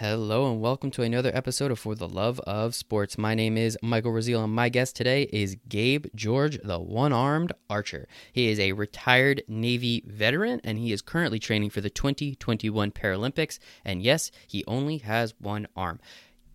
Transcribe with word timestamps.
Hello 0.00 0.48
and 0.48 0.60
welcome 0.60 0.92
to 0.92 1.02
another 1.02 1.32
episode 1.34 1.72
of 1.72 1.78
For 1.80 1.96
the 1.96 2.08
Love 2.08 2.38
of 2.46 2.76
Sports. 2.76 3.18
My 3.18 3.34
name 3.34 3.56
is 3.56 3.76
Michael 3.82 4.12
Rasile 4.12 4.44
and 4.44 4.54
my 4.54 4.68
guest 4.68 4.94
today 4.94 5.24
is 5.32 5.56
Gabe 5.68 6.06
George, 6.14 6.56
the 6.62 6.78
one 6.78 7.12
armed 7.12 7.50
archer. 7.68 8.06
He 8.32 8.46
is 8.46 8.60
a 8.60 8.74
retired 8.74 9.42
Navy 9.48 10.04
veteran 10.06 10.60
and 10.62 10.78
he 10.78 10.92
is 10.92 11.02
currently 11.02 11.40
training 11.40 11.70
for 11.70 11.80
the 11.80 11.90
2021 11.90 12.92
Paralympics. 12.92 13.58
And 13.84 14.00
yes, 14.00 14.30
he 14.46 14.64
only 14.68 14.98
has 14.98 15.34
one 15.40 15.66
arm. 15.74 15.98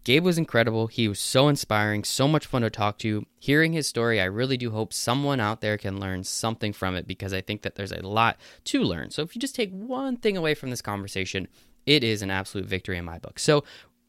Gabe 0.05 0.23
was 0.23 0.37
incredible. 0.37 0.87
He 0.87 1.09
was 1.09 1.19
so 1.19 1.49
inspiring, 1.49 2.05
so 2.05 2.29
much 2.29 2.45
fun 2.45 2.61
to 2.61 2.69
talk 2.69 2.97
to. 2.99 3.25
Hearing 3.39 3.73
his 3.73 3.87
story, 3.87 4.21
I 4.21 4.25
really 4.25 4.55
do 4.55 4.71
hope 4.71 4.93
someone 4.93 5.41
out 5.41 5.59
there 5.59 5.77
can 5.77 5.99
learn 5.99 6.23
something 6.23 6.71
from 6.71 6.95
it 6.95 7.07
because 7.07 7.33
I 7.33 7.41
think 7.41 7.63
that 7.63 7.75
there's 7.75 7.91
a 7.91 8.07
lot 8.07 8.37
to 8.65 8.83
learn. 8.83 9.11
So 9.11 9.21
if 9.21 9.35
you 9.35 9.41
just 9.41 9.55
take 9.55 9.71
one 9.71 10.15
thing 10.15 10.37
away 10.37 10.53
from 10.53 10.69
this 10.69 10.81
conversation, 10.81 11.49
it 11.85 12.03
is 12.03 12.21
an 12.21 12.31
absolute 12.31 12.67
victory 12.67 12.97
in 12.97 13.05
my 13.05 13.19
book. 13.19 13.39
So 13.39 13.63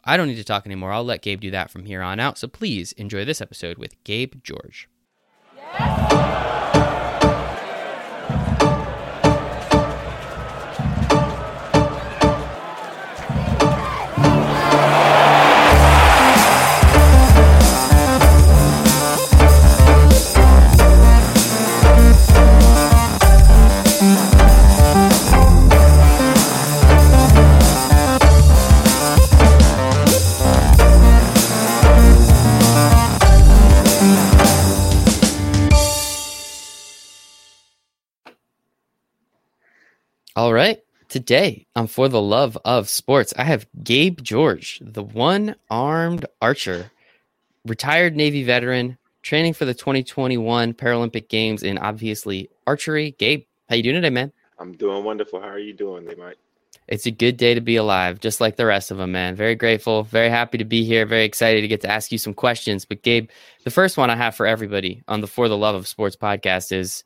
I 0.04 0.16
don't 0.16 0.28
need 0.28 0.36
to 0.36 0.44
talk 0.44 0.66
anymore. 0.66 0.92
I'll 0.92 1.04
let 1.04 1.22
Gabe 1.22 1.40
do 1.40 1.50
that 1.50 1.70
from 1.70 1.84
here 1.86 2.02
on 2.02 2.20
out. 2.20 2.38
So 2.38 2.48
please 2.48 2.92
enjoy 2.92 3.24
this 3.24 3.40
episode 3.40 3.78
with 3.78 4.02
Gabe 4.04 4.34
George. 4.42 4.88
Yes. 5.56 6.73
All 40.36 40.52
right. 40.52 40.80
Today 41.08 41.64
on 41.76 41.86
For 41.86 42.08
the 42.08 42.20
Love 42.20 42.58
of 42.64 42.88
Sports, 42.88 43.32
I 43.38 43.44
have 43.44 43.68
Gabe 43.84 44.20
George, 44.20 44.80
the 44.82 45.04
one 45.04 45.54
armed 45.70 46.26
archer, 46.42 46.90
retired 47.64 48.16
Navy 48.16 48.42
veteran, 48.42 48.98
training 49.22 49.54
for 49.54 49.64
the 49.64 49.74
2021 49.74 50.74
Paralympic 50.74 51.28
Games 51.28 51.62
in 51.62 51.78
obviously 51.78 52.50
archery. 52.66 53.14
Gabe, 53.16 53.44
how 53.68 53.76
you 53.76 53.84
doing 53.84 53.94
today, 53.94 54.10
man? 54.10 54.32
I'm 54.58 54.72
doing 54.72 55.04
wonderful. 55.04 55.40
How 55.40 55.50
are 55.50 55.58
you 55.60 55.72
doing, 55.72 56.04
Mike? 56.18 56.38
It's 56.88 57.06
a 57.06 57.12
good 57.12 57.36
day 57.36 57.54
to 57.54 57.60
be 57.60 57.76
alive, 57.76 58.18
just 58.18 58.40
like 58.40 58.56
the 58.56 58.66
rest 58.66 58.90
of 58.90 58.96
them, 58.96 59.12
man. 59.12 59.36
Very 59.36 59.54
grateful, 59.54 60.02
very 60.02 60.30
happy 60.30 60.58
to 60.58 60.64
be 60.64 60.82
here, 60.82 61.06
very 61.06 61.24
excited 61.24 61.60
to 61.60 61.68
get 61.68 61.80
to 61.82 61.90
ask 61.90 62.10
you 62.10 62.18
some 62.18 62.34
questions. 62.34 62.84
But, 62.84 63.02
Gabe, 63.02 63.30
the 63.62 63.70
first 63.70 63.96
one 63.96 64.10
I 64.10 64.16
have 64.16 64.34
for 64.34 64.46
everybody 64.46 65.04
on 65.06 65.20
the 65.20 65.28
For 65.28 65.48
the 65.48 65.56
Love 65.56 65.76
of 65.76 65.86
Sports 65.86 66.16
podcast 66.16 66.72
is 66.72 67.04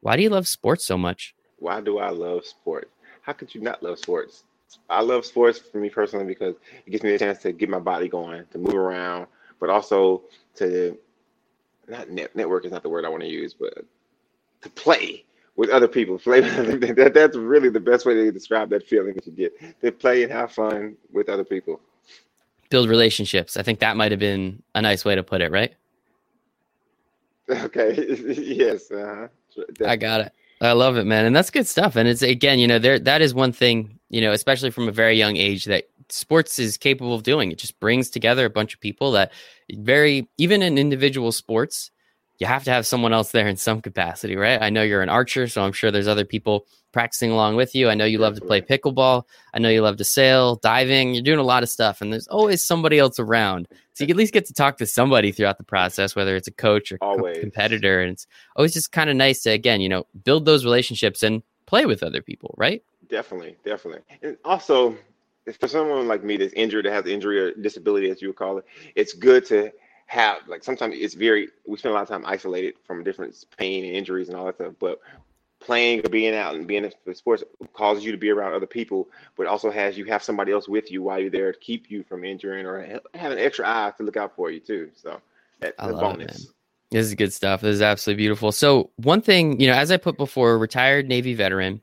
why 0.00 0.16
do 0.16 0.22
you 0.22 0.30
love 0.30 0.48
sports 0.48 0.86
so 0.86 0.96
much? 0.96 1.34
Why 1.64 1.80
do 1.80 1.98
I 1.98 2.10
love 2.10 2.44
sports? 2.44 2.90
How 3.22 3.32
could 3.32 3.54
you 3.54 3.62
not 3.62 3.82
love 3.82 3.98
sports? 3.98 4.44
I 4.90 5.00
love 5.00 5.24
sports 5.24 5.58
for 5.58 5.78
me 5.78 5.88
personally 5.88 6.26
because 6.26 6.56
it 6.84 6.90
gives 6.90 7.02
me 7.02 7.14
a 7.14 7.18
chance 7.18 7.38
to 7.38 7.52
get 7.52 7.70
my 7.70 7.78
body 7.78 8.06
going, 8.06 8.44
to 8.52 8.58
move 8.58 8.74
around, 8.74 9.28
but 9.58 9.70
also 9.70 10.22
to 10.56 10.98
not 11.88 12.10
net, 12.10 12.36
network 12.36 12.66
is 12.66 12.72
not 12.72 12.82
the 12.82 12.90
word 12.90 13.06
I 13.06 13.08
want 13.08 13.22
to 13.22 13.28
use, 13.28 13.54
but 13.54 13.82
to 14.60 14.68
play 14.70 15.24
with 15.56 15.70
other 15.70 15.88
people. 15.88 16.18
Play 16.24 16.40
that, 16.40 17.12
that's 17.14 17.36
really 17.36 17.70
the 17.70 17.80
best 17.80 18.04
way 18.04 18.12
to 18.12 18.30
describe 18.30 18.68
that 18.70 18.86
feeling 18.86 19.14
that 19.14 19.26
you 19.26 19.32
get. 19.32 19.80
To 19.80 19.90
play 19.90 20.22
and 20.22 20.32
have 20.32 20.52
fun 20.52 20.96
with 21.12 21.30
other 21.30 21.44
people. 21.44 21.80
Build 22.68 22.90
relationships. 22.90 23.56
I 23.56 23.62
think 23.62 23.78
that 23.78 23.96
might 23.96 24.10
have 24.10 24.20
been 24.20 24.62
a 24.74 24.82
nice 24.82 25.04
way 25.04 25.14
to 25.14 25.22
put 25.22 25.40
it, 25.40 25.50
right? 25.50 25.74
Okay. 27.50 27.94
yes. 28.38 28.90
Uh-huh. 28.90 29.28
I 29.84 29.96
got 29.96 30.22
it. 30.22 30.32
I 30.64 30.72
love 30.72 30.96
it, 30.96 31.04
man. 31.04 31.26
And 31.26 31.36
that's 31.36 31.50
good 31.50 31.66
stuff. 31.66 31.96
And 31.96 32.08
it's 32.08 32.22
again, 32.22 32.58
you 32.58 32.66
know, 32.66 32.78
there 32.78 32.98
that 32.98 33.22
is 33.22 33.34
one 33.34 33.52
thing, 33.52 33.98
you 34.08 34.20
know, 34.20 34.32
especially 34.32 34.70
from 34.70 34.88
a 34.88 34.92
very 34.92 35.16
young 35.16 35.36
age 35.36 35.66
that 35.66 35.84
sports 36.08 36.58
is 36.58 36.76
capable 36.76 37.14
of 37.14 37.22
doing. 37.22 37.52
It 37.52 37.58
just 37.58 37.78
brings 37.80 38.10
together 38.10 38.46
a 38.46 38.50
bunch 38.50 38.74
of 38.74 38.80
people 38.80 39.12
that 39.12 39.32
very 39.72 40.28
even 40.38 40.62
in 40.62 40.78
individual 40.78 41.32
sports, 41.32 41.90
you 42.38 42.46
have 42.46 42.64
to 42.64 42.70
have 42.70 42.86
someone 42.86 43.12
else 43.12 43.30
there 43.30 43.46
in 43.46 43.56
some 43.56 43.80
capacity, 43.80 44.36
right? 44.36 44.60
I 44.60 44.70
know 44.70 44.82
you're 44.82 45.02
an 45.02 45.08
archer, 45.08 45.46
so 45.46 45.62
I'm 45.62 45.72
sure 45.72 45.90
there's 45.90 46.08
other 46.08 46.24
people 46.24 46.66
practicing 46.92 47.30
along 47.30 47.56
with 47.56 47.74
you. 47.74 47.88
I 47.88 47.94
know 47.94 48.04
you 48.04 48.18
love 48.18 48.34
to 48.36 48.40
play 48.40 48.60
pickleball. 48.60 49.24
I 49.52 49.58
know 49.58 49.68
you 49.68 49.82
love 49.82 49.96
to 49.98 50.04
sail, 50.04 50.56
diving. 50.56 51.14
You're 51.14 51.22
doing 51.22 51.38
a 51.38 51.44
lot 51.44 51.62
of 51.62 51.68
stuff, 51.68 52.00
and 52.00 52.12
there's 52.12 52.26
always 52.28 52.64
somebody 52.64 52.98
else 52.98 53.18
around. 53.18 53.68
So 53.94 54.04
you 54.04 54.10
at 54.10 54.16
least 54.16 54.32
get 54.32 54.46
to 54.46 54.54
talk 54.54 54.78
to 54.78 54.86
somebody 54.86 55.30
throughout 55.30 55.58
the 55.58 55.64
process, 55.64 56.16
whether 56.16 56.34
it's 56.34 56.48
a 56.48 56.52
coach 56.52 56.90
or 56.90 56.98
co- 56.98 57.32
competitor. 57.40 58.00
And 58.00 58.12
it's 58.12 58.26
always 58.56 58.72
just 58.72 58.90
kind 58.90 59.10
of 59.10 59.16
nice 59.16 59.42
to, 59.42 59.50
again, 59.50 59.80
you 59.80 59.88
know, 59.88 60.06
build 60.24 60.44
those 60.44 60.64
relationships 60.64 61.22
and 61.22 61.42
play 61.66 61.86
with 61.86 62.02
other 62.02 62.20
people, 62.20 62.54
right? 62.58 62.82
Definitely, 63.08 63.56
definitely. 63.64 64.02
And 64.22 64.36
also, 64.44 64.96
for 65.60 65.68
someone 65.68 66.08
like 66.08 66.24
me 66.24 66.36
that's 66.36 66.54
injured, 66.54 66.86
that 66.86 66.92
has 66.92 67.06
injury 67.06 67.38
or 67.38 67.52
disability, 67.52 68.10
as 68.10 68.20
you 68.20 68.28
would 68.28 68.36
call 68.36 68.58
it, 68.58 68.64
it's 68.96 69.12
good 69.12 69.44
to 69.46 69.72
have 70.06 70.46
like 70.46 70.62
sometimes 70.62 70.94
it's 70.96 71.14
very 71.14 71.48
we 71.66 71.76
spend 71.78 71.92
a 71.92 71.94
lot 71.94 72.02
of 72.02 72.08
time 72.08 72.24
isolated 72.26 72.74
from 72.86 73.02
different 73.02 73.44
pain 73.56 73.84
and 73.84 73.96
injuries 73.96 74.28
and 74.28 74.36
all 74.36 74.44
that 74.44 74.54
stuff 74.56 74.74
but 74.78 75.00
playing 75.64 76.04
or 76.04 76.08
being 76.08 76.34
out 76.34 76.54
and 76.54 76.66
being 76.66 76.84
in 76.84 77.14
sports 77.14 77.42
causes 77.72 78.04
you 78.04 78.12
to 78.12 78.18
be 78.18 78.30
around 78.30 78.52
other 78.52 78.66
people, 78.66 79.08
but 79.36 79.46
also 79.46 79.70
has 79.70 79.96
you 79.96 80.04
have 80.04 80.22
somebody 80.22 80.52
else 80.52 80.68
with 80.68 80.90
you 80.92 81.02
while 81.02 81.18
you're 81.18 81.30
there 81.30 81.52
to 81.52 81.58
keep 81.58 81.90
you 81.90 82.04
from 82.04 82.24
injuring 82.24 82.66
or 82.66 83.00
have 83.14 83.32
an 83.32 83.38
extra 83.38 83.66
eye 83.66 83.92
to 83.96 84.02
look 84.02 84.16
out 84.16 84.36
for 84.36 84.50
you 84.50 84.60
too. 84.60 84.90
So 84.94 85.20
that's 85.60 85.74
a 85.78 85.92
bonus. 85.92 86.44
It, 86.44 86.50
this 86.90 87.06
is 87.06 87.14
good 87.14 87.32
stuff. 87.32 87.62
This 87.62 87.74
is 87.74 87.82
absolutely 87.82 88.22
beautiful. 88.22 88.52
So 88.52 88.90
one 88.96 89.20
thing, 89.20 89.58
you 89.58 89.66
know, 89.66 89.74
as 89.74 89.90
I 89.90 89.96
put 89.96 90.16
before, 90.16 90.58
retired 90.58 91.08
Navy 91.08 91.34
veteran. 91.34 91.80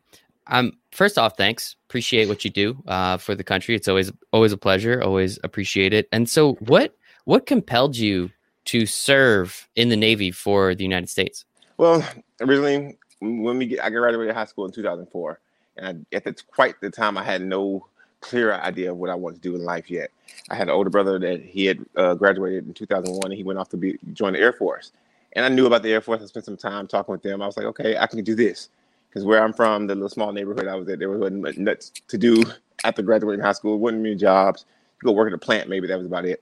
Um, 0.48 0.74
first 0.92 1.18
off, 1.18 1.38
thanks. 1.38 1.76
Appreciate 1.90 2.28
what 2.28 2.46
you 2.46 2.52
do 2.52 2.82
uh, 2.88 3.18
for 3.18 3.36
the 3.36 3.44
country. 3.44 3.76
It's 3.76 3.88
always 3.88 4.12
always 4.32 4.52
a 4.52 4.58
pleasure. 4.58 5.02
Always 5.02 5.40
appreciate 5.44 5.94
it. 5.94 6.08
And 6.12 6.30
so, 6.30 6.54
what 6.54 6.96
what 7.26 7.46
compelled 7.46 7.98
you 7.98 8.32
to 8.66 8.86
serve 8.86 9.68
in 9.76 9.90
the 9.90 9.98
Navy 9.98 10.32
for 10.32 10.76
the 10.76 10.84
United 10.84 11.10
States? 11.10 11.46
Well, 11.78 12.06
originally 12.40 12.98
when 13.20 13.58
we 13.58 13.80
I 13.80 13.90
graduated 13.90 14.36
high 14.36 14.46
school 14.46 14.66
in 14.66 14.72
2004, 14.72 15.40
and 15.78 16.06
I, 16.12 16.16
at 16.16 16.24
the 16.24 16.36
quite 16.52 16.80
the 16.82 16.90
time 16.90 17.18
I 17.18 17.24
had 17.24 17.42
no 17.42 17.86
clear 18.20 18.54
idea 18.54 18.92
of 18.92 18.98
what 18.98 19.10
I 19.10 19.16
wanted 19.16 19.42
to 19.42 19.50
do 19.50 19.56
in 19.56 19.64
life 19.64 19.90
yet. 19.90 20.12
I 20.50 20.56
had 20.56 20.68
an 20.68 20.74
older 20.74 20.90
brother 20.90 21.18
that 21.20 21.42
he 21.42 21.66
had 21.66 21.80
uh, 21.96 22.14
graduated 22.14 22.68
in 22.68 22.74
2001, 22.74 23.20
and 23.26 23.34
he 23.34 23.44
went 23.44 23.60
off 23.60 23.70
to 23.70 23.78
be 23.78 23.98
join 24.14 24.34
the 24.34 24.40
Air 24.40 24.54
Force. 24.54 24.92
And 25.34 25.46
I 25.46 25.50
knew 25.50 25.66
about 25.66 25.82
the 25.82 25.92
Air 25.92 26.02
Force. 26.02 26.22
I 26.22 26.26
spent 26.26 26.46
some 26.46 26.58
time 26.58 26.88
talking 26.88 27.12
with 27.12 27.24
them. 27.24 27.42
I 27.42 27.46
was 27.46 27.58
like, 27.58 27.66
okay, 27.68 27.98
I 27.98 28.06
can 28.06 28.24
do 28.24 28.36
this 28.36 28.70
because 29.10 29.26
where 29.26 29.44
I'm 29.44 29.54
from, 29.54 29.88
the 29.88 29.96
little 29.96 30.10
small 30.10 30.32
neighborhood 30.32 30.68
I 30.68 30.76
was 30.76 30.88
at, 30.88 31.00
there 31.00 31.10
wasn't 31.10 31.58
nuts 31.58 31.92
to 32.08 32.18
do 32.18 32.44
after 32.84 33.02
graduating 33.02 33.44
high 33.44 33.52
school. 33.54 33.78
wasn't 33.80 34.04
many 34.04 34.16
jobs. 34.16 34.66
You 35.02 35.08
go 35.08 35.12
work 35.14 35.28
at 35.28 35.34
a 35.34 35.38
plant, 35.38 35.70
maybe 35.70 35.88
that 35.88 35.98
was 35.98 36.08
about 36.08 36.26
it. 36.26 36.42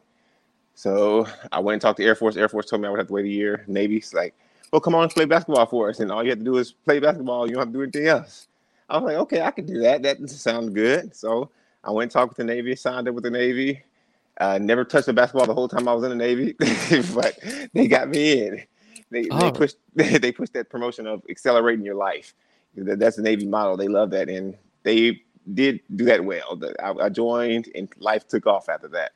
So 0.79 1.28
I 1.51 1.59
went 1.59 1.73
and 1.73 1.81
talked 1.81 1.97
to 1.97 2.06
Air 2.06 2.16
Force. 2.16 2.38
Air 2.38 2.47
Force 2.47 2.67
told 2.67 2.81
me 2.81 2.88
I 2.88 2.91
would 2.91 3.00
have 3.00 3.07
to 3.07 3.13
wait 3.13 3.25
a 3.25 3.28
year. 3.28 3.66
Navy's 3.67 4.13
like, 4.13 4.34
well, 4.72 4.79
come 4.79 4.95
on 4.95 5.03
and 5.03 5.12
play 5.12 5.25
basketball 5.25 5.66
for 5.66 5.90
us. 5.90 6.00
And 6.00 6.09
all 6.09 6.23
you 6.23 6.29
have 6.29 6.40
to 6.40 6.45
do 6.45 6.56
is 6.56 6.72
play 6.72 7.01
basketball. 7.01 7.47
You 7.47 7.56
don't 7.56 7.63
have 7.63 7.67
to 7.67 7.73
do 7.73 7.84
anything 7.84 8.07
else. 8.07 8.47
I 8.89 8.95
was 8.95 9.03
like, 9.03 9.18
okay, 9.18 9.41
I 9.41 9.51
can 9.51 9.66
do 9.66 9.81
that. 9.81 10.03
That 10.03 10.29
sounds 10.29 10.69
good. 10.69 11.13
So 11.13 11.50
I 11.84 11.91
went 11.91 12.03
and 12.03 12.12
talked 12.12 12.29
with 12.29 12.38
the 12.38 12.45
Navy, 12.45 12.78
signed 12.78 13.09
up 13.09 13.13
with 13.13 13.25
the 13.25 13.29
Navy. 13.29 13.84
Uh, 14.39 14.57
never 14.57 14.85
touched 14.85 15.07
the 15.07 15.12
basketball 15.12 15.47
the 15.47 15.53
whole 15.53 15.68
time 15.68 15.85
I 15.85 15.94
was 15.94 16.06
in 16.06 16.12
the 16.12 16.16
Navy, 16.16 16.53
but 17.13 17.38
they 17.73 17.89
got 17.89 18.07
me 18.07 18.47
in. 18.47 18.63
They, 19.12 19.28
oh. 19.31 19.38
they 19.38 19.51
pushed 19.51 19.75
they 19.95 20.31
pushed 20.31 20.53
that 20.53 20.69
promotion 20.69 21.07
of 21.07 21.23
accelerating 21.29 21.84
your 21.84 21.95
life. 21.95 22.34
That's 22.78 23.18
the 23.18 23.22
Navy 23.22 23.47
model. 23.47 23.75
They 23.75 23.89
love 23.89 24.12
that, 24.12 24.29
and 24.29 24.56
they 24.84 25.23
did 25.53 25.81
do 25.94 26.06
that 26.06 26.23
well. 26.23 26.57
I 26.81 27.09
joined, 27.09 27.68
and 27.75 27.89
life 28.00 28.29
took 28.29 28.47
off 28.47 28.69
after 28.69 28.88
that. 28.88 29.12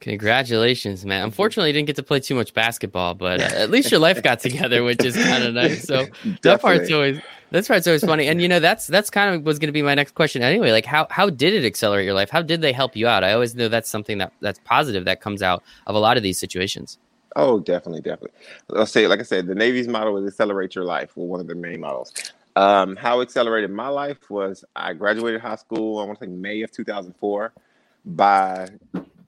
Congratulations, 0.00 1.04
man. 1.04 1.24
Unfortunately, 1.24 1.70
you 1.70 1.72
didn't 1.72 1.88
get 1.88 1.96
to 1.96 2.04
play 2.04 2.20
too 2.20 2.36
much 2.36 2.54
basketball, 2.54 3.14
but 3.14 3.40
uh, 3.40 3.56
at 3.56 3.70
least 3.70 3.90
your 3.90 3.98
life 3.98 4.22
got 4.22 4.38
together, 4.38 4.84
which 4.84 5.04
is 5.04 5.16
kind 5.16 5.42
of 5.42 5.54
nice. 5.62 5.84
So 5.84 6.06
that 6.42 6.60
part's 6.60 6.90
always 6.92 7.20
that's 7.50 7.66
part's 7.66 7.86
always 7.86 8.04
funny. 8.04 8.28
And 8.28 8.40
you 8.40 8.46
know, 8.46 8.60
that's 8.60 8.86
that's 8.86 9.10
kind 9.10 9.34
of 9.34 9.42
was 9.42 9.58
going 9.58 9.68
to 9.68 9.72
be 9.72 9.82
my 9.82 9.94
next 9.94 10.14
question 10.14 10.42
anyway. 10.42 10.70
Like, 10.70 10.86
how 10.86 11.08
how 11.10 11.30
did 11.30 11.52
it 11.52 11.64
accelerate 11.64 12.04
your 12.04 12.14
life? 12.14 12.30
How 12.30 12.42
did 12.42 12.60
they 12.60 12.72
help 12.72 12.94
you 12.94 13.08
out? 13.08 13.24
I 13.24 13.32
always 13.32 13.56
know 13.56 13.68
that's 13.68 13.90
something 13.90 14.18
that 14.18 14.32
that's 14.40 14.60
positive 14.64 15.04
that 15.06 15.20
comes 15.20 15.42
out 15.42 15.64
of 15.88 15.96
a 15.96 15.98
lot 15.98 16.16
of 16.16 16.22
these 16.22 16.38
situations. 16.38 16.98
Oh, 17.34 17.58
definitely, 17.58 18.00
definitely. 18.00 18.38
I'll 18.74 18.86
say, 18.86 19.06
like 19.06 19.20
I 19.20 19.24
said, 19.24 19.46
the 19.46 19.54
Navy's 19.54 19.88
model 19.88 20.16
is 20.18 20.26
accelerate 20.28 20.74
your 20.74 20.84
life. 20.84 21.16
Well, 21.16 21.26
one 21.26 21.40
of 21.40 21.46
the 21.46 21.54
main 21.54 21.80
models. 21.80 22.12
Um, 22.56 22.96
how 22.96 23.20
accelerated 23.20 23.70
my 23.70 23.88
life 23.88 24.30
was 24.30 24.64
I 24.74 24.92
graduated 24.92 25.40
high 25.40 25.56
school. 25.56 25.98
I 26.00 26.04
want 26.04 26.18
to 26.18 26.24
say 26.24 26.30
May 26.30 26.62
of 26.62 26.70
2004. 26.72 27.52
By 28.04 28.68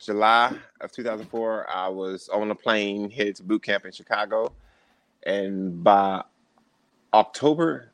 July 0.01 0.57
of 0.81 0.91
2004, 0.93 1.69
I 1.71 1.89
was 1.89 2.29
on 2.31 2.51
a 2.51 2.55
plane 2.55 3.11
headed 3.11 3.37
to 3.37 3.43
boot 3.43 3.63
camp 3.63 3.85
in 3.85 3.93
Chicago, 3.93 4.53
and 5.25 5.85
by 5.85 6.23
October, 7.13 7.91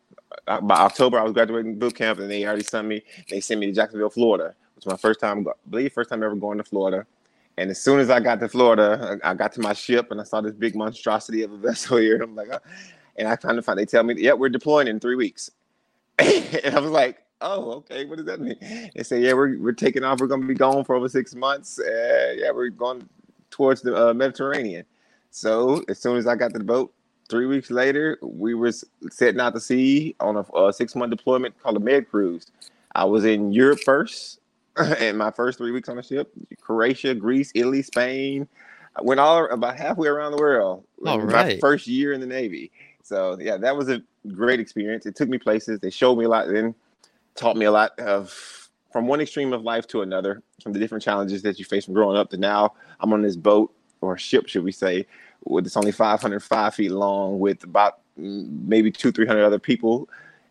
uh, 0.47 0.61
by 0.61 0.77
October, 0.77 1.19
I 1.19 1.25
was 1.25 1.33
graduating 1.33 1.79
boot 1.79 1.97
camp, 1.97 2.21
and 2.21 2.31
they 2.31 2.47
already 2.47 2.63
sent 2.63 2.87
me. 2.87 3.03
They 3.29 3.41
sent 3.41 3.59
me 3.61 3.67
to 3.67 3.73
Jacksonville, 3.73 4.11
Florida, 4.11 4.55
which 4.77 4.85
was 4.85 4.93
my 4.93 4.97
first 4.97 5.19
time, 5.19 5.47
I 5.49 5.53
believe, 5.69 5.93
first 5.93 6.11
time 6.11 6.23
ever 6.23 6.37
going 6.37 6.59
to 6.59 6.65
Florida. 6.65 7.07
And 7.59 7.71
as 7.71 7.81
soon 7.81 8.01
as 8.01 8.11
I 8.11 8.21
got 8.21 8.39
to 8.41 8.49
Florida, 8.49 9.19
I 9.25 9.35
got 9.35 9.53
to 9.55 9.61
my 9.61 9.73
ship 9.73 10.11
and 10.11 10.21
I 10.21 10.25
saw 10.25 10.41
this 10.43 10.53
big 10.53 10.75
monstrosity 10.75 11.43
of 11.43 11.53
a 11.53 11.57
vessel 11.69 11.97
here. 11.97 12.23
I'm 12.23 12.37
like, 12.37 12.49
oh. 12.53 12.59
and 13.17 13.27
I 13.27 13.37
kind 13.37 13.59
of 13.59 13.65
find 13.65 13.79
they 13.79 13.87
tell 13.87 14.03
me, 14.03 14.15
yeah, 14.19 14.35
we're 14.35 14.51
deploying 14.51 14.89
in 14.89 15.01
three 15.01 15.17
weeks. 15.17 15.51
and 16.19 16.75
I 16.75 16.79
was 16.79 16.91
like, 16.91 17.26
oh, 17.41 17.73
okay, 17.73 18.05
what 18.05 18.17
does 18.17 18.27
that 18.27 18.41
mean? 18.41 18.57
They 18.95 19.03
say, 19.03 19.21
yeah, 19.21 19.33
we're, 19.33 19.59
we're 19.59 19.73
taking 19.73 20.05
off. 20.05 20.21
We're 20.21 20.27
going 20.27 20.43
to 20.43 20.47
be 20.47 20.55
gone 20.55 20.85
for 20.85 20.95
over 20.95 21.09
six 21.09 21.35
months. 21.35 21.79
Uh, 21.79 22.35
yeah, 22.37 22.51
we're 22.51 22.71
going 22.71 23.09
towards 23.51 23.83
the 23.83 24.11
uh, 24.11 24.15
Mediterranean. 24.15 24.85
So 25.31 25.85
as 25.89 25.99
soon 25.99 26.17
as 26.17 26.27
I 26.27 26.35
got 26.35 26.53
to 26.53 26.59
the 26.59 26.65
boat, 26.65 26.93
three 27.29 27.47
weeks 27.47 27.71
later, 27.71 28.19
we 28.23 28.55
were 28.55 28.73
setting 29.11 29.41
out 29.41 29.55
to 29.55 29.61
sea 29.61 30.15
on 30.21 30.37
a, 30.37 30.59
a 30.59 30.73
six 30.73 30.95
month 30.95 31.11
deployment 31.11 31.59
called 31.63 31.77
a 31.77 31.81
Med 31.81 32.09
Cruise. 32.09 32.47
I 32.95 33.05
was 33.05 33.25
in 33.25 33.53
Europe 33.53 33.81
first, 33.85 34.41
and 34.77 35.19
my 35.19 35.31
first 35.31 35.59
three 35.59 35.73
weeks 35.73 35.89
on 35.89 35.97
the 35.97 36.03
ship, 36.03 36.33
Croatia, 36.61 37.15
Greece, 37.15 37.53
Italy, 37.55 37.83
Spain. 37.83 38.49
I 38.97 39.03
went 39.03 39.21
all 39.21 39.45
about 39.51 39.77
halfway 39.77 40.09
around 40.09 40.33
the 40.33 40.39
world. 40.39 40.85
All 41.05 41.19
my 41.19 41.59
first 41.61 41.87
year 41.87 42.15
in 42.15 42.21
the 42.21 42.27
Navy. 42.27 42.71
So 43.03 43.37
yeah, 43.39 43.59
that 43.59 43.77
was 43.77 43.91
a 43.91 44.03
great 44.33 44.59
experience. 44.59 45.05
It 45.05 45.15
took 45.15 45.29
me 45.29 45.39
places. 45.39 45.81
They 45.81 45.91
showed 45.91 46.17
me 46.17 46.25
a 46.25 46.29
lot, 46.29 46.49
then 46.49 46.75
taught 47.37 47.57
me 47.57 47.67
a 47.67 47.71
lot 47.71 47.99
of 47.99 48.71
from 48.93 49.07
one 49.07 49.21
extreme 49.21 49.53
of 49.53 49.63
life 49.63 49.87
to 49.89 50.03
another, 50.03 50.43
from 50.63 50.73
the 50.73 50.79
different 50.79 51.05
challenges 51.05 51.43
that 51.43 51.59
you 51.59 51.65
face 51.65 51.85
from 51.85 51.95
growing 51.95 52.17
up 52.17 52.31
to 52.31 52.37
now. 52.37 52.73
I'm 53.01 53.13
on 53.13 53.23
this 53.23 53.37
boat 53.37 53.75
or 54.01 54.17
ship, 54.17 54.49
should 54.49 54.65
we 54.65 54.73
say, 54.73 55.07
with 55.45 55.67
it's 55.67 55.77
only 55.77 55.93
505 55.93 56.75
feet 56.75 56.91
long, 56.91 57.39
with 57.39 57.63
about 57.65 58.01
mm, 58.19 58.49
maybe 58.67 58.91
two, 58.91 59.13
three 59.13 59.27
hundred 59.27 59.45
other 59.45 59.59
people, 59.59 60.09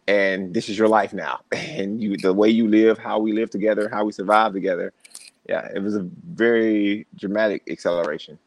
and 0.07 0.53
this 0.53 0.69
is 0.69 0.77
your 0.77 0.87
life 0.87 1.13
now. 1.13 1.41
And 1.51 2.01
you, 2.01 2.17
the 2.17 2.33
way 2.33 2.49
you 2.49 2.67
live, 2.67 2.97
how 2.97 3.19
we 3.19 3.33
live 3.33 3.49
together, 3.49 3.89
how 3.89 4.05
we 4.05 4.11
survive 4.11 4.53
together. 4.53 4.93
Yeah, 5.49 5.67
it 5.75 5.79
was 5.79 5.95
a 5.95 6.07
very 6.33 7.05
dramatic 7.15 7.63
acceleration. 7.69 8.39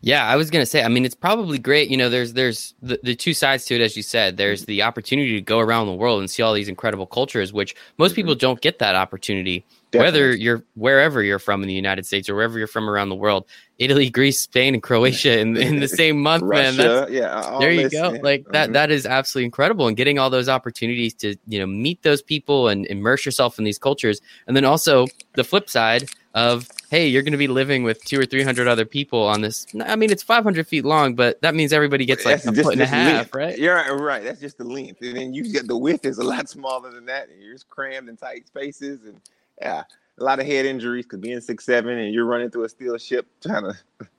Yeah, 0.00 0.26
I 0.26 0.36
was 0.36 0.50
gonna 0.50 0.66
say. 0.66 0.82
I 0.82 0.88
mean, 0.88 1.04
it's 1.04 1.14
probably 1.14 1.58
great. 1.58 1.90
You 1.90 1.96
know, 1.96 2.08
there's 2.08 2.32
there's 2.34 2.74
the, 2.82 2.98
the 3.02 3.14
two 3.14 3.34
sides 3.34 3.64
to 3.66 3.74
it, 3.74 3.80
as 3.80 3.96
you 3.96 4.02
said. 4.02 4.36
There's 4.36 4.64
the 4.66 4.82
opportunity 4.82 5.32
to 5.34 5.40
go 5.40 5.58
around 5.58 5.86
the 5.86 5.94
world 5.94 6.20
and 6.20 6.30
see 6.30 6.42
all 6.42 6.52
these 6.52 6.68
incredible 6.68 7.06
cultures, 7.06 7.52
which 7.52 7.74
most 7.98 8.14
people 8.14 8.34
don't 8.34 8.60
get 8.60 8.78
that 8.80 8.94
opportunity. 8.94 9.64
Whether 9.94 10.34
you're 10.36 10.62
wherever 10.74 11.22
you're 11.22 11.38
from 11.38 11.62
in 11.62 11.68
the 11.68 11.74
United 11.74 12.04
States 12.06 12.28
or 12.28 12.34
wherever 12.34 12.58
you're 12.58 12.66
from 12.68 12.90
around 12.90 13.08
the 13.08 13.14
world, 13.14 13.46
Italy, 13.78 14.10
Greece, 14.10 14.40
Spain, 14.40 14.74
and 14.74 14.82
Croatia 14.82 15.38
in, 15.38 15.56
in 15.56 15.80
the 15.80 15.88
same 16.02 16.20
month, 16.20 16.42
man. 16.44 16.76
That's, 16.76 17.10
Russia, 17.10 17.12
yeah, 17.12 17.56
there 17.58 17.70
you 17.72 17.88
go. 17.88 18.10
Like 18.22 18.44
that 18.50 18.68
Mhm. 18.70 18.72
that 18.74 18.90
is 18.90 19.06
absolutely 19.06 19.46
incredible. 19.46 19.86
And 19.88 19.96
getting 19.96 20.18
all 20.18 20.28
those 20.28 20.50
opportunities 20.50 21.14
to 21.14 21.36
you 21.46 21.58
know 21.58 21.66
meet 21.66 22.02
those 22.02 22.20
people 22.20 22.68
and 22.68 22.84
immerse 22.86 23.24
yourself 23.24 23.58
in 23.58 23.64
these 23.64 23.78
cultures, 23.78 24.20
and 24.46 24.54
then 24.56 24.66
also 24.66 25.06
the 25.34 25.44
flip 25.44 25.70
side 25.70 26.10
of 26.36 26.68
hey, 26.90 27.08
you're 27.08 27.22
going 27.22 27.32
to 27.32 27.38
be 27.38 27.48
living 27.48 27.82
with 27.82 28.04
two 28.04 28.20
or 28.20 28.24
three 28.26 28.44
hundred 28.44 28.68
other 28.68 28.84
people 28.84 29.22
on 29.26 29.40
this. 29.40 29.66
I 29.84 29.96
mean, 29.96 30.10
it's 30.12 30.22
500 30.22 30.68
feet 30.68 30.84
long, 30.84 31.16
but 31.16 31.40
that 31.42 31.54
means 31.56 31.72
everybody 31.72 32.04
gets 32.04 32.24
like 32.24 32.36
That's 32.42 32.46
a 32.46 32.52
just- 32.52 32.62
foot 32.62 32.74
and 32.74 32.82
a 32.82 32.86
half, 32.86 33.14
length. 33.16 33.34
right? 33.34 33.58
You're 33.58 33.74
right, 33.74 33.90
right. 33.90 34.22
That's 34.22 34.38
just 34.40 34.58
the 34.58 34.64
length, 34.64 35.00
and 35.02 35.16
then 35.16 35.34
you 35.34 35.50
get 35.50 35.66
the 35.66 35.76
width 35.76 36.04
is 36.06 36.18
a 36.18 36.22
lot 36.24 36.48
smaller 36.48 36.92
than 36.92 37.06
that, 37.06 37.28
and 37.30 37.42
you're 37.42 37.54
just 37.54 37.68
crammed 37.68 38.08
in 38.08 38.16
tight 38.16 38.46
spaces, 38.46 39.04
and 39.04 39.20
yeah, 39.60 39.82
a 40.20 40.22
lot 40.24 40.38
of 40.38 40.46
head 40.46 40.66
injuries 40.66 41.06
because 41.06 41.18
being 41.20 41.40
six 41.40 41.64
seven 41.64 41.98
and 41.98 42.14
you're 42.14 42.26
running 42.26 42.50
through 42.50 42.64
a 42.64 42.68
steel 42.68 42.96
ship, 42.98 43.26
trying 43.42 43.64
to 43.64 43.74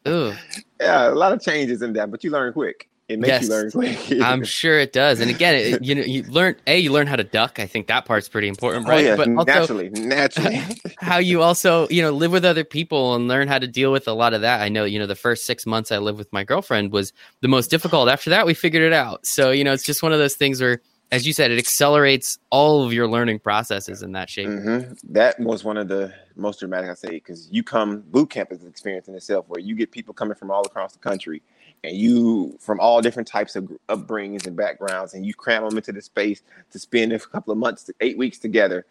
Ugh, 0.06 0.36
yeah, 0.82 1.10
a 1.10 1.12
lot 1.16 1.32
of 1.32 1.42
changes 1.42 1.82
in 1.84 1.94
that, 1.94 2.12
but 2.12 2.24
you 2.24 2.32
learn 2.32 2.52
quick. 2.52 2.90
It 3.10 3.20
makes 3.20 3.30
Yes. 3.30 3.44
you 3.44 3.50
learn 3.50 3.72
quick. 3.72 3.98
I'm 4.22 4.44
sure 4.44 4.80
it 4.80 4.92
does. 4.92 5.22
And 5.22 5.30
again, 5.32 5.56
it, 5.56 5.82
you 5.86 5.96
know, 5.96 6.02
you 6.02 6.24
learn 6.24 6.56
a 6.68 6.78
you 6.78 6.92
learn 6.92 7.08
how 7.08 7.16
to 7.16 7.24
duck. 7.24 7.60
I 7.60 7.66
think 7.66 7.88
that 7.88 8.06
part's 8.06 8.28
pretty 8.28 8.48
important, 8.48 8.86
right? 8.86 8.94
oh 8.94 8.96
right? 8.96 9.06
yeah, 9.06 9.16
but 9.16 9.30
also 9.30 9.84
naturally, 9.84 9.90
naturally. 9.90 10.60
how 11.00 11.18
you 11.18 11.42
also 11.42 11.88
you 11.90 12.02
know 12.02 12.12
live 12.12 12.32
with 12.32 12.44
other 12.44 12.64
people 12.64 13.16
and 13.16 13.28
learn 13.28 13.48
how 13.48 13.60
to 13.60 13.68
deal 13.68 13.92
with 13.92 14.08
a 14.08 14.14
lot 14.14 14.34
of 14.34 14.42
that 14.42 14.62
i 14.62 14.70
know 14.70 14.84
you 14.84 14.98
know 14.98 15.06
the 15.06 15.16
first 15.16 15.46
six 15.46 15.66
months 15.66 15.92
i 15.92 15.98
lived 15.98 16.18
with 16.18 16.32
my 16.34 16.44
girlfriend 16.44 16.92
was 16.92 17.14
the 17.42 17.48
most 17.48 17.70
difficult 17.70 18.10
after 18.10 18.30
that 18.30 18.46
we 18.46 18.54
figured 18.54 18.84
it 18.84 18.94
out 18.94 19.26
so 19.26 19.52
you 19.52 19.64
know 19.64 19.74
it's 19.74 19.84
just 19.84 20.02
one 20.02 20.12
of 20.12 20.18
those 20.18 20.36
things 20.36 20.60
where 20.60 20.82
as 21.12 21.26
you 21.28 21.34
said 21.34 21.52
it 21.52 21.58
accelerates 21.60 22.40
all 22.50 22.84
of 22.84 22.94
your 22.94 23.08
learning 23.08 23.38
processes 23.40 24.02
in 24.02 24.12
that 24.12 24.30
shape 24.30 24.48
hmm 24.48 24.80
That 25.04 25.40
was 25.40 25.64
one 25.64 25.78
of 25.78 25.88
the 25.88 26.14
most 26.36 26.60
dramatic 26.60 26.90
I 26.90 26.94
say 26.96 27.10
because 27.12 27.48
you 27.52 27.64
come 27.64 28.02
boot 28.02 28.30
camp 28.30 28.52
is 28.52 28.64
an 28.64 28.68
experience 28.70 29.08
in 29.08 29.16
itself 29.16 29.46
where 29.48 29.60
you 29.60 29.76
get 29.76 29.92
people 29.92 30.14
coming 30.14 30.36
from 30.36 30.52
all 30.52 30.66
across 30.66 30.94
the 30.94 31.00
country 31.00 31.42
and 31.84 31.96
you 31.96 32.58
from 32.60 32.80
all 32.80 33.02
different 33.02 33.28
types 33.28 33.56
of 33.56 33.72
upbringings 33.90 34.48
and 34.48 34.56
backgrounds 34.56 35.14
and 35.14 35.26
you 35.26 35.34
cram 35.34 35.64
them 35.64 35.78
into 35.78 35.92
the 35.92 36.02
space 36.02 36.42
to 36.72 36.80
spend 36.80 37.14
a 37.14 37.20
couple 37.20 37.52
of 37.52 37.58
months 37.58 37.84
to 37.84 37.94
eight 38.02 38.18
weeks 38.18 38.40
together 38.40 38.86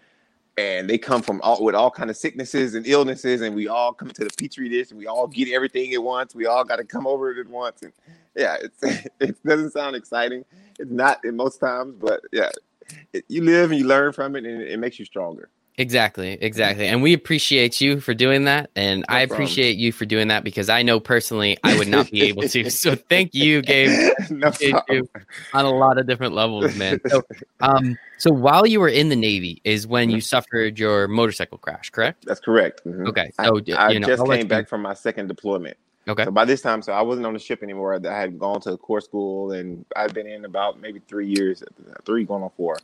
and 0.58 0.88
they 0.88 0.96
come 0.96 1.20
from 1.20 1.40
all 1.42 1.62
with 1.62 1.74
all 1.74 1.90
kind 1.90 2.10
of 2.10 2.16
sicknesses 2.16 2.74
and 2.74 2.86
illnesses 2.86 3.42
and 3.42 3.54
we 3.54 3.68
all 3.68 3.92
come 3.92 4.10
to 4.10 4.24
the 4.24 4.30
petri 4.38 4.68
dish 4.68 4.90
and 4.90 4.98
we 4.98 5.06
all 5.06 5.26
get 5.26 5.52
everything 5.52 5.92
at 5.92 6.02
once 6.02 6.34
we 6.34 6.46
all 6.46 6.64
got 6.64 6.76
to 6.76 6.84
come 6.84 7.06
over 7.06 7.30
it 7.30 7.38
at 7.38 7.48
once 7.48 7.82
and 7.82 7.92
yeah 8.34 8.56
it 9.20 9.36
doesn't 9.44 9.72
sound 9.72 9.96
exciting 9.96 10.44
it's 10.78 10.90
not 10.90 11.24
in 11.24 11.36
most 11.36 11.58
times 11.58 11.94
but 12.00 12.20
yeah 12.32 12.50
it, 13.12 13.24
you 13.28 13.42
live 13.42 13.70
and 13.70 13.80
you 13.80 13.86
learn 13.86 14.12
from 14.12 14.36
it 14.36 14.44
and 14.44 14.62
it, 14.62 14.72
it 14.72 14.78
makes 14.78 14.98
you 14.98 15.04
stronger 15.04 15.50
exactly 15.78 16.38
exactly 16.40 16.86
and 16.86 17.02
we 17.02 17.12
appreciate 17.12 17.80
you 17.80 18.00
for 18.00 18.14
doing 18.14 18.44
that 18.44 18.70
and 18.76 19.00
No 19.00 19.04
i 19.14 19.26
problem. 19.26 19.34
appreciate 19.36 19.76
you 19.76 19.92
for 19.92 20.06
doing 20.06 20.28
that 20.28 20.42
because 20.42 20.70
i 20.70 20.82
know 20.82 20.98
personally 20.98 21.58
i 21.64 21.76
would 21.76 21.88
not 21.88 22.10
be 22.10 22.22
able 22.22 22.42
to 22.44 22.70
so 22.70 22.94
thank 23.10 23.34
you 23.34 23.60
gabe 23.60 24.10
no 24.30 24.50
you 24.88 25.08
on 25.52 25.64
a 25.66 25.70
lot 25.70 25.98
of 25.98 26.06
different 26.06 26.32
levels 26.34 26.74
man 26.76 26.98
so 27.08 27.22
um 27.60 27.98
so 28.16 28.30
while 28.30 28.66
you 28.66 28.80
were 28.80 28.88
in 28.88 29.10
the 29.10 29.16
navy 29.16 29.60
is 29.64 29.86
when 29.86 30.08
you 30.08 30.20
suffered 30.20 30.78
your 30.78 31.08
motorcycle 31.08 31.58
crash 31.58 31.90
correct 31.90 32.24
That's 32.24 32.40
correct. 32.40 32.80
Mhm. 32.86 33.08
okay 33.08 33.30
I, 33.38 33.44
so 33.46 33.60
I 33.76 33.90
you 33.90 34.00
know 34.00 34.06
just 34.06 34.24
came 34.24 34.48
back 34.48 34.68
from 34.68 34.80
my 34.80 34.94
second 34.94 35.26
deployment. 35.26 35.76
okay 36.08 36.24
So 36.24 36.30
by 36.30 36.46
this 36.46 36.62
time, 36.62 36.80
so 36.82 36.92
I 36.92 37.02
wasn't 37.02 37.26
on 37.26 37.34
the 37.34 37.38
ship 37.38 37.62
anymore. 37.62 37.94
I 37.94 38.18
had 38.18 38.38
gone 38.38 38.60
to 38.62 38.76
corps 38.78 39.00
school 39.02 39.52
and 39.52 39.84
I'd 39.94 40.14
been 40.14 40.26
in 40.26 40.44
about 40.46 40.80
maybe 40.80 41.00
three 41.06 41.26
years, 41.28 41.62
three 42.06 42.24
going 42.24 42.42
on 42.42 42.50
four. 42.56 42.78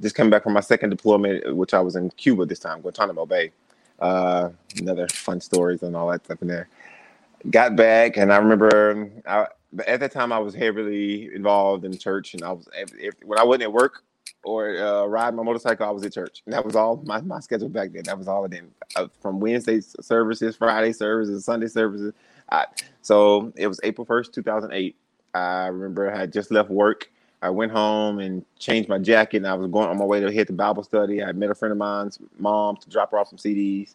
Just 0.00 0.14
coming 0.14 0.30
back 0.30 0.44
from 0.44 0.52
my 0.52 0.60
second 0.60 0.90
deployment, 0.90 1.56
which 1.56 1.74
I 1.74 1.80
was 1.80 1.96
in 1.96 2.10
Cuba 2.10 2.46
this 2.46 2.60
time, 2.60 2.80
Guantanamo 2.80 3.26
Bay. 3.26 3.52
Uh, 3.98 4.50
another 4.78 5.08
fun 5.08 5.40
stories 5.40 5.82
and 5.82 5.96
all 5.96 6.08
that 6.10 6.24
stuff 6.24 6.40
in 6.40 6.48
there. 6.48 6.68
Got 7.50 7.76
back 7.76 8.16
and 8.16 8.32
I 8.32 8.36
remember 8.36 9.10
I, 9.26 9.46
at 9.86 10.00
that 10.00 10.12
time 10.12 10.32
I 10.32 10.38
was 10.38 10.54
heavily 10.54 11.34
involved 11.34 11.84
in 11.84 11.96
church 11.98 12.34
and 12.34 12.42
I 12.44 12.52
was 12.52 12.68
if, 12.74 13.14
when 13.24 13.38
I 13.38 13.44
wasn't 13.44 13.64
at 13.64 13.72
work 13.72 14.04
or 14.44 14.76
uh, 14.78 15.04
riding 15.06 15.36
my 15.36 15.42
motorcycle, 15.42 15.86
I 15.86 15.90
was 15.90 16.04
at 16.04 16.12
church. 16.12 16.42
And 16.46 16.52
that 16.52 16.64
was 16.64 16.76
all 16.76 17.02
my, 17.04 17.20
my 17.20 17.40
schedule 17.40 17.68
back 17.68 17.92
then. 17.92 18.04
That 18.04 18.18
was 18.18 18.28
all 18.28 18.44
it 18.44 18.52
did. 18.52 18.70
Uh, 18.96 19.08
from 19.20 19.40
Wednesday 19.40 19.80
services, 19.80 20.56
Friday 20.56 20.92
services, 20.92 21.44
Sunday 21.44 21.66
services. 21.66 22.12
I, 22.50 22.66
so 23.02 23.52
it 23.56 23.66
was 23.66 23.80
April 23.82 24.06
1st, 24.06 24.32
2008. 24.32 24.96
I 25.34 25.66
remember 25.66 26.12
I 26.12 26.18
had 26.18 26.32
just 26.32 26.50
left 26.50 26.70
work. 26.70 27.10
I 27.40 27.50
went 27.50 27.70
home 27.70 28.18
and 28.18 28.44
changed 28.58 28.88
my 28.88 28.98
jacket, 28.98 29.38
and 29.38 29.46
I 29.46 29.54
was 29.54 29.70
going 29.70 29.88
on 29.88 29.98
my 29.98 30.04
way 30.04 30.20
to 30.20 30.30
hit 30.30 30.48
the 30.48 30.52
Bible 30.52 30.82
study. 30.82 31.22
I 31.22 31.32
met 31.32 31.50
a 31.50 31.54
friend 31.54 31.72
of 31.72 31.78
mine's 31.78 32.18
mom 32.38 32.76
to 32.78 32.90
drop 32.90 33.12
her 33.12 33.18
off 33.18 33.28
some 33.28 33.38
CDs, 33.38 33.94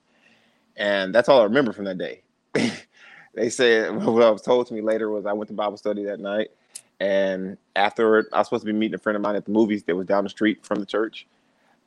and 0.77 1.13
that's 1.13 1.27
all 1.27 1.41
I 1.41 1.43
remember 1.43 1.73
from 1.73 1.85
that 1.85 1.97
day. 1.97 2.21
they 3.33 3.49
said 3.49 3.95
what 4.05 4.23
I 4.23 4.29
was 4.29 4.41
told 4.41 4.67
to 4.67 4.73
me 4.73 4.81
later 4.81 5.09
was 5.09 5.25
I 5.25 5.33
went 5.33 5.49
to 5.49 5.53
Bible 5.53 5.77
study 5.77 6.03
that 6.05 6.19
night, 6.19 6.51
and 6.99 7.57
afterward 7.75 8.27
I 8.31 8.39
was 8.39 8.47
supposed 8.47 8.65
to 8.65 8.71
be 8.71 8.77
meeting 8.77 8.95
a 8.95 8.99
friend 8.99 9.15
of 9.17 9.21
mine 9.21 9.35
at 9.35 9.45
the 9.45 9.51
movies 9.51 9.83
that 9.83 9.95
was 9.95 10.07
down 10.07 10.23
the 10.23 10.29
street 10.29 10.65
from 10.65 10.79
the 10.79 10.85
church. 10.85 11.27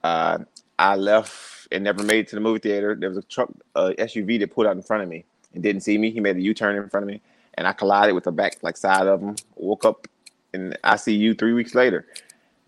Uh, 0.05 0.39
I 0.79 0.97
left 0.97 1.69
and 1.73 1.83
never 1.83 2.03
made 2.03 2.21
it 2.21 2.29
to 2.29 2.37
the 2.37 2.41
movie 2.41 2.59
theater. 2.59 2.95
There 2.95 3.09
was 3.09 3.19
a 3.19 3.23
truck, 3.23 3.51
SUV 3.75 4.39
that 4.41 4.55
pulled 4.55 4.67
out 4.67 4.77
in 4.77 4.83
front 4.83 5.03
of 5.03 5.09
me 5.09 5.25
and 5.55 5.63
didn't 5.63 5.83
see 5.83 5.97
me. 5.97 6.11
He 6.11 6.21
made 6.21 6.37
a 6.37 6.41
U-turn 6.41 6.77
in 6.77 6.89
front 6.91 7.05
of 7.05 7.09
me, 7.09 7.23
and 7.55 7.67
I 7.67 7.73
collided 7.73 8.15
with 8.15 8.25
the 8.25 8.33
back 8.33 8.59
like 8.61 8.77
side 8.77 9.07
of 9.07 9.23
him. 9.23 9.37
Woke 9.57 9.87
up 9.87 10.07
in 10.57 11.15
you 11.21 11.35
three 11.35 11.53
weeks 11.53 11.75
later. 11.75 12.07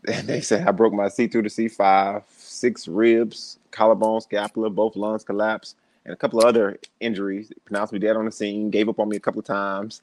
And 0.06 0.28
they 0.28 0.40
said 0.40 0.66
I 0.66 0.70
broke 0.70 0.92
my 0.92 1.08
C 1.08 1.26
through 1.26 1.42
to 1.42 1.48
C5, 1.48 2.22
six 2.30 2.86
ribs, 2.86 3.58
collarbone, 3.72 4.20
scapula, 4.20 4.70
both 4.70 4.94
lungs 4.96 5.24
collapsed, 5.24 5.76
and 6.04 6.14
a 6.14 6.16
couple 6.16 6.38
of 6.38 6.46
other 6.46 6.78
injuries. 7.00 7.48
They 7.48 7.56
pronounced 7.64 7.92
me 7.92 7.98
dead 7.98 8.16
on 8.16 8.24
the 8.24 8.32
scene. 8.32 8.70
Gave 8.70 8.88
up 8.88 9.00
on 9.00 9.08
me 9.08 9.16
a 9.16 9.20
couple 9.20 9.40
of 9.40 9.46
times. 9.46 10.02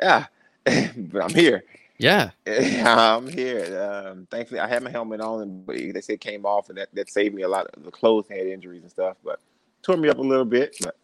Yeah, 0.00 0.26
but 0.64 1.24
I'm 1.24 1.34
here. 1.34 1.64
yeah 1.98 2.30
I'm 2.46 3.28
here. 3.28 3.80
Um, 3.82 4.26
thankfully, 4.30 4.60
I 4.60 4.68
had 4.68 4.82
my 4.82 4.90
helmet 4.90 5.22
on, 5.22 5.42
and 5.42 5.66
they 5.66 6.00
said 6.02 6.14
it 6.14 6.20
came 6.20 6.44
off, 6.44 6.68
and 6.68 6.78
that, 6.78 6.94
that 6.94 7.10
saved 7.10 7.34
me 7.34 7.42
a 7.42 7.48
lot 7.48 7.66
of 7.68 7.82
the 7.82 7.90
closed 7.90 8.28
head 8.30 8.46
injuries 8.46 8.82
and 8.82 8.90
stuff. 8.90 9.16
But 9.24 9.40
tore 9.82 9.96
me 9.96 10.10
up 10.10 10.18
a 10.18 10.22
little 10.22 10.44
bit. 10.44 10.76
But 10.82 10.96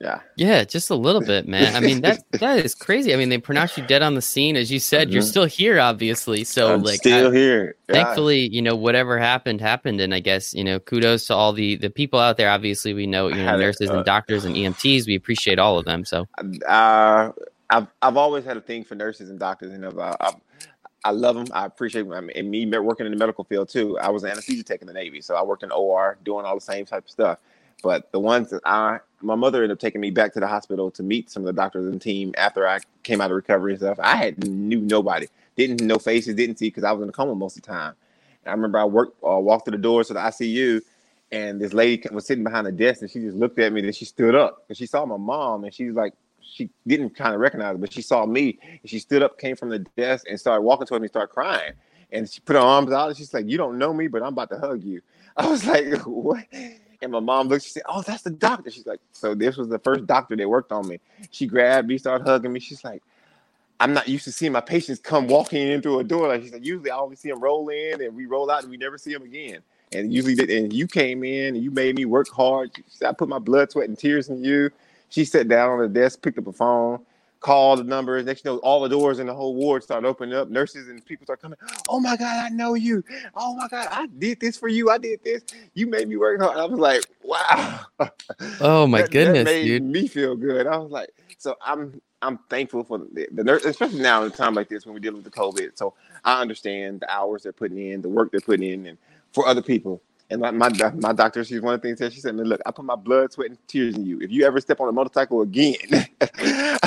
yeah, 0.00 0.20
Yeah, 0.36 0.64
just 0.64 0.88
a 0.88 0.94
little 0.94 1.20
bit, 1.20 1.46
man. 1.46 1.76
I 1.76 1.80
mean 1.80 2.00
that 2.00 2.22
that 2.40 2.64
is 2.64 2.74
crazy. 2.74 3.12
I 3.12 3.16
mean, 3.16 3.28
they 3.28 3.36
pronounced 3.38 3.76
you 3.76 3.86
dead 3.86 4.00
on 4.02 4.14
the 4.14 4.22
scene, 4.22 4.56
as 4.56 4.70
you 4.72 4.78
said. 4.78 5.10
You're 5.12 5.22
Mhm. 5.22 5.28
still 5.28 5.44
here, 5.44 5.78
obviously. 5.78 6.44
So, 6.44 6.72
I'm 6.72 6.82
like, 6.82 7.00
still 7.00 7.28
I- 7.28 7.34
here. 7.34 7.76
Yeah. 7.88 7.94
thankfully, 7.94 8.48
you 8.48 8.62
know, 8.62 8.74
whatever 8.74 9.18
happened 9.18 9.60
happened, 9.60 10.00
and 10.00 10.14
I 10.14 10.20
guess 10.20 10.54
you 10.54 10.64
know, 10.64 10.78
kudos 10.78 11.26
to 11.26 11.34
all 11.34 11.52
the 11.52 11.76
the 11.76 11.90
people 11.90 12.18
out 12.18 12.38
there. 12.38 12.48
Obviously, 12.50 12.94
we 12.94 13.06
know 13.06 13.28
you 13.28 13.42
know 13.44 13.54
a- 13.54 13.58
nurses 13.66 13.90
uh, 13.90 13.96
and 13.96 14.04
doctors 14.06 14.44
and 14.46 14.56
EMTs. 14.56 15.06
We 15.06 15.14
appreciate 15.16 15.58
all 15.58 15.78
of 15.78 15.84
them. 15.84 16.04
So, 16.06 16.26
uh, 16.66 17.32
I've 17.68 17.86
I've 18.00 18.16
always 18.16 18.44
had 18.46 18.56
a 18.56 18.60
thing 18.62 18.84
for 18.84 18.94
nurses 18.94 19.28
and 19.28 19.38
doctors, 19.38 19.70
and 19.72 19.84
I, 19.84 20.16
I, 20.18 20.32
I 21.04 21.10
love 21.10 21.36
them. 21.36 21.46
I 21.52 21.66
appreciate 21.66 22.02
them. 22.02 22.12
I 22.12 22.20
mean, 22.22 22.36
and 22.36 22.50
me 22.50 22.66
working 22.66 23.04
in 23.04 23.12
the 23.12 23.18
medical 23.18 23.44
field 23.44 23.68
too. 23.68 23.98
I 23.98 24.08
was 24.08 24.24
an 24.24 24.30
anesthesia 24.30 24.62
tech 24.64 24.80
in 24.80 24.86
the 24.86 24.94
Navy, 24.94 25.20
so 25.20 25.34
I 25.34 25.42
worked 25.42 25.62
in 25.62 25.70
OR 25.70 26.16
doing 26.24 26.46
all 26.46 26.54
the 26.54 26.60
same 26.60 26.86
type 26.86 27.04
of 27.04 27.10
stuff. 27.10 27.38
But 27.82 28.12
the 28.12 28.20
ones 28.20 28.50
that 28.50 28.60
I, 28.64 28.98
my 29.22 29.34
mother 29.34 29.58
ended 29.62 29.72
up 29.72 29.78
taking 29.78 30.00
me 30.00 30.10
back 30.10 30.32
to 30.34 30.40
the 30.40 30.46
hospital 30.46 30.90
to 30.92 31.02
meet 31.02 31.30
some 31.30 31.42
of 31.42 31.46
the 31.46 31.52
doctors 31.52 31.90
and 31.90 32.00
team 32.00 32.34
after 32.36 32.66
I 32.68 32.80
came 33.02 33.20
out 33.20 33.30
of 33.30 33.36
recovery 33.36 33.72
and 33.72 33.80
stuff. 33.80 33.98
I 34.00 34.16
had 34.16 34.46
knew 34.46 34.80
nobody, 34.80 35.28
didn't 35.56 35.80
know 35.80 35.98
faces, 35.98 36.34
didn't 36.34 36.58
see 36.58 36.68
because 36.68 36.84
I 36.84 36.92
was 36.92 37.02
in 37.02 37.08
a 37.08 37.12
coma 37.12 37.34
most 37.34 37.56
of 37.56 37.62
the 37.62 37.68
time. 37.68 37.94
And 38.44 38.50
I 38.50 38.52
remember 38.52 38.78
I 38.78 38.84
worked, 38.84 39.22
uh, 39.24 39.38
walked 39.38 39.66
through 39.66 39.76
the 39.76 39.82
doors 39.82 40.08
to 40.08 40.14
the 40.14 40.20
ICU, 40.20 40.80
and 41.32 41.60
this 41.60 41.72
lady 41.72 42.02
was 42.10 42.26
sitting 42.26 42.44
behind 42.44 42.66
the 42.66 42.72
desk, 42.72 43.02
and 43.02 43.10
she 43.10 43.20
just 43.20 43.36
looked 43.36 43.58
at 43.58 43.72
me. 43.72 43.80
Then 43.80 43.92
she 43.92 44.04
stood 44.04 44.34
up, 44.34 44.64
and 44.68 44.76
she 44.76 44.86
saw 44.86 45.06
my 45.06 45.16
mom, 45.16 45.64
and 45.64 45.72
she's 45.72 45.94
like, 45.94 46.14
she 46.42 46.70
didn't 46.86 47.10
kind 47.10 47.34
of 47.34 47.40
recognize, 47.40 47.72
her, 47.72 47.78
but 47.78 47.92
she 47.92 48.02
saw 48.02 48.26
me, 48.26 48.58
and 48.62 48.90
she 48.90 48.98
stood 48.98 49.22
up, 49.22 49.38
came 49.38 49.56
from 49.56 49.68
the 49.68 49.78
desk, 49.78 50.26
and 50.28 50.38
started 50.38 50.62
walking 50.62 50.86
towards 50.86 51.02
me, 51.02 51.08
started 51.08 51.32
crying, 51.32 51.72
and 52.12 52.28
she 52.28 52.40
put 52.40 52.56
her 52.56 52.62
arms 52.62 52.92
out, 52.92 53.08
and 53.08 53.16
she's 53.16 53.32
like, 53.32 53.48
"You 53.48 53.56
don't 53.56 53.78
know 53.78 53.92
me, 53.92 54.08
but 54.08 54.22
I'm 54.22 54.32
about 54.32 54.50
to 54.50 54.58
hug 54.58 54.82
you." 54.82 55.00
I 55.36 55.48
was 55.48 55.64
like, 55.64 56.02
"What?" 56.06 56.44
And 57.02 57.12
my 57.12 57.20
mom 57.20 57.48
looked, 57.48 57.64
she 57.64 57.70
said, 57.70 57.84
Oh, 57.86 58.02
that's 58.02 58.22
the 58.22 58.30
doctor. 58.30 58.70
She's 58.70 58.86
like, 58.86 59.00
So 59.12 59.34
this 59.34 59.56
was 59.56 59.68
the 59.68 59.78
first 59.78 60.06
doctor 60.06 60.36
that 60.36 60.48
worked 60.48 60.72
on 60.72 60.86
me. 60.88 61.00
She 61.30 61.46
grabbed 61.46 61.88
me, 61.88 61.98
started 61.98 62.26
hugging 62.26 62.52
me. 62.52 62.60
She's 62.60 62.84
like, 62.84 63.02
I'm 63.80 63.94
not 63.94 64.08
used 64.08 64.24
to 64.24 64.32
seeing 64.32 64.52
my 64.52 64.60
patients 64.60 65.00
come 65.00 65.26
walking 65.28 65.66
in 65.66 65.82
through 65.82 66.00
a 66.00 66.04
door. 66.04 66.28
Like 66.28 66.42
she 66.42 66.48
said, 66.48 66.64
usually 66.66 66.90
I 66.90 66.98
only 66.98 67.16
see 67.16 67.30
them 67.30 67.40
roll 67.40 67.68
in 67.70 68.02
and 68.02 68.14
we 68.14 68.26
roll 68.26 68.50
out 68.50 68.62
and 68.62 68.70
we 68.70 68.76
never 68.76 68.98
see 68.98 69.12
them 69.12 69.22
again. 69.22 69.60
And 69.92 70.12
usually, 70.12 70.58
and 70.58 70.72
you 70.72 70.86
came 70.86 71.24
in 71.24 71.54
and 71.54 71.64
you 71.64 71.70
made 71.70 71.96
me 71.96 72.04
work 72.04 72.28
hard. 72.28 72.70
Said, 72.88 73.08
I 73.08 73.12
put 73.12 73.28
my 73.28 73.38
blood, 73.38 73.72
sweat, 73.72 73.88
and 73.88 73.98
tears 73.98 74.28
in 74.28 74.44
you. 74.44 74.70
She 75.08 75.24
sat 75.24 75.48
down 75.48 75.70
on 75.70 75.78
the 75.80 75.88
desk, 75.88 76.22
picked 76.22 76.38
up 76.38 76.46
a 76.46 76.52
phone, 76.52 77.00
called 77.40 77.80
the 77.80 77.84
numbers. 77.84 78.24
Next, 78.24 78.44
you 78.44 78.52
know, 78.52 78.58
all 78.58 78.80
the 78.80 78.88
doors 78.88 79.18
in 79.18 79.26
the 79.26 79.34
whole 79.34 79.54
ward 79.54 79.82
start 79.82 80.04
opening 80.04 80.34
up. 80.34 80.50
Nurses 80.50 80.88
and 80.88 81.04
people 81.04 81.24
start 81.26 81.40
coming. 81.40 81.58
Oh 81.88 81.98
my 81.98 82.16
God, 82.16 82.44
I 82.44 82.48
know 82.50 82.74
you. 82.74 83.02
Oh 83.34 83.54
my 83.54 83.68
God, 83.68 83.88
I 83.90 84.06
did 84.18 84.40
this 84.40 84.56
for 84.56 84.68
you. 84.68 84.90
I 84.90 84.98
did 84.98 85.22
this. 85.24 85.42
You 85.74 85.86
made 85.86 86.08
me 86.08 86.16
work 86.16 86.40
hard. 86.40 86.58
I 86.58 86.64
was 86.64 86.78
like, 86.78 87.04
wow. 87.22 87.80
Oh 88.60 88.86
my 88.86 89.02
that, 89.02 89.10
goodness, 89.10 89.38
that 89.38 89.44
made 89.44 89.64
dude. 89.64 89.82
me 89.82 90.06
feel 90.06 90.36
good. 90.36 90.66
I 90.66 90.76
was 90.76 90.90
like, 90.90 91.10
so 91.38 91.56
I'm 91.62 92.00
I'm 92.22 92.38
thankful 92.50 92.84
for 92.84 92.98
the, 92.98 93.28
the 93.32 93.42
nurse, 93.44 93.64
especially 93.64 94.00
now 94.00 94.22
in 94.22 94.30
a 94.30 94.34
time 94.34 94.54
like 94.54 94.68
this 94.68 94.84
when 94.84 94.94
we're 94.94 95.00
dealing 95.00 95.22
with 95.22 95.32
the 95.32 95.38
COVID. 95.38 95.76
So 95.76 95.94
I 96.24 96.40
understand 96.40 97.00
the 97.00 97.10
hours 97.10 97.42
they're 97.44 97.52
putting 97.52 97.78
in, 97.78 98.02
the 98.02 98.08
work 98.08 98.30
they're 98.30 98.40
putting 98.40 98.70
in, 98.70 98.86
and 98.86 98.98
for 99.32 99.46
other 99.46 99.62
people. 99.62 100.02
And 100.30 100.40
my, 100.42 100.52
my 100.52 100.70
my 100.96 101.12
doctor, 101.12 101.44
she's 101.44 101.60
one 101.60 101.74
of 101.74 101.82
the 101.82 101.88
things 101.88 102.00
that 102.00 102.12
she 102.12 102.20
said, 102.20 102.36
"Man, 102.36 102.46
look, 102.46 102.60
I 102.66 102.72
put 102.72 102.84
my 102.84 102.96
blood, 102.96 103.32
sweat, 103.32 103.50
and 103.50 103.58
tears 103.68 103.96
in 103.96 104.06
you. 104.06 104.20
If 104.20 104.30
you 104.32 104.44
ever 104.46 104.60
step 104.60 104.80
on 104.80 104.88
a 104.88 104.92
motorcycle 104.92 105.42
again, 105.42 105.76
I 106.22 106.78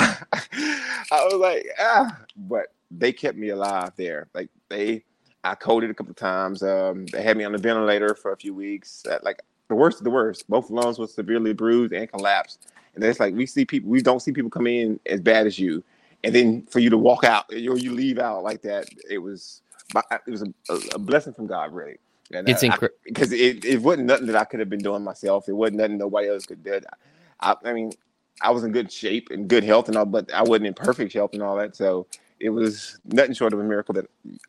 was 1.12 1.34
like, 1.34 1.66
ah." 1.80 2.18
But 2.36 2.68
they 2.90 3.12
kept 3.12 3.38
me 3.38 3.50
alive 3.50 3.92
there. 3.96 4.28
Like 4.34 4.50
they, 4.68 5.04
I 5.44 5.56
coded 5.56 5.90
a 5.90 5.94
couple 5.94 6.12
of 6.12 6.16
times. 6.16 6.62
Um, 6.62 7.06
they 7.06 7.22
had 7.22 7.36
me 7.36 7.44
on 7.44 7.52
the 7.52 7.58
ventilator 7.58 8.14
for 8.14 8.32
a 8.32 8.36
few 8.36 8.54
weeks. 8.54 9.04
Like 9.22 9.42
the 9.68 9.74
worst 9.76 9.98
of 9.98 10.04
the 10.04 10.10
worst. 10.10 10.48
Both 10.48 10.70
lungs 10.70 10.98
were 10.98 11.06
severely 11.06 11.54
bruised 11.54 11.92
and 11.94 12.10
collapsed. 12.10 12.68
And 12.94 13.04
it's 13.04 13.20
like 13.20 13.34
we 13.34 13.46
see 13.46 13.64
people, 13.64 13.90
we 13.90 14.02
don't 14.02 14.20
see 14.20 14.32
people 14.32 14.50
come 14.50 14.66
in 14.66 15.00
as 15.06 15.20
bad 15.20 15.46
as 15.46 15.58
you, 15.58 15.84
and 16.24 16.34
then 16.34 16.66
for 16.70 16.80
you 16.80 16.90
to 16.90 16.98
walk 16.98 17.24
out 17.24 17.46
or 17.52 17.56
you 17.58 17.92
leave 17.92 18.18
out 18.18 18.44
like 18.44 18.62
that, 18.62 18.86
it 19.10 19.18
was 19.18 19.62
it 20.26 20.30
was 20.30 20.42
a, 20.42 20.48
a 20.94 20.98
blessing 20.98 21.34
from 21.34 21.46
God, 21.46 21.72
really. 21.74 21.98
It's 22.34 22.62
incredible. 22.62 22.98
because 23.04 23.32
it, 23.32 23.64
it 23.64 23.82
wasn't 23.82 24.06
nothing 24.06 24.26
that 24.26 24.36
I 24.36 24.44
could 24.44 24.60
have 24.60 24.70
been 24.70 24.80
doing 24.82 25.02
myself. 25.04 25.48
It 25.48 25.52
wasn't 25.52 25.78
nothing 25.78 25.98
nobody 25.98 26.28
else 26.28 26.46
could 26.46 26.62
do. 26.62 26.80
I, 27.40 27.54
I 27.64 27.72
mean, 27.72 27.92
I 28.42 28.50
was 28.50 28.64
in 28.64 28.72
good 28.72 28.90
shape 28.92 29.28
and 29.30 29.48
good 29.48 29.64
health 29.64 29.88
and 29.88 29.96
all, 29.96 30.06
but 30.06 30.32
I 30.32 30.42
wasn't 30.42 30.66
in 30.66 30.74
perfect 30.74 31.12
health 31.12 31.30
and 31.34 31.42
all 31.42 31.56
that. 31.56 31.76
So 31.76 32.06
it 32.40 32.50
was 32.50 32.98
nothing 33.04 33.34
short 33.34 33.52
of 33.52 33.60
a 33.60 33.64
miracle 33.64 33.94
that 33.94 34.06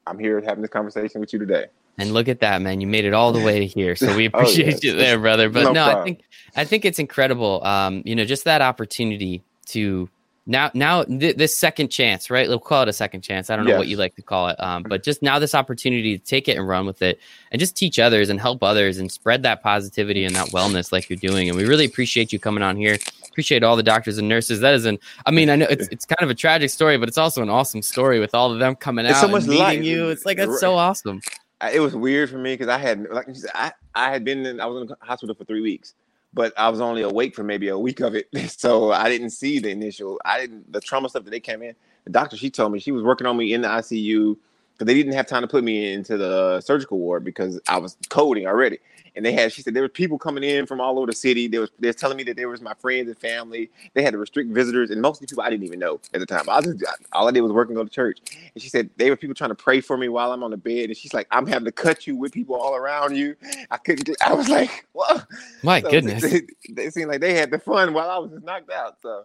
I'm 0.07 0.19
here 0.19 0.41
having 0.41 0.61
this 0.61 0.71
conversation 0.71 1.21
with 1.21 1.31
you 1.33 1.39
today. 1.39 1.67
And 1.97 2.11
look 2.11 2.27
at 2.27 2.41
that, 2.41 2.61
man! 2.61 2.81
You 2.81 2.87
made 2.87 3.05
it 3.05 3.13
all 3.13 3.31
the 3.31 3.39
way 3.39 3.59
to 3.59 3.65
here, 3.65 3.95
so 3.95 4.13
we 4.17 4.25
Oh, 4.33 4.39
appreciate 4.39 4.67
yes. 4.67 4.83
you 4.83 4.95
there, 4.95 5.17
brother. 5.17 5.49
But 5.49 5.63
No 5.63 5.71
no, 5.71 5.85
I 5.99 6.03
think 6.03 6.23
I 6.57 6.65
think 6.65 6.83
it's 6.83 6.99
incredible. 6.99 7.63
Um, 7.65 8.01
you 8.03 8.15
know, 8.17 8.25
just 8.25 8.43
that 8.43 8.61
opportunity 8.61 9.43
to 9.67 10.09
now 10.47 10.69
now 10.73 11.03
th- 11.03 11.35
this 11.37 11.55
second 11.55 11.89
chance, 11.89 12.29
right? 12.29 12.47
We'll 12.47 12.59
call 12.59 12.83
it 12.83 12.87
a 12.89 12.93
second 12.93 13.21
chance. 13.21 13.49
I 13.49 13.55
don't 13.55 13.65
know 13.65 13.77
what 13.77 13.87
you 13.87 13.97
like 13.97 14.15
to 14.15 14.21
call 14.21 14.49
it, 14.49 14.61
um, 14.61 14.83
but 14.83 15.01
just 15.03 15.21
now 15.21 15.39
this 15.39 15.55
opportunity 15.55 16.17
to 16.17 16.23
take 16.23 16.47
it 16.47 16.57
and 16.57 16.67
run 16.67 16.85
with 16.85 17.01
it, 17.01 17.19
and 17.51 17.59
just 17.59 17.75
teach 17.75 17.97
others 17.99 18.29
and 18.29 18.39
help 18.39 18.61
others 18.63 18.97
and 18.99 19.11
spread 19.11 19.43
that 19.43 19.63
positivity 19.63 20.23
and 20.25 20.35
that 20.35 20.47
wellness 20.49 20.91
like 20.91 21.09
you're 21.09 21.17
doing. 21.17 21.49
And 21.49 21.57
we 21.57 21.65
really 21.65 21.85
appreciate 21.85 22.31
you 22.31 22.39
coming 22.39 22.63
on 22.63 22.75
here. 22.75 22.97
Appreciate 23.29 23.63
all 23.63 23.75
the 23.75 23.83
doctors 23.83 24.17
and 24.17 24.29
nurses. 24.29 24.59
That 24.61 24.73
is 24.75 24.85
an, 24.85 24.97
I 25.25 25.31
mean, 25.31 25.49
I 25.49 25.55
know 25.55 25.65
it's 25.69 25.87
it's 25.89 26.05
kind 26.05 26.21
of 26.21 26.29
a 26.29 26.35
tragic 26.35 26.69
story, 26.69 26.97
but 26.97 27.09
it's 27.09 27.17
also 27.17 27.41
an 27.41 27.49
awesome 27.49 27.81
story 27.81 28.19
with 28.19 28.33
all 28.35 28.51
of 28.51 28.59
them 28.59 28.75
coming 28.75 29.05
It's 29.05 29.15
out 29.15 29.21
so 29.21 29.25
and 29.25 29.31
much 29.33 29.43
meeting 29.43 29.59
light. 29.59 29.81
you. 29.83 30.09
It's 30.09 30.25
like 30.25 30.37
that's 30.37 30.59
so 30.59 30.75
awesome. 30.75 31.21
I- 31.61 31.71
it 31.71 31.79
was 31.79 31.95
weird 31.95 32.29
for 32.29 32.37
me 32.37 32.53
because 32.53 32.67
I 32.67 32.77
had 32.77 33.09
like 33.09 33.27
I, 33.55 33.71
I 33.95 34.11
had 34.11 34.23
been 34.23 34.45
in 34.45 34.59
I 34.61 34.65
was 34.67 34.81
in 34.83 34.87
the 34.87 34.97
hospital 35.01 35.33
for 35.35 35.45
three 35.45 35.61
weeks, 35.61 35.95
but 36.35 36.53
I 36.57 36.69
was 36.69 36.81
only 36.81 37.01
awake 37.01 37.33
for 37.33 37.43
maybe 37.43 37.69
a 37.69 37.79
week 37.79 38.01
of 38.01 38.13
it. 38.13 38.27
So 38.57 38.91
I 38.91 39.09
didn't 39.09 39.31
see 39.31 39.59
the 39.59 39.69
initial 39.69 40.19
I 40.25 40.39
didn't 40.41 40.71
the 40.71 40.81
trauma 40.81 41.09
stuff 41.09 41.23
that 41.23 41.31
they 41.31 41.39
came 41.39 41.61
in. 41.61 41.75
The 42.03 42.11
doctor 42.11 42.37
she 42.37 42.49
told 42.49 42.71
me 42.71 42.79
she 42.79 42.91
was 42.91 43.03
working 43.03 43.25
on 43.25 43.37
me 43.37 43.53
in 43.53 43.61
the 43.61 43.67
ICU 43.67 44.37
because 44.73 44.85
they 44.85 44.93
didn't 44.93 45.13
have 45.13 45.27
time 45.27 45.41
to 45.41 45.47
put 45.47 45.63
me 45.63 45.93
into 45.93 46.17
the 46.17 46.61
surgical 46.61 46.99
ward 46.99 47.23
because 47.23 47.59
I 47.67 47.77
was 47.77 47.97
coding 48.09 48.45
already. 48.45 48.79
And 49.15 49.25
they 49.25 49.33
had 49.33 49.51
she 49.53 49.61
said 49.61 49.73
there 49.73 49.83
were 49.83 49.89
people 49.89 50.17
coming 50.17 50.43
in 50.43 50.65
from 50.65 50.81
all 50.81 50.97
over 50.97 51.07
the 51.07 51.13
city. 51.15 51.47
They 51.47 51.59
was 51.59 51.71
they're 51.79 51.93
telling 51.93 52.17
me 52.17 52.23
that 52.25 52.37
there 52.37 52.49
was 52.49 52.61
my 52.61 52.73
friends 52.75 53.09
and 53.09 53.17
family. 53.19 53.69
They 53.93 54.03
had 54.03 54.13
to 54.13 54.17
restrict 54.19 54.51
visitors 54.51 54.91
and 54.91 55.01
most 55.01 55.17
of 55.17 55.21
the 55.21 55.27
people 55.27 55.43
I 55.43 55.49
didn't 55.49 55.65
even 55.65 55.79
know 55.79 55.99
at 56.13 56.19
the 56.19 56.25
time. 56.25 56.49
I 56.49 56.57
was 56.57 56.75
just 56.75 56.83
all 57.13 57.27
I 57.27 57.31
did 57.31 57.41
was 57.41 57.51
work 57.51 57.69
and 57.69 57.77
go 57.77 57.83
to 57.83 57.89
church. 57.89 58.19
And 58.53 58.61
she 58.61 58.69
said 58.69 58.89
they 58.97 59.09
were 59.09 59.15
people 59.17 59.35
trying 59.35 59.51
to 59.51 59.55
pray 59.55 59.81
for 59.81 59.97
me 59.97 60.09
while 60.09 60.31
I'm 60.31 60.43
on 60.43 60.51
the 60.51 60.57
bed. 60.57 60.85
And 60.85 60.97
she's 60.97 61.13
like, 61.13 61.27
I'm 61.31 61.47
having 61.47 61.65
to 61.65 61.71
cut 61.71 62.07
you 62.07 62.15
with 62.15 62.33
people 62.33 62.55
all 62.55 62.75
around 62.75 63.15
you. 63.17 63.35
I 63.71 63.77
couldn't 63.77 64.05
get, 64.05 64.17
I 64.25 64.33
was 64.33 64.49
like, 64.49 64.87
what? 64.93 65.27
My 65.63 65.81
So 65.81 65.89
goodness. 65.91 66.23
They, 66.23 66.41
they 66.69 66.89
seemed 66.89 67.09
like 67.09 67.21
they 67.21 67.33
had 67.33 67.51
the 67.51 67.59
fun 67.59 67.93
while 67.93 68.09
I 68.09 68.17
was 68.17 68.31
just 68.31 68.45
knocked 68.45 68.71
out. 68.71 68.97
So 69.01 69.23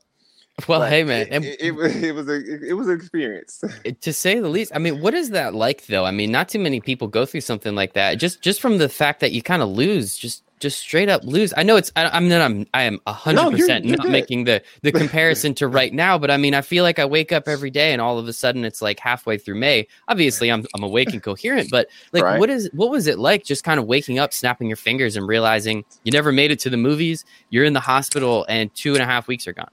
Well, 0.69 0.81
but 0.81 0.91
hey, 0.91 1.05
man. 1.05 1.27
it, 1.31 1.45
it, 1.45 1.61
it 1.61 1.71
was 1.73 1.97
it 2.03 2.15
was 2.15 2.29
a 2.29 2.69
it, 2.69 2.73
was 2.75 2.89
an 2.89 2.97
experience. 2.97 3.63
to 4.01 4.13
say 4.13 4.41
the 4.41 4.49
least. 4.49 4.73
I 4.75 4.79
mean, 4.79 5.01
what 5.01 5.15
is 5.15 5.31
that 5.31 5.55
like 5.55 5.87
though? 5.87 6.05
I 6.05 6.11
mean, 6.11 6.31
not 6.31 6.49
too 6.49 6.59
many 6.59 6.81
people 6.81 7.09
go 7.09 7.27
through 7.27 7.43
something 7.43 7.75
like 7.75 7.95
that. 7.95 8.15
Just 8.15 8.41
just 8.43 8.61
from 8.61 8.79
the 8.79 8.89
fact 8.89 9.21
that 9.21 9.33
you 9.33 9.43
kind 9.43 9.63
of 9.63 9.69
lose, 9.69 10.17
just 10.17 10.45
just 10.61 10.79
straight 10.79 11.09
up 11.09 11.25
lose. 11.25 11.53
I 11.57 11.63
know 11.63 11.77
it's. 11.77 11.91
I, 11.97 12.05
I'm 12.09 12.29
not. 12.29 12.43
I'm. 12.43 12.67
I 12.75 12.83
am 12.83 13.01
a 13.07 13.13
hundred 13.13 13.43
no, 13.43 13.51
percent 13.51 13.85
not 13.87 14.01
good. 14.01 14.13
making 14.13 14.45
the 14.45 14.63
the 14.83 14.93
comparison 15.01 15.55
to 15.55 15.67
right 15.67 15.93
now. 15.93 16.19
But 16.19 16.31
I 16.31 16.37
mean, 16.37 16.55
I 16.55 16.61
feel 16.61 16.85
like 16.85 16.99
I 16.99 17.05
wake 17.05 17.33
up 17.33 17.49
every 17.49 17.71
day, 17.71 17.93
and 17.93 18.01
all 18.01 18.19
of 18.19 18.29
a 18.29 18.33
sudden, 18.33 18.65
it's 18.65 18.83
like 18.83 19.01
halfway 19.01 19.39
through 19.39 19.57
May. 19.57 19.89
Obviously, 20.09 20.53
I'm 20.53 20.65
I'm 20.75 20.83
awake 20.83 21.13
and 21.13 21.23
coherent. 21.23 21.71
But 21.71 21.89
like, 22.13 22.23
Right. 22.23 22.39
what 22.39 22.51
is 22.51 22.69
what 22.75 22.91
was 22.91 23.07
it 23.07 23.19
like? 23.19 23.45
Just 23.45 23.65
kind 23.65 23.81
of 23.81 23.87
waking 23.87 24.19
up, 24.19 24.33
snapping 24.33 24.69
your 24.69 24.77
fingers, 24.77 25.17
and 25.17 25.27
realizing 25.27 25.85
you 26.05 26.13
never 26.13 26.31
made 26.31 26.51
it 26.51 26.61
to 26.61 26.71
the 26.71 26.77
movies. 26.77 27.25
You're 27.49 27.65
in 27.65 27.73
the 27.73 27.81
hospital, 27.81 28.45
and 28.49 28.73
two 28.75 28.93
and 28.93 29.03
a 29.03 29.07
half 29.07 29.27
weeks 29.27 29.49
are 29.49 29.55
gone. 29.55 29.71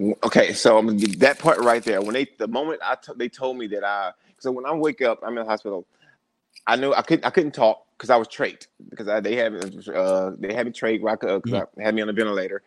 Okay, 0.00 0.52
so 0.52 0.78
I'm 0.78 0.86
gonna 0.86 0.98
get 0.98 1.20
that 1.20 1.38
part 1.38 1.58
right 1.60 1.82
there. 1.84 2.02
When 2.02 2.14
they 2.14 2.28
the 2.38 2.48
moment 2.48 2.80
I 2.84 2.96
t- 2.96 3.12
they 3.16 3.28
told 3.28 3.56
me 3.58 3.66
that 3.68 3.84
I 3.84 4.12
so 4.38 4.52
when 4.52 4.66
I 4.66 4.72
wake 4.74 5.02
up, 5.02 5.20
I'm 5.24 5.30
in 5.38 5.44
the 5.44 5.50
hospital. 5.50 5.86
I 6.66 6.76
knew 6.76 6.94
I 6.94 7.02
couldn't 7.02 7.26
I 7.26 7.30
couldn't 7.30 7.52
talk 7.52 7.86
because 7.98 8.10
I 8.10 8.16
was 8.16 8.28
trached 8.28 8.68
because 8.90 9.08
I, 9.08 9.20
they 9.20 9.36
had 9.36 9.54
uh 9.94 10.32
they 10.38 10.54
had 10.54 10.66
me 10.66 10.72
trached 10.72 11.02
where 11.02 11.14
I 11.14 11.16
could 11.16 11.30
uh, 11.30 11.40
'cause 11.40 11.54
I 11.78 11.84
had 11.84 11.94
me 11.96 12.02
on 12.02 12.10
a 12.10 12.14
ventilator. 12.14 12.62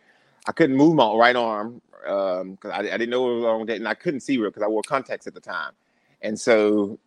I 0.47 0.53
couldn't 0.53 0.77
move 0.77 0.95
my 0.95 1.13
right 1.15 1.35
arm 1.37 1.81
um 2.07 2.53
because 2.53 2.71
I, 2.71 2.79
I 2.79 2.83
didn't 2.83 3.11
know 3.11 3.23
what 3.23 3.35
was 3.35 3.43
wrong 3.45 3.59
with 3.61 3.69
that 3.69 3.77
and 3.77 3.89
I 3.89 3.95
couldn't 3.95 4.21
see 4.21 4.37
real 4.37 4.51
because 4.51 4.63
I 4.63 4.69
wore 4.69 4.83
contacts 4.83 5.27
at 5.27 5.35
the 5.35 5.41
time, 5.41 5.73
and 6.21 6.39
so 6.39 6.99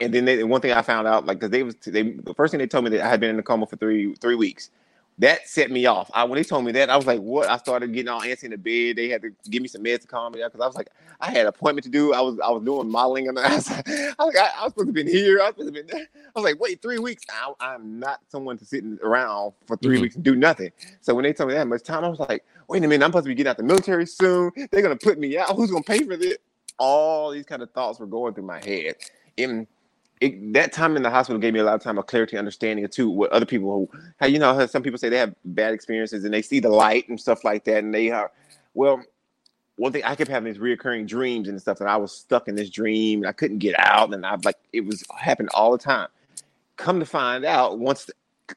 and 0.00 0.14
then 0.14 0.26
they, 0.26 0.44
one 0.44 0.62
thing 0.62 0.72
I 0.72 0.82
found 0.82 1.08
out 1.08 1.26
like 1.26 1.38
because 1.40 1.50
they 1.52 1.64
was 1.64 1.76
they 1.76 2.02
the 2.04 2.34
first 2.34 2.52
thing 2.52 2.60
they 2.60 2.68
told 2.68 2.84
me 2.84 2.90
that 2.92 3.02
I 3.02 3.10
had 3.10 3.20
been 3.20 3.30
in 3.30 3.40
a 3.40 3.44
coma 3.44 3.66
for 3.66 3.76
three 3.76 4.14
three 4.16 4.36
weeks. 4.36 4.70
That 5.18 5.48
set 5.48 5.70
me 5.70 5.86
off. 5.86 6.10
I, 6.12 6.24
when 6.24 6.36
they 6.36 6.44
told 6.44 6.64
me 6.66 6.72
that, 6.72 6.90
I 6.90 6.96
was 6.96 7.06
like, 7.06 7.20
"What?" 7.20 7.48
I 7.48 7.56
started 7.56 7.92
getting 7.94 8.08
all 8.08 8.20
antsy 8.20 8.44
in 8.44 8.50
the 8.50 8.58
bed. 8.58 8.96
They 8.96 9.08
had 9.08 9.22
to 9.22 9.30
give 9.50 9.62
me 9.62 9.68
some 9.68 9.82
meds 9.82 10.02
to 10.02 10.08
calm 10.08 10.32
me 10.32 10.40
down 10.40 10.50
because 10.50 10.60
I 10.62 10.66
was 10.66 10.76
like, 10.76 10.90
I 11.22 11.30
had 11.30 11.42
an 11.42 11.46
appointment 11.46 11.84
to 11.84 11.90
do. 11.90 12.12
I 12.12 12.20
was 12.20 12.38
I 12.40 12.50
was 12.50 12.62
doing 12.64 12.90
modeling, 12.90 13.28
and 13.28 13.38
I 13.38 13.54
was, 13.54 13.70
I 13.70 13.82
was 14.18 14.34
like, 14.34 14.36
I, 14.36 14.50
I 14.60 14.64
was 14.64 14.72
supposed 14.72 14.88
to 14.88 14.92
be 14.92 15.04
here. 15.10 15.40
I 15.40 15.44
was 15.46 15.54
supposed 15.56 15.74
to 15.74 15.82
be 15.82 15.90
there. 15.90 16.02
I 16.14 16.30
was 16.38 16.44
like, 16.44 16.60
wait, 16.60 16.82
three 16.82 16.98
weeks? 16.98 17.24
I, 17.32 17.52
I'm 17.60 17.98
not 17.98 18.20
someone 18.28 18.58
to 18.58 18.66
sit 18.66 18.84
around 19.02 19.54
for 19.66 19.78
3 19.78 19.96
Mhm. 19.96 20.00
weeks 20.02 20.16
and 20.16 20.24
do 20.24 20.36
nothing. 20.36 20.70
So 21.00 21.14
when 21.14 21.22
they 21.22 21.32
told 21.32 21.48
me 21.48 21.54
that 21.54 21.66
much 21.68 21.84
time, 21.84 22.04
I 22.04 22.08
was 22.08 22.20
like, 22.20 22.44
wait 22.68 22.84
a 22.84 22.88
minute, 22.88 23.02
I'm 23.04 23.10
supposed 23.12 23.24
to 23.24 23.28
be 23.30 23.34
getting 23.36 23.50
out 23.50 23.56
the 23.56 23.62
military 23.62 24.06
soon. 24.06 24.50
They're 24.70 24.82
gonna 24.82 24.96
put 24.96 25.18
me 25.18 25.38
out. 25.38 25.56
Who's 25.56 25.70
gonna 25.70 25.82
pay 25.82 26.00
for 26.04 26.18
this? 26.18 26.36
All 26.78 27.30
these 27.30 27.46
kind 27.46 27.62
of 27.62 27.70
thoughts 27.70 28.00
were 28.00 28.06
going 28.06 28.34
through 28.34 28.44
my 28.46 28.62
head. 28.62 28.96
And 29.38 29.66
it, 30.20 30.52
that 30.54 30.72
time 30.72 30.96
in 30.96 31.02
the 31.02 31.10
hospital 31.10 31.38
gave 31.40 31.52
me 31.52 31.60
a 31.60 31.64
lot 31.64 31.74
of 31.74 31.82
time 31.82 31.98
of 31.98 32.06
clarity, 32.06 32.38
understanding 32.38 32.84
of 32.84 32.90
too. 32.90 33.10
What 33.10 33.30
other 33.32 33.46
people 33.46 33.70
who, 33.70 34.00
how 34.18 34.26
you 34.26 34.38
know, 34.38 34.66
some 34.66 34.82
people 34.82 34.98
say 34.98 35.08
they 35.08 35.18
have 35.18 35.34
bad 35.44 35.74
experiences 35.74 36.24
and 36.24 36.32
they 36.32 36.42
see 36.42 36.60
the 36.60 36.70
light 36.70 37.08
and 37.08 37.20
stuff 37.20 37.44
like 37.44 37.64
that, 37.64 37.84
and 37.84 37.94
they 37.94 38.10
are, 38.10 38.30
well, 38.74 39.02
one 39.76 39.92
thing 39.92 40.02
I 40.04 40.14
kept 40.14 40.30
having 40.30 40.50
these 40.50 40.60
reoccurring 40.60 41.06
dreams 41.06 41.48
and 41.48 41.60
stuff, 41.60 41.80
and 41.80 41.88
I 41.88 41.96
was 41.96 42.12
stuck 42.12 42.48
in 42.48 42.54
this 42.54 42.70
dream 42.70 43.20
and 43.20 43.28
I 43.28 43.32
couldn't 43.32 43.58
get 43.58 43.78
out, 43.78 44.12
and 44.14 44.24
I 44.24 44.36
like 44.44 44.56
it 44.72 44.86
was 44.86 45.04
happened 45.18 45.50
all 45.54 45.72
the 45.72 45.78
time. 45.78 46.08
Come 46.76 46.98
to 47.00 47.06
find 47.06 47.44
out, 47.44 47.78
once 47.78 48.10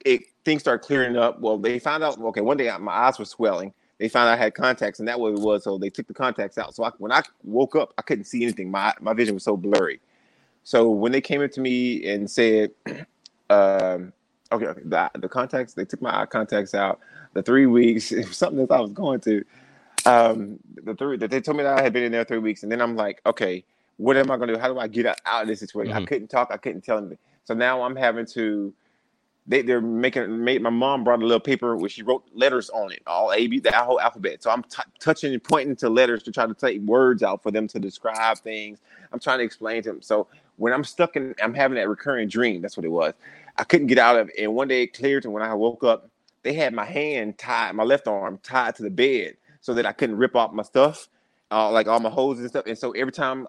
it 0.06 0.24
things 0.46 0.62
start 0.62 0.82
clearing 0.82 1.18
up, 1.18 1.40
well, 1.42 1.58
they 1.58 1.80
found 1.80 2.04
out. 2.04 2.18
Okay, 2.20 2.42
one 2.42 2.58
day 2.58 2.72
my 2.80 2.92
eyes 2.92 3.20
were 3.20 3.26
swelling. 3.26 3.74
They 3.98 4.08
found 4.08 4.30
out 4.30 4.34
I 4.40 4.42
had 4.42 4.56
contacts, 4.56 5.00
and 5.00 5.08
that 5.10 5.20
was 5.20 5.34
what 5.34 5.42
it 5.42 5.46
was. 5.46 5.64
So 5.66 5.78
they 5.78 5.90
took 5.90 6.08
the 6.08 6.14
contacts 6.14 6.58
out. 6.58 6.74
So 6.74 6.86
I, 6.86 6.92
when 7.00 7.12
I 7.12 7.22
woke 7.44 7.76
up, 7.76 7.94
I 7.98 8.02
couldn't 8.02 8.26
see 8.26 8.44
anything. 8.44 8.72
My 8.72 8.94
my 9.02 9.14
vision 9.14 9.34
was 9.34 9.44
so 9.44 9.58
blurry. 9.58 10.00
So 10.70 10.90
when 10.90 11.12
they 11.12 11.22
came 11.22 11.42
up 11.42 11.50
to 11.52 11.62
me 11.62 12.08
and 12.08 12.30
said, 12.30 12.72
um, 13.50 14.14
Okay, 14.52 14.66
okay. 14.66 14.82
The, 14.84 15.12
the 15.20 15.30
contacts, 15.30 15.74
they 15.74 15.86
took 15.86 16.02
my 16.02 16.22
eye 16.22 16.26
contacts 16.26 16.74
out. 16.74 17.00
The 17.34 17.44
three 17.44 17.68
weeks, 17.68 18.12
something 18.32 18.66
that 18.66 18.74
I 18.74 18.80
was 18.80 18.92
going 18.92 19.20
to. 19.22 19.44
Um, 20.06 20.60
the 20.84 20.96
three 20.96 21.18
that 21.18 21.30
they 21.30 21.42
told 21.42 21.58
me 21.58 21.64
that 21.64 21.78
I 21.78 21.84
had 21.84 21.94
been 21.94 22.04
in 22.04 22.12
there 22.12 22.24
three 22.24 22.40
weeks, 22.40 22.64
and 22.64 22.72
then 22.72 22.82
I'm 22.82 22.96
like, 22.96 23.22
okay, 23.26 23.64
what 23.98 24.18
am 24.18 24.32
I 24.32 24.38
going 24.38 24.48
to 24.48 24.56
do? 24.56 24.60
How 24.60 24.70
do 24.70 24.80
I 24.80 24.88
get 24.88 25.06
out, 25.06 25.18
out 25.26 25.44
of 25.44 25.48
this 25.48 25.60
situation? 25.60 25.94
Mm-hmm. 25.94 26.04
I 26.04 26.06
couldn't 26.06 26.30
talk. 26.30 26.50
I 26.52 26.58
couldn't 26.58 26.82
tell 26.82 26.98
anything. 26.98 27.18
So 27.44 27.54
now 27.54 27.84
I'm 27.84 27.96
having 27.96 28.26
to 28.28 28.74
they 29.50 29.64
they're 29.64 29.82
making 29.82 30.44
made 30.44 30.62
my 30.62 30.70
mom 30.70 31.04
brought 31.04 31.22
a 31.22 31.26
little 31.26 31.40
paper 31.40 31.76
where 31.76 31.90
she 31.90 32.04
wrote 32.04 32.24
letters 32.34 32.70
on 32.70 32.92
it, 32.92 33.02
all 33.08 33.34
A 33.34 33.48
B 33.48 33.60
the 33.60 33.72
whole 33.72 34.00
alphabet. 34.00 34.42
So 34.44 34.52
I'm 34.52 34.64
t- 34.64 34.84
touching 35.00 35.34
and 35.34 35.44
pointing 35.44 35.76
to 35.78 35.90
letters 35.90 36.24
to 36.24 36.32
try 36.32 36.46
to 36.46 36.54
take 36.54 36.82
words 36.82 37.24
out 37.24 37.44
for 37.44 37.52
them 37.52 37.68
to 37.70 37.80
describe 37.80 38.38
things. 38.38 38.80
I'm 39.12 39.20
trying 39.20 39.40
to 39.40 39.44
explain 39.44 39.84
to 39.84 39.90
them. 39.90 40.02
So 40.02 40.28
when 40.60 40.74
I'm 40.74 40.86
stuck 40.86 41.18
in, 41.18 41.36
I'm 41.44 41.56
having 41.56 41.78
that 41.78 41.90
recurring 41.90 42.30
dream. 42.30 42.62
That's 42.62 42.78
what 42.78 42.86
it 42.86 42.90
was. 42.92 43.16
I 43.58 43.66
couldn't 43.66 43.88
get 43.88 44.00
out 44.00 44.18
of 44.20 44.30
it, 44.30 44.36
and 44.40 44.56
one 44.56 44.70
day 44.70 44.84
it 44.84 44.94
cleared. 44.94 45.26
And 45.26 45.34
when 45.34 45.44
I 45.44 45.54
woke 45.56 45.84
up, 45.84 46.10
they 46.44 46.54
had 46.54 46.74
my 46.74 46.86
hand 46.86 47.40
tied, 47.40 47.76
my 47.76 47.84
left 47.84 48.08
arm 48.08 48.40
tied 48.44 48.76
to 48.78 48.84
the 48.84 48.92
bed, 48.92 49.38
so 49.62 49.74
that 49.76 49.86
I 49.88 49.94
couldn't 49.94 50.18
rip 50.18 50.36
off 50.36 50.54
my 50.54 50.64
stuff, 50.64 51.10
uh, 51.52 51.72
like 51.72 51.88
all 51.88 52.00
my 52.02 52.10
hoses 52.12 52.44
and 52.44 52.52
stuff. 52.52 52.66
And 52.68 52.78
so 52.78 52.92
every 52.92 53.14
time, 53.14 53.48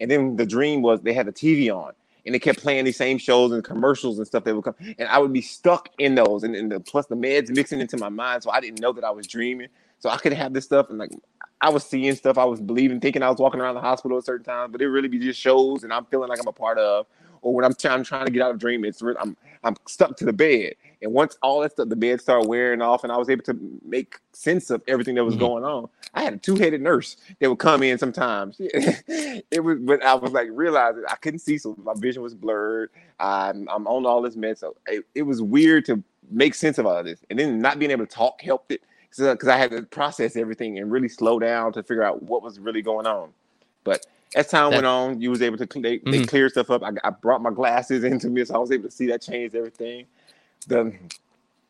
and 0.00 0.10
then 0.10 0.36
the 0.36 0.46
dream 0.46 0.82
was 0.82 1.00
they 1.02 1.14
had 1.14 1.26
the 1.26 1.32
TV 1.32 1.74
on 1.74 1.94
and 2.26 2.34
they 2.34 2.40
kept 2.40 2.60
playing 2.60 2.84
these 2.84 2.96
same 2.96 3.18
shows 3.18 3.52
and 3.52 3.64
commercials 3.64 4.18
and 4.18 4.26
stuff 4.26 4.44
that 4.44 4.54
would 4.54 4.64
come, 4.64 4.74
and 4.98 5.08
I 5.08 5.18
would 5.18 5.32
be 5.32 5.42
stuck 5.42 5.90
in 5.98 6.14
those, 6.14 6.44
and, 6.44 6.56
and 6.56 6.70
the, 6.70 6.80
plus 6.80 7.06
the 7.06 7.16
meds 7.16 7.50
mixing 7.50 7.80
into 7.80 7.96
my 7.96 8.10
mind, 8.10 8.42
so 8.42 8.50
I 8.50 8.60
didn't 8.60 8.80
know 8.80 8.92
that 8.92 9.04
I 9.04 9.10
was 9.10 9.26
dreaming. 9.26 9.68
So 10.00 10.10
I 10.10 10.18
could 10.18 10.34
have 10.34 10.52
this 10.52 10.64
stuff, 10.64 10.90
and 10.90 10.98
like 10.98 11.10
I 11.60 11.70
was 11.70 11.84
seeing 11.84 12.14
stuff, 12.14 12.38
I 12.38 12.44
was 12.44 12.60
believing, 12.60 13.00
thinking 13.00 13.22
I 13.22 13.30
was 13.30 13.38
walking 13.38 13.60
around 13.60 13.74
the 13.74 13.80
hospital 13.80 14.18
at 14.18 14.24
certain 14.24 14.44
times, 14.44 14.70
but 14.72 14.80
it 14.80 14.88
really 14.88 15.08
be 15.08 15.18
just 15.18 15.40
shows, 15.40 15.82
and 15.82 15.92
I'm 15.92 16.04
feeling 16.06 16.28
like 16.28 16.38
I'm 16.40 16.46
a 16.46 16.52
part 16.52 16.78
of. 16.78 17.06
Or 17.40 17.54
when 17.54 17.64
I'm 17.64 17.74
trying, 17.74 17.94
I'm 17.94 18.04
trying 18.04 18.26
to 18.26 18.32
get 18.32 18.42
out 18.42 18.50
of 18.50 18.58
dream, 18.58 18.84
it's 18.84 19.00
I'm 19.02 19.36
I'm 19.62 19.76
stuck 19.86 20.16
to 20.18 20.24
the 20.24 20.32
bed, 20.32 20.74
and 21.02 21.12
once 21.12 21.36
all 21.42 21.60
that 21.60 21.72
stuff, 21.72 21.88
the 21.88 21.96
bed 21.96 22.20
started 22.20 22.48
wearing 22.48 22.82
off, 22.82 23.04
and 23.04 23.12
I 23.12 23.16
was 23.16 23.30
able 23.30 23.44
to 23.44 23.56
make 23.84 24.18
sense 24.32 24.70
of 24.70 24.82
everything 24.88 25.14
that 25.16 25.24
was 25.24 25.34
mm-hmm. 25.34 25.44
going 25.44 25.64
on. 25.64 25.88
I 26.14 26.22
had 26.22 26.34
a 26.34 26.36
two-headed 26.36 26.80
nurse 26.80 27.16
that 27.38 27.48
would 27.48 27.58
come 27.58 27.82
in 27.82 27.98
sometimes. 27.98 28.56
it 28.60 29.62
was, 29.62 29.78
but 29.80 30.02
I 30.02 30.14
was 30.14 30.32
like 30.32 30.48
realizing 30.50 31.04
I 31.08 31.16
couldn't 31.16 31.40
see, 31.40 31.58
so 31.58 31.76
my 31.82 31.92
vision 31.96 32.22
was 32.22 32.34
blurred. 32.34 32.90
I'm, 33.20 33.68
I'm 33.68 33.86
on 33.86 34.06
all 34.06 34.22
this 34.22 34.36
meds, 34.36 34.58
so 34.58 34.74
it, 34.86 35.04
it, 35.14 35.22
was 35.22 35.42
weird 35.42 35.84
to 35.86 36.02
make 36.30 36.54
sense 36.54 36.78
of 36.78 36.86
all 36.86 36.96
of 36.96 37.04
this, 37.04 37.20
and 37.30 37.38
then 37.38 37.60
not 37.60 37.78
being 37.78 37.90
able 37.90 38.06
to 38.06 38.12
talk 38.12 38.40
helped 38.40 38.72
it 38.72 38.82
because 39.16 39.48
I 39.48 39.56
had 39.56 39.70
to 39.70 39.82
process 39.82 40.36
everything 40.36 40.78
and 40.78 40.90
really 40.90 41.08
slow 41.08 41.38
down 41.38 41.72
to 41.72 41.82
figure 41.82 42.02
out 42.02 42.22
what 42.22 42.42
was 42.42 42.58
really 42.58 42.82
going 42.82 43.06
on. 43.06 43.30
But 43.84 44.06
as 44.36 44.48
time 44.48 44.70
that, 44.70 44.76
went 44.76 44.86
on, 44.86 45.20
you 45.20 45.30
was 45.30 45.42
able 45.42 45.56
to 45.58 45.66
they, 45.80 45.98
mm-hmm. 45.98 46.10
they 46.10 46.24
clear 46.24 46.48
stuff 46.48 46.70
up. 46.70 46.82
I, 46.82 46.90
I 47.02 47.10
brought 47.10 47.42
my 47.42 47.50
glasses 47.50 48.04
into 48.12 48.28
me, 48.28 48.44
so 48.44 48.54
I 48.54 48.58
was 48.58 48.70
able 48.70 48.84
to 48.84 48.90
see 48.90 49.06
that 49.06 49.22
changed 49.22 49.54
everything 49.54 50.06
the 50.68 50.92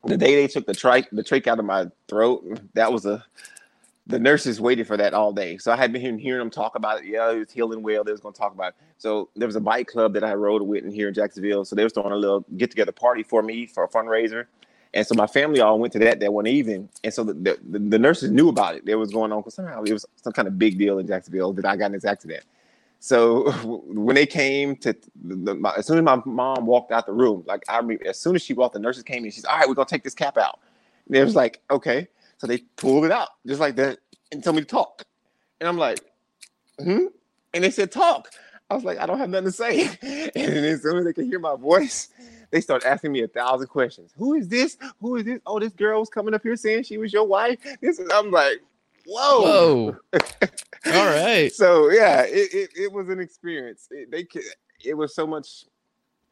the 0.05 0.17
day 0.17 0.37
they 0.37 0.47
took 0.47 0.67
the 0.67 0.73
trach 0.73 1.07
the 1.11 1.23
trach 1.23 1.47
out 1.47 1.59
of 1.59 1.65
my 1.65 1.87
throat, 2.09 2.61
that 2.75 2.93
was 2.93 3.07
a 3.07 3.25
the 4.07 4.19
nurses 4.19 4.59
waited 4.59 4.87
for 4.87 4.97
that 4.97 5.13
all 5.13 5.33
day. 5.35 5.59
So 5.59 5.71
I 5.71 5.77
had 5.77 5.93
been 5.93 6.19
hearing 6.19 6.39
them 6.39 6.51
talk 6.51 6.77
about 6.77 7.01
it. 7.01 7.07
Yeah, 7.07 7.31
it 7.31 7.39
was 7.41 7.51
healing 7.51 7.83
well. 7.83 8.05
They 8.05 8.13
was 8.13 8.23
going 8.23 8.33
to 8.33 8.41
talk 8.41 8.55
about 8.55 8.69
it. 8.69 8.75
So 8.97 9.29
there 9.37 9.47
was 9.47 9.57
a 9.57 9.61
bike 9.61 9.87
club 9.87 10.15
that 10.15 10.25
I 10.25 10.33
rode 10.33 10.63
with 10.63 10.83
in 10.83 10.91
here 10.91 11.09
in 11.09 11.15
Jacksonville. 11.15 11.67
So 11.67 11.77
they 11.77 11.85
was 11.85 11.93
throwing 11.93 12.13
a 12.13 12.17
little 12.17 12.43
get 12.57 12.71
together 12.71 12.91
party 12.91 13.23
for 13.23 13.43
me 13.43 13.67
for 13.67 13.85
a 13.85 13.89
fundraiser. 13.89 14.47
And 14.95 15.07
so 15.07 15.15
my 15.15 15.27
family 15.27 15.61
all 15.61 15.79
went 15.79 15.93
to 15.95 15.99
that 16.01 16.21
that 16.21 16.33
one 16.33 16.47
evening. 16.47 16.89
And 17.05 17.13
so 17.13 17.25
the, 17.25 17.35
the, 17.35 17.79
the 17.79 17.99
nurses 17.99 18.31
knew 18.31 18.49
about 18.49 18.75
it. 18.75 18.85
It 18.87 18.95
was 18.95 19.11
going 19.11 19.33
on 19.33 19.41
because 19.41 19.55
somehow 19.55 19.83
it 19.83 19.93
was 19.93 20.07
some 20.17 20.33
kind 20.33 20.49
of 20.49 20.59
big 20.59 20.79
deal 20.79 20.99
in 20.99 21.07
Jacksonville 21.07 21.53
that 21.55 21.67
I 21.67 21.77
got 21.77 21.87
in 21.87 21.93
this 21.93 22.05
accident. 22.05 22.45
So 23.01 23.53
when 23.65 24.17
they 24.17 24.27
came 24.27 24.77
to 24.77 24.97
the, 25.23 25.55
my, 25.55 25.73
as 25.77 25.87
soon 25.87 25.99
as 25.99 26.05
my 26.05 26.21
mom 26.25 26.67
walked 26.67 26.91
out 26.93 27.07
the 27.07 27.13
room, 27.13 27.45
like 27.47 27.65
I 27.69 27.83
mean, 27.83 27.99
as 28.07 28.19
soon 28.19 28.35
as 28.35 28.43
she 28.43 28.55
walked, 28.55 28.75
the 28.75 28.81
nurses 28.81 29.03
came 29.03 29.25
in. 29.25 29.31
She's 29.31 29.45
all 29.45 29.59
right. 29.59 29.69
We're 29.69 29.75
gonna 29.75 29.87
take 29.87 30.05
this 30.05 30.15
cap 30.15 30.39
out. 30.39 30.61
And 31.07 31.17
it 31.17 31.25
was 31.25 31.37
like 31.37 31.61
okay. 31.71 32.09
So 32.39 32.47
they 32.47 32.59
pulled 32.77 33.05
it 33.05 33.13
out 33.13 33.31
just 33.47 33.61
like 33.61 33.77
that 33.77 33.99
and 34.33 34.43
told 34.43 34.57
me 34.57 34.63
to 34.63 34.69
talk. 34.69 35.05
And 35.61 35.69
I'm 35.69 35.77
like, 35.77 36.01
hmm. 36.79 37.07
And 37.55 37.65
they 37.65 37.71
said 37.71 37.91
talk. 37.91 38.31
I 38.71 38.75
was 38.75 38.85
like, 38.85 38.99
I 38.99 39.07
don't 39.07 39.19
have 39.19 39.31
nothing 39.31 39.47
to 39.47 39.53
say. 39.53 39.89
And 40.37 40.53
then 40.53 40.65
as 40.65 40.83
soon 40.83 40.99
as 40.99 41.05
they 41.05 41.13
could 41.13 41.27
hear 41.27 41.39
my 41.39 41.57
voice, 41.57 42.09
they 42.51 42.61
start 42.61 42.85
asking 42.85 43.13
me 43.13 43.23
a 43.23 43.29
thousand 43.29 43.69
questions. 43.69 44.13
Who 44.17 44.35
is 44.35 44.49
this? 44.49 44.77
Who 45.01 45.17
is 45.17 45.25
this? 45.25 45.41
Oh, 45.47 45.59
this 45.59 45.73
girl 45.73 46.01
was 46.01 46.09
coming 46.09 46.35
up 46.35 46.43
here 46.43 46.57
saying 46.57 46.85
she 46.85 46.99
was 46.99 47.13
your 47.13 47.27
wife. 47.27 47.59
This 47.81 47.99
is, 47.99 48.09
I'm 48.13 48.31
like, 48.31 48.59
whoa. 49.07 49.41
Whoa. 49.43 49.97
All 50.87 51.07
right. 51.07 51.53
So 51.53 51.91
yeah, 51.91 52.23
it, 52.23 52.55
it, 52.55 52.71
it 52.77 52.93
was 52.93 53.09
an 53.09 53.21
experience. 53.21 53.89
It, 53.91 54.11
they 54.11 54.27
it 54.85 54.95
was 54.95 55.15
so 55.15 55.27
much 55.27 55.65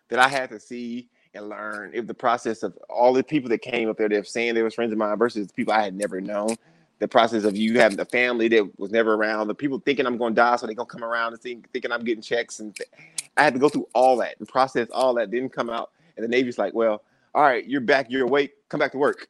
that 0.09 0.19
I 0.19 0.29
had 0.29 0.51
to 0.51 0.61
see 0.61 1.09
and 1.35 1.49
learn. 1.49 1.91
If 1.95 2.07
the 2.07 2.15
process 2.15 2.63
of 2.63 2.77
all 2.89 3.13
the 3.13 3.23
people 3.23 3.51
that 3.51 3.59
came 3.59 3.89
up 3.89 3.99
there 3.99 4.09
that 4.09 4.27
saying 4.27 4.55
they 4.55 4.63
were 4.63 4.71
friends 4.71 4.93
of 4.93 4.99
mine 4.99 5.17
versus 5.19 5.47
the 5.47 5.53
people 5.53 5.73
I 5.73 5.83
had 5.83 5.95
never 5.95 6.21
known. 6.21 6.57
The 6.99 7.09
process 7.09 7.45
of 7.45 7.57
you 7.57 7.79
having 7.79 7.99
the 7.99 8.07
family 8.07 8.49
that 8.49 8.79
was 8.79 8.91
never 8.91 9.15
around, 9.15 9.49
the 9.49 9.55
people 9.55 9.79
thinking 9.79 10.07
I'm 10.07 10.17
going 10.17 10.35
to 10.35 10.41
die, 10.41 10.57
so 10.57 10.67
they're 10.67 10.75
gonna 10.75 10.87
come 10.87 11.05
around 11.05 11.35
and 11.35 11.43
think, 11.43 11.71
thinking 11.71 11.93
I'm 11.93 12.05
getting 12.05 12.23
checks, 12.23 12.61
and 12.61 12.75
th- 12.75 12.89
I 13.37 13.45
had 13.45 13.53
to 13.53 13.61
go 13.61 13.69
through 13.69 13.89
all 13.95 14.17
that 14.19 14.37
and 14.39 14.49
process 14.49 14.89
all 14.91 15.13
that. 15.15 15.31
Didn't 15.31 15.51
come 15.51 15.69
out, 15.69 15.91
and 16.17 16.25
the 16.25 16.29
Navy's 16.29 16.59
like, 16.59 16.73
"Well, 16.73 17.03
all 17.35 17.43
right, 17.43 17.67
you're 17.67 17.83
back, 17.83 18.07
you're 18.09 18.25
awake, 18.25 18.53
come 18.71 18.81
back 18.81 18.93
to 18.93 18.99
work." 18.99 19.29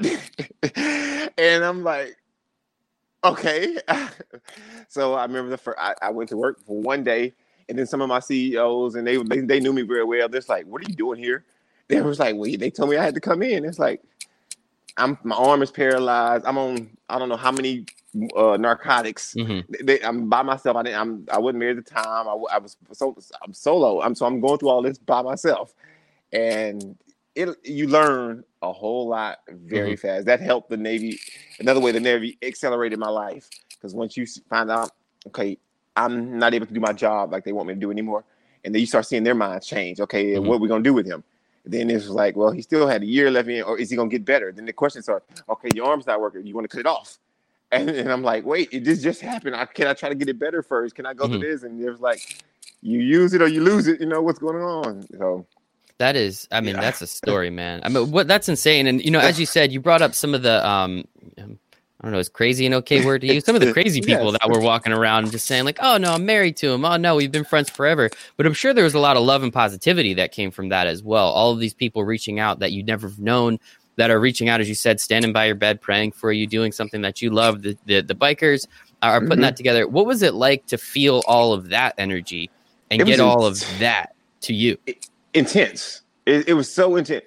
and 1.38 1.64
I'm 1.64 1.84
like, 1.84 2.16
okay. 3.24 3.78
so 4.88 5.14
I 5.14 5.22
remember 5.22 5.50
the 5.50 5.58
first, 5.58 5.78
I, 5.80 5.94
I, 6.02 6.10
went 6.10 6.28
to 6.30 6.36
work 6.36 6.64
for 6.64 6.80
one 6.80 7.04
day, 7.04 7.32
and 7.68 7.78
then 7.78 7.86
some 7.86 8.00
of 8.00 8.08
my 8.08 8.20
CEOs 8.20 8.94
and 8.94 9.06
they 9.06 9.16
they, 9.16 9.40
they 9.40 9.60
knew 9.60 9.72
me 9.72 9.82
very 9.82 10.04
well. 10.04 10.28
They're 10.28 10.42
like, 10.48 10.66
"What 10.66 10.82
are 10.82 10.88
you 10.88 10.96
doing 10.96 11.18
here?" 11.18 11.44
They 11.88 12.00
was 12.00 12.18
like, 12.18 12.36
"Well, 12.36 12.50
they 12.58 12.70
told 12.70 12.90
me 12.90 12.96
I 12.96 13.04
had 13.04 13.14
to 13.14 13.20
come 13.20 13.42
in." 13.42 13.64
It's 13.64 13.78
like, 13.78 14.02
I'm 14.96 15.18
my 15.24 15.36
arm 15.36 15.62
is 15.62 15.70
paralyzed. 15.70 16.44
I'm 16.44 16.58
on 16.58 16.90
I 17.08 17.18
don't 17.18 17.28
know 17.28 17.36
how 17.36 17.52
many 17.52 17.86
uh, 18.36 18.56
narcotics. 18.58 19.34
Mm-hmm. 19.34 19.86
They, 19.86 20.00
I'm 20.02 20.28
by 20.28 20.42
myself. 20.42 20.76
I 20.76 20.82
didn't. 20.82 21.00
I'm 21.00 21.26
I 21.30 21.38
wasn't 21.38 21.60
married 21.60 21.78
at 21.78 21.86
the 21.86 21.90
time. 21.90 22.28
I, 22.28 22.36
I 22.52 22.58
was 22.58 22.76
so 22.92 23.16
I'm 23.42 23.54
solo. 23.54 24.02
I'm 24.02 24.14
so 24.14 24.26
I'm 24.26 24.40
going 24.40 24.58
through 24.58 24.68
all 24.68 24.82
this 24.82 24.98
by 24.98 25.22
myself, 25.22 25.74
and 26.32 26.96
it 27.34 27.48
you 27.64 27.88
learn 27.88 28.44
a 28.60 28.72
whole 28.72 29.08
lot 29.08 29.38
very 29.48 29.92
mm-hmm. 29.92 30.06
fast. 30.06 30.26
That 30.26 30.40
helped 30.40 30.70
the 30.70 30.76
Navy. 30.76 31.18
Another 31.58 31.80
way 31.80 31.92
the 31.92 32.00
Navy 32.00 32.38
accelerated 32.42 32.98
my 32.98 33.08
life 33.08 33.48
because 33.70 33.94
once 33.94 34.16
you 34.16 34.26
find 34.48 34.70
out, 34.70 34.90
okay, 35.26 35.58
I'm 35.96 36.38
not 36.38 36.54
able 36.54 36.66
to 36.66 36.74
do 36.74 36.80
my 36.80 36.92
job 36.92 37.32
like 37.32 37.44
they 37.44 37.52
want 37.52 37.68
me 37.68 37.74
to 37.74 37.80
do 37.80 37.90
anymore, 37.90 38.24
and 38.64 38.74
then 38.74 38.80
you 38.80 38.86
start 38.86 39.06
seeing 39.06 39.24
their 39.24 39.34
minds 39.34 39.66
change. 39.66 40.00
Okay, 40.00 40.32
mm-hmm. 40.32 40.46
what 40.46 40.56
are 40.56 40.60
we 40.60 40.68
gonna 40.68 40.84
do 40.84 40.94
with 40.94 41.06
him? 41.06 41.24
Then 41.64 41.90
it's 41.90 42.08
like, 42.08 42.36
well, 42.36 42.50
he 42.50 42.60
still 42.60 42.88
had 42.88 43.02
a 43.02 43.06
year 43.06 43.30
left 43.30 43.48
in, 43.48 43.62
or 43.62 43.78
is 43.78 43.90
he 43.90 43.96
gonna 43.96 44.08
get 44.08 44.24
better? 44.24 44.50
Then 44.52 44.66
the 44.66 44.72
questions 44.72 45.08
are, 45.08 45.22
okay, 45.48 45.68
your 45.74 45.86
arm's 45.86 46.06
not 46.06 46.20
working. 46.20 46.44
You 46.46 46.54
want 46.54 46.68
to 46.68 46.76
cut 46.76 46.80
it 46.80 46.86
off? 46.86 47.18
And, 47.72 47.88
and 47.88 48.12
I'm 48.12 48.22
like, 48.22 48.44
wait, 48.44 48.68
it, 48.70 48.84
this 48.84 49.02
just 49.02 49.22
happened. 49.22 49.56
I, 49.56 49.64
can 49.64 49.86
I 49.86 49.94
try 49.94 50.10
to 50.10 50.14
get 50.14 50.28
it 50.28 50.38
better 50.38 50.62
first? 50.62 50.94
Can 50.94 51.06
I 51.06 51.14
go 51.14 51.24
mm-hmm. 51.24 51.40
to 51.40 51.46
this? 51.46 51.62
And 51.62 51.82
it 51.82 51.88
was 51.88 52.00
like, 52.00 52.44
you 52.82 52.98
use 52.98 53.32
it 53.32 53.40
or 53.40 53.46
you 53.46 53.62
lose 53.62 53.86
it. 53.86 53.98
You 53.98 54.04
know 54.04 54.20
what's 54.20 54.38
going 54.38 54.62
on. 54.62 55.06
So 55.16 55.46
that 55.96 56.14
is, 56.14 56.46
I 56.52 56.60
mean, 56.60 56.74
yeah. 56.74 56.82
that's 56.82 57.00
a 57.00 57.06
story, 57.06 57.48
man. 57.48 57.80
I 57.82 57.88
mean, 57.88 58.10
what 58.10 58.28
that's 58.28 58.46
insane. 58.46 58.86
And 58.86 59.02
you 59.02 59.10
know, 59.10 59.20
as 59.20 59.40
you 59.40 59.46
said, 59.46 59.72
you 59.72 59.80
brought 59.80 60.02
up 60.02 60.14
some 60.14 60.34
of 60.34 60.42
the, 60.42 60.68
um, 60.68 61.04
I 62.02 62.06
don't 62.06 62.12
know, 62.12 62.18
is 62.18 62.28
crazy 62.28 62.66
an 62.66 62.74
okay 62.74 63.04
word 63.04 63.20
to 63.20 63.32
use? 63.32 63.44
Some 63.44 63.54
of 63.54 63.60
the 63.60 63.72
crazy 63.74 64.00
people 64.00 64.32
yes. 64.32 64.38
that 64.40 64.50
were 64.50 64.60
walking 64.60 64.92
around 64.92 65.30
just 65.30 65.46
saying 65.46 65.64
like, 65.64 65.78
"Oh 65.80 65.98
no, 65.98 66.14
I'm 66.14 66.26
married 66.26 66.56
to 66.58 66.70
him. 66.70 66.84
Oh 66.84 66.96
no, 66.96 67.14
we've 67.16 67.30
been 67.30 67.44
friends 67.44 67.70
forever." 67.70 68.10
But 68.36 68.46
I'm 68.46 68.54
sure 68.54 68.74
there 68.74 68.84
was 68.84 68.94
a 68.94 68.98
lot 68.98 69.16
of 69.16 69.22
love 69.22 69.42
and 69.42 69.52
positivity 69.52 70.14
that 70.14 70.32
came 70.32 70.50
from 70.50 70.68
that 70.70 70.86
as 70.86 71.02
well. 71.02 71.28
All 71.28 71.52
of 71.52 71.60
these 71.60 71.74
people 71.74 72.04
reaching 72.04 72.40
out 72.40 72.58
that 72.58 72.72
you'd 72.72 72.86
never 72.86 73.10
known 73.18 73.58
that 73.96 74.10
are 74.10 74.18
reaching 74.18 74.48
out, 74.48 74.60
as 74.60 74.68
you 74.68 74.74
said, 74.74 75.00
standing 75.00 75.32
by 75.32 75.44
your 75.46 75.54
bed, 75.54 75.80
praying 75.80 76.12
for 76.12 76.32
you, 76.32 76.46
doing 76.46 76.72
something 76.72 77.02
that 77.02 77.22
you 77.22 77.30
love. 77.30 77.62
The 77.62 77.78
the, 77.86 78.00
the 78.00 78.14
bikers 78.14 78.66
are 79.02 79.20
putting 79.20 79.34
mm-hmm. 79.34 79.42
that 79.42 79.56
together. 79.56 79.86
What 79.86 80.06
was 80.06 80.22
it 80.22 80.34
like 80.34 80.66
to 80.66 80.78
feel 80.78 81.22
all 81.26 81.52
of 81.52 81.68
that 81.68 81.94
energy 81.98 82.50
and 82.90 83.02
it 83.02 83.04
get 83.04 83.20
all 83.20 83.44
of 83.46 83.60
that 83.78 84.14
to 84.42 84.54
you? 84.54 84.76
Intense 85.34 86.02
it, 86.26 86.48
it 86.48 86.54
was 86.54 86.72
so 86.72 86.96
intense. 86.96 87.24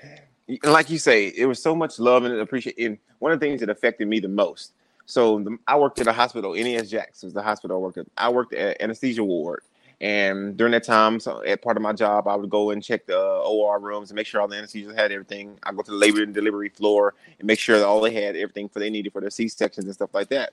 And 0.48 0.60
like 0.66 0.90
you 0.90 0.98
say, 0.98 1.28
it 1.28 1.46
was 1.46 1.62
so 1.62 1.76
much 1.76 2.00
love 2.00 2.24
and 2.24 2.36
appreciation. 2.40 3.00
One 3.20 3.32
of 3.32 3.40
the 3.40 3.46
things 3.46 3.62
that 3.62 3.70
affected 3.70 4.08
me 4.08 4.20
the 4.20 4.28
most. 4.28 4.74
So 5.06 5.40
the, 5.40 5.58
I 5.68 5.78
worked 5.78 6.00
at 6.00 6.08
a 6.08 6.14
hospital. 6.14 6.54
NAS 6.56 6.90
Jax 6.90 7.24
was 7.24 7.34
the 7.34 7.42
hospital 7.42 7.78
I 7.78 7.80
worked 7.80 7.98
at. 7.98 8.08
I 8.18 8.30
worked 8.30 8.54
at 8.54 8.82
anesthesia 8.82 9.24
ward. 9.24 9.62
And 10.02 10.58
during 10.58 10.72
that 10.74 10.84
time, 10.84 11.20
so 11.20 11.42
at 11.46 11.62
part 11.62 11.78
of 11.78 11.84
my 11.84 11.94
job, 11.94 12.28
I 12.28 12.36
would 12.36 12.50
go 12.50 12.72
and 12.72 12.84
check 12.84 13.06
the 13.06 13.18
OR 13.18 13.80
rooms 13.80 14.10
and 14.10 14.16
make 14.16 14.28
sure 14.28 14.42
all 14.42 14.48
the 14.48 14.58
anesthesias 14.58 14.94
had 14.94 15.12
everything. 15.12 15.58
I 15.64 15.72
go 15.72 15.82
to 15.84 15.92
the 15.92 15.98
labor 15.98 16.22
and 16.22 16.34
delivery 16.34 16.70
floor 16.70 17.14
and 17.40 17.48
make 17.48 17.60
sure 17.60 17.78
that 17.78 17.86
all 17.86 18.02
they 18.02 18.14
had 18.14 18.36
everything 18.36 18.68
for 18.68 18.80
they 18.80 18.90
needed 18.90 19.14
for 19.14 19.22
their 19.22 19.30
C 19.30 19.48
sections 19.48 19.86
and 19.86 19.94
stuff 19.94 20.14
like 20.14 20.30
that. 20.30 20.52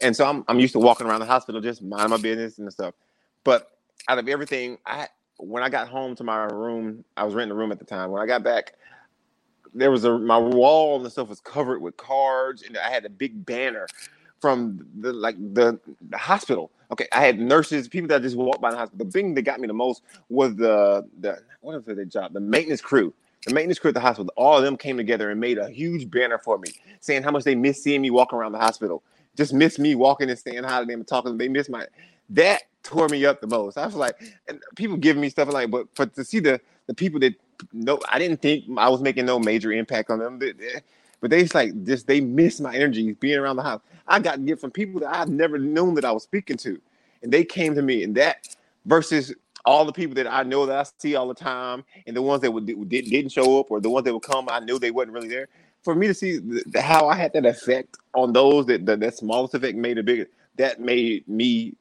And 0.00 0.14
so 0.14 0.26
I'm 0.26 0.44
I'm 0.48 0.60
used 0.60 0.74
to 0.74 0.80
walking 0.80 1.06
around 1.06 1.20
the 1.20 1.26
hospital 1.26 1.60
just 1.60 1.82
mind 1.82 2.10
my 2.10 2.18
business 2.18 2.58
and 2.58 2.70
stuff. 2.70 2.94
But 3.42 3.70
out 4.08 4.18
of 4.18 4.28
everything, 4.28 4.78
I 4.84 5.08
when 5.38 5.62
I 5.62 5.70
got 5.70 5.88
home 5.88 6.14
to 6.16 6.24
my 6.24 6.44
room, 6.44 7.04
I 7.16 7.24
was 7.24 7.34
renting 7.34 7.52
a 7.52 7.58
room 7.58 7.72
at 7.72 7.78
the 7.78 7.84
time. 7.84 8.10
When 8.10 8.20
I 8.22 8.26
got 8.26 8.42
back, 8.42 8.74
there 9.74 9.90
was 9.90 10.04
a 10.04 10.18
my 10.18 10.38
wall 10.38 10.96
and 10.96 11.04
the 11.04 11.10
stuff 11.10 11.28
was 11.28 11.40
covered 11.40 11.80
with 11.80 11.96
cards, 11.96 12.62
and 12.62 12.76
I 12.78 12.90
had 12.90 13.04
a 13.04 13.10
big 13.10 13.44
banner 13.44 13.86
from 14.40 14.86
the 15.00 15.12
like 15.12 15.36
the, 15.54 15.78
the 16.10 16.18
hospital. 16.18 16.70
Okay, 16.92 17.08
I 17.12 17.20
had 17.22 17.38
nurses, 17.40 17.88
people 17.88 18.08
that 18.08 18.22
just 18.22 18.36
walked 18.36 18.60
by 18.60 18.70
the 18.70 18.76
hospital. 18.76 19.06
The 19.06 19.10
thing 19.10 19.34
that 19.34 19.42
got 19.42 19.58
me 19.58 19.66
the 19.66 19.74
most 19.74 20.02
was 20.28 20.54
the 20.56 21.08
the 21.20 21.38
what 21.60 21.84
was 21.86 21.96
their 21.96 22.04
job? 22.04 22.32
The 22.32 22.40
maintenance 22.40 22.80
crew. 22.80 23.12
The 23.46 23.54
maintenance 23.54 23.78
crew 23.78 23.88
at 23.88 23.94
the 23.94 24.00
hospital. 24.00 24.32
All 24.36 24.56
of 24.56 24.64
them 24.64 24.76
came 24.76 24.96
together 24.96 25.30
and 25.30 25.40
made 25.40 25.58
a 25.58 25.68
huge 25.68 26.10
banner 26.10 26.38
for 26.38 26.58
me, 26.58 26.68
saying 27.00 27.22
how 27.22 27.30
much 27.30 27.44
they 27.44 27.54
miss 27.54 27.82
seeing 27.82 28.00
me 28.00 28.10
walk 28.10 28.32
around 28.32 28.52
the 28.52 28.58
hospital. 28.58 29.02
Just 29.36 29.52
miss 29.52 29.78
me 29.78 29.94
walking 29.94 30.30
and 30.30 30.38
saying 30.38 30.62
hi 30.64 30.80
to 30.80 30.86
them 30.86 31.00
and 31.00 31.08
talking. 31.08 31.36
They 31.36 31.48
miss 31.48 31.68
my 31.68 31.86
that 32.30 32.62
tore 32.82 33.08
me 33.08 33.24
up 33.26 33.40
the 33.40 33.46
most. 33.46 33.76
I 33.76 33.86
was 33.86 33.94
like, 33.94 34.16
and 34.48 34.62
people 34.76 34.96
giving 34.96 35.20
me 35.20 35.30
stuff 35.30 35.48
like, 35.48 35.70
but 35.70 35.88
for 35.94 36.06
to 36.06 36.24
see 36.24 36.40
the 36.40 36.60
the 36.86 36.94
people 36.94 37.18
that 37.20 37.34
no, 37.72 38.00
I 38.10 38.18
didn't 38.18 38.42
think 38.42 38.64
I 38.78 38.88
was 38.88 39.00
making 39.00 39.26
no 39.26 39.38
major 39.38 39.72
impact 39.72 40.10
on 40.10 40.18
them. 40.18 40.40
Eh, 40.42 40.80
but 41.20 41.30
they 41.30 41.42
just 41.42 41.54
like 41.54 41.84
just 41.84 42.06
they 42.06 42.20
miss 42.20 42.60
my 42.60 42.74
energy 42.74 43.12
being 43.14 43.38
around 43.38 43.56
the 43.56 43.62
house. 43.62 43.80
I 44.06 44.20
got 44.20 44.44
get 44.44 44.60
from 44.60 44.70
people 44.70 45.00
that 45.00 45.14
I've 45.14 45.28
never 45.28 45.58
known 45.58 45.94
that 45.94 46.04
I 46.04 46.12
was 46.12 46.22
speaking 46.22 46.56
to, 46.58 46.80
and 47.22 47.32
they 47.32 47.44
came 47.44 47.74
to 47.74 47.82
me, 47.82 48.02
and 48.02 48.14
that 48.16 48.56
versus 48.84 49.34
all 49.64 49.84
the 49.84 49.92
people 49.92 50.14
that 50.16 50.26
I 50.26 50.42
know 50.42 50.66
that 50.66 50.76
I 50.78 50.84
see 50.98 51.16
all 51.16 51.28
the 51.28 51.34
time, 51.34 51.84
and 52.06 52.14
the 52.14 52.22
ones 52.22 52.42
that 52.42 52.50
would, 52.50 52.66
did, 52.66 52.88
didn't 52.88 53.30
show 53.30 53.58
up, 53.58 53.70
or 53.70 53.80
the 53.80 53.88
ones 53.88 54.04
that 54.04 54.12
would 54.12 54.22
come, 54.22 54.48
I 54.50 54.60
knew 54.60 54.78
they 54.78 54.90
wasn't 54.90 55.14
really 55.14 55.28
there. 55.28 55.48
For 55.82 55.94
me 55.94 56.06
to 56.06 56.14
see 56.14 56.38
the, 56.38 56.82
how 56.82 57.08
I 57.08 57.16
had 57.16 57.32
that 57.32 57.46
effect 57.46 57.96
on 58.14 58.32
those 58.32 58.66
that 58.66 58.84
the, 58.84 58.96
that 58.96 59.16
smallest 59.16 59.54
effect 59.54 59.76
made 59.76 59.98
a 59.98 60.02
big 60.02 60.28
that 60.56 60.80
made 60.80 61.26
me 61.28 61.74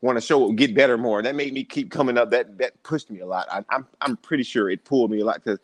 want 0.00 0.16
to 0.16 0.20
show 0.20 0.50
get 0.52 0.74
better 0.74 0.96
more. 0.96 1.22
That 1.22 1.34
made 1.34 1.52
me 1.52 1.64
keep 1.64 1.90
coming 1.90 2.16
up. 2.16 2.30
That 2.30 2.58
that 2.58 2.80
pushed 2.82 3.10
me 3.10 3.20
a 3.20 3.26
lot. 3.26 3.46
I, 3.50 3.58
am 3.58 3.64
I'm, 3.70 3.86
I'm 4.00 4.16
pretty 4.18 4.42
sure 4.42 4.70
it 4.70 4.84
pulled 4.84 5.10
me 5.10 5.20
a 5.20 5.24
lot 5.24 5.42
because 5.42 5.58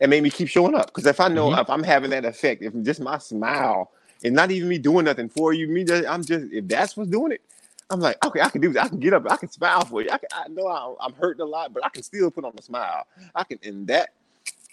it 0.00 0.08
made 0.08 0.22
me 0.22 0.30
keep 0.30 0.48
showing 0.48 0.74
up. 0.74 0.86
Because 0.86 1.06
if 1.06 1.20
I 1.20 1.28
know 1.28 1.50
mm-hmm. 1.50 1.60
if 1.60 1.70
I'm 1.70 1.82
having 1.82 2.10
that 2.10 2.24
effect, 2.24 2.62
if 2.62 2.72
just 2.82 3.00
my 3.00 3.18
smile 3.18 3.90
and 4.22 4.34
not 4.34 4.50
even 4.50 4.68
me 4.68 4.78
doing 4.78 5.04
nothing 5.04 5.28
for 5.28 5.52
you, 5.52 5.68
me 5.68 5.84
just 5.84 6.06
I'm 6.08 6.24
just 6.24 6.46
if 6.52 6.66
that's 6.68 6.96
what's 6.96 7.10
doing 7.10 7.32
it, 7.32 7.42
I'm 7.90 8.00
like 8.00 8.24
okay, 8.24 8.40
I 8.40 8.48
can 8.48 8.60
do 8.60 8.72
this. 8.72 8.82
I 8.82 8.88
can 8.88 9.00
get 9.00 9.12
up. 9.12 9.30
I 9.30 9.36
can 9.36 9.50
smile 9.50 9.84
for 9.84 10.02
you. 10.02 10.08
I, 10.10 10.18
can, 10.18 10.28
I 10.32 10.48
know 10.48 10.66
I, 10.66 11.04
I'm 11.04 11.12
hurting 11.14 11.42
a 11.42 11.46
lot, 11.46 11.72
but 11.72 11.84
I 11.84 11.88
can 11.90 12.02
still 12.02 12.30
put 12.30 12.44
on 12.44 12.52
a 12.58 12.62
smile. 12.62 13.06
I 13.34 13.44
can 13.44 13.58
and 13.62 13.86
that. 13.88 14.10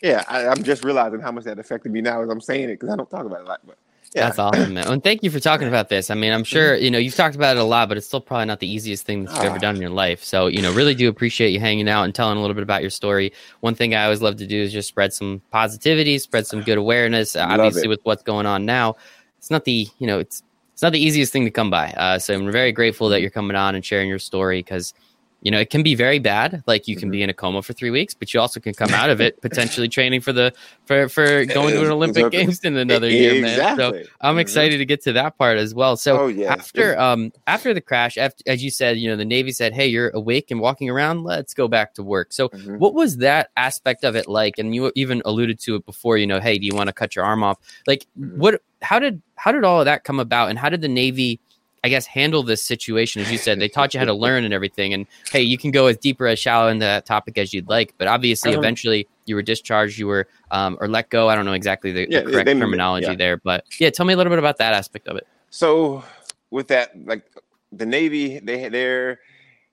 Yeah, 0.02 0.24
I, 0.28 0.48
I'm 0.48 0.64
just 0.64 0.84
realizing 0.84 1.20
how 1.20 1.32
much 1.32 1.44
that 1.44 1.60
affected 1.60 1.92
me 1.92 2.02
now 2.02 2.24
as 2.24 2.30
I'm 2.30 2.42
saying 2.42 2.70
it 2.70 2.80
because 2.80 2.90
I 2.90 2.96
don't 2.96 3.10
talk 3.10 3.26
about 3.26 3.42
it 3.42 3.46
a 3.46 3.50
lot, 3.50 3.62
but 3.64 3.78
yeah. 4.14 4.26
That's 4.26 4.40
awesome, 4.40 4.74
man. 4.74 4.88
And 4.88 5.02
thank 5.02 5.24
you 5.24 5.32
for 5.32 5.40
talking 5.40 5.70
about 5.70 5.88
this. 5.88 6.10
I 6.10 6.16
mean, 6.16 6.34
I'm 6.34 6.44
sure, 6.44 6.76
you 6.76 6.92
know, 6.92 6.98
you've 6.98 7.16
talked 7.16 7.36
about 7.36 7.56
it 7.56 7.60
a 7.62 7.64
lot, 7.64 7.88
but 7.88 7.98
it's 7.98 8.08
still 8.08 8.20
probably 8.20 8.46
not 8.46 8.60
the 8.60 8.68
easiest 8.68 9.06
thing 9.06 9.24
that 9.24 9.36
you've 9.36 9.46
ever 9.46 9.60
done 9.60 9.76
in 9.76 9.82
your 9.82 9.90
life. 9.90 10.22
So, 10.22 10.48
you 10.48 10.62
know, 10.62 10.74
really 10.74 10.94
do 10.94 11.08
appreciate 11.08 11.52
you 11.52 11.62
hanging 11.62 11.88
out 11.88 12.04
and 12.04 12.14
telling 12.14 12.38
a 12.38 12.42
little 12.42 12.54
bit 12.54 12.64
about 12.64 12.82
your 12.82 12.90
story. 12.90 13.32
One 13.62 13.74
thing 13.74 13.96
I 13.96 14.04
always 14.04 14.22
love 14.22 14.36
to 14.38 14.48
do 14.48 14.62
is 14.62 14.74
just 14.74 14.90
spread 14.90 15.14
some 15.14 15.42
positivity, 15.50 16.18
spread 16.20 16.46
some 16.46 16.62
good 16.62 16.78
awareness. 16.78 17.36
Love 17.36 17.52
Obviously, 17.52 17.84
it. 17.84 17.88
with 17.88 18.02
what's 18.04 18.24
going 18.24 18.46
on 18.46 18.66
now, 18.66 18.98
it's 19.38 19.50
not 19.50 19.64
the, 19.64 19.88
you 20.00 20.08
know, 20.08 20.20
it's 20.20 20.44
it's 20.74 20.82
not 20.82 20.92
the 20.92 21.00
easiest 21.00 21.32
thing 21.32 21.46
to 21.46 21.52
come 21.52 21.70
by. 21.70 21.92
Uh, 21.92 22.20
so 22.20 22.34
I'm 22.34 22.52
very 22.52 22.72
grateful 22.72 23.08
that 23.10 23.22
you're 23.22 23.30
coming 23.30 23.56
on 23.56 23.76
and 23.76 23.86
sharing 23.86 24.10
your 24.10 24.20
story 24.20 24.60
because 24.60 24.94
you 25.42 25.50
know, 25.50 25.60
it 25.60 25.72
can 25.72 25.82
be 25.82 25.96
very 25.96 26.20
bad. 26.20 26.64
Like 26.68 26.88
you 26.88 26.96
can 26.96 27.08
mm-hmm. 27.08 27.12
be 27.12 27.24
in 27.24 27.30
a 27.30 27.34
coma 27.34 27.64
for 27.64 27.74
three 27.74 27.90
weeks, 27.90 28.14
but 28.14 28.34
you 28.34 28.40
also 28.40 28.60
can 28.60 28.74
come 28.74 28.92
out 28.92 29.10
of 29.10 29.20
it 29.20 29.42
potentially 29.42 29.90
training 29.90 30.22
for 30.22 30.32
the 30.32 30.54
for 30.86 31.10
for 31.10 31.46
going 31.46 31.74
to 31.74 31.82
an 31.82 31.92
Olympic 31.92 32.26
exactly. 32.26 32.46
Games 32.46 32.60
in 32.64 32.78
another 32.78 33.10
year, 33.10 33.34
exactly. 33.34 33.64
man. 33.64 33.78
So 33.78 34.10
I'm 34.22 34.34
mm-hmm. 34.34 34.40
excited 34.40 34.78
to 34.78 34.86
get 34.86 35.02
to 35.04 35.14
that 35.14 35.38
part 35.40 35.58
as 35.58 35.74
well. 35.74 35.98
So 35.98 36.22
oh, 36.22 36.28
yeah. 36.28 36.54
after 36.54 37.00
um 37.00 37.32
after 37.48 37.74
the 37.74 37.82
crash, 37.82 38.18
after, 38.18 38.44
as 38.46 38.64
you 38.64 38.70
said, 38.70 38.98
you 39.00 39.10
know, 39.10 39.16
the 39.16 39.26
Navy 39.26 39.52
said, 39.52 39.74
"Hey, 39.74 39.88
you're 39.88 40.10
awake 40.10 40.52
and 40.52 40.60
walking 40.60 40.90
around. 40.90 41.24
Let's 41.24 41.56
go 41.56 41.68
back 41.68 41.96
to 41.96 42.04
work." 42.04 42.34
So 42.34 42.50
mm-hmm. 42.50 42.78
what 42.78 42.94
was 42.94 43.18
that 43.18 43.50
aspect 43.58 44.04
of 44.04 44.16
it 44.16 44.28
like? 44.28 44.60
And 44.60 44.76
you 44.76 44.92
even 44.96 45.24
alluded 45.26 45.60
to 45.62 45.76
it 45.76 45.86
before. 45.88 46.18
You 46.18 46.28
know, 46.28 46.40
hey, 46.40 46.60
do 46.60 46.66
you 46.68 46.76
want 46.76 46.88
to 46.88 46.94
cut 46.94 47.16
your 47.16 47.26
arm 47.26 47.44
off? 47.44 47.58
Like, 47.88 48.06
mm-hmm. 48.20 48.40
what? 48.40 48.62
How 48.84 49.00
did 49.00 49.22
how 49.36 49.52
did 49.52 49.64
all 49.64 49.80
of 49.80 49.86
that 49.86 50.04
come 50.04 50.20
about? 50.20 50.50
And 50.50 50.60
how 50.60 50.70
did 50.70 50.82
the 50.82 50.88
Navy 50.88 51.40
I 51.84 51.90
guess, 51.90 52.06
handle 52.06 52.44
this 52.44 52.64
situation. 52.64 53.22
As 53.22 53.32
you 53.32 53.38
said, 53.38 53.60
they 53.60 53.68
taught 53.68 53.94
you 53.94 54.00
how 54.00 54.06
to 54.06 54.14
learn 54.26 54.44
and 54.44 54.54
everything. 54.54 54.94
And 54.94 55.08
hey, 55.32 55.42
you 55.42 55.58
can 55.58 55.72
go 55.72 55.88
as 55.88 55.98
deep 55.98 56.22
or 56.22 56.28
as 56.28 56.40
shallow 56.40 56.68
into 56.68 56.86
that 56.86 57.06
topic 57.06 57.38
as 57.38 57.54
you'd 57.54 57.70
like. 57.70 57.94
But 57.98 58.08
obviously, 58.08 58.52
eventually, 58.54 59.08
you 59.26 59.36
were 59.36 59.42
discharged, 59.42 59.98
you 59.98 60.08
were 60.08 60.28
um, 60.52 60.78
or 60.80 60.88
let 60.88 61.10
go. 61.10 61.30
I 61.30 61.36
don't 61.36 61.46
know 61.46 61.54
exactly 61.54 61.92
the, 61.92 62.08
yeah, 62.10 62.22
the 62.22 62.32
correct 62.32 62.48
terminology 62.48 63.08
yeah. 63.08 63.16
there, 63.16 63.38
but 63.38 63.66
yeah, 63.80 63.90
tell 63.90 64.06
me 64.06 64.14
a 64.14 64.18
little 64.18 64.32
bit 64.32 64.40
about 64.40 64.58
that 64.58 64.74
aspect 64.74 65.08
of 65.08 65.18
it. 65.18 65.28
So, 65.50 66.04
with 66.50 66.68
that, 66.68 66.92
like 67.06 67.24
the 67.72 67.86
Navy, 67.86 68.40
they 68.40 68.70
they're 68.70 69.20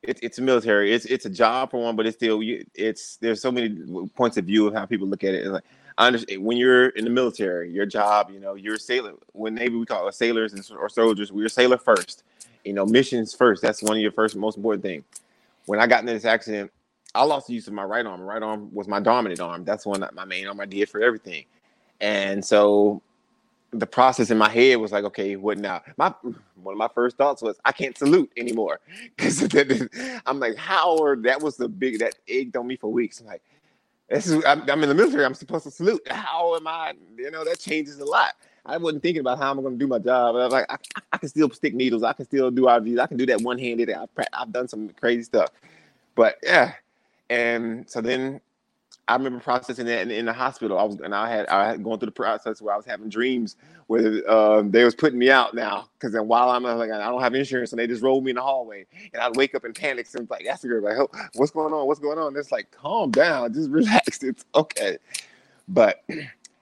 it, 0.02 0.18
it's 0.22 0.38
a 0.38 0.42
military. 0.42 0.92
It's 0.92 1.04
it's 1.06 1.26
a 1.26 1.30
job 1.30 1.70
for 1.70 1.82
one, 1.82 1.96
but 1.96 2.06
it's 2.06 2.16
still 2.16 2.40
it's 2.42 3.16
there's 3.16 3.42
so 3.42 3.50
many 3.50 3.76
points 4.14 4.36
of 4.36 4.44
view 4.44 4.66
of 4.66 4.74
how 4.74 4.86
people 4.86 5.08
look 5.08 5.24
at 5.24 5.34
it. 5.34 5.42
It's 5.42 5.50
like 5.50 5.64
I 5.98 6.06
understand 6.06 6.44
when 6.44 6.56
you're 6.56 6.90
in 6.90 7.04
the 7.04 7.10
military, 7.10 7.72
your 7.72 7.84
job, 7.84 8.30
you 8.32 8.40
know, 8.40 8.54
you're 8.54 8.76
a 8.76 8.80
sailor. 8.80 9.14
When 9.32 9.56
Navy, 9.56 9.76
we 9.76 9.84
call 9.84 10.06
it 10.08 10.14
sailors 10.14 10.54
and, 10.54 10.64
or 10.78 10.88
soldiers. 10.88 11.32
We're 11.32 11.48
sailor 11.48 11.76
first. 11.76 12.22
You 12.64 12.72
know, 12.72 12.86
missions 12.86 13.34
first. 13.34 13.62
That's 13.62 13.82
one 13.82 13.96
of 13.96 14.02
your 14.02 14.12
first 14.12 14.36
most 14.36 14.56
important 14.56 14.84
thing. 14.84 15.04
When 15.66 15.80
I 15.80 15.88
got 15.88 16.00
into 16.00 16.12
this 16.12 16.24
accident, 16.24 16.70
I 17.16 17.24
lost 17.24 17.48
the 17.48 17.54
use 17.54 17.66
of 17.66 17.74
my 17.74 17.82
right 17.82 18.06
arm. 18.06 18.20
Right 18.22 18.42
arm 18.42 18.72
was 18.72 18.86
my 18.86 19.00
dominant 19.00 19.40
arm. 19.40 19.64
That's 19.64 19.84
one 19.84 20.08
my 20.14 20.24
main 20.24 20.46
arm 20.46 20.60
I 20.60 20.66
did 20.66 20.88
for 20.88 21.02
everything. 21.02 21.44
And 22.00 22.44
so 22.44 23.02
the 23.72 23.86
process 23.86 24.30
in 24.30 24.38
my 24.38 24.48
head 24.48 24.76
was 24.76 24.92
like, 24.92 25.04
okay, 25.04 25.36
what 25.36 25.58
now? 25.58 25.82
My 25.96 26.14
one 26.62 26.74
of 26.74 26.78
my 26.78 26.88
first 26.94 27.16
thoughts 27.16 27.42
was 27.42 27.58
I 27.64 27.72
can't 27.72 27.98
salute 27.98 28.30
anymore 28.36 28.80
because 29.16 29.42
I'm 30.26 30.38
like, 30.38 30.56
how? 30.56 30.96
Or 30.96 31.16
that 31.16 31.42
was 31.42 31.56
the 31.56 31.68
big 31.68 31.98
that 32.00 32.14
egged 32.28 32.56
on 32.56 32.68
me 32.68 32.76
for 32.76 32.90
weeks. 32.92 33.20
I'm 33.20 33.26
like, 33.26 33.42
this 34.08 34.26
is 34.26 34.42
I'm, 34.44 34.68
I'm, 34.70 34.82
in 34.82 34.88
the 34.88 34.94
military. 34.94 35.24
I'm 35.24 35.34
supposed 35.34 35.64
to 35.64 35.70
salute. 35.70 36.00
How 36.10 36.54
am 36.56 36.66
I? 36.66 36.94
You 37.16 37.30
know 37.30 37.44
that 37.44 37.58
changes 37.58 37.98
a 37.98 38.04
lot. 38.04 38.34
I 38.64 38.76
wasn't 38.76 39.02
thinking 39.02 39.20
about 39.20 39.38
how 39.38 39.50
I'm 39.50 39.60
going 39.60 39.74
to 39.74 39.78
do 39.78 39.86
my 39.86 39.98
job. 39.98 40.36
I 40.36 40.44
was 40.44 40.52
like, 40.52 40.66
I, 40.68 40.76
I, 41.12 41.18
can 41.18 41.28
still 41.28 41.48
stick 41.50 41.74
needles. 41.74 42.02
I 42.02 42.12
can 42.12 42.26
still 42.26 42.50
do 42.50 42.62
IVs. 42.62 43.00
I 43.00 43.06
can 43.06 43.16
do 43.16 43.24
that 43.26 43.40
one 43.40 43.58
handed. 43.58 43.90
I've, 43.90 44.10
I've 44.32 44.52
done 44.52 44.68
some 44.68 44.90
crazy 44.90 45.22
stuff. 45.22 45.50
But 46.14 46.36
yeah, 46.42 46.74
and 47.30 47.88
so 47.88 48.00
then 48.00 48.40
I 49.08 49.14
remember 49.14 49.40
processing 49.40 49.86
that 49.86 50.02
in, 50.02 50.10
in, 50.10 50.26
the 50.26 50.32
hospital. 50.32 50.78
I 50.78 50.82
was 50.84 51.00
and 51.00 51.14
I 51.14 51.30
had 51.30 51.46
I 51.46 51.68
had 51.68 51.82
going 51.82 51.98
through 51.98 52.06
the 52.06 52.12
process 52.12 52.60
where 52.60 52.74
I 52.74 52.76
was 52.76 52.84
having 52.84 53.08
dreams 53.08 53.56
where 53.86 54.30
um, 54.30 54.70
they 54.70 54.84
was 54.84 54.94
putting 54.94 55.18
me 55.18 55.30
out 55.30 55.54
now 55.54 55.88
because 55.94 56.12
then 56.12 56.28
while 56.28 56.50
I'm 56.50 56.62
like 56.62 56.90
I 56.90 56.98
don't 56.98 57.22
have 57.22 57.34
insurance 57.34 57.72
and 57.72 57.78
they 57.78 57.86
just 57.86 58.02
rolled 58.02 58.22
me 58.22 58.30
in 58.30 58.36
the 58.36 58.42
hallway 58.42 58.84
and 59.14 59.22
I'd 59.22 59.34
wake 59.34 59.54
up 59.54 59.64
in 59.64 59.72
panic 59.72 60.06
and 60.14 60.28
like 60.28 60.44
that's 60.44 60.60
the 60.60 60.68
girl 60.68 60.82
like 60.82 60.96
what's 61.34 61.52
going 61.52 61.72
on 61.72 61.86
what's 61.86 62.00
going 62.00 62.18
on? 62.18 62.36
It's 62.36 62.52
like 62.52 62.70
calm 62.70 63.10
down, 63.10 63.54
just 63.54 63.70
relax. 63.70 64.22
It's 64.22 64.44
okay. 64.54 64.98
But 65.68 66.04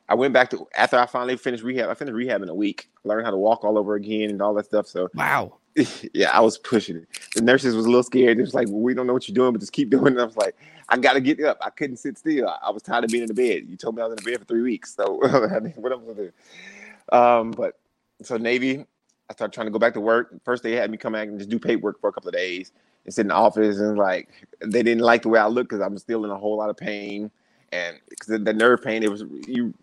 I 0.08 0.14
went 0.14 0.32
back 0.32 0.50
to 0.50 0.68
after 0.76 0.98
I 0.98 1.06
finally 1.06 1.36
finished 1.36 1.64
rehab. 1.64 1.90
I 1.90 1.94
finished 1.94 2.14
rehab 2.14 2.42
in 2.42 2.48
a 2.48 2.54
week. 2.54 2.88
Learned 3.04 3.24
how 3.24 3.32
to 3.32 3.36
walk 3.36 3.64
all 3.64 3.76
over 3.76 3.96
again 3.96 4.30
and 4.30 4.40
all 4.40 4.54
that 4.54 4.66
stuff. 4.66 4.86
So 4.86 5.08
wow. 5.14 5.58
Yeah, 6.14 6.30
I 6.30 6.40
was 6.40 6.58
pushing 6.58 6.96
it. 6.96 7.08
The 7.34 7.42
nurses 7.42 7.76
was 7.76 7.84
a 7.84 7.88
little 7.88 8.02
scared. 8.02 8.38
It 8.38 8.42
was 8.42 8.54
like, 8.54 8.68
well, 8.68 8.80
we 8.80 8.94
don't 8.94 9.06
know 9.06 9.12
what 9.12 9.28
you're 9.28 9.34
doing, 9.34 9.52
but 9.52 9.60
just 9.60 9.72
keep 9.72 9.90
doing 9.96 10.14
it. 10.14 10.20
I 10.20 10.24
was 10.24 10.36
like, 10.36 10.56
I 10.88 10.96
got 10.96 11.14
to 11.14 11.20
get 11.20 11.42
up. 11.42 11.58
I 11.60 11.70
couldn't 11.70 11.96
sit 11.96 12.18
still. 12.18 12.48
I, 12.62 12.70
was 12.70 12.82
tired 12.82 13.04
of 13.04 13.10
being 13.10 13.22
in 13.22 13.28
the 13.28 13.34
bed. 13.34 13.64
You 13.68 13.76
told 13.76 13.96
me 13.96 14.02
I 14.02 14.06
was 14.06 14.16
in 14.16 14.24
the 14.24 14.30
bed 14.30 14.40
for 14.40 14.46
three 14.46 14.62
weeks. 14.62 14.94
So 14.94 15.22
I 15.54 15.60
mean, 15.60 15.74
what 15.76 15.92
am 15.92 16.00
I 16.00 16.04
going 16.04 16.16
to 16.16 16.22
do? 16.24 17.16
Um, 17.16 17.50
but 17.50 17.78
so 18.22 18.36
Navy, 18.36 18.84
I 19.28 19.32
started 19.32 19.52
trying 19.52 19.66
to 19.66 19.70
go 19.70 19.78
back 19.78 19.94
to 19.94 20.00
work. 20.00 20.34
First, 20.44 20.62
they 20.62 20.72
had 20.72 20.90
me 20.90 20.96
come 20.96 21.12
back 21.12 21.28
and 21.28 21.38
just 21.38 21.50
do 21.50 21.58
paperwork 21.58 22.00
for 22.00 22.08
a 22.08 22.12
couple 22.12 22.28
of 22.28 22.34
days 22.34 22.72
and 23.04 23.12
sit 23.12 23.22
in 23.22 23.28
the 23.28 23.34
office. 23.34 23.78
And 23.78 23.98
like, 23.98 24.28
they 24.64 24.82
didn't 24.82 25.02
like 25.02 25.22
the 25.22 25.28
way 25.28 25.40
I 25.40 25.46
looked 25.46 25.70
because 25.70 25.84
I'm 25.84 25.98
still 25.98 26.24
in 26.24 26.30
a 26.30 26.38
whole 26.38 26.56
lot 26.56 26.70
of 26.70 26.76
pain. 26.76 27.30
And 27.72 27.98
because 28.08 28.28
the 28.28 28.52
nerve 28.52 28.82
pain, 28.82 29.02
it 29.02 29.10
was 29.10 29.24
you 29.46 29.74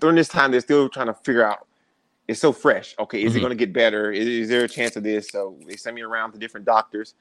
during 0.00 0.16
this 0.16 0.28
time, 0.28 0.50
they're 0.50 0.60
still 0.60 0.88
trying 0.88 1.06
to 1.06 1.14
figure 1.14 1.44
out 1.44 1.67
it's 2.28 2.40
so 2.40 2.52
fresh. 2.52 2.94
Okay, 2.98 3.22
is 3.22 3.30
mm-hmm. 3.30 3.38
it 3.38 3.40
going 3.40 3.50
to 3.50 3.56
get 3.56 3.72
better? 3.72 4.12
Is, 4.12 4.28
is, 4.28 4.48
there 4.48 4.62
a 4.62 4.68
chance 4.68 4.96
of 4.96 5.02
this? 5.02 5.30
So 5.30 5.56
they 5.66 5.76
sent 5.76 5.96
me 5.96 6.02
around 6.02 6.32
to 6.32 6.38
different 6.38 6.66
doctors. 6.66 7.14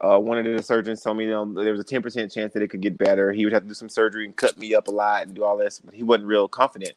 Uh, 0.00 0.18
one 0.18 0.38
of 0.38 0.44
the 0.44 0.62
surgeons 0.62 1.02
told 1.02 1.18
me 1.18 1.24
you 1.24 1.30
know, 1.30 1.52
there 1.52 1.72
was 1.72 1.80
a 1.80 1.84
10% 1.84 2.32
chance 2.32 2.54
that 2.54 2.62
it 2.62 2.68
could 2.68 2.80
get 2.80 2.96
better. 2.96 3.30
He 3.30 3.44
would 3.44 3.52
have 3.52 3.62
to 3.62 3.68
do 3.68 3.74
some 3.74 3.90
surgery 3.90 4.24
and 4.24 4.34
cut 4.34 4.56
me 4.56 4.74
up 4.74 4.88
a 4.88 4.90
lot 4.90 5.24
and 5.24 5.34
do 5.34 5.44
all 5.44 5.56
this, 5.56 5.80
but 5.84 5.94
he 5.94 6.02
wasn't 6.02 6.28
real 6.28 6.48
confident. 6.48 6.94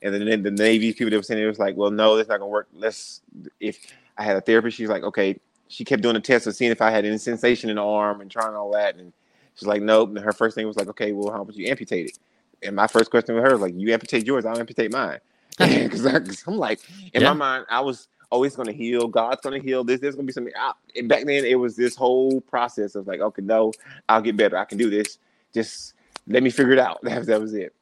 And 0.00 0.14
then 0.14 0.42
the 0.42 0.50
Navy 0.50 0.92
people 0.92 1.10
that 1.10 1.16
were 1.16 1.22
saying 1.22 1.42
it 1.42 1.46
was 1.46 1.58
like, 1.58 1.76
well, 1.76 1.90
no, 1.90 2.16
that's 2.16 2.28
not 2.28 2.38
going 2.38 2.48
to 2.48 2.52
work. 2.52 2.68
Let's, 2.74 3.22
if 3.58 3.78
I 4.16 4.24
had 4.24 4.36
a 4.36 4.40
therapist, 4.40 4.76
she's 4.76 4.88
like, 4.88 5.02
okay, 5.02 5.38
she 5.68 5.84
kept 5.84 6.02
doing 6.02 6.14
the 6.14 6.20
test 6.20 6.46
of 6.46 6.54
seeing 6.54 6.70
if 6.70 6.82
I 6.82 6.90
had 6.90 7.04
any 7.04 7.18
sensation 7.18 7.70
in 7.70 7.76
the 7.76 7.84
arm 7.84 8.20
and 8.20 8.30
trying 8.30 8.54
all 8.54 8.72
that. 8.72 8.96
And 8.96 9.12
she's 9.54 9.66
like, 9.66 9.80
nope. 9.80 10.10
And 10.10 10.18
her 10.18 10.32
first 10.32 10.54
thing 10.54 10.66
was 10.66 10.76
like, 10.76 10.88
okay, 10.88 11.12
well, 11.12 11.32
how 11.32 11.42
about 11.42 11.56
you 11.56 11.68
amputate 11.68 12.06
it? 12.06 12.18
And 12.62 12.76
my 12.76 12.86
first 12.86 13.10
question 13.10 13.34
with 13.34 13.44
her 13.44 13.52
was 13.52 13.60
like, 13.60 13.74
you 13.76 13.92
amputate 13.92 14.26
yours, 14.26 14.44
I'll 14.44 14.58
amputate 14.58 14.92
mine. 14.92 15.18
Because 15.58 16.46
I'm 16.46 16.56
like, 16.56 16.80
in 17.12 17.22
yeah. 17.22 17.28
my 17.28 17.34
mind, 17.34 17.66
I 17.70 17.80
was 17.80 18.08
always 18.30 18.56
going 18.56 18.66
to 18.66 18.72
heal. 18.72 19.06
God's 19.06 19.40
going 19.42 19.60
to 19.60 19.66
heal 19.66 19.84
this. 19.84 20.00
There's 20.00 20.14
going 20.14 20.26
to 20.26 20.30
be 20.30 20.32
something. 20.32 20.52
and 20.96 21.08
back 21.08 21.26
then, 21.26 21.44
it 21.44 21.56
was 21.56 21.76
this 21.76 21.94
whole 21.94 22.40
process 22.40 22.94
of 22.94 23.06
like, 23.06 23.20
okay, 23.20 23.42
no, 23.42 23.72
I'll 24.08 24.22
get 24.22 24.36
better. 24.36 24.56
I 24.56 24.64
can 24.64 24.78
do 24.78 24.90
this. 24.90 25.18
Just 25.52 25.94
let 26.26 26.42
me 26.42 26.50
figure 26.50 26.72
it 26.72 26.78
out. 26.78 27.00
That, 27.02 27.26
that 27.26 27.40
was 27.40 27.54
it. 27.54 27.74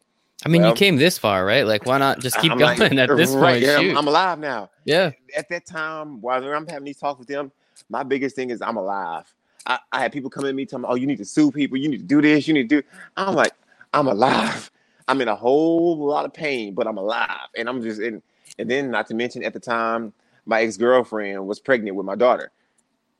I 0.45 0.49
mean, 0.49 0.63
well, 0.63 0.71
you 0.71 0.77
came 0.77 0.97
this 0.97 1.19
far, 1.19 1.45
right? 1.45 1.67
Like, 1.67 1.85
why 1.85 1.99
not 1.99 2.21
just 2.21 2.39
keep 2.41 2.51
I'm 2.51 2.59
going 2.59 2.79
like, 2.79 2.93
at 2.93 3.17
this 3.17 3.31
right, 3.31 3.53
point? 3.53 3.63
Yeah, 3.63 3.77
I'm, 3.77 3.99
I'm, 3.99 4.09
alive 4.09 4.39
now. 4.39 4.71
Yeah. 4.87 5.11
At 5.37 5.51
that 5.51 5.67
time, 5.67 6.21
while 6.23 6.43
I'm 6.43 6.67
having 6.67 6.85
these 6.85 6.97
talks 6.97 7.19
with 7.19 7.29
them, 7.29 7.53
my 7.91 8.03
biggest 8.03 8.37
thing 8.37 8.49
is 8.49 8.63
I'm 8.63 8.79
alive. 8.79 9.33
I, 9.67 9.79
I 9.93 10.01
had 10.01 10.13
people 10.13 10.31
come 10.31 10.47
at 10.47 10.55
me 10.55 10.65
telling 10.65 10.83
me, 10.83 10.89
"Oh, 10.91 10.95
you 10.95 11.07
need 11.07 11.19
to 11.19 11.27
sue 11.27 11.51
people. 11.51 11.77
You 11.77 11.91
need 11.91 11.99
to 11.99 12.05
do 12.05 12.23
this. 12.23 12.49
You 12.49 12.55
need 12.55 12.71
to 12.71 12.81
do." 12.81 12.89
I'm 13.19 13.35
like, 13.35 13.53
I'm 13.93 14.09
alive. 14.09 14.71
I'm 15.11 15.20
in 15.20 15.27
a 15.27 15.35
whole 15.35 15.99
lot 15.99 16.25
of 16.25 16.33
pain, 16.33 16.73
but 16.73 16.87
I'm 16.87 16.96
alive, 16.96 17.49
and 17.57 17.68
I'm 17.68 17.83
just 17.83 18.01
in. 18.01 18.23
And 18.59 18.70
then, 18.70 18.92
not 18.92 19.09
to 19.09 19.14
mention, 19.14 19.42
at 19.42 19.53
the 19.53 19.61
time, 19.61 20.12
my 20.46 20.62
ex 20.62 20.77
girlfriend 20.77 21.46
was 21.49 21.59
pregnant 21.59 21.96
with 21.96 22.07
my 22.07 22.14
daughter. 22.14 22.53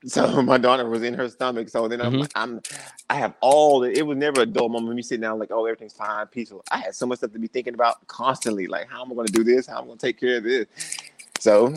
So 0.07 0.41
my 0.41 0.57
daughter 0.57 0.89
was 0.89 1.03
in 1.03 1.13
her 1.13 1.29
stomach. 1.29 1.69
So 1.69 1.87
then 1.87 2.01
I'm, 2.01 2.15
mm-hmm. 2.15 2.25
I'm, 2.35 2.63
I 3.11 3.17
have 3.17 3.35
all 3.43 3.81
the. 3.81 3.91
It 3.91 4.07
was 4.07 4.17
never 4.17 4.41
a 4.41 4.47
dull 4.47 4.71
moment. 4.71 4.97
Me 4.97 5.03
sitting 5.03 5.21
down 5.21 5.39
like, 5.39 5.51
oh, 5.51 5.67
everything's 5.67 5.93
fine, 5.93 6.27
peaceful. 6.29 6.65
I 6.71 6.79
had 6.79 6.95
so 6.95 7.05
much 7.05 7.19
stuff 7.19 7.33
to 7.33 7.39
be 7.39 7.49
thinking 7.49 7.75
about 7.75 8.07
constantly. 8.07 8.67
Like, 8.67 8.89
how 8.89 9.03
am 9.03 9.13
I 9.13 9.15
going 9.15 9.27
to 9.27 9.33
do 9.33 9.45
this? 9.45 9.67
How 9.67 9.77
am 9.77 9.85
I 9.85 9.87
going 9.89 9.99
to 9.99 10.07
take 10.07 10.19
care 10.19 10.39
of 10.39 10.45
this? 10.45 10.69
So, 11.39 11.77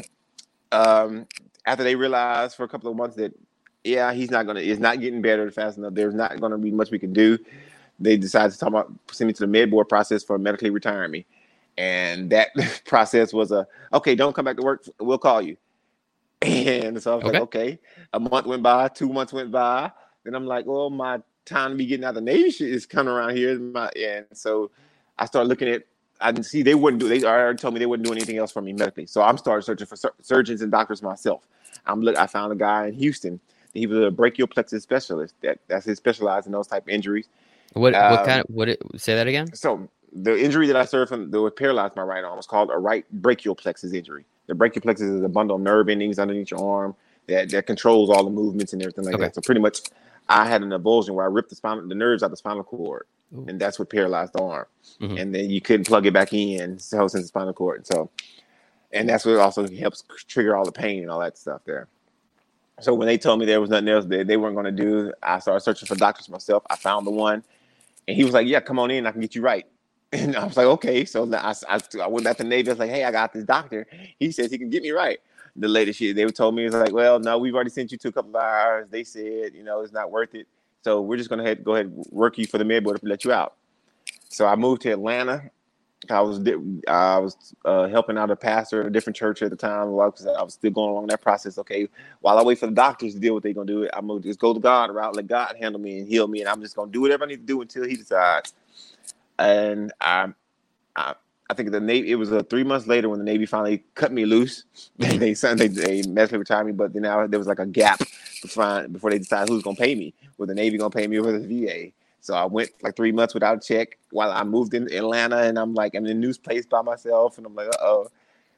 um, 0.71 1.27
after 1.65 1.83
they 1.83 1.95
realized 1.95 2.55
for 2.55 2.63
a 2.63 2.69
couple 2.69 2.89
of 2.89 2.95
months 2.95 3.17
that, 3.17 3.37
yeah, 3.83 4.13
he's 4.13 4.31
not 4.31 4.45
going 4.45 4.55
to. 4.55 4.63
It's 4.63 4.79
not 4.79 5.01
getting 5.01 5.21
better 5.21 5.51
fast 5.51 5.77
enough. 5.77 5.93
There's 5.93 6.15
not 6.15 6.39
going 6.39 6.53
to 6.53 6.57
be 6.57 6.71
much 6.71 6.91
we 6.91 6.99
can 6.99 7.11
do. 7.11 7.37
They 8.03 8.17
decided 8.17 8.51
to 8.53 8.59
talk 8.59 8.69
about 8.69 8.91
send 9.11 9.27
me 9.27 9.33
to 9.33 9.41
the 9.41 9.47
med 9.47 9.71
board 9.71 9.89
process 9.89 10.23
for 10.23 10.37
medically 10.37 10.69
retiring 10.69 11.11
me, 11.11 11.25
and 11.77 12.29
that 12.31 12.49
process 12.85 13.33
was 13.33 13.51
a 13.51 13.67
okay. 13.93 14.15
Don't 14.15 14.35
come 14.35 14.45
back 14.45 14.57
to 14.57 14.63
work. 14.63 14.85
We'll 14.99 15.17
call 15.17 15.41
you. 15.41 15.57
And 16.43 17.01
so 17.01 17.13
I 17.13 17.15
was 17.15 17.23
okay. 17.23 17.33
like, 17.33 17.41
okay. 17.43 17.79
A 18.11 18.19
month 18.19 18.45
went 18.45 18.61
by, 18.63 18.89
two 18.89 19.07
months 19.07 19.31
went 19.31 19.49
by. 19.49 19.91
Then 20.25 20.35
I'm 20.35 20.45
like, 20.45 20.65
well, 20.65 20.89
my 20.89 21.19
time 21.45 21.71
to 21.71 21.77
be 21.77 21.85
getting 21.85 22.03
out 22.03 22.09
of 22.09 22.15
the 22.15 22.21
Navy 22.21 22.51
shit 22.51 22.69
is 22.69 22.85
coming 22.85 23.13
around 23.13 23.35
here. 23.35 23.57
My, 23.57 23.89
and 23.97 24.25
so 24.33 24.71
I 25.17 25.25
started 25.25 25.47
looking 25.47 25.69
at, 25.69 25.83
I 26.19 26.31
didn't 26.31 26.45
see 26.45 26.61
they 26.61 26.75
wouldn't 26.75 27.01
do, 27.01 27.07
they 27.07 27.23
already 27.25 27.57
told 27.57 27.73
me 27.73 27.79
they 27.79 27.85
wouldn't 27.85 28.05
do 28.05 28.13
anything 28.13 28.37
else 28.37 28.51
for 28.51 28.61
me 28.61 28.73
medically. 28.73 29.05
So 29.05 29.21
I'm 29.21 29.37
started 29.37 29.63
searching 29.63 29.87
for 29.87 29.95
sur- 29.95 30.13
surgeons 30.21 30.61
and 30.61 30.71
doctors 30.71 31.01
myself. 31.01 31.47
I'm 31.85 32.01
look, 32.01 32.17
I 32.17 32.27
found 32.27 32.51
a 32.51 32.55
guy 32.55 32.87
in 32.87 32.93
Houston. 32.95 33.39
He 33.73 33.87
was 33.87 33.99
a 33.99 34.11
brachial 34.11 34.47
plexus 34.47 34.83
specialist. 34.83 35.35
That 35.41 35.59
that's 35.67 35.85
his 35.85 35.97
specialized 35.97 36.45
in 36.45 36.53
those 36.53 36.67
type 36.67 36.83
of 36.83 36.89
injuries. 36.89 37.27
What 37.73 37.93
um, 37.95 38.11
what 38.11 38.25
kind 38.25 38.39
of 38.39 38.45
what 38.47 38.69
it 38.69 38.81
say 38.97 39.15
that 39.15 39.27
again? 39.27 39.53
So 39.53 39.87
the 40.11 40.39
injury 40.39 40.67
that 40.67 40.75
I 40.75 40.85
suffered 40.85 41.09
from 41.09 41.31
that 41.31 41.41
would 41.41 41.55
paralyze 41.55 41.91
my 41.95 42.03
right 42.03 42.23
arm 42.23 42.37
was 42.37 42.45
called 42.45 42.69
a 42.71 42.77
right 42.77 43.05
brachial 43.11 43.55
plexus 43.55 43.93
injury. 43.93 44.25
The 44.47 44.55
brachial 44.55 44.81
plexus 44.81 45.07
is 45.07 45.23
a 45.23 45.29
bundle 45.29 45.55
of 45.55 45.61
nerve 45.61 45.89
endings 45.89 46.19
underneath 46.19 46.51
your 46.51 46.63
arm 46.63 46.95
that, 47.27 47.49
that 47.51 47.65
controls 47.65 48.09
all 48.09 48.23
the 48.23 48.29
movements 48.29 48.73
and 48.73 48.81
everything 48.81 49.05
like 49.05 49.15
okay. 49.15 49.23
that. 49.23 49.35
So 49.35 49.41
pretty 49.41 49.61
much, 49.61 49.79
I 50.29 50.47
had 50.47 50.61
an 50.61 50.69
avulsion 50.69 51.11
where 51.11 51.25
I 51.25 51.29
ripped 51.29 51.49
the 51.49 51.55
spinal, 51.55 51.87
the 51.87 51.95
nerves 51.95 52.23
out 52.23 52.31
the 52.31 52.37
spinal 52.37 52.63
cord, 52.63 53.05
Ooh. 53.35 53.45
and 53.47 53.59
that's 53.59 53.79
what 53.79 53.89
paralyzed 53.89 54.33
the 54.33 54.43
arm. 54.43 54.65
Mm-hmm. 55.01 55.17
And 55.17 55.35
then 55.35 55.49
you 55.49 55.61
couldn't 55.61 55.87
plug 55.87 56.05
it 56.05 56.13
back 56.13 56.33
in, 56.33 56.77
so 56.79 57.07
since 57.07 57.23
the 57.23 57.27
spinal 57.27 57.53
cord. 57.53 57.87
So, 57.87 58.09
and 58.91 59.07
that's 59.07 59.25
what 59.25 59.37
also 59.37 59.67
helps 59.67 60.03
trigger 60.27 60.55
all 60.55 60.65
the 60.65 60.71
pain 60.71 61.01
and 61.01 61.09
all 61.09 61.19
that 61.21 61.37
stuff 61.37 61.61
there. 61.65 61.87
So 62.81 62.93
when 62.93 63.07
they 63.07 63.17
told 63.17 63.39
me 63.39 63.45
there 63.45 63.61
was 63.61 63.69
nothing 63.69 63.89
else 63.89 64.05
that 64.05 64.27
they 64.27 64.37
weren't 64.37 64.55
going 64.55 64.65
to 64.65 64.71
do, 64.71 65.13
I 65.21 65.39
started 65.39 65.61
searching 65.61 65.87
for 65.87 65.95
doctors 65.95 66.27
myself. 66.27 66.63
I 66.69 66.75
found 66.75 67.05
the 67.05 67.11
one, 67.11 67.43
and 68.07 68.17
he 68.17 68.23
was 68.23 68.33
like, 68.33 68.47
"Yeah, 68.47 68.59
come 68.59 68.79
on 68.79 68.91
in, 68.91 69.07
I 69.07 69.11
can 69.11 69.21
get 69.21 69.35
you 69.35 69.41
right." 69.41 69.65
And 70.13 70.35
I 70.35 70.45
was 70.45 70.57
like, 70.57 70.67
"Okay." 70.67 71.05
So 71.05 71.31
I, 71.33 71.55
I, 71.69 71.79
I 72.01 72.07
went 72.07 72.23
back 72.25 72.37
to 72.37 72.43
the 72.43 72.49
Navy. 72.49 72.69
I 72.69 72.73
was 72.73 72.79
like, 72.79 72.91
"Hey, 72.91 73.03
I 73.03 73.11
got 73.11 73.33
this 73.33 73.43
doctor. 73.43 73.87
He 74.19 74.31
says 74.31 74.51
he 74.51 74.57
can 74.57 74.69
get 74.69 74.83
me 74.83 74.91
right." 74.91 75.19
the 75.55 75.67
latest 75.67 75.99
shit. 75.99 76.15
They 76.15 76.25
told 76.27 76.55
me 76.55 76.65
it's 76.65 76.75
like, 76.75 76.93
well, 76.93 77.19
no, 77.19 77.37
we've 77.37 77.53
already 77.53 77.69
sent 77.69 77.91
you 77.91 77.97
to 77.99 78.07
a 78.07 78.11
couple 78.11 78.35
of 78.35 78.43
hours. 78.43 78.87
They 78.89 79.03
said, 79.03 79.53
you 79.53 79.63
know, 79.63 79.81
it's 79.81 79.93
not 79.93 80.11
worth 80.11 80.33
it. 80.35 80.47
So 80.83 81.01
we're 81.01 81.17
just 81.17 81.29
gonna 81.29 81.43
head, 81.43 81.63
go 81.63 81.75
ahead 81.75 81.91
work 82.09 82.37
you 82.37 82.47
for 82.47 82.57
the 82.57 82.65
med 82.65 82.83
board 82.83 82.99
to 82.99 83.07
let 83.07 83.23
you 83.23 83.31
out. 83.31 83.55
So 84.29 84.45
I 84.45 84.55
moved 84.55 84.81
to 84.83 84.91
Atlanta. 84.91 85.49
I 86.11 86.21
was 86.21 86.39
I 86.87 87.19
was 87.19 87.55
uh, 87.65 87.87
helping 87.87 88.17
out 88.17 88.31
a 88.31 88.35
pastor 88.35 88.81
at 88.81 88.87
a 88.87 88.91
different 88.91 89.17
church 89.17 89.41
at 89.43 89.51
the 89.51 89.57
time. 89.57 89.89
I 89.89 89.91
was 90.43 90.53
still 90.55 90.71
going 90.71 90.91
along 90.91 91.07
that 91.07 91.21
process. 91.21 91.57
Okay, 91.59 91.89
while 92.21 92.39
I 92.39 92.43
wait 92.43 92.59
for 92.59 92.67
the 92.67 92.73
doctors 92.73 93.13
to 93.15 93.19
deal 93.19 93.35
with 93.35 93.43
what 93.43 93.43
they're 93.43 93.53
gonna 93.53 93.67
do, 93.67 93.83
it. 93.83 93.91
I'm 93.93 94.07
gonna 94.07 94.21
just 94.21 94.39
go 94.39 94.53
to 94.53 94.59
God 94.59 94.91
route, 94.93 95.15
let 95.15 95.27
God 95.27 95.55
handle 95.59 95.81
me 95.81 95.99
and 95.99 96.07
heal 96.07 96.27
me, 96.27 96.41
and 96.41 96.49
I'm 96.49 96.61
just 96.61 96.75
gonna 96.75 96.91
do 96.91 97.01
whatever 97.01 97.25
I 97.25 97.27
need 97.27 97.37
to 97.41 97.47
do 97.47 97.61
until 97.61 97.85
He 97.85 97.95
decides. 97.97 98.53
And 99.39 99.93
I, 100.01 100.33
I 100.95 101.15
I 101.49 101.55
think 101.55 101.71
the 101.71 101.81
Navy. 101.81 102.11
It 102.11 102.15
was 102.15 102.33
uh, 102.33 102.43
three 102.49 102.63
months 102.63 102.87
later 102.87 103.09
when 103.09 103.19
the 103.19 103.25
Navy 103.25 103.45
finally 103.47 103.83
cut 103.95 104.11
me 104.13 104.25
loose. 104.25 104.65
they 104.99 105.17
they 105.17 105.33
they, 105.33 105.67
they 105.69 106.03
medically 106.03 106.39
retired 106.39 106.65
me, 106.65 106.73
but 106.73 106.93
then 106.93 107.03
now 107.03 107.27
there 107.27 107.39
was 107.39 107.47
like 107.47 107.59
a 107.59 107.67
gap 107.67 107.99
before 108.41 108.87
before 108.89 109.11
they 109.11 109.19
decided 109.19 109.49
who's 109.49 109.63
gonna 109.63 109.77
pay 109.77 109.95
me. 109.95 110.13
Was 110.37 110.49
the 110.49 110.55
Navy 110.55 110.77
gonna 110.77 110.91
pay 110.91 111.07
me 111.07 111.19
or 111.19 111.31
the 111.37 111.39
VA? 111.67 111.91
So 112.23 112.33
I 112.33 112.45
went 112.45 112.69
like 112.81 112.95
three 112.95 113.11
months 113.11 113.33
without 113.33 113.57
a 113.57 113.59
check 113.59 113.97
while 114.11 114.31
I 114.31 114.43
moved 114.45 114.73
in 114.73 114.91
Atlanta, 114.93 115.39
and 115.39 115.59
I'm 115.59 115.73
like 115.73 115.93
I'm 115.93 116.05
in 116.05 116.11
a 116.11 116.19
new 116.19 116.33
place 116.33 116.65
by 116.65 116.81
myself, 116.81 117.37
and 117.37 117.45
I'm 117.45 117.53
like, 117.53 117.67
uh 117.67 117.77
oh. 117.81 118.07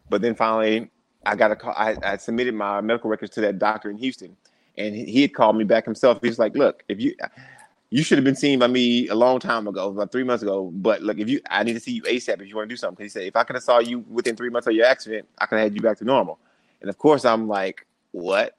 But 0.08 0.22
then 0.22 0.36
finally, 0.36 0.92
I 1.26 1.36
got 1.36 1.50
a 1.50 1.56
call. 1.56 1.74
I, 1.76 1.98
I 2.04 2.18
submitted 2.18 2.54
my 2.54 2.80
medical 2.82 3.10
records 3.10 3.34
to 3.34 3.42
that 3.42 3.58
doctor 3.58 3.90
in 3.90 3.98
Houston, 3.98 4.38
and 4.78 4.96
he 4.96 5.24
had 5.24 5.34
called 5.34 5.58
me 5.58 5.64
back 5.64 5.84
himself. 5.84 6.20
He's 6.22 6.38
like, 6.38 6.56
look, 6.56 6.84
if 6.90 7.02
you 7.02 7.16
you 7.90 8.04
should 8.04 8.20
have 8.20 8.26
been 8.26 8.36
seen 8.36 8.60
by 8.60 8.68
me 8.68 9.08
a 9.08 9.16
long 9.16 9.40
time 9.40 9.68
ago, 9.68 9.90
about 9.90 10.12
three 10.12 10.24
months 10.24 10.44
ago. 10.44 10.72
But 10.72 11.02
look, 11.02 11.18
if 11.18 11.28
you, 11.28 11.42
I 11.50 11.64
need 11.64 11.74
to 11.74 11.80
see 11.80 11.94
you 11.94 12.04
ASAP 12.04 12.42
if 12.42 12.48
you 12.48 12.56
want 12.56 12.70
to 12.70 12.74
do 12.74 12.78
something. 12.78 12.98
Because 12.98 13.14
he 13.14 13.20
said, 13.20 13.28
if 13.28 13.36
I 13.36 13.44
could 13.44 13.56
have 13.56 13.64
saw 13.64 13.80
you 13.80 14.00
within 14.10 14.36
three 14.36 14.50
months 14.50 14.68
of 14.68 14.74
your 14.74 14.86
accident, 14.86 15.28
I 15.40 15.48
could 15.48 15.58
have 15.58 15.66
had 15.72 15.76
you 15.76 15.82
back 15.82 15.98
to 15.98 16.06
normal. 16.06 16.38
And 16.82 16.90
of 16.90 17.00
course, 17.00 17.26
I'm 17.26 17.48
like, 17.48 17.88
what? 18.12 18.56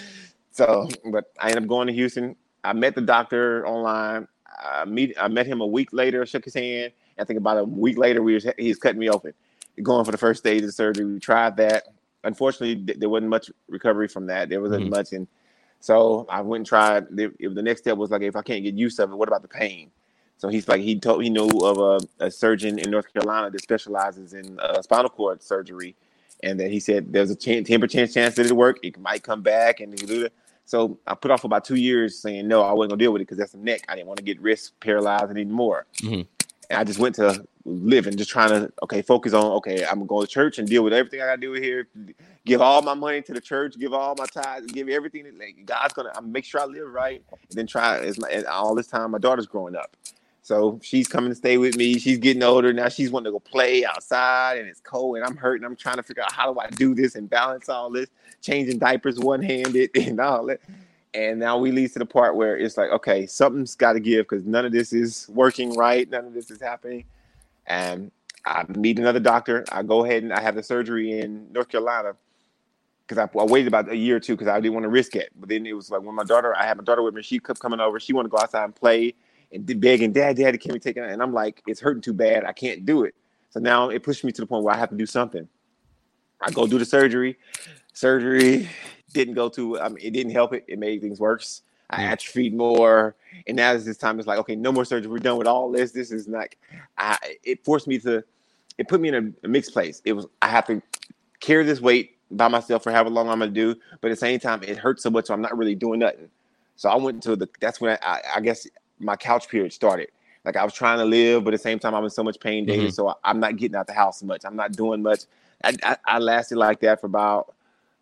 so, 0.50 0.88
but 1.12 1.26
I 1.38 1.50
ended 1.50 1.62
up 1.62 1.68
going 1.68 1.86
to 1.86 1.92
Houston. 1.92 2.34
I 2.64 2.72
met 2.72 2.96
the 2.96 3.00
doctor 3.00 3.64
online. 3.66 4.26
I 4.58 4.84
meet, 4.84 5.14
I 5.20 5.28
met 5.28 5.46
him 5.46 5.60
a 5.60 5.66
week 5.66 5.92
later, 5.92 6.24
shook 6.26 6.44
his 6.44 6.54
hand. 6.54 6.92
I 7.18 7.24
think 7.24 7.38
about 7.38 7.58
a 7.58 7.64
week 7.64 7.98
later, 7.98 8.22
we 8.22 8.34
was, 8.34 8.46
he's 8.58 8.78
cutting 8.78 9.00
me 9.00 9.10
open, 9.10 9.34
going 9.82 10.04
for 10.04 10.12
the 10.12 10.18
first 10.18 10.40
stage 10.40 10.62
of 10.62 10.72
surgery. 10.72 11.04
We 11.04 11.18
tried 11.18 11.56
that. 11.56 11.84
Unfortunately, 12.24 12.94
there 12.96 13.08
wasn't 13.08 13.30
much 13.30 13.50
recovery 13.68 14.08
from 14.08 14.26
that. 14.26 14.48
There 14.48 14.60
wasn't 14.60 14.84
mm-hmm. 14.84 14.90
much, 14.90 15.12
and 15.12 15.28
so 15.80 16.26
I 16.28 16.40
went 16.40 16.60
and 16.60 16.66
tried. 16.66 17.06
The, 17.10 17.32
the 17.40 17.62
next 17.62 17.82
step 17.82 17.96
was 17.96 18.10
like, 18.10 18.22
if 18.22 18.34
I 18.34 18.42
can't 18.42 18.64
get 18.64 18.74
use 18.74 18.98
of 18.98 19.12
it, 19.12 19.16
what 19.16 19.28
about 19.28 19.42
the 19.42 19.48
pain? 19.48 19.90
So 20.36 20.48
he's 20.48 20.68
like, 20.68 20.80
he 20.80 20.98
told 20.98 21.22
he 21.22 21.30
knew 21.30 21.48
of 21.48 21.78
a, 21.78 22.24
a 22.24 22.30
surgeon 22.30 22.78
in 22.78 22.90
North 22.90 23.12
Carolina 23.12 23.50
that 23.50 23.62
specializes 23.62 24.34
in 24.34 24.58
uh, 24.60 24.82
spinal 24.82 25.10
cord 25.10 25.42
surgery, 25.42 25.94
and 26.42 26.58
that 26.60 26.70
he 26.70 26.80
said 26.80 27.12
there's 27.12 27.30
a 27.30 27.36
ten 27.36 27.64
percent 27.64 28.12
chance 28.12 28.34
that 28.34 28.46
it'll 28.46 28.56
work. 28.56 28.78
It 28.82 28.98
might 28.98 29.22
come 29.22 29.42
back, 29.42 29.80
and 29.80 29.98
he 29.98 30.06
do 30.06 30.24
it. 30.26 30.32
So 30.68 30.98
I 31.06 31.14
put 31.14 31.30
off 31.30 31.44
about 31.44 31.64
two 31.64 31.76
years 31.76 32.18
saying 32.18 32.46
no, 32.46 32.60
I 32.60 32.72
wasn't 32.72 32.90
gonna 32.90 32.98
deal 32.98 33.10
with 33.10 33.22
it 33.22 33.24
because 33.24 33.38
that's 33.38 33.54
a 33.54 33.58
neck. 33.58 33.86
I 33.88 33.94
didn't 33.96 34.06
want 34.06 34.18
to 34.18 34.22
get 34.22 34.38
wrist 34.38 34.78
paralyzed 34.80 35.30
anymore. 35.30 35.86
Mm-hmm. 36.02 36.28
And 36.68 36.78
I 36.78 36.84
just 36.84 36.98
went 36.98 37.14
to 37.14 37.42
living, 37.64 38.18
just 38.18 38.28
trying 38.28 38.50
to 38.50 38.70
okay, 38.82 39.00
focus 39.00 39.32
on 39.32 39.46
okay, 39.52 39.86
I'm 39.86 40.04
going 40.04 40.26
to 40.26 40.30
church 40.30 40.58
and 40.58 40.68
deal 40.68 40.84
with 40.84 40.92
everything 40.92 41.22
I 41.22 41.24
gotta 41.24 41.40
do 41.40 41.54
here. 41.54 41.88
Give 42.44 42.60
all 42.60 42.82
my 42.82 42.92
money 42.92 43.22
to 43.22 43.32
the 43.32 43.40
church, 43.40 43.78
give 43.78 43.94
all 43.94 44.14
my 44.18 44.26
tithes, 44.26 44.66
give 44.66 44.90
everything. 44.90 45.24
Like 45.38 45.64
God's 45.64 45.94
gonna 45.94 46.12
I 46.14 46.20
make 46.20 46.44
sure 46.44 46.60
I 46.60 46.66
live 46.66 46.92
right, 46.92 47.22
and 47.32 47.58
then 47.58 47.66
try 47.66 48.00
as 48.00 48.18
my 48.18 48.42
all 48.42 48.74
this 48.74 48.88
time 48.88 49.12
my 49.12 49.18
daughter's 49.18 49.46
growing 49.46 49.74
up. 49.74 49.96
So 50.48 50.80
she's 50.82 51.06
coming 51.06 51.30
to 51.30 51.34
stay 51.34 51.58
with 51.58 51.76
me. 51.76 51.98
She's 51.98 52.16
getting 52.16 52.42
older 52.42 52.72
now. 52.72 52.88
She's 52.88 53.10
wanting 53.10 53.26
to 53.26 53.32
go 53.32 53.40
play 53.40 53.84
outside, 53.84 54.58
and 54.58 54.66
it's 54.66 54.80
cold, 54.80 55.16
and 55.16 55.24
I'm 55.26 55.36
hurting. 55.36 55.64
I'm 55.64 55.76
trying 55.76 55.96
to 55.96 56.02
figure 56.02 56.22
out 56.22 56.32
how 56.32 56.52
do 56.52 56.58
I 56.58 56.68
do 56.70 56.94
this 56.94 57.16
and 57.16 57.28
balance 57.28 57.68
all 57.68 57.90
this, 57.90 58.08
changing 58.40 58.78
diapers 58.78 59.18
one 59.18 59.42
handed 59.42 59.90
and 59.94 60.18
all 60.18 60.46
that. 60.46 60.60
And 61.12 61.38
now 61.38 61.58
we 61.58 61.70
lead 61.70 61.92
to 61.92 61.98
the 61.98 62.06
part 62.06 62.34
where 62.34 62.56
it's 62.56 62.76
like, 62.76 62.90
okay, 62.90 63.26
something's 63.26 63.74
got 63.74 63.92
to 63.92 64.00
give 64.00 64.26
because 64.26 64.44
none 64.44 64.64
of 64.64 64.72
this 64.72 64.92
is 64.92 65.28
working 65.28 65.74
right. 65.74 66.08
None 66.08 66.24
of 66.24 66.34
this 66.34 66.50
is 66.50 66.60
happening 66.60 67.04
and 67.68 68.10
I 68.44 68.64
meet 68.68 68.98
another 68.98 69.20
doctor. 69.20 69.64
I 69.70 69.82
go 69.82 70.04
ahead 70.04 70.22
and 70.22 70.32
I 70.32 70.40
have 70.40 70.54
the 70.54 70.62
surgery 70.62 71.20
in 71.20 71.52
North 71.52 71.68
Carolina 71.68 72.14
because 73.06 73.18
I, 73.18 73.38
I, 73.38 73.44
waited 73.44 73.68
about 73.68 73.90
a 73.90 73.96
year 73.96 74.16
or 74.16 74.20
two 74.20 74.34
because 74.34 74.48
I 74.48 74.58
didn't 74.60 74.74
want 74.74 74.84
to 74.84 74.90
risk 74.90 75.14
it. 75.14 75.30
But 75.38 75.48
then 75.48 75.66
it 75.66 75.74
was 75.74 75.90
like 75.90 76.02
when 76.02 76.14
my 76.14 76.24
daughter, 76.24 76.56
I 76.56 76.66
had 76.66 76.76
my 76.76 76.84
daughter 76.84 77.02
with 77.02 77.14
me. 77.14 77.22
She 77.22 77.38
kept 77.38 77.60
coming 77.60 77.80
over. 77.80 78.00
She 78.00 78.12
wanted 78.12 78.30
to 78.30 78.36
go 78.36 78.42
outside 78.42 78.64
and 78.64 78.74
play 78.74 79.14
and 79.52 79.80
begging, 79.80 80.12
"Dad, 80.12 80.36
Dad, 80.36 80.60
can 80.60 80.72
we 80.72 80.78
take 80.78 80.96
it?" 80.96 81.02
And 81.02 81.22
I'm 81.22 81.32
like, 81.32 81.62
"It's 81.66 81.80
hurting 81.80 82.02
too 82.02 82.12
bad. 82.12 82.44
I 82.44 82.52
can't 82.52 82.84
do 82.84 83.04
it." 83.04 83.14
So 83.50 83.60
now 83.60 83.88
it 83.88 84.02
pushed 84.02 84.24
me 84.24 84.32
to 84.32 84.40
the 84.42 84.46
point 84.46 84.64
where 84.64 84.74
I 84.74 84.78
have 84.78 84.90
to 84.90 84.96
do 84.96 85.06
something. 85.06 85.48
I 86.40 86.50
go 86.50 86.66
do 86.66 86.78
the 86.78 86.84
surgery. 86.84 87.38
Surgery 87.92 88.68
didn't 89.12 89.34
go 89.34 89.48
to. 89.50 89.80
I 89.80 89.88
mean, 89.88 89.98
it 90.00 90.12
didn't 90.12 90.32
help 90.32 90.52
it. 90.52 90.64
It 90.68 90.78
made 90.78 91.00
things 91.00 91.18
worse. 91.18 91.62
I 91.90 92.04
atrophied 92.04 92.54
more. 92.54 93.16
And 93.46 93.56
now 93.56 93.76
this 93.76 93.96
time, 93.96 94.18
it's 94.18 94.28
like, 94.28 94.38
okay, 94.40 94.54
no 94.54 94.70
more 94.70 94.84
surgery. 94.84 95.10
We're 95.10 95.18
done 95.18 95.38
with 95.38 95.46
all 95.46 95.70
this. 95.72 95.92
This 95.92 96.12
is 96.12 96.28
like, 96.28 96.58
I, 96.98 97.16
it 97.42 97.64
forced 97.64 97.88
me 97.88 97.98
to, 98.00 98.22
it 98.76 98.88
put 98.88 99.00
me 99.00 99.08
in 99.08 99.14
a, 99.14 99.46
a 99.46 99.48
mixed 99.48 99.72
place. 99.72 100.02
It 100.04 100.12
was, 100.12 100.26
I 100.42 100.48
have 100.48 100.66
to 100.66 100.82
carry 101.40 101.64
this 101.64 101.80
weight 101.80 102.16
by 102.30 102.48
myself 102.48 102.82
for 102.82 102.92
however 102.92 103.10
long 103.10 103.28
I'm 103.30 103.38
gonna 103.38 103.50
do, 103.50 103.74
but 104.00 104.10
at 104.10 104.14
the 104.14 104.16
same 104.16 104.38
time, 104.38 104.62
it 104.62 104.76
hurts 104.76 105.02
so 105.02 105.10
much, 105.10 105.26
so 105.26 105.34
I'm 105.34 105.40
not 105.40 105.56
really 105.56 105.74
doing 105.74 106.00
nothing. 106.00 106.28
So 106.76 106.90
I 106.90 106.96
went 106.96 107.22
to 107.22 107.36
the. 107.36 107.48
That's 107.58 107.80
when 107.80 107.92
I, 107.92 107.98
I, 108.02 108.20
I 108.36 108.40
guess 108.40 108.66
my 109.00 109.16
couch 109.16 109.48
period 109.48 109.72
started. 109.72 110.08
Like 110.44 110.56
I 110.56 110.64
was 110.64 110.74
trying 110.74 110.98
to 110.98 111.04
live, 111.04 111.44
but 111.44 111.52
at 111.52 111.60
the 111.60 111.62
same 111.62 111.78
time, 111.78 111.94
I'm 111.94 112.04
in 112.04 112.10
so 112.10 112.22
much 112.22 112.40
pain 112.40 112.64
daily, 112.64 112.84
mm-hmm. 112.84 112.90
so 112.90 113.14
I, 113.24 113.30
am 113.30 113.40
not 113.40 113.56
getting 113.56 113.76
out 113.76 113.86
the 113.86 113.92
house 113.92 114.22
much. 114.22 114.42
I'm 114.44 114.56
not 114.56 114.72
doing 114.72 115.02
much. 115.02 115.20
I, 115.62 115.74
I, 115.82 115.96
I, 116.06 116.18
lasted 116.18 116.56
like 116.56 116.80
that 116.80 117.00
for 117.00 117.06
about 117.06 117.54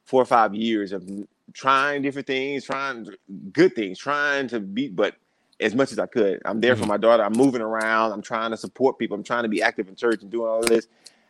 four 0.05 0.23
or 0.23 0.27
five 0.27 0.55
years 0.55 0.93
of 0.93 1.09
trying 1.55 2.03
different 2.03 2.27
things, 2.27 2.65
trying 2.65 3.09
good 3.53 3.75
things, 3.75 3.99
trying 3.99 4.49
to 4.49 4.61
be, 4.61 4.89
but 4.89 5.17
as 5.61 5.75
much 5.75 5.93
as 5.93 5.99
I 5.99 6.07
could. 6.07 6.41
I'm 6.45 6.61
there 6.61 6.75
mm-hmm. 6.75 6.83
for 6.83 6.89
my 6.89 6.97
daughter. 6.97 7.23
I'm 7.23 7.33
moving 7.33 7.63
around. 7.63 8.13
I'm 8.13 8.23
trying 8.23 8.51
to 8.51 8.57
support 8.57 8.99
people. 8.99 9.17
I'm 9.17 9.25
trying 9.25 9.45
to 9.45 9.49
be 9.49 9.63
active 9.63 9.89
in 9.89 9.97
church 9.97 10.23
and 10.23 10.31
doing 10.31 10.49
all 10.49 10.63
this. 10.63 10.89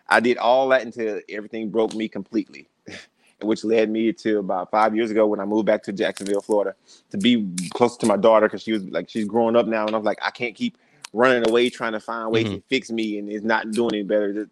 I 0.08 0.20
did 0.20 0.38
all 0.38 0.68
that 0.68 0.82
until 0.82 1.20
everything 1.28 1.70
broke 1.70 1.94
me 1.94 2.08
completely, 2.08 2.68
which 3.42 3.64
led 3.64 3.90
me 3.90 4.12
to 4.12 4.38
about 4.38 4.70
five 4.70 4.94
years 4.96 5.10
ago 5.10 5.26
when 5.26 5.40
I 5.40 5.44
moved 5.44 5.66
back 5.66 5.82
to 5.84 5.92
Jacksonville, 5.92 6.40
Florida, 6.40 6.74
to 7.10 7.18
be 7.18 7.48
closer 7.70 7.98
to 8.00 8.06
my 8.06 8.16
daughter 8.16 8.46
because 8.46 8.62
she 8.62 8.72
was 8.72 8.84
like 8.84 9.08
she's 9.08 9.26
growing 9.26 9.56
up 9.56 9.66
now, 9.66 9.86
and 9.86 9.94
I'm 9.94 10.02
like 10.02 10.18
I 10.22 10.30
can't 10.30 10.54
keep 10.54 10.78
running 11.12 11.48
away 11.48 11.70
trying 11.70 11.92
to 11.92 12.00
find 12.00 12.30
ways 12.30 12.46
mm-hmm. 12.46 12.56
to 12.56 12.62
fix 12.68 12.90
me, 12.90 13.18
and 13.18 13.28
it's 13.30 13.44
not 13.44 13.70
doing 13.70 13.94
any 13.94 14.02
better. 14.02 14.48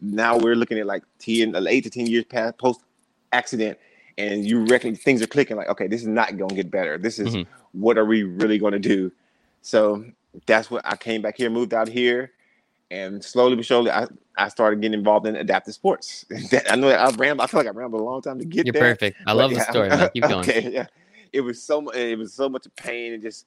Now 0.00 0.38
we're 0.38 0.56
looking 0.56 0.78
at 0.78 0.86
like 0.86 1.04
ten, 1.18 1.54
eight 1.68 1.84
to 1.84 1.90
ten 1.90 2.06
years 2.06 2.24
past 2.24 2.58
post 2.58 2.80
accident 3.32 3.78
and 4.18 4.44
you 4.44 4.64
reckon 4.66 4.94
things 4.94 5.20
are 5.22 5.26
clicking 5.26 5.56
like 5.56 5.68
okay 5.68 5.86
this 5.86 6.00
is 6.00 6.06
not 6.06 6.36
going 6.36 6.48
to 6.48 6.54
get 6.54 6.70
better 6.70 6.96
this 6.98 7.18
is 7.18 7.34
Mhm. 7.34 7.46
what 7.72 7.98
are 7.98 8.04
we 8.04 8.22
really 8.22 8.58
going 8.58 8.72
to 8.72 8.78
do 8.78 9.10
so 9.62 10.04
that's 10.46 10.70
what 10.70 10.82
i 10.84 10.96
came 10.96 11.22
back 11.22 11.36
here 11.36 11.50
moved 11.50 11.74
out 11.74 11.88
here 11.88 12.32
and 12.90 13.24
slowly 13.24 13.56
but 13.56 13.64
surely 13.64 13.90
i, 13.90 14.06
I 14.36 14.48
started 14.48 14.80
getting 14.80 14.98
involved 14.98 15.26
in 15.26 15.36
adaptive 15.36 15.74
sports. 15.74 16.24
I 16.68 16.76
know 16.76 16.88
that 16.88 17.00
i 17.00 17.10
rambled 17.16 17.44
i 17.44 17.46
feel 17.46 17.60
like 17.60 17.68
i 17.68 17.70
rambled 17.70 18.00
a 18.00 18.04
long 18.04 18.22
time 18.22 18.38
to 18.38 18.44
get 18.44 18.66
You're 18.66 18.72
there 18.72 18.94
perfect. 18.94 19.18
I 19.26 19.32
love 19.32 19.52
the 19.52 19.60
story, 19.60 19.88
man. 19.88 20.10
Keep 20.12 20.22
going. 20.28 20.38
okay 20.40 20.70
yeah. 20.72 20.86
It 21.32 21.40
was 21.40 21.62
so 21.62 21.88
it 21.90 22.16
was 22.16 22.32
so 22.32 22.48
much 22.48 22.66
pain 22.76 23.12
and 23.12 23.22
just 23.22 23.46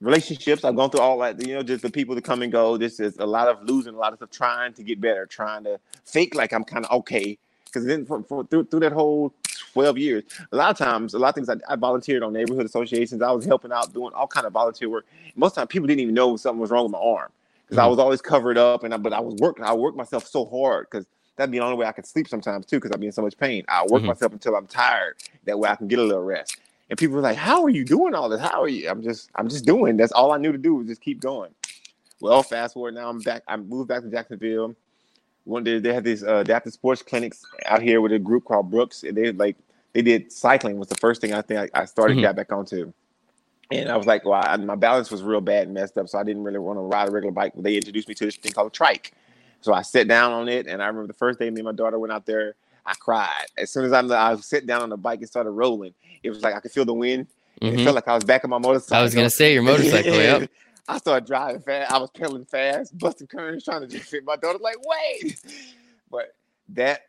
relationships. 0.00 0.64
I've 0.64 0.76
gone 0.76 0.90
through 0.90 1.00
all 1.00 1.18
that 1.18 1.44
you 1.46 1.54
know 1.54 1.62
just 1.62 1.82
the 1.82 1.90
people 1.90 2.14
that 2.14 2.24
come 2.24 2.42
and 2.42 2.52
go 2.52 2.76
this 2.76 3.00
is 3.00 3.16
a 3.18 3.26
lot 3.26 3.48
of 3.48 3.62
losing 3.62 3.94
a 3.94 3.98
lot 3.98 4.12
of 4.12 4.18
stuff 4.18 4.30
trying 4.30 4.72
to 4.74 4.82
get 4.82 5.00
better 5.00 5.26
trying 5.26 5.64
to 5.64 5.78
fake 6.04 6.34
like 6.34 6.52
i'm 6.52 6.64
kind 6.64 6.84
of 6.84 6.90
okay. 6.98 7.38
Because 7.64 7.84
then 7.84 8.06
for, 8.06 8.22
for, 8.22 8.44
through, 8.44 8.64
through 8.66 8.80
that 8.80 8.92
whole 8.92 9.34
12 9.74 9.98
years 9.98 10.22
a 10.50 10.56
lot 10.56 10.70
of 10.70 10.78
times 10.78 11.12
a 11.12 11.18
lot 11.18 11.30
of 11.30 11.34
things 11.34 11.50
I, 11.50 11.56
I 11.68 11.76
volunteered 11.76 12.22
on 12.22 12.32
neighborhood 12.32 12.64
associations. 12.64 13.20
I 13.20 13.32
was 13.32 13.44
helping 13.44 13.72
out 13.72 13.92
doing 13.92 14.12
all 14.14 14.26
kind 14.26 14.46
of 14.46 14.52
volunteer 14.52 14.88
work. 14.88 15.06
Most 15.34 15.52
of 15.52 15.54
the 15.56 15.60
time 15.62 15.68
people 15.68 15.86
didn't 15.86 16.00
even 16.00 16.14
know 16.14 16.36
something 16.36 16.60
was 16.60 16.70
wrong 16.70 16.84
with 16.84 16.92
my 16.92 16.98
arm 16.98 17.30
because 17.66 17.78
i 17.78 17.84
Mhm. 17.86 17.90
was 17.90 17.98
always 17.98 18.20
covered 18.22 18.56
up 18.58 18.84
and 18.84 18.94
I, 18.94 18.96
but 18.96 19.12
i 19.12 19.20
was 19.20 19.34
working 19.36 19.64
i 19.64 19.72
worked 19.74 19.96
myself 19.96 20.26
so 20.26 20.44
hard 20.46 20.86
because 20.90 21.06
that'd 21.36 21.50
be 21.50 21.58
the 21.58 21.64
only 21.64 21.76
way 21.76 21.86
i 21.86 21.92
could 21.92 22.06
sleep 22.06 22.28
sometimes 22.28 22.66
too 22.66 22.76
because 22.76 22.92
i'd 22.92 23.00
be 23.00 23.06
in 23.06 23.12
so 23.12 23.22
much 23.22 23.36
pain. 23.36 23.64
I 23.68 23.84
work 23.86 24.02
Mhm. 24.02 24.06
myself 24.06 24.32
until 24.32 24.54
i'm 24.56 24.66
tired. 24.66 25.16
That 25.44 25.58
way 25.58 25.68
i 25.68 25.76
can 25.76 25.88
get 25.88 25.98
a 25.98 26.02
little 26.02 26.22
rest. 26.24 26.56
And 26.88 26.98
people 26.98 27.16
were 27.16 27.22
like 27.22 27.36
how 27.36 27.62
are 27.64 27.68
you 27.70 27.84
doing 27.84 28.14
all 28.14 28.28
this? 28.28 28.40
How 28.40 28.62
are 28.62 28.68
you? 28.68 28.88
I'm 28.88 29.02
just 29.02 29.30
i'm 29.34 29.48
just 29.48 29.64
doing. 29.64 29.96
That's 29.96 30.12
all 30.12 30.32
i 30.32 30.38
knew 30.38 30.52
to 30.52 30.58
do 30.58 30.74
was 30.76 30.86
just 30.86 31.00
keep 31.00 31.20
going. 31.20 31.50
Well 32.20 32.42
fast 32.42 32.74
forward 32.74 32.94
now 32.94 33.08
i'm 33.08 33.20
back 33.20 33.42
i 33.48 33.56
moved 33.56 33.88
back 33.88 34.02
to 34.02 34.08
jacksonville. 34.10 34.74
One 35.44 35.62
day 35.62 35.78
they 35.78 35.92
had 35.94 36.02
these 36.04 36.24
uh, 36.24 36.36
adaptive 36.38 36.72
sports 36.72 37.02
clinics 37.02 37.42
out 37.66 37.80
here 37.82 38.00
with 38.00 38.12
a 38.12 38.18
group 38.18 38.44
called 38.44 38.70
Brooks, 38.70 39.04
and 39.04 39.16
they 39.16 39.30
like 39.32 39.56
they 39.92 40.02
did 40.02 40.32
cycling 40.32 40.78
was 40.78 40.88
the 40.88 40.96
first 40.96 41.20
thing 41.20 41.32
I 41.34 41.42
think 41.42 41.70
I, 41.74 41.82
I 41.82 41.84
started 41.84 42.16
Mhm. 42.18 42.22
got 42.22 42.36
back 42.36 42.52
onto, 42.52 42.92
and 43.70 43.88
I 43.88 43.96
was 43.96 44.06
like, 44.06 44.24
well, 44.24 44.42
I, 44.44 44.56
my 44.56 44.76
balance 44.76 45.10
was 45.10 45.22
real 45.22 45.40
bad 45.40 45.64
and 45.64 45.74
messed 45.74 45.98
up, 45.98 46.08
so 46.08 46.18
I 46.18 46.24
didn't 46.24 46.44
really 46.44 46.58
want 46.58 46.78
to 46.78 46.82
ride 46.82 47.08
a 47.08 47.10
regular 47.10 47.32
bike. 47.32 47.52
But 47.54 47.64
They 47.64 47.76
introduced 47.76 48.08
me 48.08 48.14
to 48.14 48.24
this 48.26 48.36
thing 48.36 48.52
called 48.52 48.68
a 48.68 48.74
trike, 48.74 49.12
so 49.60 49.72
I 49.72 49.82
sat 49.82 50.08
down 50.08 50.32
on 50.32 50.48
it, 50.48 50.66
and 50.66 50.82
I 50.82 50.86
remember 50.86 51.08
the 51.08 51.18
first 51.18 51.38
day 51.38 51.50
me 51.50 51.60
and 51.60 51.64
my 51.64 51.72
daughter 51.72 51.98
went 51.98 52.12
out 52.12 52.26
there, 52.26 52.54
I 52.86 52.94
cried 52.94 53.46
as 53.58 53.70
soon 53.70 53.84
as 53.84 53.92
I'm 53.92 54.10
I 54.12 54.36
sat 54.36 54.66
down 54.66 54.82
on 54.82 54.90
the 54.90 54.96
bike 54.96 55.18
and 55.18 55.28
started 55.28 55.50
rolling. 55.50 55.92
It 56.22 56.30
was 56.30 56.42
like 56.42 56.54
I 56.54 56.60
could 56.60 56.70
feel 56.70 56.84
the 56.84 56.94
wind. 56.94 57.26
and 57.60 57.70
It 57.70 57.74
mm-hmm. 57.74 57.84
felt 57.84 57.96
like 57.96 58.08
I 58.08 58.14
was 58.14 58.24
back 58.24 58.44
on 58.44 58.50
my 58.50 58.58
motorcycle. 58.58 59.00
I 59.00 59.02
was 59.02 59.14
gonna 59.14 59.28
say 59.28 59.52
your 59.52 59.62
motorcycle. 59.62 60.14
Yep. 60.14 60.50
I 60.88 60.98
started 60.98 61.26
driving 61.26 61.62
fast. 61.62 61.90
I 61.90 61.98
was 61.98 62.10
pedaling 62.10 62.44
fast, 62.44 62.96
busting 62.96 63.26
curves, 63.26 63.64
trying 63.64 63.80
to 63.80 63.88
just 63.88 64.04
fit 64.04 64.24
my 64.24 64.36
daughter. 64.36 64.58
Like, 64.60 64.76
wait, 64.86 65.42
but 66.10 66.36
that 66.70 67.00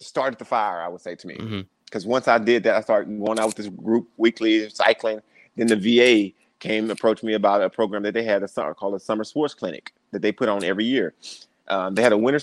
started 0.00 0.38
the 0.38 0.44
fire. 0.44 0.82
I 0.82 0.88
would 0.88 1.00
say 1.00 1.14
to 1.14 1.26
me, 1.26 1.36
mm-hmm. 1.36 1.60
because 1.84 2.06
once 2.06 2.26
I 2.26 2.38
did 2.38 2.64
that, 2.64 2.74
I 2.74 2.80
started 2.80 3.16
going 3.24 3.38
out 3.38 3.46
with 3.46 3.56
this 3.56 3.68
group 3.68 4.08
weekly 4.16 4.68
cycling. 4.68 5.20
Then 5.56 5.66
the 5.66 5.76
VA 5.76 6.34
came 6.60 6.90
approached 6.90 7.22
me 7.22 7.34
about 7.34 7.62
a 7.62 7.70
program 7.70 8.02
that 8.04 8.14
they 8.14 8.22
had 8.24 8.42
a 8.42 8.48
summer 8.48 8.74
called 8.74 8.94
a 8.94 9.00
summer 9.00 9.24
sports 9.24 9.54
clinic 9.54 9.92
that 10.12 10.22
they 10.22 10.32
put 10.32 10.48
on 10.48 10.64
every 10.64 10.84
year. 10.84 11.14
Um, 11.68 11.94
they 11.94 12.02
had 12.02 12.12
a 12.12 12.18
winter 12.18 12.38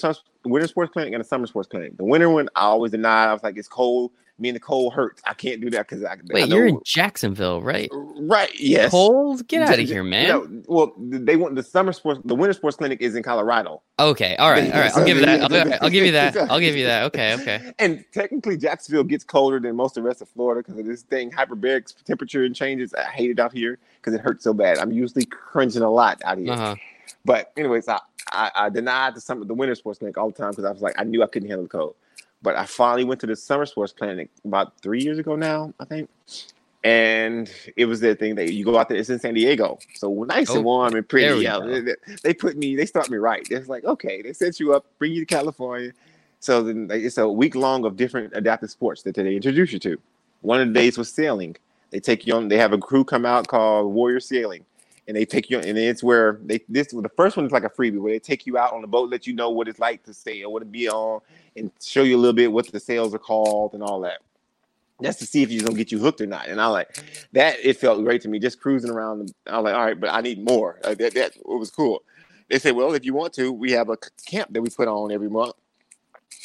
winter 0.45 0.67
sports 0.67 0.91
clinic 0.91 1.13
and 1.13 1.21
a 1.21 1.25
summer 1.25 1.47
sports 1.47 1.67
clinic. 1.67 1.97
The 1.97 2.03
winter 2.03 2.29
one 2.29 2.49
I 2.55 2.61
always 2.61 2.91
denied. 2.91 3.29
I 3.29 3.33
was 3.33 3.43
like, 3.43 3.57
it's 3.57 3.67
cold. 3.67 4.11
Me 4.41 4.49
and 4.49 4.55
the 4.55 4.59
cold 4.59 4.93
hurts. 4.93 5.21
I 5.25 5.33
can't 5.35 5.61
do 5.61 5.69
that 5.69 5.87
because 5.87 6.03
I, 6.03 6.13
I 6.13 6.17
Wait, 6.31 6.49
know- 6.49 6.55
you're 6.57 6.67
in 6.67 6.79
Jacksonville, 6.83 7.61
right? 7.61 7.89
right. 7.93 8.49
Yes. 8.59 8.89
Cold? 8.91 9.47
Get 9.47 9.61
out 9.61 9.79
of 9.79 9.87
here, 9.87 10.03
man. 10.03 10.27
No, 10.27 10.63
well, 10.67 10.93
they 10.97 11.35
want 11.35 11.55
the 11.55 11.63
summer 11.63 11.93
sports. 11.93 12.19
The 12.25 12.35
winter 12.35 12.53
sports 12.53 12.75
clinic 12.75 13.01
is 13.01 13.15
in 13.15 13.23
Colorado, 13.23 13.81
Okay, 13.99 14.35
all 14.37 14.49
right, 14.49 14.65
all 14.73 14.79
right. 14.81 14.91
I'll 14.95 15.05
give 15.05 15.17
you 15.17 15.25
that. 15.25 15.41
I'll, 15.41 15.83
I'll 15.83 15.89
give 15.91 16.05
you 16.05 16.11
that. 16.13 16.35
I'll 16.51 16.59
give 16.59 16.75
you 16.75 16.85
that. 16.85 17.03
Okay, 17.03 17.35
okay. 17.35 17.73
and 17.79 18.03
technically 18.11 18.57
Jacksonville 18.57 19.03
gets 19.03 19.23
colder 19.23 19.59
than 19.59 19.75
most 19.75 19.95
of 19.95 20.03
the 20.03 20.07
rest 20.07 20.21
of 20.21 20.29
Florida 20.29 20.63
because 20.63 20.79
of 20.79 20.85
this 20.85 21.03
thing 21.03 21.29
hyperbaric 21.29 22.03
temperature 22.03 22.43
and 22.43 22.55
changes. 22.55 22.93
I 22.95 23.03
hate 23.03 23.29
it 23.29 23.39
out 23.39 23.53
here 23.53 23.77
because 23.97 24.13
it 24.13 24.21
hurts 24.21 24.43
so 24.43 24.53
bad. 24.53 24.79
I'm 24.79 24.91
usually 24.91 25.25
cringing 25.25 25.83
a 25.83 25.91
lot 25.91 26.19
out 26.25 26.39
here. 26.39 26.51
Uh 26.53 26.57
huh. 26.57 26.75
But 27.23 27.51
anyways, 27.55 27.87
I, 27.87 27.99
I, 28.31 28.51
I 28.55 28.69
denied 28.69 29.15
the 29.15 29.21
summer 29.21 29.45
the 29.45 29.53
winter 29.53 29.75
sports 29.75 29.99
clinic 29.99 30.17
all 30.17 30.29
the 30.31 30.35
time 30.35 30.51
because 30.51 30.65
I 30.65 30.71
was 30.71 30.81
like 30.81 30.95
I 30.97 31.03
knew 31.03 31.21
I 31.21 31.27
couldn't 31.27 31.49
handle 31.49 31.63
the 31.65 31.69
cold. 31.69 31.95
But 32.41 32.55
I 32.55 32.65
finally 32.65 33.03
went 33.03 33.21
to 33.21 33.27
the 33.27 33.35
summer 33.35 33.65
sports 33.65 33.93
clinic 33.93 34.29
about 34.45 34.73
three 34.81 35.01
years 35.01 35.19
ago 35.19 35.35
now, 35.35 35.73
I 35.79 35.85
think. 35.85 36.09
And 36.83 37.51
it 37.77 37.85
was 37.85 37.99
the 37.99 38.15
thing 38.15 38.33
that 38.35 38.53
you 38.53 38.65
go 38.65 38.77
out 38.79 38.89
there. 38.89 38.97
It's 38.97 39.11
in 39.11 39.19
San 39.19 39.35
Diego, 39.35 39.77
so 39.93 40.11
nice 40.23 40.49
Oh, 40.49 40.55
and 40.55 40.63
warm 40.65 40.95
and 40.95 41.07
pretty. 41.07 41.43
Yeah, 41.43 41.59
they, 41.59 41.93
they 42.23 42.33
put 42.33 42.57
me. 42.57 42.75
They 42.75 42.87
start 42.87 43.11
me 43.11 43.17
right. 43.17 43.47
It's 43.51 43.69
like 43.69 43.85
okay, 43.85 44.23
they 44.23 44.33
set 44.33 44.59
you 44.59 44.73
up, 44.73 44.85
bring 44.97 45.11
you 45.11 45.19
to 45.19 45.25
California. 45.27 45.91
So 46.39 46.63
then 46.63 46.87
it's 46.91 47.19
a 47.19 47.29
week 47.29 47.53
long 47.53 47.85
of 47.85 47.95
different 47.97 48.33
adaptive 48.35 48.71
sports 48.71 49.03
that 49.03 49.13
they 49.13 49.35
introduce 49.35 49.71
you 49.71 49.77
to. 49.79 49.99
One 50.41 50.59
of 50.59 50.69
the 50.69 50.73
days 50.73 50.97
was 50.97 51.11
sailing. 51.13 51.55
They 51.91 51.99
take 51.99 52.25
you 52.25 52.33
on. 52.33 52.47
They 52.47 52.57
have 52.57 52.73
a 52.73 52.79
crew 52.79 53.03
come 53.03 53.27
out 53.27 53.47
called 53.47 53.93
Warrior 53.93 54.19
Sailing, 54.19 54.65
and 55.07 55.17
they 55.17 55.25
take 55.25 55.49
you. 55.49 55.59
And 55.59 55.77
it's 55.77 56.03
where 56.03 56.39
they 56.43 56.61
this 56.69 56.87
the 56.87 57.11
first 57.15 57.37
one 57.37 57.45
is 57.45 57.51
like 57.51 57.63
a 57.63 57.69
freebie 57.69 57.99
where 57.99 58.13
they 58.13 58.19
take 58.19 58.45
you 58.45 58.57
out 58.57 58.73
on 58.73 58.81
the 58.81 58.87
boat, 58.87 59.09
let 59.09 59.27
you 59.27 59.33
know 59.33 59.49
what 59.49 59.67
it's 59.67 59.79
like 59.79 60.03
to 60.03 60.13
sail, 60.13 60.51
what 60.51 60.61
it 60.61 60.71
be 60.71 60.89
on, 60.89 61.21
and 61.55 61.71
show 61.81 62.03
you 62.03 62.15
a 62.15 62.19
little 62.19 62.33
bit 62.33 62.51
what 62.51 62.71
the 62.71 62.79
sails 62.79 63.13
are 63.13 63.19
called 63.19 63.73
and 63.73 63.83
all 63.83 64.01
that. 64.01 64.19
That's 64.99 65.17
to 65.17 65.25
see 65.25 65.41
if 65.41 65.51
you're 65.51 65.63
gonna 65.63 65.77
get 65.77 65.91
you 65.91 65.99
hooked 65.99 66.21
or 66.21 66.27
not. 66.27 66.47
And 66.47 66.61
I 66.61 66.67
like 66.67 67.03
that. 67.33 67.57
It 67.63 67.77
felt 67.77 68.03
great 68.03 68.21
to 68.21 68.29
me 68.29 68.39
just 68.39 68.61
cruising 68.61 68.91
around. 68.91 69.33
I 69.47 69.57
was 69.57 69.65
like, 69.65 69.75
all 69.75 69.85
right, 69.85 69.99
but 69.99 70.11
I 70.11 70.21
need 70.21 70.43
more. 70.43 70.79
Like, 70.83 70.99
that 70.99 71.13
that 71.15 71.35
it 71.35 71.45
was 71.45 71.71
cool. 71.71 72.03
They 72.49 72.59
said, 72.59 72.75
well, 72.75 72.93
if 72.93 73.05
you 73.05 73.13
want 73.13 73.33
to, 73.33 73.51
we 73.51 73.71
have 73.71 73.89
a 73.89 73.97
camp 74.25 74.53
that 74.53 74.61
we 74.61 74.69
put 74.69 74.87
on 74.87 75.11
every 75.11 75.29
month. 75.29 75.53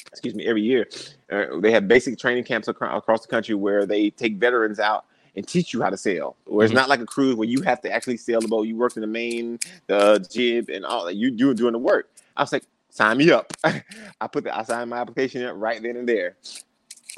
Excuse 0.07 0.35
me, 0.35 0.47
every 0.47 0.63
year. 0.63 0.89
Uh, 1.31 1.59
they 1.61 1.73
have 1.73 1.89
basic 1.89 2.19
training 2.19 2.45
camps 2.45 2.69
across 2.69 3.23
the 3.23 3.29
country 3.29 3.55
where 3.55 3.85
they 3.85 4.11
take 4.11 4.37
veterans 4.37 4.79
out 4.79 5.05
and 5.37 5.47
teach 5.47 5.73
you 5.73 5.83
how 5.83 5.91
to 5.91 5.97
sail. 5.97 6.37
Where 6.47 6.65
it's 6.65 6.73
Mhm. 6.73 6.77
not 6.77 6.89
like 6.89 7.01
a 7.01 7.07
cruise 7.07 7.37
where 7.37 7.49
you 7.49 7.61
have 7.63 7.81
to 7.83 7.93
actually 7.93 8.17
sail 8.17 8.41
the 8.41 8.49
boat. 8.49 8.63
You 8.67 8.77
work 8.77 8.97
in 8.97 9.03
the 9.03 9.07
main, 9.07 9.59
the 9.87 10.27
jib, 10.31 10.69
and 10.71 10.85
all 10.85 11.05
that. 11.05 11.15
You 11.15 11.31
you 11.31 11.55
doing 11.55 11.73
the 11.73 11.79
work. 11.79 12.09
I 12.37 12.43
was 12.43 12.53
like, 12.53 12.65
sign 12.91 13.19
me 13.19 13.31
up. 13.31 13.53
I 13.65 14.27
put 14.31 14.45
the 14.45 14.57
I 14.57 14.63
signed 14.63 14.91
my 14.91 14.99
application 14.99 15.43
in 15.43 15.59
right 15.61 15.81
then 15.83 15.97
and 15.97 16.09
there. 16.09 16.37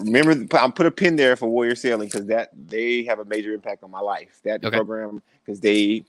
Remember, 0.00 0.57
I 0.57 0.70
put 0.70 0.87
a 0.87 0.90
pin 0.92 1.16
there 1.16 1.35
for 1.35 1.48
Warrior 1.48 1.74
Sailing 1.74 2.09
because 2.09 2.26
that 2.26 2.50
they 2.68 3.02
have 3.04 3.18
a 3.18 3.24
major 3.24 3.52
impact 3.52 3.83
on 3.83 3.90
my 3.90 4.00
life. 4.00 4.38
That 4.44 4.64
Okay. 4.64 4.76
program 4.76 5.22
because 5.44 5.61
they 5.61 6.04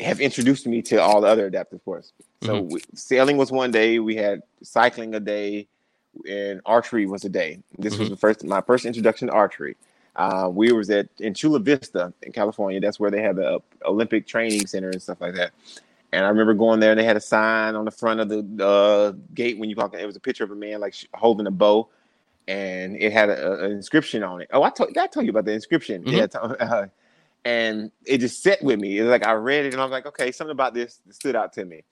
have 0.00 0.20
introduced 0.20 0.66
me 0.66 0.82
to 0.82 0.96
all 0.96 1.20
the 1.20 1.28
other 1.28 1.46
adaptive 1.46 1.80
sports. 1.80 2.12
So 2.42 2.62
we, 2.62 2.80
sailing 2.94 3.36
was 3.36 3.52
one 3.52 3.70
day. 3.70 3.98
We 3.98 4.16
had 4.16 4.42
cycling 4.62 5.14
a 5.14 5.20
day, 5.20 5.68
and 6.28 6.60
archery 6.66 7.06
was 7.06 7.24
a 7.24 7.28
day. 7.28 7.60
This 7.78 7.96
was 7.98 8.08
the 8.10 8.16
first 8.16 8.44
my 8.44 8.60
first 8.62 8.84
introduction 8.84 9.28
to 9.28 9.34
archery. 9.34 9.76
Uh, 10.14 10.50
we 10.52 10.72
was 10.72 10.90
at 10.90 11.08
in 11.18 11.34
Chula 11.34 11.58
Vista 11.58 12.12
in 12.22 12.32
California. 12.32 12.80
That's 12.80 13.00
where 13.00 13.10
they 13.10 13.22
have 13.22 13.36
the 13.36 13.60
Olympic 13.84 14.26
training 14.26 14.66
center 14.66 14.90
and 14.90 15.00
stuff 15.00 15.20
like 15.20 15.34
that. 15.34 15.52
And 16.12 16.24
I 16.24 16.28
remember 16.28 16.52
going 16.52 16.80
there. 16.80 16.90
and 16.90 17.00
They 17.00 17.04
had 17.04 17.16
a 17.16 17.20
sign 17.20 17.74
on 17.74 17.86
the 17.86 17.90
front 17.90 18.20
of 18.20 18.28
the 18.28 18.64
uh, 18.64 19.12
gate 19.34 19.58
when 19.58 19.70
you 19.70 19.76
walk 19.76 19.94
in. 19.94 20.00
It 20.00 20.06
was 20.06 20.16
a 20.16 20.20
picture 20.20 20.44
of 20.44 20.50
a 20.50 20.54
man 20.54 20.80
like 20.80 20.94
holding 21.14 21.46
a 21.46 21.50
bow, 21.50 21.88
and 22.46 22.96
it 22.96 23.12
had 23.12 23.30
an 23.30 23.72
inscription 23.72 24.22
on 24.22 24.42
it. 24.42 24.48
Oh, 24.52 24.62
I 24.62 24.68
told 24.70 24.96
I 24.98 25.06
told 25.06 25.24
you 25.24 25.30
about 25.30 25.46
the 25.46 25.52
inscription. 25.52 26.04
Mhm. 26.04 26.12
Yeah, 26.12 26.26
to- 26.26 26.42
uh, 26.62 26.86
and 27.46 27.90
it 28.04 28.18
just 28.18 28.42
set 28.42 28.62
with 28.62 28.78
me. 28.78 28.98
It 28.98 29.02
was 29.02 29.10
like 29.10 29.26
I 29.26 29.32
read 29.32 29.64
it 29.64 29.72
and 29.72 29.80
I 29.80 29.84
was 29.84 29.92
like, 29.92 30.06
okay, 30.06 30.30
something 30.30 30.52
about 30.52 30.74
this 30.74 31.00
stood 31.10 31.34
out 31.34 31.54
to 31.54 31.64
me. 31.64 31.82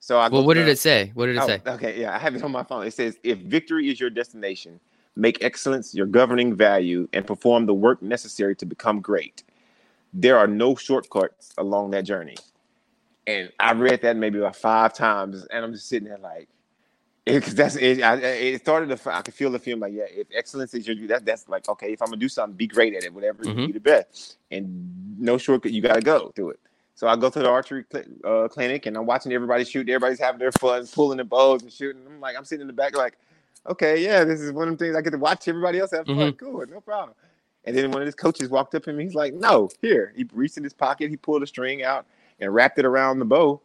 So 0.00 0.18
I 0.18 0.28
go 0.28 0.36
Well, 0.36 0.46
what 0.46 0.54
did 0.54 0.66
the- 0.66 0.72
it 0.72 0.78
say? 0.78 1.10
What 1.14 1.26
did 1.26 1.36
it 1.36 1.42
Oh, 1.42 1.46
say? 1.46 1.62
okay, 1.66 1.98
yeah, 2.00 2.14
I 2.14 2.18
have 2.18 2.34
it 2.36 2.42
on 2.44 2.52
my 2.52 2.64
phone. 2.64 2.86
It 2.86 2.92
says, 2.92 3.16
"If 3.22 3.38
victory 3.38 3.88
is 3.88 3.98
your 3.98 4.10
destination, 4.10 4.78
make 5.16 5.42
excellence 5.42 5.94
your 5.94 6.06
governing 6.06 6.54
value, 6.54 7.08
and 7.12 7.26
perform 7.26 7.66
the 7.66 7.74
work 7.74 8.02
necessary 8.02 8.56
to 8.56 8.66
become 8.66 9.00
great. 9.00 9.44
There 10.12 10.38
are 10.38 10.46
no 10.46 10.74
shortcuts 10.74 11.52
along 11.58 11.90
that 11.92 12.04
journey." 12.04 12.36
And 13.26 13.52
I 13.60 13.72
read 13.72 14.02
that 14.02 14.16
maybe 14.16 14.38
about 14.38 14.56
five 14.56 14.94
times, 14.94 15.44
and 15.46 15.64
I'm 15.64 15.72
just 15.72 15.88
sitting 15.88 16.08
there 16.08 16.18
like, 16.18 16.48
because 17.24 17.54
that's 17.54 17.76
it. 17.76 18.02
I, 18.02 18.16
it 18.16 18.60
started 18.60 18.96
to. 18.96 19.14
I 19.14 19.22
could 19.22 19.34
feel 19.34 19.50
the 19.50 19.58
feeling 19.58 19.80
like, 19.80 19.92
yeah, 19.92 20.04
if 20.08 20.26
excellence 20.34 20.74
is 20.74 20.86
your 20.88 21.06
that 21.08 21.24
that's 21.24 21.48
like 21.48 21.68
okay, 21.68 21.92
if 21.92 22.02
I'm 22.02 22.08
gonna 22.08 22.16
do 22.16 22.28
something, 22.28 22.56
be 22.56 22.66
great 22.66 22.94
at 22.94 23.04
it, 23.04 23.14
whatever, 23.14 23.44
Mhm. 23.44 23.66
be 23.66 23.72
the 23.72 23.80
best, 23.80 24.38
and 24.50 25.20
no 25.20 25.38
shortcut. 25.38 25.72
You 25.72 25.80
got 25.82 25.94
to 25.94 26.00
go 26.00 26.32
through 26.34 26.50
it. 26.50 26.60
So 26.94 27.06
I 27.08 27.16
go 27.16 27.30
to 27.30 27.38
the 27.38 27.48
archery 27.48 27.84
cl- 27.90 28.04
uh, 28.24 28.48
clinic 28.48 28.86
and 28.86 28.96
I'm 28.96 29.06
watching 29.06 29.32
everybody 29.32 29.64
shoot. 29.64 29.88
Everybody's 29.88 30.20
having 30.20 30.38
their 30.38 30.52
fun, 30.52 30.86
pulling 30.86 31.18
the 31.18 31.24
bows 31.24 31.62
and 31.62 31.72
shooting. 31.72 32.02
I'm 32.06 32.20
like, 32.20 32.36
I'm 32.36 32.44
sitting 32.44 32.60
in 32.60 32.66
the 32.66 32.72
back, 32.72 32.96
like, 32.96 33.16
okay, 33.68 34.02
yeah, 34.02 34.24
this 34.24 34.40
is 34.40 34.52
one 34.52 34.68
of 34.68 34.78
the 34.78 34.84
things 34.84 34.96
I 34.96 35.02
get 35.02 35.10
to 35.10 35.18
watch 35.18 35.48
everybody 35.48 35.78
else 35.80 35.92
have 35.92 36.08
fun. 36.12 36.32
Mhm. 36.32 36.38
Cool, 36.38 36.66
no 36.66 36.80
problem. 36.80 37.16
And 37.64 37.76
then 37.76 37.90
one 37.92 38.02
of 38.02 38.06
his 38.06 38.14
coaches 38.14 38.48
walked 38.50 38.74
up 38.74 38.82
to 38.84 38.92
me. 38.92 39.04
He's 39.04 39.14
like, 39.14 39.34
no, 39.34 39.70
here. 39.80 40.12
He 40.16 40.26
reached 40.32 40.56
in 40.56 40.64
his 40.64 40.72
pocket, 40.74 41.10
he 41.10 41.16
pulled 41.16 41.42
a 41.42 41.46
string 41.46 41.82
out 41.84 42.06
and 42.40 42.52
wrapped 42.54 42.78
it 42.78 42.84
around 42.86 43.18
the 43.20 43.24
bow. 43.24 43.60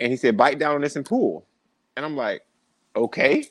And 0.00 0.10
he 0.10 0.16
said, 0.16 0.36
bite 0.36 0.58
down 0.58 0.76
on 0.76 0.80
this 0.80 0.96
and 0.96 1.04
pull. 1.04 1.46
And 1.96 2.04
I'm 2.06 2.16
like, 2.16 2.42
okay. 2.96 3.46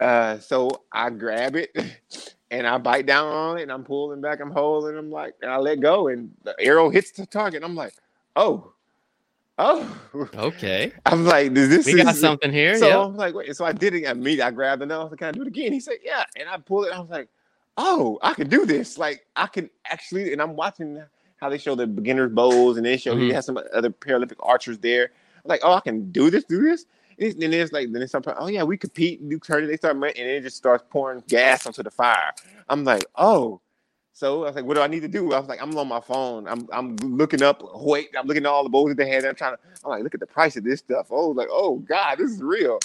Uh, 0.00 0.38
so 0.38 0.70
I 0.92 1.10
grab 1.10 1.56
it 1.56 1.74
and 2.50 2.66
I 2.66 2.78
bite 2.78 3.06
down 3.06 3.26
on 3.28 3.58
it 3.58 3.62
and 3.62 3.72
I'm 3.72 3.84
pulling 3.84 4.20
back, 4.20 4.40
I'm 4.40 4.50
holding, 4.50 4.96
I'm 4.96 5.10
like, 5.10 5.34
and 5.42 5.50
I 5.50 5.56
let 5.56 5.80
go 5.80 6.08
and 6.08 6.30
the 6.44 6.54
arrow 6.60 6.90
hits 6.90 7.10
the 7.12 7.26
target. 7.26 7.64
I'm 7.64 7.74
like, 7.74 7.94
oh, 8.36 8.74
oh. 9.58 10.00
Okay, 10.34 10.92
I'm 11.06 11.24
like, 11.24 11.54
this, 11.54 11.68
this 11.68 11.86
we 11.86 12.02
got 12.02 12.16
something 12.16 12.52
here. 12.52 12.76
so 12.78 12.88
yeah. 12.88 13.00
I'm 13.00 13.16
like, 13.16 13.34
wait. 13.34 13.54
So 13.56 13.64
I 13.64 13.72
did 13.72 13.94
it. 13.94 14.08
I 14.08 14.14
mean, 14.14 14.40
I 14.40 14.50
grabbed 14.50 14.82
it. 14.82 14.90
I 14.90 14.98
was 14.98 15.10
like, 15.10 15.18
can 15.18 15.28
I 15.28 15.32
do 15.32 15.42
it 15.42 15.48
again? 15.48 15.72
He 15.72 15.80
said, 15.80 15.96
yeah. 16.02 16.24
And 16.36 16.48
I 16.48 16.56
pulled 16.58 16.86
it. 16.86 16.92
I 16.92 17.00
was 17.00 17.10
like, 17.10 17.28
oh, 17.76 18.18
I 18.22 18.34
can 18.34 18.48
do 18.48 18.66
this. 18.66 18.98
Like 18.98 19.26
I 19.36 19.46
can 19.46 19.70
actually, 19.86 20.32
and 20.32 20.42
I'm 20.42 20.56
watching 20.56 21.02
how 21.40 21.48
they 21.48 21.58
show 21.58 21.74
the 21.74 21.86
beginners 21.86 22.32
bowls, 22.32 22.76
and 22.76 22.84
they 22.84 22.96
show 22.96 23.14
mm-hmm. 23.14 23.24
you 23.24 23.34
have 23.34 23.44
some 23.44 23.58
other 23.72 23.90
Paralympic 23.90 24.36
archers 24.40 24.78
there. 24.78 25.10
I'm 25.44 25.48
like, 25.48 25.60
oh, 25.62 25.72
I 25.72 25.80
can 25.80 26.10
do 26.10 26.30
this, 26.30 26.44
do 26.44 26.62
this. 26.62 26.84
And 27.20 27.40
then 27.40 27.52
it's 27.52 27.72
like, 27.72 27.92
then 27.92 28.02
it's 28.02 28.12
sometimes, 28.12 28.36
oh 28.40 28.46
yeah, 28.46 28.62
we 28.62 28.76
compete, 28.76 29.26
do 29.28 29.38
turn. 29.38 29.66
They 29.66 29.76
start, 29.76 29.96
and 29.96 30.16
it 30.16 30.42
just 30.42 30.56
starts 30.56 30.84
pouring 30.90 31.22
gas 31.28 31.66
onto 31.66 31.82
the 31.82 31.90
fire. 31.90 32.32
I'm 32.68 32.84
like, 32.84 33.04
oh. 33.16 33.60
So 34.18 34.42
I 34.42 34.46
was 34.46 34.56
like, 34.56 34.64
what 34.64 34.74
do 34.74 34.80
I 34.80 34.88
need 34.88 35.02
to 35.02 35.08
do? 35.08 35.32
I 35.32 35.38
was 35.38 35.48
like, 35.48 35.62
I'm 35.62 35.78
on 35.78 35.86
my 35.86 36.00
phone. 36.00 36.48
I'm 36.48 36.68
I'm 36.72 36.96
looking 36.96 37.40
up. 37.40 37.62
Wait, 37.76 38.08
I'm 38.18 38.26
looking 38.26 38.46
at 38.46 38.48
all 38.48 38.64
the 38.64 38.68
bowls 38.68 38.88
that 38.88 38.96
they 38.96 39.08
had. 39.08 39.24
I'm 39.24 39.36
trying 39.36 39.54
to. 39.54 39.62
I'm 39.84 39.90
like, 39.90 40.02
look 40.02 40.12
at 40.12 40.18
the 40.18 40.26
price 40.26 40.56
of 40.56 40.64
this 40.64 40.80
stuff. 40.80 41.06
Oh, 41.10 41.28
like, 41.28 41.46
oh 41.52 41.76
God, 41.76 42.18
this 42.18 42.32
is 42.32 42.42
real. 42.42 42.80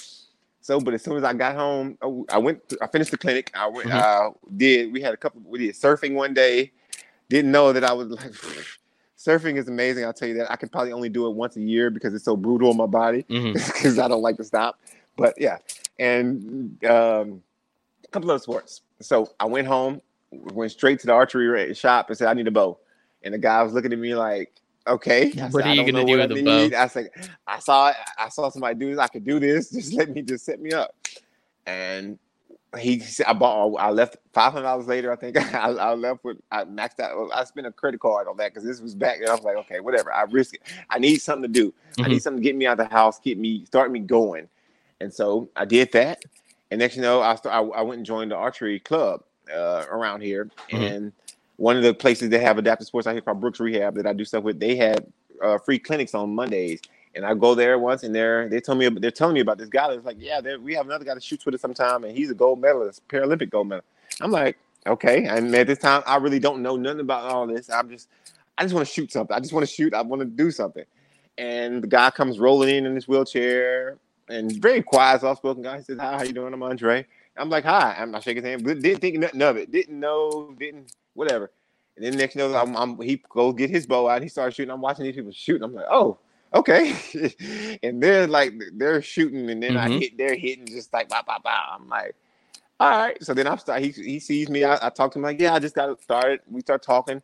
So, 0.62 0.80
but 0.80 0.94
as 0.94 1.02
soon 1.02 1.18
as 1.18 1.24
I 1.24 1.34
got 1.34 1.56
home, 1.56 1.98
I 2.30 2.38
went. 2.38 2.62
I 2.80 2.86
finished 2.86 3.10
the 3.10 3.18
clinic. 3.18 3.50
I 3.56 3.66
went. 3.66 3.90
Mm-hmm. 3.90 4.28
Uh, 4.28 4.30
did 4.58 4.94
we 4.94 5.02
had 5.02 5.16
a 5.16 5.18
couple? 5.18 5.42
We 5.44 5.58
did 5.58 5.74
surfing 5.74 6.14
one 6.14 6.36
day. 6.36 6.72
Didn't 7.30 7.52
know 7.52 7.74
that 7.74 7.84
I 7.84 7.94
was 7.94 8.10
like. 8.10 8.32
surfing 9.18 9.58
is 9.58 9.68
amazing. 9.68 10.06
I'll 10.06 10.14
tell 10.14 10.28
you 10.28 10.36
that. 10.36 10.52
I 10.52 10.56
can 10.56 10.70
probably 10.70 10.92
only 10.92 11.10
do 11.10 11.26
it 11.26 11.32
once 11.32 11.58
a 11.58 11.62
year 11.62 11.90
because 11.90 12.14
it's 12.14 12.26
so 12.26 12.38
brutal 12.38 12.70
on 12.70 12.78
my 12.78 12.86
body 12.86 13.26
because 13.28 13.56
mm-hmm. 13.56 14.02
I 14.06 14.08
don't 14.08 14.22
like 14.22 14.38
to 14.38 14.44
stop. 14.44 14.80
But 15.18 15.34
yeah, 15.40 15.58
and 15.98 16.78
um, 16.86 17.42
a 18.04 18.08
couple 18.12 18.30
of 18.30 18.40
sports. 18.40 18.82
So 19.02 19.32
I 19.40 19.46
went 19.46 19.68
home, 19.68 20.00
went 20.54 20.72
straight 20.72 21.00
to 21.02 21.08
the 21.08 21.14
archery 21.14 21.74
shop 21.74 22.10
and 22.10 22.18
said, 22.18 22.28
"I 22.28 22.34
need 22.34 22.48
a 22.48 22.52
bow." 22.52 22.78
And 23.24 23.34
the 23.34 23.38
guy 23.38 23.64
was 23.64 23.74
looking 23.74 23.94
at 23.94 24.00
me 24.00 24.16
like, 24.16 24.54
okay. 24.88 25.32
I 25.40 25.48
what 25.48 25.64
said, 25.64 25.72
are 25.72 25.76
you 25.76 25.92
gonna 25.92 26.06
do 26.06 26.18
with 26.18 26.30
the 26.30 26.44
bow? 26.44 26.78
I 26.78 26.88
said, 26.88 27.10
I 27.48 27.60
saw 27.60 27.94
I 28.18 28.30
saw 28.30 28.50
somebody 28.50 28.76
do 28.76 28.90
this. 28.92 29.00
I 29.00 29.08
could 29.08 29.26
do 29.26 29.40
this. 29.40 29.70
Just 29.72 29.94
let 29.94 30.10
me 30.10 30.22
just 30.22 30.46
set 30.46 30.60
me 30.60 30.72
up. 30.72 30.96
And 31.66 32.20
he 32.78 33.00
said, 33.00 33.28
I 33.28 33.34
bought. 33.34 33.76
I 33.76 33.92
left 33.92 34.18
five 34.34 34.52
hundred 34.52 34.64
dollars 34.66 34.88
later. 34.88 35.12
I 35.12 35.16
think 35.16 35.38
I, 35.56 35.70
I, 35.70 35.94
left 35.94 36.24
with. 36.24 36.38
I 36.52 36.66
maxed 36.66 37.00
out. 37.00 37.30
I 37.34 37.44
spent 37.44 37.68
a 37.68 37.72
credit 37.72 38.00
card 38.00 38.28
on 38.28 38.38
that 38.38 38.54
because 38.54 38.68
this 38.68 38.82
was 38.82 38.96
back. 38.96 39.20
And 39.20 39.30
I 39.30 39.36
was 39.36 39.44
like, 39.44 39.58
okay, 39.58 39.80
whatever. 39.80 40.12
I 40.12 40.24
risk 40.24 40.56
it. 40.56 40.62
I 40.90 41.00
need 41.00 41.18
something 41.18 41.44
to 41.44 41.48
do. 41.60 41.70
Mm-hmm. 41.70 42.04
I 42.04 42.08
need 42.08 42.24
something 42.24 42.42
to 42.42 42.44
get 42.44 42.56
me 42.56 42.66
out 42.66 42.80
of 42.80 42.90
the 42.90 42.94
house, 42.94 43.20
get 43.20 43.38
me, 43.38 43.66
start 43.66 43.92
me 43.92 44.00
going. 44.00 44.50
And 45.00 45.14
so 45.14 45.50
I 45.56 45.66
did 45.66 45.92
that. 45.92 46.24
And 46.72 46.80
next, 46.80 46.96
you 46.96 47.04
know, 47.04 47.22
I 47.22 47.36
start, 47.36 47.54
I, 47.54 47.80
I 47.80 47.82
went 47.84 47.98
and 47.98 48.06
joined 48.06 48.32
the 48.32 48.36
archery 48.36 48.80
club 48.80 49.24
uh, 49.54 49.86
around 49.90 50.22
here, 50.22 50.50
mm-hmm. 50.70 50.84
and 50.84 51.14
one 51.58 51.78
of 51.78 51.84
the 51.84 51.94
places 51.94 52.30
they 52.30 52.40
have 52.40 52.58
adaptive 52.58 52.88
sports 52.88 53.08
out 53.08 53.14
here 53.14 53.22
called 53.22 53.40
Brooks 53.40 53.60
Rehab 53.60 53.96
that 53.96 54.08
I 54.08 54.14
do 54.14 54.26
stuff 54.26 54.44
with. 54.44 54.60
They 54.60 54.76
had 54.76 55.06
uh, 55.42 55.58
free 55.60 55.80
clinics 55.80 56.14
on 56.14 56.34
Mondays, 56.34 56.82
and 57.16 57.26
I 57.26 57.34
go 57.34 57.56
there 57.56 57.78
once, 57.78 58.04
and 58.04 58.14
they're 58.14 58.50
they 58.50 58.60
tell 58.60 58.76
me 58.76 58.90
they're 58.90 59.12
telling 59.12 59.36
me 59.36 59.42
about 59.42 59.58
this 59.58 59.70
guy. 59.70 59.90
That's 59.90 60.06
like, 60.06 60.18
yeah, 60.20 60.42
we 60.58 60.74
have 60.74 60.86
another 60.86 61.06
guy 61.06 61.14
that 61.14 61.24
shoots 61.24 61.46
with 61.46 61.56
us 61.56 61.62
sometime, 61.62 62.04
and 62.04 62.18
he's 62.18 62.32
a 62.32 62.34
gold 62.34 62.60
medalist, 62.60 63.08
Paralympic 63.08 63.50
gold 63.50 63.68
medal. 63.68 63.86
I'm 64.22 64.32
like, 64.32 64.58
okay, 64.88 65.26
and 65.26 65.54
at 65.56 65.68
this 65.68 65.80
time, 65.80 66.04
I 66.06 66.18
really 66.18 66.40
don't 66.40 66.62
know 66.62 66.76
nothing 66.76 67.02
about 67.02 67.32
all 67.32 67.48
this. 67.48 67.70
I'm 67.70 67.90
just, 67.90 68.10
I 68.58 68.64
just 68.64 68.74
want 68.74 68.88
to 68.88 68.94
shoot 68.94 69.12
something. 69.12 69.36
I 69.36 69.40
just 69.40 69.54
want 69.54 69.66
to 69.66 69.72
shoot. 69.72 69.94
I 69.94 70.02
want 70.02 70.22
to 70.22 70.26
do 70.26 70.52
something. 70.52 70.86
And 71.38 71.82
the 71.82 71.88
guy 71.88 72.12
comes 72.12 72.40
rolling 72.40 72.76
in 72.76 72.86
in 72.86 72.96
his 72.96 73.08
wheelchair, 73.08 73.98
and 74.30 74.52
very 74.62 74.82
quiet, 74.82 75.22
soft 75.22 75.40
spoken 75.40 75.64
guy. 75.64 75.78
He 75.78 75.84
says, 75.84 75.98
"Hi, 76.00 76.18
how 76.18 76.24
you 76.24 76.34
doing? 76.34 76.54
I'm 76.54 76.64
Andre." 76.64 77.06
I'm 77.38 77.50
like, 77.50 77.64
"Hi." 77.66 77.96
I'm 77.98 78.12
not 78.12 78.24
shaking 78.24 78.44
his 78.44 78.50
hand, 78.50 78.64
but 78.64 78.82
didn't 78.82 79.00
think 79.00 79.18
nothing 79.18 79.42
of 79.42 79.58
it. 79.58 79.72
Didn't 79.72 80.00
know. 80.00 80.54
Didn't 80.58 80.94
whatever. 81.14 81.52
And 81.96 82.06
then 82.06 82.18
next 82.18 82.36
you 82.36 82.42
know, 82.42 82.56
I'm, 82.56 82.76
I'm, 82.76 83.00
he 83.02 83.22
goes 83.30 83.54
get 83.54 83.70
his 83.70 83.86
bow 83.86 84.10
out. 84.10 84.24
He 84.24 84.28
starts 84.28 84.56
shooting. 84.56 84.72
I'm 84.72 84.82
watching 84.82 85.06
these 85.06 85.16
people 85.16 85.32
shooting. 85.32 85.64
I'm 85.64 85.74
like, 85.74 85.86
oh, 85.90 86.18
okay. 86.54 86.96
and 87.84 88.02
they're 88.02 88.28
like, 88.28 88.54
they're 88.74 89.02
shooting, 89.02 89.50
and 89.50 89.62
then 89.62 89.74
mm-hmm. 89.74 89.94
I 89.94 90.00
hit. 90.00 90.18
They're 90.18 90.36
hitting 90.36 90.66
just 90.66 90.92
like, 90.92 91.10
bah, 91.10 91.24
bah, 91.26 91.40
bah. 91.44 91.76
I'm 91.76 91.88
like, 91.88 92.16
all 92.80 92.90
right. 92.90 93.24
So 93.24 93.34
then 93.34 93.48
I 93.48 93.56
start. 93.58 93.82
He 93.82 93.90
he 93.90 94.20
sees 94.20 94.50
me. 94.50 94.64
I, 94.64 94.88
I 94.88 94.90
talk 94.90 95.12
to 95.14 95.20
him 95.20 95.24
like, 95.24 95.40
yeah, 95.40 95.54
I 95.54 95.60
just 95.60 95.76
got 95.76 96.02
started. 96.02 96.40
We 96.50 96.62
start 96.62 96.82
talking. 96.82 97.22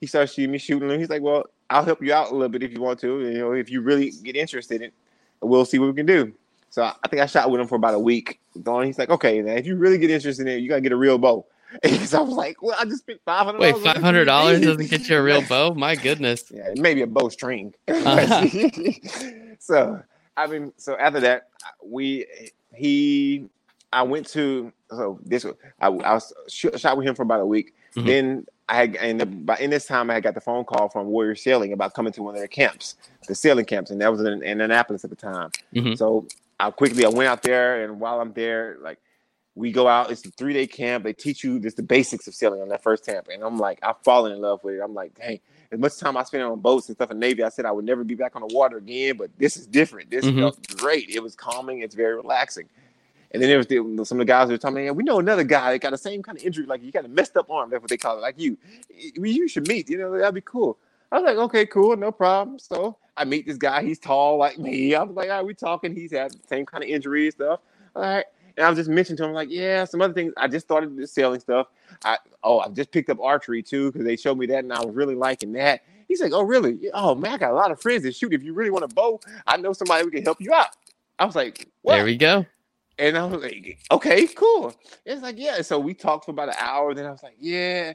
He 0.00 0.06
starts 0.06 0.34
shooting 0.34 0.52
me, 0.52 0.58
shooting 0.58 0.90
him. 0.90 0.98
He's 0.98 1.10
like, 1.10 1.22
well, 1.22 1.44
I'll 1.70 1.84
help 1.84 2.02
you 2.02 2.12
out 2.12 2.30
a 2.30 2.34
little 2.34 2.48
bit 2.48 2.62
if 2.62 2.72
you 2.72 2.80
want 2.80 3.00
to. 3.00 3.20
You 3.20 3.38
know, 3.38 3.52
if 3.52 3.70
you 3.70 3.80
really 3.80 4.12
get 4.22 4.36
interested 4.36 4.82
in, 4.82 4.92
we'll 5.40 5.64
see 5.64 5.78
what 5.78 5.88
we 5.88 5.94
can 5.94 6.06
do. 6.06 6.32
So 6.70 6.82
I 6.82 7.08
think 7.08 7.22
I 7.22 7.26
shot 7.26 7.50
with 7.50 7.60
him 7.60 7.66
for 7.66 7.76
about 7.76 7.94
a 7.94 7.98
week. 7.98 8.40
He's 8.54 8.98
like, 8.98 9.10
okay, 9.10 9.40
then 9.40 9.56
if 9.56 9.66
you 9.66 9.76
really 9.76 9.98
get 9.98 10.10
interested 10.10 10.46
in 10.46 10.52
it, 10.54 10.60
you 10.60 10.68
gotta 10.68 10.80
get 10.80 10.92
a 10.92 10.96
real 10.96 11.18
bow. 11.18 11.46
Because 11.82 12.14
I 12.14 12.20
was 12.20 12.34
like, 12.34 12.62
well, 12.62 12.76
I 12.80 12.84
just 12.86 13.00
spent 13.00 13.20
five 13.26 13.44
hundred. 13.44 13.60
Wait, 13.60 13.76
five 13.76 13.98
hundred 13.98 14.24
dollars 14.24 14.62
doesn't 14.62 14.88
get 14.88 15.06
you 15.06 15.18
a 15.18 15.22
real 15.22 15.42
bow? 15.48 15.74
My 15.74 15.96
goodness. 15.96 16.44
Yeah, 16.50 16.70
maybe 16.76 17.02
a 17.02 17.06
bowstring. 17.06 17.74
Uh-huh. 17.86 18.46
so 19.58 20.02
I 20.38 20.46
mean, 20.46 20.72
so 20.78 20.96
after 20.96 21.20
that, 21.20 21.48
we 21.84 22.24
he 22.74 23.50
I 23.92 24.02
went 24.02 24.26
to 24.28 24.72
so 24.90 25.18
this 25.24 25.44
I, 25.80 25.88
I 25.88 26.14
was 26.14 26.32
shot 26.48 26.96
with 26.96 27.06
him 27.06 27.14
for 27.14 27.22
about 27.22 27.40
a 27.40 27.46
week. 27.46 27.74
Mm-hmm. 27.96 28.06
Then 28.06 28.46
I 28.68 28.76
had 28.76 28.96
and 28.96 29.46
by 29.46 29.56
in 29.56 29.70
this 29.70 29.86
time 29.86 30.10
I 30.10 30.14
had 30.14 30.22
got 30.22 30.34
the 30.34 30.40
phone 30.40 30.64
call 30.64 30.88
from 30.88 31.06
Warrior 31.08 31.34
Sailing 31.34 31.72
about 31.72 31.94
coming 31.94 32.12
to 32.14 32.22
one 32.22 32.34
of 32.34 32.40
their 32.40 32.48
camps, 32.48 32.96
the 33.26 33.34
sailing 33.34 33.64
camps, 33.64 33.90
and 33.90 34.00
that 34.00 34.10
was 34.10 34.20
in, 34.20 34.42
in 34.42 34.60
Annapolis 34.60 35.04
at 35.04 35.10
the 35.10 35.16
time. 35.16 35.50
Mm-hmm. 35.74 35.94
So 35.94 36.26
I 36.60 36.70
quickly 36.70 37.04
I 37.04 37.08
went 37.08 37.28
out 37.28 37.42
there, 37.42 37.84
and 37.84 38.00
while 38.00 38.20
I'm 38.20 38.32
there, 38.32 38.76
like 38.80 38.98
we 39.58 39.72
go 39.72 39.88
out. 39.88 40.10
It's 40.10 40.24
a 40.24 40.30
three 40.30 40.52
day 40.52 40.66
camp. 40.66 41.04
They 41.04 41.12
teach 41.12 41.42
you 41.42 41.58
just 41.58 41.76
the 41.76 41.82
basics 41.82 42.26
of 42.28 42.34
sailing 42.34 42.62
on 42.62 42.68
that 42.68 42.82
first 42.82 43.04
camp, 43.04 43.28
and 43.32 43.42
I'm 43.42 43.58
like, 43.58 43.78
I've 43.82 43.98
fallen 44.04 44.32
in 44.32 44.40
love 44.40 44.62
with 44.62 44.76
it. 44.76 44.80
I'm 44.82 44.94
like, 44.94 45.14
dang. 45.14 45.40
As 45.70 45.78
much 45.78 45.98
time 45.98 46.16
I 46.16 46.22
spent 46.22 46.42
on 46.44 46.60
boats 46.60 46.88
and 46.88 46.96
stuff 46.96 47.10
in 47.10 47.18
Navy, 47.18 47.42
I 47.42 47.50
said 47.50 47.66
I 47.66 47.72
would 47.72 47.84
never 47.84 48.02
be 48.02 48.14
back 48.14 48.36
on 48.36 48.40
the 48.46 48.54
water 48.54 48.78
again. 48.78 49.18
But 49.18 49.30
this 49.36 49.58
is 49.58 49.66
different. 49.66 50.10
This 50.10 50.24
mm-hmm. 50.24 50.38
felt 50.38 50.76
great. 50.78 51.10
It 51.10 51.22
was 51.22 51.34
calming. 51.34 51.80
It's 51.80 51.94
very 51.94 52.16
relaxing. 52.16 52.68
And 53.30 53.42
then 53.42 53.50
there 53.50 53.58
was 53.58 53.66
the, 53.66 53.76
some 54.04 54.18
of 54.18 54.20
the 54.20 54.24
guys 54.24 54.48
were 54.48 54.56
telling 54.56 54.76
me, 54.76 54.84
yeah, 54.86 54.92
we 54.92 55.02
know 55.02 55.18
another 55.18 55.44
guy 55.44 55.72
that 55.72 55.80
got 55.80 55.90
the 55.90 55.98
same 55.98 56.22
kind 56.22 56.38
of 56.38 56.44
injury, 56.44 56.64
like 56.64 56.82
you 56.82 56.90
got 56.90 57.04
a 57.04 57.08
messed 57.08 57.36
up 57.36 57.50
arm. 57.50 57.68
That's 57.68 57.82
what 57.82 57.90
they 57.90 57.98
call 57.98 58.16
it, 58.16 58.20
like 58.22 58.38
you. 58.38 58.56
We 59.18 59.32
you 59.32 59.48
should 59.48 59.68
meet. 59.68 59.90
You 59.90 59.98
know, 59.98 60.16
that'd 60.16 60.34
be 60.34 60.40
cool. 60.40 60.78
I 61.10 61.18
was 61.18 61.24
like, 61.24 61.38
okay, 61.38 61.66
cool, 61.66 61.96
no 61.96 62.12
problem. 62.12 62.58
So 62.58 62.96
I 63.16 63.24
meet 63.24 63.46
this 63.46 63.56
guy. 63.56 63.82
He's 63.82 63.98
tall 63.98 64.36
like 64.36 64.58
me. 64.58 64.94
I 64.94 65.02
was 65.02 65.16
like, 65.16 65.30
all 65.30 65.36
right, 65.36 65.46
we 65.46 65.54
talking. 65.54 65.94
He's 65.94 66.12
had 66.12 66.32
the 66.32 66.46
same 66.46 66.66
kind 66.66 66.84
of 66.84 66.90
injury 66.90 67.26
and 67.26 67.34
stuff. 67.34 67.60
All 67.96 68.02
right. 68.02 68.24
And 68.56 68.66
I 68.66 68.68
was 68.68 68.76
just 68.76 68.90
mentioning 68.90 69.16
to 69.18 69.24
him, 69.24 69.32
like, 69.32 69.50
yeah, 69.50 69.84
some 69.84 70.02
other 70.02 70.12
things. 70.12 70.32
I 70.36 70.48
just 70.48 70.66
started 70.66 71.08
selling 71.08 71.40
stuff. 71.40 71.68
I 72.04 72.18
oh, 72.42 72.60
I 72.60 72.68
just 72.68 72.90
picked 72.90 73.08
up 73.08 73.20
archery 73.20 73.62
too 73.62 73.92
because 73.92 74.06
they 74.06 74.16
showed 74.16 74.36
me 74.36 74.46
that, 74.46 74.64
and 74.64 74.72
I 74.72 74.84
was 74.84 74.94
really 74.94 75.14
liking 75.14 75.52
that. 75.52 75.82
He's 76.08 76.20
like, 76.20 76.32
oh, 76.32 76.42
really? 76.42 76.90
Oh 76.92 77.14
man, 77.14 77.34
I 77.34 77.38
got 77.38 77.52
a 77.52 77.54
lot 77.54 77.70
of 77.70 77.80
friends 77.80 78.02
that 78.02 78.14
shoot. 78.14 78.32
If 78.32 78.42
you 78.42 78.54
really 78.54 78.70
want 78.70 78.84
a 78.84 78.88
bow, 78.88 79.20
I 79.46 79.56
know 79.58 79.72
somebody 79.72 80.04
who 80.04 80.10
can 80.10 80.24
help 80.24 80.40
you 80.40 80.52
out. 80.52 80.68
I 81.18 81.24
was 81.24 81.36
like, 81.36 81.68
what? 81.82 81.96
there 81.96 82.04
we 82.04 82.16
go. 82.16 82.46
And 82.98 83.16
I 83.16 83.24
was 83.24 83.42
like, 83.42 83.78
okay, 83.92 84.26
cool. 84.26 84.74
It's 85.04 85.22
like, 85.22 85.38
yeah. 85.38 85.62
So 85.62 85.78
we 85.78 85.94
talked 85.94 86.24
for 86.24 86.32
about 86.32 86.48
an 86.48 86.56
hour. 86.58 86.94
Then 86.94 87.06
I 87.06 87.10
was 87.10 87.22
like, 87.22 87.36
yeah. 87.38 87.92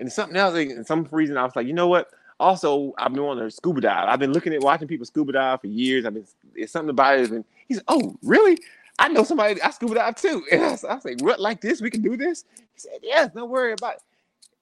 And 0.00 0.10
something 0.10 0.36
else, 0.36 0.56
and 0.56 0.86
some 0.86 1.06
reason 1.12 1.36
I 1.36 1.44
was 1.44 1.54
like, 1.54 1.66
you 1.66 1.72
know 1.72 1.86
what? 1.88 2.08
Also, 2.40 2.94
I've 2.96 3.12
been 3.12 3.22
wanting 3.22 3.44
to 3.44 3.50
scuba 3.50 3.82
dive. 3.82 4.08
I've 4.08 4.18
been 4.18 4.32
looking 4.32 4.54
at 4.54 4.62
watching 4.62 4.88
people 4.88 5.04
scuba 5.04 5.32
dive 5.32 5.60
for 5.60 5.66
years. 5.66 6.06
I've 6.06 6.14
been 6.14 6.26
it's 6.54 6.72
something 6.72 6.88
about 6.88 7.18
it. 7.18 7.30
And 7.30 7.44
he's 7.68 7.82
oh, 7.86 8.16
really? 8.22 8.58
I 8.98 9.08
know 9.08 9.24
somebody 9.24 9.60
I 9.60 9.70
scuba 9.70 9.94
dive 9.94 10.16
too. 10.16 10.42
And 10.52 10.64
I 10.64 10.70
was, 10.70 10.84
I 10.84 10.98
like, 11.04 11.20
what 11.20 11.38
like 11.38 11.60
this? 11.60 11.82
We 11.82 11.90
can 11.90 12.00
do 12.00 12.16
this? 12.16 12.44
He 12.72 12.80
said, 12.80 12.98
Yes, 13.02 13.30
don't 13.34 13.50
worry 13.50 13.74
about 13.74 13.96
it. 13.96 14.02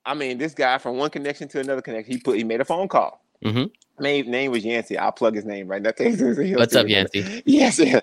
I 0.05 0.15
mean, 0.15 0.39
this 0.39 0.55
guy 0.55 0.79
from 0.79 0.97
one 0.97 1.11
connection 1.11 1.47
to 1.49 1.61
another 1.61 1.81
connection, 1.81 2.13
he 2.13 2.21
put 2.21 2.37
he 2.37 2.43
made 2.43 2.61
a 2.61 2.65
phone 2.65 2.89
call. 2.89 3.23
Mm-hmm. 3.45 4.03
Name 4.03 4.29
name 4.29 4.51
was 4.51 4.65
Yancey. 4.65 4.99
I'll 4.99 5.13
plug 5.13 5.37
his 5.37 5.45
name 5.45 5.69
right 5.69 5.81
now. 5.81 5.93
What's 5.99 6.75
up, 6.75 6.89
Yancey? 6.89 7.43
Yes. 7.47 7.79
Yeah. 7.79 8.01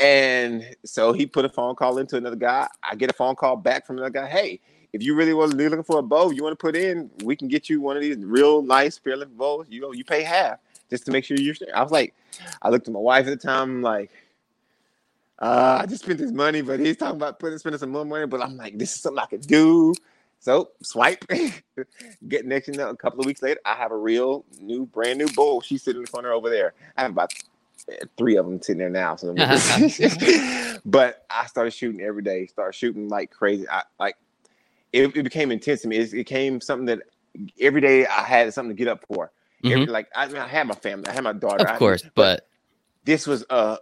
And 0.00 0.64
so 0.84 1.12
he 1.12 1.26
put 1.26 1.44
a 1.44 1.48
phone 1.48 1.76
call 1.76 1.98
into 1.98 2.16
another 2.16 2.34
guy. 2.34 2.66
I 2.82 2.96
get 2.96 3.08
a 3.08 3.12
phone 3.12 3.36
call 3.36 3.54
back 3.54 3.86
from 3.86 3.98
another 3.98 4.10
guy. 4.10 4.26
Hey, 4.26 4.60
if 4.92 5.02
you 5.02 5.14
really 5.14 5.34
want 5.34 5.50
to 5.50 5.56
be 5.56 5.68
looking 5.68 5.84
for 5.84 5.98
a 5.98 6.02
bow, 6.02 6.30
you 6.30 6.42
want 6.42 6.52
to 6.52 6.62
put 6.62 6.76
in, 6.76 7.10
we 7.24 7.34
can 7.34 7.48
get 7.48 7.68
you 7.68 7.80
one 7.80 7.96
of 7.96 8.02
these 8.02 8.16
real 8.18 8.62
nice 8.62 8.98
Spearlift 8.98 9.36
bows. 9.36 9.66
You 9.68 9.80
know, 9.80 9.92
you 9.92 10.04
pay 10.04 10.22
half 10.22 10.58
just 10.90 11.06
to 11.06 11.10
make 11.10 11.24
sure 11.24 11.36
you're. 11.38 11.54
I 11.74 11.82
was 11.82 11.92
like, 11.92 12.14
I 12.60 12.68
looked 12.68 12.88
at 12.88 12.94
my 12.94 13.00
wife 13.00 13.26
at 13.26 13.30
the 13.30 13.36
time. 13.36 13.62
I'm 13.62 13.82
like, 13.82 14.10
uh, 15.38 15.78
I 15.82 15.86
just 15.86 16.04
spent 16.04 16.18
this 16.18 16.30
money, 16.30 16.60
but 16.60 16.78
he's 16.78 16.96
talking 16.96 17.16
about 17.16 17.38
putting 17.38 17.58
spending 17.58 17.78
some 17.78 17.90
more 17.90 18.04
money. 18.04 18.26
But 18.26 18.42
I'm 18.42 18.56
like, 18.56 18.78
this 18.78 18.94
is 18.94 19.00
something 19.00 19.18
I 19.18 19.26
could 19.26 19.46
do. 19.46 19.94
So 20.40 20.70
swipe. 20.82 21.24
Get 22.28 22.46
next 22.46 22.68
you 22.68 22.74
know, 22.74 22.90
a 22.90 22.96
couple 22.96 23.20
of 23.20 23.26
weeks 23.26 23.42
later, 23.42 23.60
I 23.64 23.74
have 23.74 23.92
a 23.92 23.96
real 23.96 24.44
new, 24.60 24.86
brand 24.86 25.18
new 25.18 25.28
bowl. 25.28 25.60
She's 25.62 25.82
sitting 25.82 26.00
in 26.00 26.04
the 26.04 26.10
corner 26.10 26.32
over 26.32 26.50
there. 26.50 26.74
I 26.96 27.02
have 27.02 27.12
about 27.12 27.32
three 28.16 28.36
of 28.36 28.46
them 28.46 28.60
sitting 28.60 28.78
there 28.78 28.90
now. 28.90 29.16
So 29.16 29.34
but 30.84 31.24
I 31.30 31.46
started 31.46 31.72
shooting 31.72 32.00
every 32.02 32.22
day. 32.22 32.46
Started 32.46 32.74
shooting 32.74 33.08
like 33.08 33.30
crazy. 33.30 33.68
I 33.68 33.84
like 33.98 34.16
it, 34.92 35.16
it 35.16 35.22
became 35.22 35.50
intense 35.50 35.82
to 35.82 35.88
me. 35.88 35.96
It, 35.96 36.12
it 36.12 36.16
became 36.16 36.60
something 36.60 36.86
that 36.86 37.00
every 37.60 37.80
day 37.80 38.06
I 38.06 38.22
had 38.22 38.52
something 38.52 38.76
to 38.76 38.78
get 38.78 38.88
up 38.88 39.04
for. 39.06 39.30
Mm-hmm. 39.64 39.72
Every, 39.72 39.86
like 39.86 40.08
I, 40.14 40.26
mean, 40.26 40.36
I 40.36 40.48
had 40.48 40.66
my 40.66 40.74
family, 40.74 41.08
I 41.08 41.12
had 41.12 41.24
my 41.24 41.32
daughter. 41.32 41.68
Of 41.68 41.78
course, 41.78 42.02
but, 42.02 42.12
but 42.14 42.48
this 43.04 43.26
was 43.26 43.44
a 43.50 43.78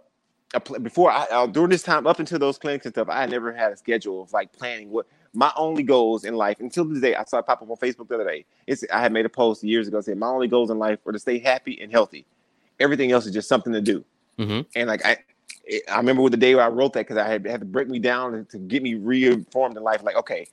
before 0.81 1.11
I 1.11 1.25
uh, 1.31 1.47
during 1.47 1.69
this 1.69 1.83
time 1.83 2.05
up 2.05 2.19
until 2.19 2.39
those 2.39 2.57
clinics 2.57 2.85
and 2.85 2.93
stuff, 2.93 3.09
I 3.09 3.21
had 3.21 3.31
never 3.31 3.53
had 3.53 3.71
a 3.71 3.77
schedule 3.77 4.21
of 4.21 4.33
like 4.33 4.51
planning 4.51 4.89
what 4.89 5.07
my 5.33 5.51
only 5.55 5.83
goals 5.83 6.25
in 6.25 6.35
life 6.35 6.59
until 6.59 6.83
this 6.85 6.99
day. 6.99 7.15
I 7.15 7.23
saw 7.23 7.37
it 7.37 7.45
pop 7.45 7.61
up 7.61 7.69
on 7.69 7.77
Facebook 7.77 8.09
the 8.09 8.15
other 8.15 8.25
day. 8.25 8.45
It's 8.67 8.83
I 8.91 8.99
had 8.99 9.13
made 9.13 9.25
a 9.25 9.29
post 9.29 9.63
years 9.63 9.87
ago 9.87 10.01
saying 10.01 10.19
my 10.19 10.27
only 10.27 10.47
goals 10.47 10.69
in 10.69 10.77
life 10.77 10.99
were 11.05 11.13
to 11.13 11.19
stay 11.19 11.39
happy 11.39 11.79
and 11.81 11.91
healthy. 11.91 12.25
Everything 12.79 13.11
else 13.11 13.25
is 13.25 13.33
just 13.33 13.47
something 13.47 13.71
to 13.71 13.81
do. 13.81 14.03
Mm-hmm. 14.37 14.61
And 14.75 14.89
like 14.89 15.05
I, 15.05 15.17
I 15.89 15.97
remember 15.97 16.21
with 16.21 16.31
the 16.31 16.37
day 16.37 16.53
where 16.55 16.65
I 16.65 16.69
wrote 16.69 16.93
that 16.93 17.01
because 17.01 17.17
I 17.17 17.27
had 17.27 17.45
had 17.45 17.61
to 17.61 17.65
break 17.65 17.87
me 17.87 17.99
down 17.99 18.45
to 18.49 18.57
get 18.57 18.83
me 18.83 18.95
reformed 18.95 19.77
in 19.77 19.83
life. 19.83 20.03
Like 20.03 20.17
okay, 20.17 20.47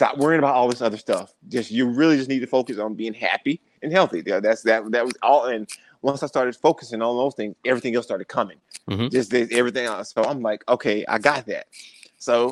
stop 0.00 0.16
worrying 0.16 0.38
about 0.38 0.54
all 0.54 0.66
this 0.66 0.80
other 0.80 0.96
stuff. 0.96 1.34
Just 1.48 1.70
you 1.70 1.86
really 1.86 2.16
just 2.16 2.30
need 2.30 2.38
to 2.38 2.46
focus 2.46 2.78
on 2.78 2.94
being 2.94 3.12
happy 3.12 3.60
and 3.82 3.92
healthy. 3.92 4.22
That's 4.22 4.62
that 4.62 4.90
that 4.92 5.04
was 5.04 5.12
all. 5.22 5.44
And 5.44 5.68
once 6.00 6.22
I 6.22 6.26
started 6.26 6.56
focusing 6.56 7.02
on 7.02 7.18
those 7.18 7.34
things, 7.34 7.54
everything 7.66 7.94
else 7.94 8.06
started 8.06 8.26
coming. 8.26 8.56
Mm-hmm. 8.88 9.08
Just 9.08 9.34
everything 9.34 9.84
else. 9.84 10.14
So 10.14 10.24
I'm 10.24 10.40
like, 10.40 10.66
okay, 10.70 11.04
I 11.06 11.18
got 11.18 11.44
that. 11.46 11.66
So 12.16 12.50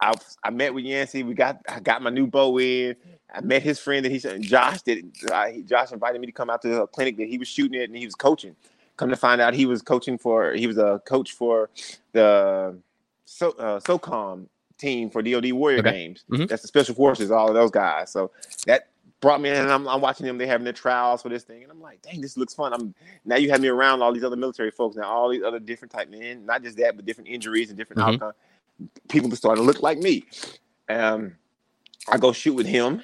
I 0.00 0.12
I 0.44 0.50
met 0.50 0.72
with 0.72 0.84
Yancey. 0.84 1.24
We 1.24 1.34
got 1.34 1.60
I 1.68 1.80
got 1.80 2.00
my 2.00 2.10
new 2.10 2.28
bow 2.28 2.60
in. 2.60 2.94
I 3.34 3.40
met 3.40 3.64
his 3.64 3.80
friend 3.80 4.04
that 4.04 4.12
he 4.12 4.20
said 4.20 4.40
Josh 4.42 4.82
did. 4.82 5.16
Uh, 5.32 5.46
he- 5.46 5.62
Josh 5.62 5.90
invited 5.90 6.20
me 6.20 6.28
to 6.28 6.32
come 6.32 6.48
out 6.48 6.62
to 6.62 6.68
the 6.68 6.86
clinic 6.86 7.16
that 7.16 7.26
he 7.26 7.38
was 7.38 7.48
shooting 7.48 7.80
at 7.80 7.88
and 7.88 7.98
he 7.98 8.04
was 8.04 8.14
coaching. 8.14 8.54
Come 8.96 9.10
to 9.10 9.16
find 9.16 9.40
out, 9.40 9.54
he 9.54 9.66
was 9.66 9.82
coaching 9.82 10.16
for. 10.16 10.52
He 10.52 10.68
was 10.68 10.78
a 10.78 11.02
coach 11.04 11.32
for 11.32 11.70
the 12.12 12.78
so 13.24 13.50
uh, 13.58 13.80
SOCOM 13.80 14.46
team 14.84 15.10
for 15.10 15.22
DoD 15.22 15.52
Warrior 15.52 15.80
Okay. 15.80 15.90
Games. 15.92 16.24
Mhm. 16.30 16.48
That's 16.48 16.62
the 16.62 16.68
special 16.68 16.94
forces, 16.94 17.30
all 17.30 17.48
of 17.48 17.54
those 17.54 17.70
guys. 17.70 18.10
So 18.12 18.30
that 18.66 18.88
brought 19.20 19.40
me 19.40 19.48
in, 19.48 19.56
and 19.56 19.70
I'm, 19.72 19.88
I'm 19.88 20.00
watching 20.00 20.26
them. 20.26 20.36
They 20.38 20.46
having 20.46 20.64
their 20.64 20.72
trials 20.74 21.22
for 21.22 21.30
this 21.30 21.44
thing, 21.44 21.62
and 21.62 21.72
I'm 21.72 21.80
like, 21.80 22.02
dang, 22.02 22.20
this 22.20 22.36
looks 22.36 22.52
fun. 22.54 22.72
I'm 22.74 22.94
now 23.24 23.36
you 23.36 23.50
have 23.50 23.60
me 23.60 23.68
around 23.68 24.02
all 24.02 24.12
these 24.12 24.24
other 24.24 24.36
military 24.36 24.70
folks 24.70 24.96
now, 24.96 25.04
all 25.04 25.30
these 25.30 25.42
other 25.42 25.58
different 25.58 25.92
type 25.92 26.10
men, 26.10 26.44
not 26.44 26.62
just 26.62 26.76
that, 26.76 26.96
but 26.96 27.06
different 27.06 27.28
injuries 27.28 27.70
and 27.70 27.78
different 27.78 28.02
Mhm. 28.02 28.14
outcomes. 28.14 28.34
People 29.08 29.30
starting 29.32 29.64
to 29.64 29.66
look 29.66 29.82
like 29.82 29.98
me. 29.98 30.24
Um, 30.88 31.36
I 32.08 32.18
go 32.18 32.32
shoot 32.32 32.54
with 32.54 32.66
him, 32.66 33.02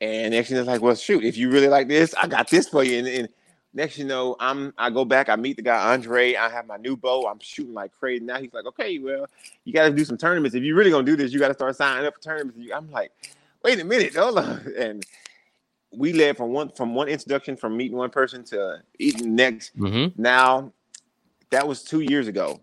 and 0.00 0.34
next 0.34 0.48
thing 0.48 0.58
is 0.58 0.66
like, 0.66 0.82
well, 0.82 0.94
shoot, 0.96 1.22
if 1.24 1.36
you 1.36 1.50
really 1.50 1.68
like 1.68 1.86
this, 1.88 2.14
I 2.14 2.26
got 2.26 2.48
this 2.50 2.68
for 2.68 2.82
you. 2.82 2.98
And, 2.98 3.06
and 3.06 3.28
next, 3.72 3.98
you 3.98 4.04
know, 4.04 4.36
I'm 4.40 4.72
I 4.78 4.90
go 4.90 5.04
back, 5.04 5.28
I 5.28 5.36
meet 5.36 5.56
the 5.56 5.62
guy 5.62 5.92
Andre, 5.92 6.34
I 6.34 6.48
have 6.48 6.66
my 6.66 6.76
new 6.76 6.96
bow, 6.96 7.26
I'm 7.26 7.40
shooting 7.40 7.74
like 7.74 7.92
crazy. 7.92 8.24
Now 8.24 8.38
he's 8.38 8.52
like, 8.52 8.66
okay, 8.66 8.98
well, 8.98 9.26
you 9.64 9.72
got 9.72 9.84
to 9.84 9.90
do 9.90 10.04
some 10.04 10.16
tournaments. 10.16 10.54
If 10.54 10.62
you're 10.62 10.76
really 10.76 10.90
gonna 10.90 11.04
do 11.04 11.16
this, 11.16 11.32
you 11.32 11.38
got 11.38 11.48
to 11.48 11.54
start 11.54 11.76
signing 11.76 12.06
up 12.06 12.14
for 12.14 12.20
tournaments. 12.20 12.58
I'm 12.74 12.90
like, 12.90 13.12
wait 13.62 13.80
a 13.80 13.84
minute, 13.84 14.14
hold 14.14 14.38
on. 14.38 14.72
And 14.78 15.04
we 15.92 16.12
led 16.12 16.36
from 16.36 16.52
one 16.52 16.70
from 16.70 16.94
one 16.94 17.08
introduction 17.08 17.56
from 17.56 17.76
meeting 17.76 17.96
one 17.96 18.10
person 18.10 18.44
to 18.44 18.82
eating 18.98 19.34
next. 19.34 19.76
Mm-hmm. 19.76 20.20
Now, 20.20 20.72
that 21.50 21.66
was 21.66 21.82
two 21.82 22.00
years 22.00 22.28
ago. 22.28 22.60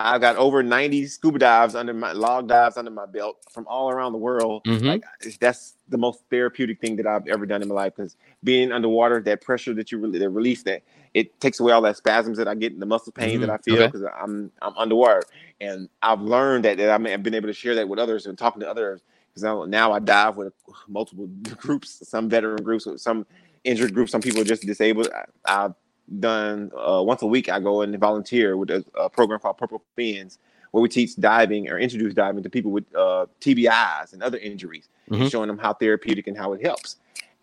I 0.00 0.18
got 0.18 0.36
over 0.36 0.62
90 0.62 1.06
scuba 1.06 1.38
dives 1.40 1.74
under 1.74 1.92
my 1.92 2.12
log 2.12 2.48
dives 2.48 2.76
under 2.76 2.90
my 2.90 3.06
belt 3.06 3.38
from 3.50 3.66
all 3.66 3.90
around 3.90 4.12
the 4.12 4.18
world. 4.18 4.62
Mhm. 4.64 4.86
Like 4.86 5.02
that's 5.40 5.74
the 5.88 5.98
most 5.98 6.22
therapeutic 6.30 6.80
thing 6.80 6.96
that 6.96 7.06
I've 7.06 7.26
ever 7.26 7.46
done 7.46 7.62
in 7.62 7.68
my 7.68 7.74
life 7.74 7.94
because 7.96 8.16
being 8.44 8.70
underwater, 8.70 9.20
that 9.22 9.40
pressure 9.42 9.74
that 9.74 9.90
you 9.90 9.98
really, 9.98 10.18
the 10.20 10.30
relief 10.30 10.64
that 10.64 10.82
it 11.14 11.40
takes 11.40 11.58
away 11.58 11.72
all 11.72 11.82
that 11.82 11.96
spasms 11.96 12.38
that 12.38 12.46
I 12.46 12.54
get, 12.54 12.72
and 12.72 12.80
the 12.82 12.86
muscle 12.86 13.12
pain 13.12 13.40
that 13.40 13.48
Mhm. 13.50 13.54
I 13.54 13.58
feel 13.58 13.76
Okay. 13.82 13.86
because 13.86 14.04
I'm 14.20 14.52
I'm 14.62 14.76
underwater, 14.76 15.22
and 15.60 15.88
I've 16.02 16.20
learned 16.20 16.64
that, 16.64 16.76
that 16.76 16.90
I 16.90 17.10
have 17.10 17.22
been 17.24 17.34
able 17.34 17.48
to 17.48 17.52
share 17.54 17.74
that 17.76 17.88
with 17.88 17.98
others 17.98 18.26
and 18.26 18.38
talking 18.38 18.60
to 18.60 18.70
others 18.70 19.02
because 19.30 19.42
now, 19.42 19.64
now 19.64 19.92
I 19.92 19.98
dive 19.98 20.36
with 20.36 20.52
multiple 20.86 21.26
groups, 21.56 22.08
some 22.08 22.28
veteran 22.28 22.62
groups, 22.62 22.86
some 23.02 23.26
injured 23.64 23.94
groups, 23.94 24.12
some 24.12 24.20
people 24.20 24.44
just 24.44 24.62
disabled. 24.62 25.08
I, 25.12 25.64
I've 25.64 25.74
done 26.20 26.70
uh, 26.76 27.02
once 27.02 27.22
a 27.22 27.26
week. 27.26 27.48
I 27.48 27.60
go 27.60 27.82
and 27.82 27.96
volunteer 27.98 28.56
with 28.56 28.70
a, 28.70 28.84
a 28.98 29.08
program 29.10 29.40
called 29.40 29.58
Purple 29.58 29.82
Fins, 29.96 30.38
where 30.70 30.80
we 30.82 30.88
teach 30.88 31.16
diving 31.16 31.70
or 31.70 31.78
introduce 31.78 32.14
diving 32.14 32.42
to 32.42 32.50
people 32.50 32.70
with 32.70 32.84
uh, 32.94 33.26
TBIs 33.40 34.12
and 34.12 34.22
other 34.22 34.38
injuries, 34.38 34.88
Mhm. 35.10 35.30
showing 35.30 35.48
them 35.48 35.58
how 35.58 35.72
therapeutic 35.72 36.26
and 36.26 36.36
how 36.36 36.52
it 36.52 36.64
helps. 36.64 36.96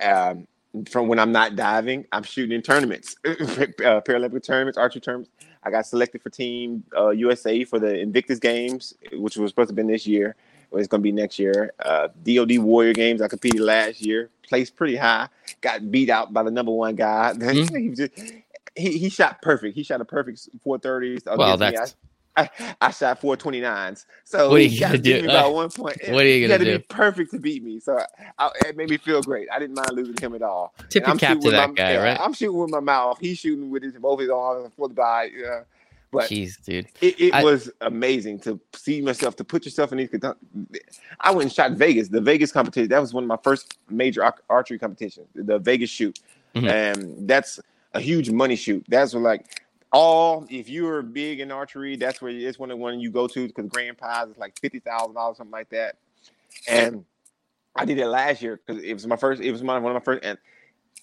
Um, 0.03 0.47
from 0.89 1.07
when 1.07 1.19
I'm 1.19 1.31
not 1.31 1.55
diving, 1.55 2.05
I'm 2.11 2.23
shooting 2.23 2.51
in 2.53 2.61
tournaments, 2.61 3.15
uh, 3.25 3.31
Paralympic 3.31 4.43
tournaments, 4.43 4.77
archery 4.77 5.01
tournaments. 5.01 5.31
I 5.63 5.71
got 5.71 5.85
selected 5.87 6.21
for 6.21 6.29
Team 6.29 6.83
uh, 6.95 7.09
USA 7.09 7.63
for 7.63 7.79
the 7.79 7.97
Invictus 7.97 8.39
Games, 8.39 8.93
which 9.13 9.37
was 9.37 9.49
supposed 9.51 9.69
to 9.69 9.73
be 9.73 9.81
this 9.83 10.05
year. 10.05 10.35
It's 10.73 10.87
going 10.89 10.99
to 11.01 11.03
be 11.03 11.11
next 11.13 11.39
year. 11.39 11.73
Uh, 11.79 12.09
DoD 12.23 12.57
Warrior 12.59 12.93
Games, 12.93 13.21
I 13.21 13.29
competed 13.29 13.61
last 13.61 14.01
year, 14.01 14.29
placed 14.43 14.75
pretty 14.75 14.97
high, 14.97 15.29
got 15.61 15.89
beat 15.89 16.09
out 16.09 16.33
by 16.33 16.43
the 16.43 16.51
number 16.51 16.71
one 16.73 16.95
guy. 16.95 17.33
Mhm. 17.37 17.79
he, 17.79 17.89
was 17.89 17.99
just, 17.99 18.13
he 18.75 18.97
he 18.97 19.09
shot 19.09 19.41
perfect. 19.41 19.75
He 19.75 19.83
shot 19.83 20.01
a 20.01 20.05
perfect 20.05 20.47
430s. 20.65 21.25
Well, 21.37 21.53
against 21.53 21.59
me. 21.61 21.65
that's- 21.71 21.95
I, 22.37 22.49
I, 22.59 22.75
I 22.81 22.91
shot 22.91 23.21
429s. 23.21 24.05
So 24.25 24.49
What 24.49 24.57
are 24.57 24.63
you 24.63 24.77
got 24.77 24.87
gonna 24.87 24.97
do? 24.97 25.21
me 25.21 25.27
by 25.27 25.33
Uh, 25.35 25.49
one 25.51 25.69
point. 25.69 25.97
what 26.09 26.23
are 26.25 26.27
you 26.27 26.41
He 26.41 26.47
gonna 26.49 26.65
do? 26.65 26.77
be 26.79 26.83
perfect 26.89 27.31
to 27.31 27.39
beat 27.39 27.63
me. 27.63 27.79
So 27.79 27.97
I, 28.37 28.49
it 28.65 28.75
made 28.75 28.89
me 28.89 28.97
feel 28.97 29.21
great. 29.21 29.47
I 29.53 29.57
didn't 29.57 29.75
mind 29.77 29.91
losing 29.93 30.17
him 30.19 30.35
at 30.35 30.41
all. 30.41 30.73
Tip 30.89 31.03
And 31.03 31.07
your 31.07 31.11
I'm 31.13 31.17
cap 31.17 31.29
shooting 31.29 31.41
to 31.43 31.47
with 31.47 31.53
that 31.55 31.69
my- 31.69 31.75
guy, 31.75 31.91
yeah, 31.93 32.03
right? 32.03 32.19
I'm 32.19 32.33
shooting 32.33 32.57
with 32.57 32.71
my 32.71 32.81
mouth. 32.81 33.19
He's 33.21 33.37
shooting 33.37 33.69
with 33.69 33.83
his 33.83 33.93
both 33.93 34.19
his 34.19 34.29
arms 34.29 34.73
for 34.75 34.89
the 34.89 34.93
by. 34.93 35.29
Yeah. 35.33 35.61
But 36.11 36.29
Jeez, 36.29 36.61
dude. 36.63 36.87
it, 37.01 37.19
it 37.21 37.33
I- 37.33 37.41
was 37.43 37.71
amazing 37.81 38.39
to 38.41 38.59
see 38.73 38.99
myself 39.01 39.37
to 39.37 39.45
put 39.45 39.63
yourself 39.63 39.93
in 39.93 39.99
these. 39.99 40.09
I 41.21 41.31
went 41.31 41.43
and 41.43 41.51
shot 41.53 41.71
Vegas. 41.71 42.09
The 42.09 42.19
Vegas 42.21 42.51
competition. 42.51 42.89
That 42.89 42.99
was 42.99 43.13
one 43.13 43.23
of 43.23 43.27
my 43.29 43.37
first 43.43 43.77
major 43.89 44.29
archery 44.49 44.77
competitions. 44.77 45.27
The 45.35 45.57
Vegas 45.59 45.89
shoot, 45.89 46.19
Mhm. 46.53 46.69
and 46.69 47.27
that's 47.29 47.59
a 47.95 48.01
huge 48.01 48.29
money 48.29 48.55
shoot. 48.55 48.85
That's 48.87 49.13
what, 49.13 49.23
like 49.23 49.63
all. 49.91 50.45
If 50.49 50.69
you're 50.69 51.01
big 51.01 51.39
in 51.39 51.51
archery, 51.51 51.95
that's 51.95 52.21
where 52.21 52.31
it's 52.31 52.59
one 52.59 52.69
of 52.69 52.77
the 52.77 52.81
one 52.81 52.99
you 52.99 53.09
go 53.09 53.27
to 53.27 53.47
because 53.47 53.67
grand 53.67 53.97
prize 53.97 54.27
is 54.29 54.37
like 54.37 54.59
fifty 54.59 54.79
thousand 54.79 55.15
dollars, 55.15 55.37
something 55.37 55.51
like 55.51 55.69
that. 55.69 55.95
And 56.67 57.05
I 57.75 57.85
did 57.85 57.97
it 57.97 58.07
last 58.07 58.41
year 58.41 58.59
because 58.65 58.83
it 58.83 58.93
was 58.93 59.07
my 59.07 59.15
first. 59.15 59.41
It 59.41 59.51
was 59.51 59.63
my, 59.63 59.79
one 59.79 59.95
of 59.95 60.01
my 60.01 60.03
first, 60.03 60.23
and 60.23 60.37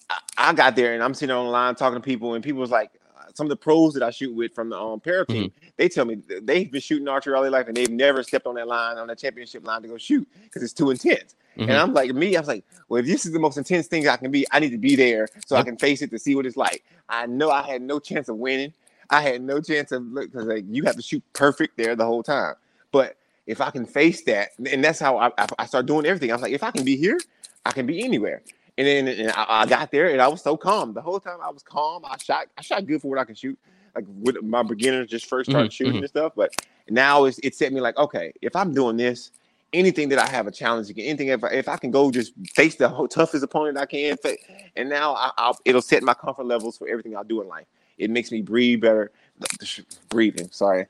I, 0.09 0.17
I 0.37 0.53
got 0.53 0.75
there 0.75 0.93
and 0.93 1.03
I'm 1.03 1.13
sitting 1.13 1.35
on 1.35 1.45
the 1.45 1.51
line 1.51 1.75
talking 1.75 1.99
to 1.99 2.05
people, 2.05 2.35
and 2.35 2.43
people 2.43 2.61
was 2.61 2.71
like, 2.71 2.91
some 3.33 3.45
of 3.47 3.49
the 3.49 3.55
pros 3.55 3.93
that 3.95 4.03
I 4.03 4.11
shoot 4.11 4.33
with 4.33 4.53
from 4.53 4.69
the 4.69 4.79
um, 4.79 4.99
para 4.99 5.25
team, 5.25 5.51
they 5.77 5.89
tell 5.89 6.05
me 6.05 6.15
they've 6.41 6.71
been 6.71 6.81
shooting 6.81 7.07
archery 7.07 7.33
all 7.33 7.41
their 7.41 7.51
life 7.51 7.67
and 7.67 7.75
they've 7.75 7.89
never 7.89 8.23
stepped 8.23 8.45
on 8.45 8.55
that 8.55 8.67
line 8.67 8.97
on 8.97 9.07
the 9.07 9.15
championship 9.15 9.65
line 9.65 9.81
to 9.81 9.87
go 9.87 9.97
shoot 9.97 10.27
because 10.43 10.61
it's 10.63 10.73
too 10.73 10.91
intense. 10.91 11.35
Mhm. 11.57 11.63
And 11.63 11.73
I'm 11.73 11.93
like, 11.93 12.13
me, 12.13 12.35
I 12.35 12.39
was 12.39 12.47
like, 12.47 12.63
well, 12.89 12.99
if 12.99 13.05
this 13.05 13.25
is 13.25 13.31
the 13.31 13.39
most 13.39 13.57
intense 13.57 13.87
thing 13.87 14.07
I 14.07 14.17
can 14.17 14.31
be, 14.31 14.45
I 14.51 14.59
need 14.59 14.71
to 14.71 14.77
be 14.77 14.95
there 14.95 15.27
so 15.45 15.55
I 15.55 15.63
can 15.63 15.77
face 15.77 16.01
it 16.01 16.09
to 16.11 16.19
see 16.19 16.35
what 16.35 16.45
it's 16.45 16.57
like. 16.57 16.83
I 17.09 17.25
know 17.27 17.51
I 17.51 17.61
had 17.63 17.81
no 17.81 17.99
chance 17.99 18.29
of 18.29 18.37
winning. 18.37 18.73
I 19.09 19.21
had 19.21 19.41
no 19.41 19.59
chance 19.61 19.91
of 19.91 20.03
look 20.03 20.31
because 20.31 20.47
like 20.47 20.65
you 20.69 20.83
have 20.85 20.95
to 20.95 21.01
shoot 21.01 21.23
perfect 21.33 21.77
there 21.77 21.95
the 21.95 22.05
whole 22.05 22.23
time. 22.23 22.55
But 22.91 23.17
if 23.45 23.61
I 23.61 23.69
can 23.71 23.85
face 23.85 24.23
that, 24.23 24.49
and 24.71 24.83
that's 24.83 24.99
how 24.99 25.17
I, 25.17 25.27
I, 25.37 25.47
I 25.59 25.65
started 25.65 25.87
doing 25.87 26.05
everything. 26.05 26.31
I 26.31 26.35
was 26.35 26.41
like, 26.41 26.53
if 26.53 26.63
I 26.63 26.71
can 26.71 26.85
be 26.85 26.95
here, 26.95 27.19
I 27.65 27.71
can 27.71 27.85
be 27.85 28.03
anywhere. 28.03 28.41
And 28.77 28.87
then 28.87 29.09
and 29.09 29.31
I, 29.31 29.45
I 29.49 29.67
got 29.67 29.91
there 29.91 30.09
and 30.09 30.21
I 30.21 30.27
was 30.29 30.43
so 30.43 30.57
calm. 30.57 30.93
The 30.93 31.01
whole 31.01 31.21
time 31.21 31.39
I 31.43 31.51
was 31.51 31.63
calm. 31.63 32.03
I 32.05 32.17
shot 32.17 32.47
I 32.57 32.63
shot 32.63 32.85
good 32.87 33.01
for 33.01 33.09
what 33.09 33.19
I 33.19 33.25
can 33.25 33.35
shoot. 33.35 33.59
Like 33.95 34.05
with 34.09 34.43
my 34.43 34.63
beginners 34.63 35.09
just 35.09 35.27
first 35.27 35.51
started 35.51 35.71
Mhm, 35.71 35.73
shooting 35.73 36.01
and 36.01 36.09
stuff. 36.09 36.33
But 36.35 36.55
now 36.89 37.25
it's 37.25 37.39
it 37.43 37.55
set 37.55 37.73
me 37.73 37.81
like, 37.81 37.97
okay, 37.97 38.33
if 38.41 38.55
I'm 38.55 38.73
doing 38.73 38.97
this, 38.97 39.31
anything 39.73 40.09
that 40.09 40.19
I 40.19 40.27
have 40.27 40.47
a 40.47 40.51
challenge 40.51 40.89
against, 40.91 41.09
anything 41.09 41.29
if 41.29 41.43
I, 41.43 41.49
if 41.49 41.69
I 41.69 41.77
can 41.77 41.91
go 41.91 42.11
just 42.11 42.33
face 42.55 42.75
the 42.75 42.89
whole 42.89 43.07
toughest 43.07 43.43
opponent 43.43 43.77
I 43.79 43.87
can, 43.87 44.17
and 44.75 44.89
now 44.89 45.15
I, 45.15 45.31
I'll, 45.37 45.59
it'll 45.65 45.81
set 45.83 46.03
my 46.03 46.15
comfort 46.15 46.45
levels 46.45 46.77
for 46.77 46.87
everything 46.89 47.17
I'll 47.17 47.23
do 47.25 47.41
in 47.41 47.49
life. 47.49 47.67
It 47.97 48.09
makes 48.11 48.31
me 48.31 48.41
breathe 48.41 48.81
better. 48.81 49.11
Breathing, 50.09 50.49
sorry. 50.51 50.87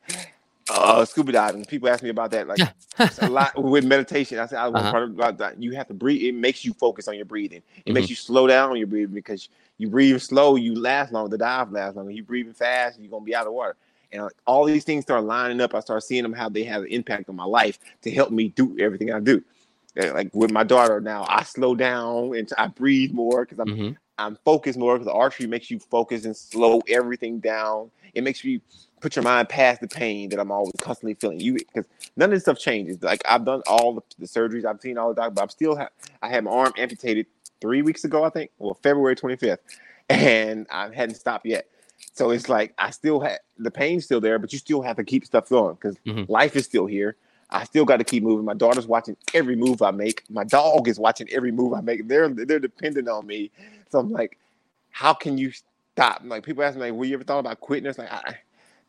Uh, 0.70 1.06
scuba 1.06 1.32
diving. 1.32 1.66
People 1.66 1.90
ask 1.90 2.04
me 2.04 2.10
about 2.10 2.32
that. 2.32 2.48
Like 2.48 2.64
a 3.18 3.28
lot 3.28 3.52
with 3.62 3.84
meditation. 3.86 4.40
I 4.40 4.46
said 4.48 4.60
I 4.60 4.68
was 4.68 4.86
Uh-huh. 4.86 4.88
part 4.88 5.04
of 5.04 5.12
about 5.12 5.38
that. 5.40 5.62
You 5.62 5.72
have 5.76 5.88
to 5.88 5.94
breathe. 5.94 6.22
It 6.24 6.34
makes 6.36 6.64
you 6.66 6.74
focus 6.74 7.08
on 7.08 7.16
your 7.16 7.26
breathing. 7.26 7.62
It 7.86 7.94
Mm-hmm. 7.94 7.94
makes 7.94 8.10
you 8.10 8.16
slow 8.16 8.48
down 8.48 8.72
on 8.72 8.78
your 8.78 8.88
breathing 8.88 9.14
because 9.14 9.50
you 9.78 9.90
breathe 9.90 10.20
slow, 10.22 10.56
you 10.56 10.76
last 10.76 11.12
longer. 11.14 11.30
The 11.30 11.38
dive 11.40 11.72
lasts 11.72 11.98
longer. 11.98 12.12
You 12.12 12.24
breathing 12.24 12.54
fast, 12.54 13.00
you're 13.00 13.12
gonna 13.12 13.26
be 13.26 13.36
out 13.36 13.48
of 13.48 13.54
water. 13.54 13.76
And 14.12 14.24
like, 14.24 14.34
all 14.46 14.66
these 14.66 14.84
things 14.84 15.04
start 15.04 15.24
lining 15.24 15.60
up. 15.62 15.74
I 15.74 15.80
start 15.80 16.04
seeing 16.04 16.22
them 16.24 16.34
how 16.34 16.48
they 16.50 16.64
have 16.64 16.82
an 16.84 16.88
impact 16.88 17.28
on 17.30 17.36
my 17.36 17.44
life 17.46 17.80
to 18.02 18.12
help 18.12 18.32
me 18.32 18.50
do 18.50 18.76
everything 18.80 19.12
I 19.12 19.20
do. 19.20 19.44
Like 19.96 20.34
with 20.34 20.52
my 20.52 20.64
daughter 20.64 21.00
now, 21.02 21.26
I 21.28 21.44
slow 21.44 21.76
down 21.76 22.36
and 22.36 22.50
I 22.58 22.68
breathe 22.68 23.12
more 23.14 23.44
because 23.46 23.60
I'm 23.60 23.72
Mhm. 23.72 23.98
I'm 24.18 24.36
focused 24.46 24.78
more 24.80 24.98
because 24.98 25.12
archery 25.12 25.48
makes 25.48 25.70
you 25.72 25.80
focus 25.80 26.26
and 26.26 26.36
slow 26.36 26.82
everything 26.88 27.40
down. 27.40 27.92
It 28.14 28.24
makes 28.24 28.44
you 28.44 28.62
put 29.04 29.18
your 29.18 29.24
mind 29.24 29.50
past 29.50 29.82
the 29.82 29.88
pain 29.88 30.30
that 30.30 30.40
I'm 30.40 30.50
always 30.50 30.72
constantly 30.80 31.14
feeling. 31.16 31.40
You 31.42 31.56
because 31.56 31.86
none 32.16 32.30
of 32.30 32.36
this 32.36 32.44
stuff 32.44 32.58
changes. 32.58 33.04
Like 33.04 33.22
I've 33.28 33.44
done 33.44 33.62
all 33.68 33.96
the, 33.96 34.02
the 34.18 34.26
surgeries, 34.26 34.64
I've 34.66 34.80
seen 34.80 34.98
all 34.98 35.10
the 35.10 35.16
doctors, 35.16 35.36
but 35.36 35.42
I'm 35.44 35.50
still 35.50 35.76
ha- 35.76 35.90
I 36.22 36.30
had 36.30 36.46
my 36.46 36.52
arm 36.52 36.72
amputated 36.78 37.28
three 37.60 37.82
weeks 37.82 38.06
ago, 38.06 38.24
I 38.24 38.30
think, 38.30 38.50
well 38.58 38.76
February 38.82 39.18
25th, 39.18 39.58
and 40.10 40.66
I 40.72 40.90
hadn't 40.96 41.16
stopped 41.16 41.46
yet. 41.46 41.68
So 42.14 42.32
it's 42.32 42.48
like 42.48 42.74
I 42.80 42.92
still 42.92 43.20
had 43.20 43.40
the 43.58 43.72
pain's 43.72 44.06
still 44.06 44.22
there, 44.22 44.40
but 44.40 44.54
you 44.54 44.60
still 44.60 44.82
have 44.82 44.96
to 44.96 45.04
keep 45.04 45.26
stuff 45.26 45.50
going 45.50 45.76
because 45.76 45.98
Mhm. 46.08 46.30
life 46.30 46.56
is 46.56 46.64
still 46.66 46.86
here. 46.86 47.18
I 47.50 47.66
still 47.66 47.86
got 47.86 47.98
to 47.98 48.04
keep 48.06 48.24
moving. 48.24 48.46
My 48.46 48.54
daughter's 48.56 48.88
watching 48.88 49.18
every 49.34 49.56
move 49.58 49.82
I 49.82 49.92
make. 49.92 50.24
My 50.30 50.46
dog 50.46 50.88
is 50.88 50.98
watching 50.98 51.28
every 51.30 51.52
move 51.52 51.74
I 51.74 51.82
make. 51.82 52.08
They're 52.08 52.30
they're 52.30 52.60
dependent 52.60 53.10
on 53.10 53.28
me. 53.28 53.52
So 53.92 54.00
I'm 54.00 54.10
like, 54.12 54.40
how 54.92 55.14
can 55.14 55.38
you 55.38 55.52
stop? 55.52 56.22
Like 56.24 56.44
people 56.46 56.64
ask 56.64 56.76
me, 56.76 56.84
like, 56.84 56.94
"Well, 56.94 57.06
you 57.06 57.16
ever 57.16 57.26
thought 57.26 57.40
about 57.40 57.60
quitting?" 57.60 57.88
It's 57.88 58.00
like, 58.00 58.12
I, 58.12 58.38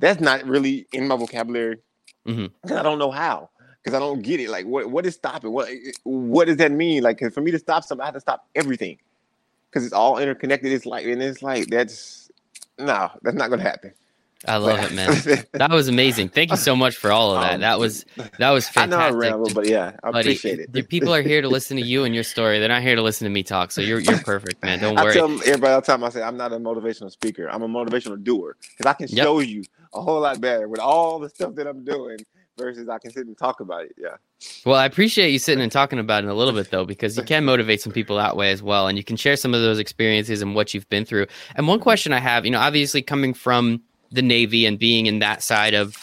that's 0.01 0.21
not 0.21 0.45
really 0.47 0.87
in 0.93 1.09
my 1.09 1.17
vocabulary. 1.17 1.79
Mhm. 2.27 2.51
'Cause 2.67 2.77
I 2.79 2.83
don't 2.83 2.99
know 2.99 3.11
how. 3.11 3.51
Because 3.83 3.97
I 3.97 4.01
don't 4.01 4.23
get 4.23 4.41
it. 4.41 4.51
Like, 4.51 4.67
what 4.67 4.91
what 4.91 5.07
is 5.07 5.15
stopping? 5.15 5.53
What 5.53 5.69
what 6.05 6.47
does 6.47 6.59
that 6.59 6.73
mean? 6.73 7.03
Like, 7.03 7.19
'cause 7.19 7.35
for 7.35 7.41
me 7.43 7.51
to 7.53 7.59
stop 7.59 7.85
something, 7.85 8.03
I 8.03 8.07
have 8.07 8.15
to 8.15 8.21
stop 8.21 8.47
everything. 8.55 8.99
Because 9.71 9.85
it's 9.85 9.95
all 9.95 10.19
interconnected. 10.19 10.73
It's 10.73 10.87
like, 10.87 11.07
and 11.07 11.23
it's 11.23 11.43
like 11.43 11.69
that's 11.69 12.31
no, 12.79 13.11
that's 13.23 13.37
not 13.37 13.51
gonna 13.51 13.63
happen. 13.63 13.93
I 14.47 14.57
love 14.57 14.85
it, 14.85 14.95
man. 14.95 15.45
That 15.53 15.71
was 15.71 15.89
amazing. 15.89 16.29
Thank 16.29 16.51
you 16.51 16.57
so 16.57 16.77
much 16.77 16.97
for 16.97 17.11
all 17.11 17.35
of 17.35 17.41
that. 17.43 17.55
Um, 17.55 17.61
that 17.61 17.79
was 17.79 18.05
that 18.39 18.51
was 18.51 18.69
fantastic. 18.69 18.99
I 18.99 19.11
know 19.11 19.17
I 19.17 19.19
ramble, 19.19 19.51
but 19.55 19.69
yeah, 19.69 19.93
I 20.03 20.11
Buddy, 20.11 20.29
appreciate 20.31 20.59
it. 20.61 20.73
The 20.73 20.83
people 20.83 21.15
are 21.15 21.23
here 21.23 21.41
to 21.41 21.49
listen 21.49 21.77
to 21.77 21.83
you 21.83 22.05
and 22.05 22.15
your 22.15 22.25
story. 22.25 22.59
They're 22.59 22.69
not 22.69 22.83
here 22.83 22.97
to 22.97 23.03
listen 23.03 23.25
to 23.25 23.31
me 23.31 23.43
talk. 23.43 23.71
So 23.71 23.81
you're 23.81 24.01
you're 24.01 24.19
perfect, 24.19 24.63
man. 24.63 24.81
Don't 24.81 24.97
worry. 24.97 25.13
I 25.13 25.15
tell 25.15 25.31
everybody 25.31 25.73
all 25.73 25.81
the 25.81 25.87
time. 25.87 26.05
I 26.05 26.11
say 26.11 26.23
I'm 26.23 26.37
not 26.37 26.53
a 26.53 26.59
motivational 26.59 27.11
speaker. 27.11 27.49
I'm 27.49 27.63
a 27.63 27.69
motivational 27.69 28.23
doer 28.23 28.57
because 28.61 28.87
I 28.87 28.93
can 28.95 29.09
yep. 29.09 29.25
show 29.25 29.41
you 29.41 29.65
a 29.95 30.03
whole 30.03 30.21
lot 30.21 30.41
better 30.41 30.69
with 30.69 30.81
all 30.81 31.19
the 31.19 31.29
stuff 31.29 31.55
that 31.55 31.67
I'm 31.67 31.85
doing 31.85 32.19
versus 32.57 32.89
I 32.89 32.99
can 32.99 33.11
sit 33.11 33.27
and 33.27 33.37
talk 33.37 33.61
about 33.61 33.85
it. 33.85 33.95
Yeah. 33.97 34.17
Well, 34.65 34.77
I 34.77 34.87
appreciate 34.87 35.31
you 35.31 35.39
sitting 35.39 35.63
and 35.63 35.73
talking 35.73 35.99
about 35.99 36.25
it 36.25 36.31
a 36.31 36.35
little 36.35 36.53
bit 36.53 36.71
though, 36.71 36.85
because 36.85 37.17
you 37.17 37.23
can 37.23 37.45
motivate 37.45 37.81
some 37.81 37.93
people 37.93 38.17
that 38.17 38.37
way 38.37 38.51
as 38.51 38.63
well, 38.63 38.89
and 38.89 38.99
you 38.99 39.05
can 39.05 39.17
share 39.17 39.37
some 39.37 39.55
of 39.55 39.63
those 39.63 39.79
experiences 39.79 40.43
and 40.43 40.55
what 40.55 40.75
you've 40.75 40.89
been 40.89 41.05
through. 41.05 41.27
And 41.55 41.67
one 41.67 41.79
mm-hmm. 41.79 41.85
question 41.85 42.13
I 42.13 42.21
have, 42.21 42.45
you 42.45 42.51
know, 42.51 42.61
obviously 42.61 43.03
coming 43.03 43.35
from 43.35 43.83
the 44.11 44.23
Navy 44.23 44.67
and 44.67 44.79
being 44.79 45.07
in 45.07 45.19
that 45.21 45.43
side 45.43 45.75
of, 45.75 45.97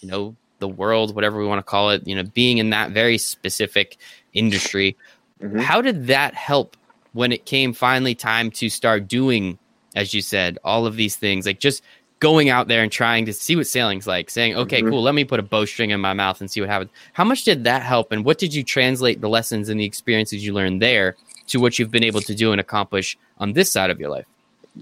you 0.00 0.08
know, 0.08 0.36
the 0.58 0.68
world, 0.68 1.14
whatever 1.14 1.38
we 1.38 1.46
want 1.46 1.58
to 1.58 1.62
call 1.62 1.90
it, 1.90 2.06
you 2.06 2.14
know, 2.14 2.24
being 2.24 2.58
in 2.58 2.70
that 2.70 2.90
very 2.90 3.18
specific 3.18 3.96
industry, 4.32 4.96
mm-hmm. 5.40 5.58
how 5.58 5.80
did 5.80 6.06
that 6.08 6.34
help 6.34 6.76
when 7.12 7.32
it 7.32 7.44
came 7.44 7.72
finally 7.72 8.14
time 8.14 8.50
to 8.50 8.68
start 8.68 9.08
doing, 9.08 9.58
as 9.94 10.14
you 10.14 10.22
said, 10.22 10.58
all 10.64 10.86
of 10.86 10.96
these 10.96 11.16
things, 11.16 11.46
like 11.46 11.60
just 11.60 11.82
going 12.20 12.48
out 12.48 12.68
there 12.68 12.82
and 12.82 12.90
trying 12.90 13.24
to 13.26 13.32
see 13.32 13.54
what 13.54 13.66
sailing's 13.66 14.06
like, 14.06 14.30
saying, 14.30 14.56
okay, 14.56 14.80
mm-hmm. 14.80 14.90
cool, 14.90 15.02
let 15.02 15.14
me 15.14 15.24
put 15.24 15.38
a 15.38 15.42
bowstring 15.42 15.90
in 15.90 16.00
my 16.00 16.12
mouth 16.12 16.40
and 16.40 16.50
see 16.50 16.60
what 16.60 16.68
happens. 16.68 16.90
How 17.12 17.24
much 17.24 17.44
did 17.44 17.64
that 17.64 17.82
help? 17.82 18.10
And 18.12 18.24
what 18.24 18.38
did 18.38 18.52
you 18.54 18.64
translate 18.64 19.20
the 19.20 19.28
lessons 19.28 19.68
and 19.68 19.78
the 19.78 19.84
experiences 19.84 20.44
you 20.44 20.52
learned 20.52 20.82
there 20.82 21.16
to 21.48 21.60
what 21.60 21.78
you've 21.78 21.90
been 21.90 22.04
able 22.04 22.20
to 22.22 22.34
do 22.34 22.52
and 22.52 22.60
accomplish 22.60 23.16
on 23.38 23.52
this 23.52 23.70
side 23.70 23.90
of 23.90 24.00
your 24.00 24.10
life? 24.10 24.26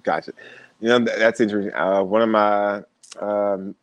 Gotcha. 0.02 0.32
You 0.80 0.88
know, 0.88 0.98
that's 0.98 1.40
interesting. 1.40 1.74
Uh, 1.74 2.02
one 2.02 2.22
of 2.22 2.28
my 2.28 2.82
um, 3.20 3.74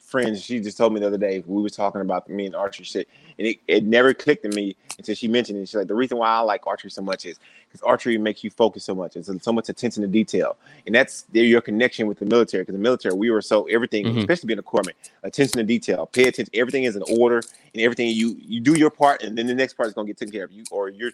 friends, 0.00 0.42
she 0.42 0.60
just 0.60 0.76
told 0.76 0.92
me 0.92 1.00
the 1.00 1.06
other 1.06 1.18
day, 1.18 1.42
we 1.46 1.62
were 1.62 1.70
talking 1.70 2.00
about 2.00 2.28
me 2.28 2.46
and 2.46 2.54
archery 2.54 2.84
shit, 2.84 3.08
and 3.38 3.46
it, 3.46 3.58
it 3.66 3.84
never 3.84 4.12
clicked 4.12 4.42
to 4.42 4.48
me 4.50 4.76
until 4.98 5.14
she 5.14 5.26
mentioned 5.26 5.58
it. 5.58 5.68
She's 5.68 5.74
like, 5.74 5.88
the 5.88 5.94
reason 5.94 6.18
why 6.18 6.28
I 6.28 6.40
like 6.40 6.66
archery 6.66 6.90
so 6.90 7.00
much 7.00 7.24
is 7.24 7.38
because 7.66 7.80
archery 7.82 8.18
makes 8.18 8.44
you 8.44 8.50
focus 8.50 8.84
so 8.84 8.94
much. 8.94 9.16
It's 9.16 9.30
so 9.42 9.52
much 9.52 9.68
attention 9.68 10.02
to 10.02 10.08
detail, 10.08 10.56
and 10.86 10.94
that's 10.94 11.24
your 11.32 11.60
connection 11.60 12.06
with 12.06 12.18
the 12.18 12.26
military. 12.26 12.62
Because 12.62 12.74
the 12.74 12.80
military, 12.80 13.14
we 13.14 13.30
were 13.30 13.40
so 13.40 13.64
everything, 13.64 14.04
mm-hmm. 14.04 14.18
especially 14.18 14.48
being 14.48 14.58
a 14.58 14.62
corpsman, 14.62 14.92
attention 15.22 15.58
to 15.58 15.64
detail, 15.64 16.06
pay 16.06 16.28
attention. 16.28 16.52
Everything 16.54 16.84
is 16.84 16.94
in 16.96 17.02
order, 17.18 17.40
and 17.72 17.82
everything 17.82 18.08
you 18.08 18.36
you 18.38 18.60
do 18.60 18.74
your 18.78 18.90
part, 18.90 19.22
and 19.22 19.36
then 19.38 19.46
the 19.46 19.54
next 19.54 19.74
part 19.74 19.88
is 19.88 19.94
gonna 19.94 20.06
get 20.06 20.18
taken 20.18 20.32
care 20.32 20.44
of. 20.44 20.52
You 20.52 20.64
or 20.70 20.90
you're 20.90 21.12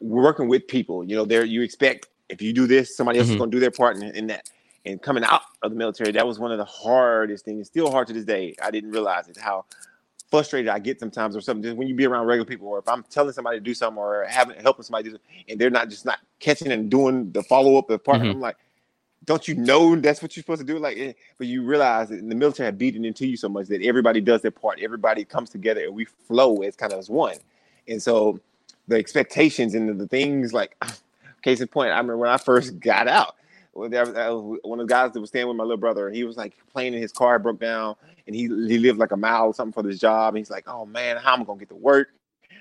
we're 0.00 0.22
working 0.22 0.48
with 0.48 0.68
people. 0.68 1.04
You 1.04 1.16
know, 1.16 1.24
there 1.24 1.44
you 1.44 1.62
expect 1.62 2.08
if 2.28 2.42
you 2.42 2.52
do 2.52 2.66
this, 2.66 2.96
somebody 2.96 3.18
else 3.18 3.26
mm-hmm. 3.26 3.34
is 3.34 3.38
gonna 3.38 3.50
do 3.50 3.60
their 3.60 3.70
part 3.70 3.96
in, 3.96 4.02
in 4.14 4.26
that. 4.28 4.50
And 4.84 5.02
coming 5.02 5.24
out 5.24 5.42
of 5.62 5.72
the 5.72 5.76
military, 5.76 6.12
that 6.12 6.26
was 6.26 6.38
one 6.38 6.52
of 6.52 6.58
the 6.58 6.64
hardest 6.64 7.44
things. 7.44 7.66
Still 7.66 7.90
hard 7.90 8.06
to 8.06 8.12
this 8.12 8.24
day. 8.24 8.54
I 8.62 8.70
didn't 8.70 8.92
realize 8.92 9.28
it 9.28 9.36
how 9.36 9.64
frustrated 10.30 10.68
I 10.68 10.78
get 10.78 11.00
sometimes 11.00 11.36
or 11.36 11.40
something. 11.40 11.62
Just 11.62 11.76
when 11.76 11.88
you 11.88 11.94
be 11.94 12.06
around 12.06 12.26
regular 12.26 12.46
people, 12.46 12.68
or 12.68 12.78
if 12.78 12.88
I'm 12.88 13.02
telling 13.04 13.32
somebody 13.32 13.58
to 13.58 13.64
do 13.64 13.74
something 13.74 13.98
or 13.98 14.26
having 14.28 14.60
helping 14.60 14.84
somebody 14.84 15.04
do 15.04 15.10
something, 15.10 15.44
and 15.48 15.60
they're 15.60 15.70
not 15.70 15.88
just 15.88 16.04
not 16.04 16.20
catching 16.38 16.70
and 16.70 16.90
doing 16.90 17.32
the 17.32 17.42
follow 17.42 17.76
up 17.76 17.88
the 17.88 17.98
part, 17.98 18.18
mm-hmm. 18.18 18.30
I'm 18.30 18.40
like, 18.40 18.56
don't 19.24 19.46
you 19.48 19.54
know 19.54 19.96
that's 19.96 20.22
what 20.22 20.36
you're 20.36 20.42
supposed 20.42 20.60
to 20.60 20.66
do? 20.66 20.78
Like, 20.78 20.96
eh, 20.96 21.12
but 21.36 21.48
you 21.48 21.64
realize 21.64 22.08
that 22.10 22.28
the 22.28 22.34
military 22.34 22.66
had 22.66 22.78
beaten 22.78 23.04
into 23.04 23.26
you 23.26 23.36
so 23.36 23.48
much 23.48 23.66
that 23.68 23.82
everybody 23.82 24.20
does 24.20 24.42
their 24.42 24.52
part, 24.52 24.78
everybody 24.80 25.24
comes 25.24 25.50
together, 25.50 25.84
and 25.84 25.94
we 25.94 26.04
flow 26.04 26.62
as 26.62 26.76
kind 26.76 26.92
of 26.92 26.98
as 26.98 27.10
one. 27.10 27.36
And 27.88 28.02
so 28.02 28.40
the 28.88 28.96
expectations 28.96 29.74
and 29.74 29.88
the, 29.88 29.94
the 29.94 30.06
things 30.06 30.52
like, 30.52 30.76
case 31.50 31.60
in 31.60 31.68
point, 31.68 31.90
I 31.90 31.96
remember 31.96 32.18
when 32.18 32.30
I 32.30 32.36
first 32.36 32.78
got 32.80 33.08
out 33.08 33.36
one 33.76 33.92
of 33.92 34.86
the 34.86 34.86
guys 34.86 35.12
that 35.12 35.20
was 35.20 35.28
staying 35.28 35.48
with 35.48 35.56
my 35.56 35.64
little 35.64 35.76
brother. 35.76 36.10
He 36.10 36.24
was 36.24 36.36
like 36.36 36.56
complaining 36.58 37.00
his 37.00 37.12
car 37.12 37.38
broke 37.38 37.60
down, 37.60 37.96
and 38.26 38.34
he 38.34 38.42
he 38.42 38.78
lived 38.78 38.98
like 38.98 39.12
a 39.12 39.16
mile 39.16 39.46
or 39.46 39.54
something 39.54 39.72
for 39.72 39.82
this 39.82 39.98
job. 40.00 40.34
And 40.34 40.38
he's 40.38 40.50
like, 40.50 40.64
"Oh 40.66 40.86
man, 40.86 41.16
how 41.18 41.34
am 41.34 41.42
I 41.42 41.44
gonna 41.44 41.58
get 41.58 41.68
to 41.68 41.76
work? 41.76 42.08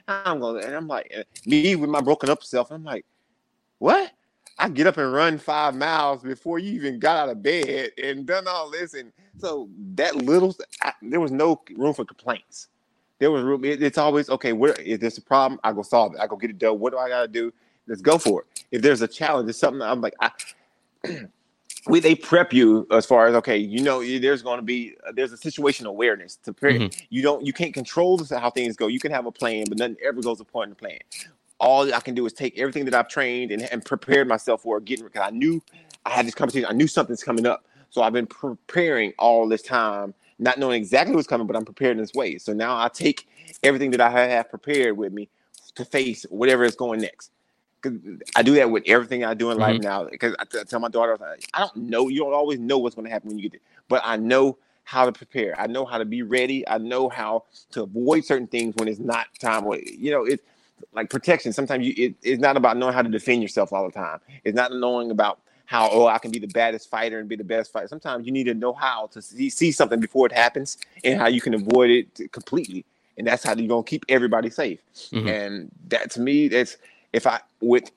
I'm 0.07 0.39
gonna?" 0.39 0.59
And 0.59 0.75
I'm 0.75 0.87
like, 0.87 1.13
me 1.45 1.75
with 1.75 1.89
my 1.89 2.01
broken 2.01 2.29
up 2.29 2.43
self. 2.43 2.71
I'm 2.71 2.83
like, 2.83 3.05
what? 3.79 4.11
I 4.57 4.69
get 4.69 4.87
up 4.87 4.97
and 4.97 5.11
run 5.11 5.37
five 5.37 5.75
miles 5.75 6.23
before 6.23 6.59
you 6.59 6.73
even 6.73 6.99
got 6.99 7.17
out 7.17 7.29
of 7.29 7.43
bed 7.43 7.91
and 8.01 8.25
done 8.25 8.47
all 8.47 8.69
this, 8.69 8.93
and 8.93 9.11
so 9.37 9.69
that 9.95 10.15
little, 10.15 10.55
I, 10.81 10.93
there 11.01 11.19
was 11.19 11.31
no 11.31 11.61
room 11.75 11.93
for 11.93 12.05
complaints. 12.05 12.69
There 13.19 13.31
was 13.31 13.43
room. 13.43 13.65
It, 13.65 13.81
it's 13.83 13.97
always 13.97 14.29
okay. 14.29 14.53
Where 14.53 14.73
is 14.73 14.99
this 14.99 15.17
a 15.17 15.21
problem? 15.21 15.59
I 15.63 15.73
go 15.73 15.81
solve 15.81 16.15
it. 16.15 16.19
I 16.21 16.27
go 16.27 16.35
get 16.35 16.49
it 16.49 16.57
done. 16.57 16.79
What 16.79 16.91
do 16.91 16.99
I 16.99 17.09
gotta 17.09 17.27
do? 17.27 17.53
Let's 17.87 18.01
go 18.01 18.17
for 18.17 18.41
it. 18.41 18.63
If 18.71 18.81
there's 18.81 19.01
a 19.01 19.07
challenge, 19.07 19.49
it's 19.49 19.59
something 19.59 19.81
I'm 19.81 20.01
like, 20.01 20.15
I, 20.19 20.31
we 21.87 21.99
they 21.99 22.15
prep 22.15 22.51
you 22.51 22.87
as 22.91 23.05
far 23.05 23.27
as 23.27 23.35
okay, 23.35 23.57
you 23.57 23.81
know, 23.81 24.03
there's 24.19 24.41
going 24.41 24.57
to 24.57 24.63
be 24.63 24.95
there's 25.13 25.31
a 25.31 25.37
situation 25.37 25.85
awareness 25.85 26.35
to 26.37 26.53
prepare. 26.53 26.79
Mm-hmm. 26.79 27.05
You 27.09 27.21
don't 27.21 27.45
you 27.45 27.53
can't 27.53 27.73
control 27.73 28.19
how 28.25 28.49
things 28.49 28.75
go. 28.75 28.87
You 28.87 28.99
can 28.99 29.11
have 29.11 29.25
a 29.25 29.31
plan, 29.31 29.65
but 29.69 29.77
nothing 29.77 29.97
ever 30.03 30.21
goes 30.21 30.41
according 30.41 30.73
to 30.73 30.79
plan. 30.79 30.99
All 31.59 31.93
I 31.93 31.99
can 31.99 32.15
do 32.15 32.25
is 32.25 32.33
take 32.33 32.57
everything 32.59 32.85
that 32.85 32.93
I've 32.93 33.07
trained 33.07 33.51
and, 33.51 33.61
and 33.71 33.83
prepared 33.85 34.27
myself 34.27 34.63
for 34.63 34.79
getting 34.79 35.05
because 35.05 35.21
I 35.25 35.29
knew 35.29 35.61
I 36.05 36.11
had 36.11 36.25
this 36.25 36.35
conversation. 36.35 36.67
I 36.69 36.73
knew 36.73 36.87
something's 36.87 37.23
coming 37.23 37.45
up, 37.45 37.65
so 37.89 38.01
I've 38.01 38.13
been 38.13 38.27
preparing 38.27 39.13
all 39.17 39.47
this 39.47 39.61
time, 39.61 40.13
not 40.37 40.57
knowing 40.57 40.81
exactly 40.81 41.15
what's 41.15 41.27
coming, 41.27 41.47
but 41.47 41.55
I'm 41.55 41.65
prepared 41.65 41.97
in 41.97 42.03
this 42.03 42.13
way. 42.13 42.37
So 42.39 42.51
now 42.51 42.77
I 42.77 42.89
take 42.89 43.27
everything 43.63 43.91
that 43.91 44.01
I 44.01 44.09
have 44.09 44.49
prepared 44.49 44.97
with 44.97 45.13
me 45.13 45.29
to 45.75 45.85
face 45.85 46.25
whatever 46.29 46.63
is 46.63 46.75
going 46.75 47.01
next. 47.01 47.31
I 48.35 48.43
do 48.43 48.55
that 48.55 48.69
with 48.69 48.83
everything 48.85 49.23
I 49.23 49.33
do 49.33 49.51
in 49.51 49.57
life 49.57 49.75
mm-hmm. 49.75 49.83
now. 49.83 50.05
Because 50.05 50.35
I 50.39 50.63
tell 50.63 50.79
my 50.79 50.89
daughter, 50.89 51.17
I 51.53 51.59
don't 51.59 51.75
know. 51.75 52.07
You 52.07 52.19
don't 52.19 52.33
always 52.33 52.59
know 52.59 52.77
what's 52.77 52.95
going 52.95 53.05
to 53.05 53.11
happen 53.11 53.29
when 53.29 53.37
you 53.37 53.43
get 53.43 53.53
there, 53.53 53.61
but 53.87 54.01
I 54.05 54.17
know 54.17 54.57
how 54.83 55.05
to 55.05 55.11
prepare. 55.11 55.59
I 55.59 55.67
know 55.67 55.83
how 55.85 55.97
to 55.97 56.05
be 56.05 56.21
ready. 56.21 56.67
I 56.67 56.77
know 56.77 57.09
how 57.09 57.45
to 57.71 57.83
avoid 57.83 58.23
certain 58.23 58.47
things 58.47 58.75
when 58.77 58.87
it's 58.87 58.99
not 58.99 59.27
time. 59.39 59.65
You 59.83 60.11
know, 60.11 60.25
it's 60.25 60.43
like 60.93 61.09
protection. 61.09 61.53
Sometimes 61.53 61.85
you, 61.85 61.93
it, 61.97 62.15
it's 62.21 62.41
not 62.41 62.55
about 62.55 62.77
knowing 62.77 62.93
how 62.93 63.01
to 63.01 63.09
defend 63.09 63.41
yourself 63.41 63.73
all 63.73 63.85
the 63.85 63.91
time. 63.91 64.19
It's 64.43 64.55
not 64.55 64.71
knowing 64.71 65.11
about 65.11 65.39
how 65.65 65.89
oh 65.91 66.05
I 66.05 66.19
can 66.19 66.31
be 66.31 66.39
the 66.39 66.47
baddest 66.47 66.89
fighter 66.89 67.19
and 67.19 67.27
be 67.27 67.35
the 67.35 67.43
best 67.43 67.71
fighter. 67.71 67.87
Sometimes 67.87 68.25
you 68.25 68.31
need 68.31 68.43
to 68.45 68.53
know 68.53 68.73
how 68.73 69.07
to 69.07 69.21
see, 69.21 69.49
see 69.49 69.71
something 69.71 69.99
before 69.99 70.27
it 70.27 70.31
happens 70.31 70.77
and 71.03 71.19
how 71.19 71.27
you 71.27 71.41
can 71.41 71.55
avoid 71.55 71.89
it 71.89 72.31
completely. 72.31 72.85
And 73.17 73.25
that's 73.25 73.43
how 73.43 73.55
you're 73.55 73.67
gonna 73.67 73.83
keep 73.83 74.05
everybody 74.07 74.49
safe. 74.49 74.79
Mm-hmm. 75.11 75.27
And 75.27 75.71
that 75.87 76.11
to 76.11 76.21
me, 76.21 76.47
that's 76.47 76.77
if 77.15 77.25
I 77.25 77.39
with 77.61 77.91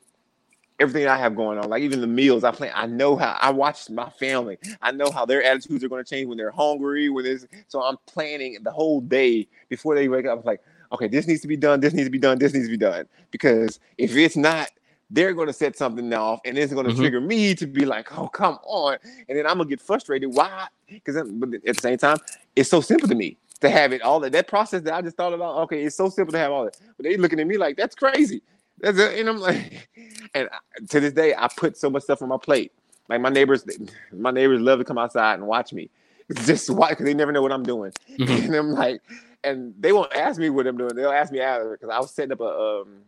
everything 0.81 1.09
I 1.09 1.17
have 1.17 1.35
going 1.35 1.59
on, 1.59 1.69
like 1.69 1.83
even 1.83 2.01
the 2.01 2.07
meals 2.07 2.45
I 2.45 2.53
plan, 2.53 2.73
I 2.75 2.87
know 2.87 3.17
how 3.17 3.37
I 3.41 3.51
watch 3.51 3.91
my 3.91 4.09
family. 4.11 4.59
I 4.81 4.93
know 4.93 5.11
how 5.11 5.27
their 5.27 5.43
attitudes 5.43 5.83
are 5.83 5.89
going 5.89 6.05
to 6.05 6.09
change 6.09 6.29
when 6.29 6.39
they're 6.39 6.53
hungry. 6.53 7.09
When 7.09 7.25
this, 7.25 7.47
so 7.67 7.83
I'm 7.83 7.97
planning 8.07 8.59
the 8.63 8.71
whole 8.71 9.01
day 9.01 9.49
before 9.69 9.95
they 9.97 10.09
wake 10.09 10.27
up. 10.27 10.39
I'm 10.39 10.45
like, 10.45 10.63
okay, 10.93 11.09
this 11.09 11.27
needs 11.27 11.41
to 11.43 11.49
be 11.49 11.57
done. 11.57 11.81
This 11.81 11.93
needs 11.93 12.07
to 12.07 12.13
be 12.13 12.19
done. 12.19 12.39
This 12.39 12.55
needs 12.55 12.67
to 12.67 12.71
be 12.71 12.77
done. 12.77 13.07
Because 13.33 13.81
if 13.99 14.15
it's 14.17 14.37
not, 14.37 14.69
they're 15.11 15.33
going 15.33 15.49
to 15.49 15.53
set 15.53 15.77
something 15.77 16.13
off, 16.13 16.41
and 16.45 16.57
it's 16.57 16.73
going 16.73 16.87
to 16.87 16.93
mm-hmm. 16.93 17.01
trigger 17.01 17.21
me 17.21 17.55
to 17.55 17.67
be 17.67 17.85
like, 17.85 18.17
oh, 18.17 18.29
come 18.29 18.59
on, 18.63 18.99
and 19.29 19.39
then 19.39 19.47
I'm 19.47 19.57
gonna 19.57 19.69
get 19.69 19.81
frustrated. 19.81 20.33
Why? 20.33 20.67
Because 20.87 21.17
at 21.17 21.27
the 21.27 21.75
same 21.81 21.97
time, 21.97 22.19
it's 22.55 22.69
so 22.69 22.81
simple 22.81 23.09
to 23.09 23.15
me 23.15 23.39
to 23.61 23.71
have 23.71 23.93
it 23.93 24.03
all 24.03 24.21
that 24.21 24.33
that 24.33 24.47
process 24.47 24.83
that 24.83 24.95
I 24.95 25.03
just 25.03 25.17
thought 25.17 25.33
about. 25.33 25.57
Okay, 25.63 25.83
it's 25.83 25.97
so 25.97 26.09
simple 26.09 26.33
to 26.33 26.39
have 26.39 26.53
all 26.53 26.65
that, 26.65 26.79
but 26.97 27.05
they 27.05 27.17
looking 27.17 27.41
at 27.41 27.47
me 27.47 27.57
like 27.57 27.77
that's 27.77 27.95
crazy. 27.95 28.43
That's 28.81 28.99
it. 28.99 29.21
And 29.21 29.29
I'm 29.29 29.39
like, 29.39 29.89
and 30.35 30.49
to 30.91 31.01
this 31.01 31.13
day, 31.13 31.35
I 31.37 31.49
put 31.57 31.77
so 31.77 31.91
much 31.91 32.05
stuff 32.05 32.23
on 32.23 32.29
my 32.29 32.39
plate. 32.39 32.73
Like 33.09 33.21
my 33.21 33.31
neighbors, 33.31 33.65
my 34.13 34.31
neighbors 34.31 34.61
love 34.61 34.79
to 34.79 34.85
come 34.85 34.99
outside 34.99 35.35
and 35.35 35.47
watch 35.47 35.73
me. 35.73 35.91
just 36.45 36.69
why? 36.71 36.91
Because 36.91 37.07
they 37.07 37.15
never 37.15 37.33
know 37.33 37.43
what 37.43 37.53
I'm 37.53 37.63
doing. 37.63 37.93
Mm-hmm. 38.19 38.33
And 38.47 38.55
I'm 38.55 38.71
like, 38.73 39.01
and 39.45 39.75
they 39.79 39.93
won't 39.93 40.15
ask 40.15 40.39
me 40.39 40.51
what 40.51 40.67
I'm 40.67 40.77
doing. 40.77 40.95
They'll 40.95 41.11
ask 41.11 41.33
me 41.33 41.41
after 41.41 41.71
because 41.71 41.91
I 41.91 41.99
was 41.99 42.11
setting 42.11 42.33
up 42.33 42.41
a 42.41 42.45
um 42.45 43.03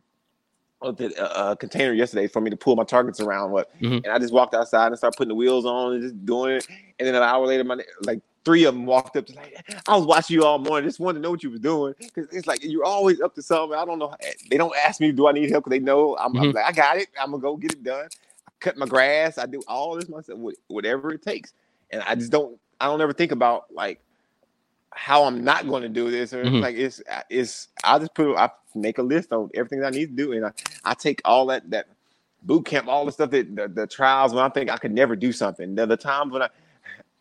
a, 0.83 0.89
a, 1.37 1.57
container 1.57 1.93
yesterday 1.93 2.27
for 2.27 2.41
me 2.41 2.49
to 2.49 2.57
pull 2.57 2.75
my 2.75 2.85
targets 2.85 3.21
around 3.21 3.51
what, 3.51 3.71
mm-hmm. 3.83 3.97
and 3.97 4.07
I 4.07 4.19
just 4.19 4.33
walked 4.33 4.55
outside 4.55 4.87
and 4.87 4.97
started 4.97 5.15
putting 5.15 5.29
the 5.29 5.35
wheels 5.35 5.67
on 5.67 5.93
and 5.93 6.03
just 6.03 6.25
doing 6.25 6.57
it. 6.57 6.67
And 6.99 7.07
then 7.07 7.15
an 7.15 7.23
hour 7.23 7.47
later, 7.47 7.65
my 7.65 7.83
like 8.05 8.23
three 8.45 8.65
of 8.65 8.75
them 8.75 8.87
walked 8.87 9.17
up 9.17 9.27
to 9.27 9.35
like, 9.35 9.65
I 9.87 9.97
was 9.97 10.07
watching 10.07 10.35
you 10.35 10.45
all 10.45 10.59
morning, 10.59 10.89
just 10.89 11.01
wanted 11.01 11.19
to 11.19 11.23
know 11.23 11.31
what 11.31 11.43
you 11.43 11.51
was 11.51 11.61
doing. 11.61 11.95
Cause 12.15 12.27
it's 12.33 12.47
like 12.47 12.61
you're 12.63 12.85
always 12.85 13.21
up 13.21 13.35
to 13.35 13.43
something. 13.43 13.79
I 13.79 13.85
don't 13.85 13.99
know. 13.99 14.15
They 14.51 14.57
don't 14.57 14.75
ask 14.85 15.01
me, 15.01 15.13
do 15.13 15.29
I 15.29 15.33
need 15.33 15.51
help? 15.51 15.65
Cause 15.65 15.71
they 15.71 15.79
know 15.79 16.17
I'm, 16.17 16.33
mm-hmm. 16.33 16.45
I'm 16.45 16.53
like, 16.53 16.65
I 16.65 16.73
got 16.73 16.97
it. 16.97 17.09
I'm 17.21 17.31
gonna 17.31 17.43
go 17.43 17.57
get 17.57 17.73
it 17.73 17.83
done. 17.83 18.09
I 18.49 18.51
cut 18.61 18.77
my 18.77 18.87
grass. 18.87 19.39
I 19.39 19.47
do 19.47 19.63
all 19.69 19.97
this 19.97 20.09
myself, 20.09 20.39
whatever 20.69 21.13
it 21.13 21.23
takes. 21.23 21.53
And 21.91 22.03
I 22.03 22.15
just 22.15 22.31
don't. 22.31 22.59
I 22.81 22.87
don't 22.87 23.01
ever 23.01 23.13
think 23.13 23.33
about 23.33 23.67
like 23.73 24.01
how 24.93 25.25
I'm 25.25 25.45
not 25.45 25.69
going 25.69 25.83
to 25.83 25.89
do 25.89 26.11
this 26.11 26.33
or 26.33 26.45
mm-hmm. 26.45 26.61
like 26.61 26.77
it's 26.77 27.03
it's. 27.29 27.69
I 27.85 27.99
just 27.99 28.15
put 28.15 28.37
I 28.37 28.51
make 28.75 28.99
a 28.99 29.03
list 29.03 29.33
of 29.33 29.51
everything 29.55 29.85
I 29.85 29.91
need 29.91 30.17
to 30.17 30.25
do, 30.25 30.33
and 30.33 30.47
I, 30.47 30.53
I 30.85 30.95
take 30.95 31.21
all 31.25 31.47
that 31.47 31.69
that 31.71 31.87
boot 32.43 32.65
camp, 32.65 32.89
all 32.89 33.05
the 33.05 33.13
stuff 33.13 33.31
that 33.31 33.55
the, 33.55 33.69
the 33.69 33.87
trials 33.87 34.33
when 34.33 34.45
I 34.45 34.49
think 34.49 34.71
I 34.71 34.77
could 34.77 34.93
never 34.93 35.15
do 35.15 35.33
something. 35.33 35.75
The, 35.75 35.87
the 35.87 35.97
times 35.97 36.33
when 36.33 36.43
I 36.43 36.49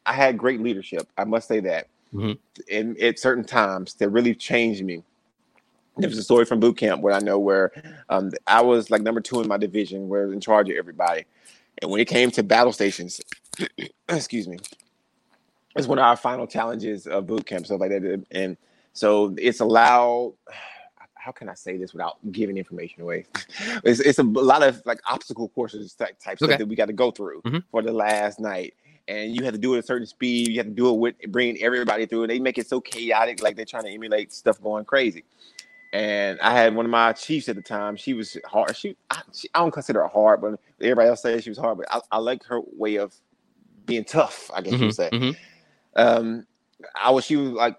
I 0.06 0.14
had 0.14 0.38
great 0.38 0.62
leadership. 0.62 1.08
I 1.18 1.24
must 1.26 1.48
say 1.48 1.60
that. 1.62 1.88
Mm-hmm. 2.14 2.32
In 2.68 3.02
at 3.02 3.20
certain 3.20 3.44
times 3.44 3.94
that 3.96 4.10
really 4.10 4.34
changed 4.34 4.84
me. 4.84 5.04
There 5.98 6.10
was 6.10 6.18
a 6.18 6.24
story 6.24 6.46
from 6.46 6.60
boot 6.60 6.78
camp 6.78 7.02
where 7.02 7.14
I 7.14 7.20
know 7.20 7.38
where 7.38 7.72
um, 8.10 8.32
I 8.48 8.62
was 8.62 8.90
like 8.90 9.02
number 9.02 9.20
two 9.20 9.42
in 9.42 9.48
my 9.48 9.58
division, 9.58 10.08
where 10.08 10.32
in 10.32 10.40
charge 10.40 10.70
of 10.70 10.78
everybody. 10.78 11.26
And 11.82 11.92
when 11.92 12.00
it 12.00 12.06
came 12.06 12.32
to 12.32 12.44
battle 12.44 12.72
stations, 12.72 13.20
excuse 14.10 14.48
me, 14.48 14.58
it's 15.76 15.88
one 15.88 16.00
of 16.00 16.06
our 16.06 16.16
final 16.16 16.48
challenges 16.48 17.06
of 17.06 17.28
boot 17.28 17.46
camp 17.46 17.66
stuff 17.66 17.82
like 17.82 17.92
that, 17.92 18.26
and 18.32 18.58
so 18.94 19.36
it's 19.38 19.60
allowed. 19.60 20.34
How 21.16 21.34
can 21.34 21.50
I 21.50 21.54
say 21.54 21.76
this 21.76 21.92
without 21.92 22.18
giving 22.32 22.58
information 22.58 23.04
away? 23.04 23.26
it's, 23.84 24.00
it's 24.00 24.20
a 24.20 24.24
lot 24.24 24.64
of 24.64 24.82
like 24.86 25.02
obstacle 25.06 25.50
courses 25.50 25.94
type, 25.94 26.18
type 26.18 26.38
okay. 26.42 26.46
stuff 26.46 26.60
that 26.60 26.66
we 26.66 26.78
got 26.78 26.86
to 26.86 26.94
go 26.94 27.12
through 27.12 27.42
mm-hmm. 27.42 27.58
for 27.70 27.82
the 27.82 27.92
last 27.92 28.40
night 28.40 28.74
and 29.10 29.36
you 29.36 29.44
have 29.44 29.54
to 29.54 29.60
do 29.60 29.74
it 29.74 29.80
at 29.80 29.84
a 29.84 29.88
certain 29.88 30.06
speed. 30.06 30.50
You 30.50 30.58
have 30.58 30.68
to 30.68 30.72
do 30.72 30.90
it 30.90 30.98
with 31.00 31.16
bringing 31.30 31.62
everybody 31.62 32.06
through. 32.06 32.28
They 32.28 32.40
make 32.40 32.60
it 32.60 32.68
so 32.68 32.80
chaotic, 32.80 33.42
like 33.42 33.56
they're 33.56 33.66
trying 33.66 33.84
to 33.84 33.90
emulate 33.90 34.32
stuff 34.32 34.62
going 34.62 34.86
crazy. 34.86 35.24
And 35.92 36.40
I 36.42 36.54
had 36.54 36.76
one 36.76 36.86
of 36.86 36.92
my 36.92 37.14
chiefs 37.14 37.50
at 37.50 37.56
the 37.56 37.64
time. 37.64 37.96
She 37.96 38.14
was 38.14 38.38
hard. 38.46 38.78
She 38.78 38.96
I, 39.10 39.22
she, 39.34 39.50
I 39.56 39.60
don't 39.60 39.72
consider 39.72 40.04
her 40.04 40.08
hard, 40.08 40.42
but 40.42 40.60
everybody 40.80 41.10
else 41.10 41.24
says 41.24 41.44
she 41.44 41.50
was 41.50 41.58
hard. 41.58 41.80
But 41.80 41.88
I, 41.90 42.00
I 42.12 42.18
like 42.20 42.44
her 42.46 42.62
way 42.74 42.98
of 42.98 43.16
being 43.88 44.06
tough. 44.06 44.52
I 44.54 44.62
guess 44.62 44.74
mm-hmm, 44.74 44.84
you 44.84 44.88
would 44.88 44.96
say. 44.96 45.10
Mm-hmm. 45.12 45.32
Um, 45.96 46.46
I 46.96 47.10
was 47.10 47.26
she 47.26 47.36
was 47.36 47.50
like 47.50 47.76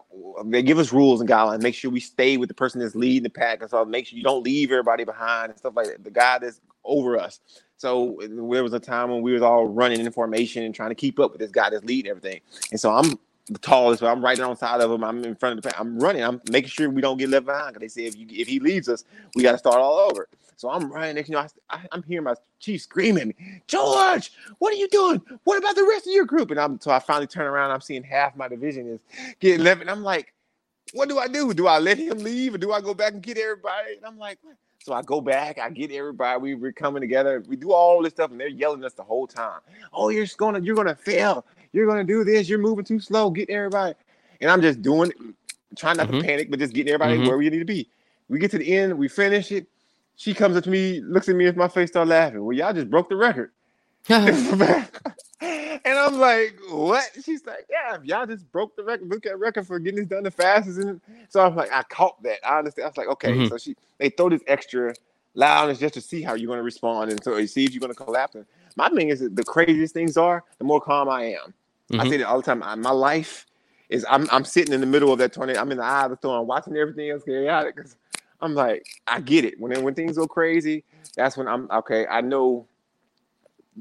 they 0.47 0.63
give 0.63 0.81
us 0.81 0.93
rules 0.93 1.21
and 1.21 1.31
guidelines. 1.31 1.63
Make 1.63 1.77
sure 1.77 1.93
we 1.93 2.01
stay 2.01 2.37
with 2.37 2.49
the 2.49 2.55
person 2.55 2.81
that's 2.81 2.97
leading 2.97 3.23
the 3.23 3.31
pack 3.31 3.63
and 3.63 3.71
so 3.71 3.85
make 3.85 4.09
sure 4.09 4.17
you 4.17 4.25
don't 4.25 4.43
leave 4.43 4.73
everybody 4.73 5.05
behind 5.05 5.51
and 5.51 5.59
stuff 5.59 5.75
like 5.77 5.87
that. 5.87 6.03
The 6.03 6.11
guy 6.11 6.39
that's 6.39 6.61
over 6.85 7.19
us. 7.19 7.41
So 7.77 8.19
there 8.21 8.63
was 8.63 8.75
a 8.75 8.81
time 8.81 9.11
when 9.11 9.23
we 9.23 9.33
was 9.33 9.43
all 9.43 9.67
running 9.67 10.01
in 10.01 10.13
formation 10.13 10.65
and 10.65 10.75
trying 10.75 10.91
to 10.91 10.95
keep 10.95 11.19
up 11.19 11.33
with 11.33 11.41
this 11.41 11.51
guy 11.51 11.71
that's 11.71 11.85
leading 11.85 12.11
everything. 12.11 12.41
And 12.71 12.79
so 12.79 12.93
I'm 12.93 13.19
the 13.49 13.59
tallest, 13.59 14.01
but 14.01 14.09
I'm 14.09 14.23
right 14.23 14.39
on 14.39 14.57
side 14.57 14.81
of 14.81 14.91
him. 14.91 15.03
I'm 15.03 15.25
in 15.25 15.35
front 15.35 15.59
of 15.59 15.65
the. 15.65 15.79
I'm 15.79 15.99
running. 15.99 16.23
I'm 16.23 16.41
making 16.51 16.71
sure 16.71 16.89
we 16.91 17.01
don't 17.01 17.17
get 17.17 17.31
left 17.31 17.47
behind 17.47 17.75
because 17.75 17.95
they 17.95 18.03
say 18.03 18.07
if 18.07 18.17
you 18.17 18.27
if 18.31 18.47
he 18.47 18.61
leaves 18.61 18.89
us, 18.89 19.05
we 19.35 19.43
got 19.43 19.53
to 19.53 19.59
start 19.59 19.77
all 19.77 20.11
over. 20.11 20.29
So 20.57 20.71
I'm 20.71 20.93
running. 20.93 21.15
Next, 21.15 21.29
to 21.29 21.33
you 21.33 21.39
know, 21.39 21.47
I, 21.71 21.87
am 21.93 22.03
hearing 22.03 22.25
my 22.25 22.35
chief 22.61 22.83
screaming, 22.83 23.35
"George, 23.67 24.31
what 24.59 24.73
are 24.73 24.77
you 24.77 24.89
doing? 24.89 25.23
What 25.45 25.59
about 25.59 25.75
the 25.75 25.85
rest 25.85 26.07
of 26.07 26.13
your 26.13 26.27
group?" 26.27 26.51
And 26.51 26.61
I'm 26.61 26.81
so 26.81 26.91
I 26.91 26.99
finally 26.99 27.27
turn 27.27 27.47
around. 27.47 27.71
I'm 27.71 27.81
seeing 27.81 28.03
half 28.03 28.37
my 28.37 28.47
division 28.47 28.87
is 28.87 29.01
getting 29.41 29.65
left, 29.65 29.81
and 29.81 29.91
I'm 29.91 30.03
like, 30.03 30.35
"What 30.93 31.09
do 31.09 31.19
I 31.19 31.29
do? 31.29 31.55
Do 31.55 31.67
I 31.67 31.79
let 31.79 31.99
him 31.99 32.19
leave, 32.19 32.55
or 32.55 32.59
do 32.59 32.73
I 32.73 32.81
go 32.83 32.93
back 32.95 33.15
and 33.15 33.23
get 33.23 33.39
everybody?" 33.39 33.97
And 33.97 34.05
I'm 34.05 34.19
like, 34.19 34.39
what? 34.43 34.57
So 34.83 34.95
I 34.95 35.03
go 35.03 35.21
back, 35.21 35.59
I 35.59 35.69
get 35.69 35.93
everybody, 35.93 36.41
we, 36.41 36.55
we're 36.55 36.73
coming 36.73 37.03
together, 37.03 37.45
we 37.47 37.57
do 37.57 37.71
all 37.73 38.03
this 38.03 38.15
stuff, 38.15 38.31
and 38.31 38.41
they're 38.41 38.49
yelling 38.49 38.81
at 38.81 38.87
us 38.87 38.93
the 38.95 39.03
whole 39.03 39.27
time. 39.27 39.61
Oh, 39.93 40.09
you're 40.09 40.27
gonna, 40.39 40.61
you're 40.61 40.75
gonna 40.75 40.95
fail, 40.95 41.45
you're 41.73 41.87
gonna 41.87 42.03
do 42.03 42.25
this, 42.25 42.49
you're 42.49 42.59
moving 42.59 42.85
too 42.85 42.99
slow, 42.99 43.29
get 43.29 43.51
everybody. 43.51 43.95
And 44.41 44.51
I'm 44.51 44.63
just 44.63 44.81
doing 44.81 45.11
it, 45.11 45.17
trying 45.77 45.99
not 45.99 46.09
mm-hmm. 46.09 46.21
to 46.21 46.25
panic, 46.25 46.51
but 46.51 46.59
just 46.59 46.73
getting 46.73 46.95
everybody 46.95 47.19
mm-hmm. 47.19 47.29
where 47.29 47.37
we 47.37 47.51
need 47.51 47.59
to 47.59 47.65
be. 47.67 47.91
We 48.31 48.39
get 48.39 48.51
to 48.53 48.59
the 48.59 48.75
end, 48.75 48.97
we 48.97 49.09
finish 49.09 49.53
it. 49.53 49.67
She 50.17 50.33
comes 50.33 50.57
up 50.57 50.65
to 50.65 50.71
me, 50.71 51.01
looks 51.01 51.29
at 51.29 51.37
me, 51.37 51.47
as 51.47 51.57
my 51.57 51.69
face 51.69 51.91
start 51.91 52.09
laughing. 52.09 52.43
Well, 52.43 52.57
y'all 52.57 52.73
just 52.73 52.89
broke 52.89 53.11
the 53.11 53.17
record. 53.17 53.53
and 54.09 55.99
I'm 55.99 56.19
like, 56.19 56.59
what? 56.69 57.09
She's 57.25 57.45
like, 57.47 57.67
yeah, 57.71 57.99
y'all 58.03 58.27
just 58.27 58.51
broke 58.51 58.77
the 58.77 58.83
record, 58.83 59.09
look 59.09 59.27
at 59.27 59.39
record 59.39 59.67
for 59.67 59.79
getting 59.79 60.01
this 60.01 60.09
done 60.09 60.25
the 60.25 60.31
fastest. 60.31 60.79
And 60.79 61.01
so 61.29 61.45
I'm 61.45 61.55
like, 61.55 61.73
I 61.73 61.83
caught 61.85 62.23
that. 62.23 62.39
I 62.47 62.59
understand. 62.59 62.87
I 62.87 62.89
was 62.89 62.97
like, 62.97 63.09
okay. 63.09 63.33
Mm-hmm. 63.33 63.49
So 63.49 63.59
she 63.59 63.77
they 63.99 64.11
throw 64.11 64.29
this 64.29 64.43
extra 64.47 64.95
loudness 65.35 65.79
just 65.79 65.95
to 65.95 66.01
see 66.01 66.23
how 66.23 66.35
you're 66.35 66.49
gonna 66.49 66.63
respond 66.63 67.11
and 67.11 67.23
so 67.23 67.37
you 67.37 67.47
see 67.47 67.65
if 67.65 67.73
you're 67.73 67.81
gonna 67.81 67.95
collapse. 67.95 68.35
And 68.35 68.47
my 68.77 68.89
thing 68.89 69.09
is 69.09 69.21
the 69.21 69.45
craziest 69.45 69.95
things 69.95 70.17
are, 70.17 70.45
the 70.59 70.65
more 70.65 70.81
calm 70.81 71.09
I 71.09 71.25
am. 71.25 71.55
Mm-hmm. 71.91 72.01
I 72.01 72.09
say 72.09 72.17
that 72.19 72.27
all 72.27 72.39
the 72.39 72.45
time. 72.45 72.63
I, 72.63 72.75
my 72.75 72.91
life 72.91 73.47
is 73.89 74.07
I'm 74.09 74.29
I'm 74.31 74.45
sitting 74.45 74.73
in 74.75 74.81
the 74.81 74.87
middle 74.87 75.13
of 75.13 75.19
that 75.19 75.33
tornado. 75.33 75.61
I'm 75.61 75.71
in 75.71 75.79
the 75.79 75.85
eye 75.85 76.05
of 76.05 76.11
the 76.11 76.17
storm, 76.17 76.47
watching 76.47 76.77
everything 76.77 77.11
else 77.11 77.23
chaotic 77.25 77.77
because 77.77 77.97
I'm 78.41 78.55
like, 78.55 78.87
I 79.07 79.21
get 79.21 79.45
it. 79.45 79.61
When 79.61 79.83
when 79.83 79.95
things 79.95 80.17
go 80.17 80.27
crazy, 80.27 80.85
that's 81.17 81.37
when 81.37 81.49
I'm 81.49 81.69
okay. 81.71 82.07
I 82.07 82.21
know 82.21 82.67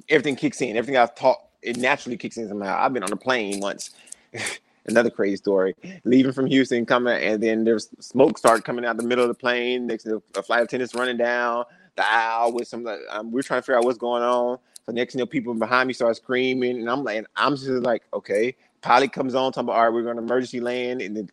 everything 0.08 0.36
kicks 0.36 0.62
in. 0.62 0.78
Everything 0.78 0.98
I've 0.98 1.16
taught, 1.16 1.40
it 1.62 1.78
naturally 1.78 2.18
kicks 2.18 2.38
in 2.38 2.48
somehow. 2.48 2.78
I've 2.80 2.94
been 2.94 3.04
on 3.04 3.12
a 3.12 3.18
plane 3.18 3.60
once. 3.60 3.92
Another 4.86 5.10
crazy 5.10 5.36
story. 5.36 5.76
Leaving 6.04 6.32
from 6.32 6.48
Houston, 6.48 6.86
coming, 6.86 7.22
and 7.22 7.44
then 7.44 7.64
there's 7.64 7.90
smoke 8.00 8.38
start 8.38 8.64
coming 8.64 8.86
out 8.86 8.98
the 8.98 9.04
middle 9.04 9.24
of 9.24 9.28
the 9.28 9.36
plane. 9.36 9.86
Next 9.88 10.04
to 10.04 10.24
the 10.34 10.42
flight 10.42 10.64
attendants 10.64 10.96
running 10.96 11.18
down 11.18 11.66
the 11.96 12.06
aisle 12.06 12.54
with 12.54 12.68
some. 12.68 12.88
Um, 13.12 13.32
we're 13.32 13.44
trying 13.44 13.60
to 13.60 13.62
figure 13.64 13.78
out 13.78 13.84
what's 13.84 13.98
going 13.98 14.24
on. 14.24 14.58
So 14.86 14.94
next 14.94 15.14
you 15.14 15.20
know, 15.20 15.26
people 15.26 15.54
behind 15.54 15.88
me 15.88 15.94
start 15.94 16.16
screaming, 16.16 16.80
and 16.80 16.90
I'm 16.90 17.04
like, 17.04 17.26
I'm 17.36 17.56
just 17.56 17.68
like, 17.70 18.04
okay. 18.14 18.56
Pilot 18.82 19.12
comes 19.12 19.36
on, 19.36 19.52
talking 19.52 19.66
about, 19.66 19.76
all 19.76 19.84
right, 19.84 19.94
we're 19.94 20.04
going 20.04 20.16
to 20.16 20.24
emergency 20.24 20.62
land, 20.62 21.02
and 21.02 21.16
then 21.16 21.30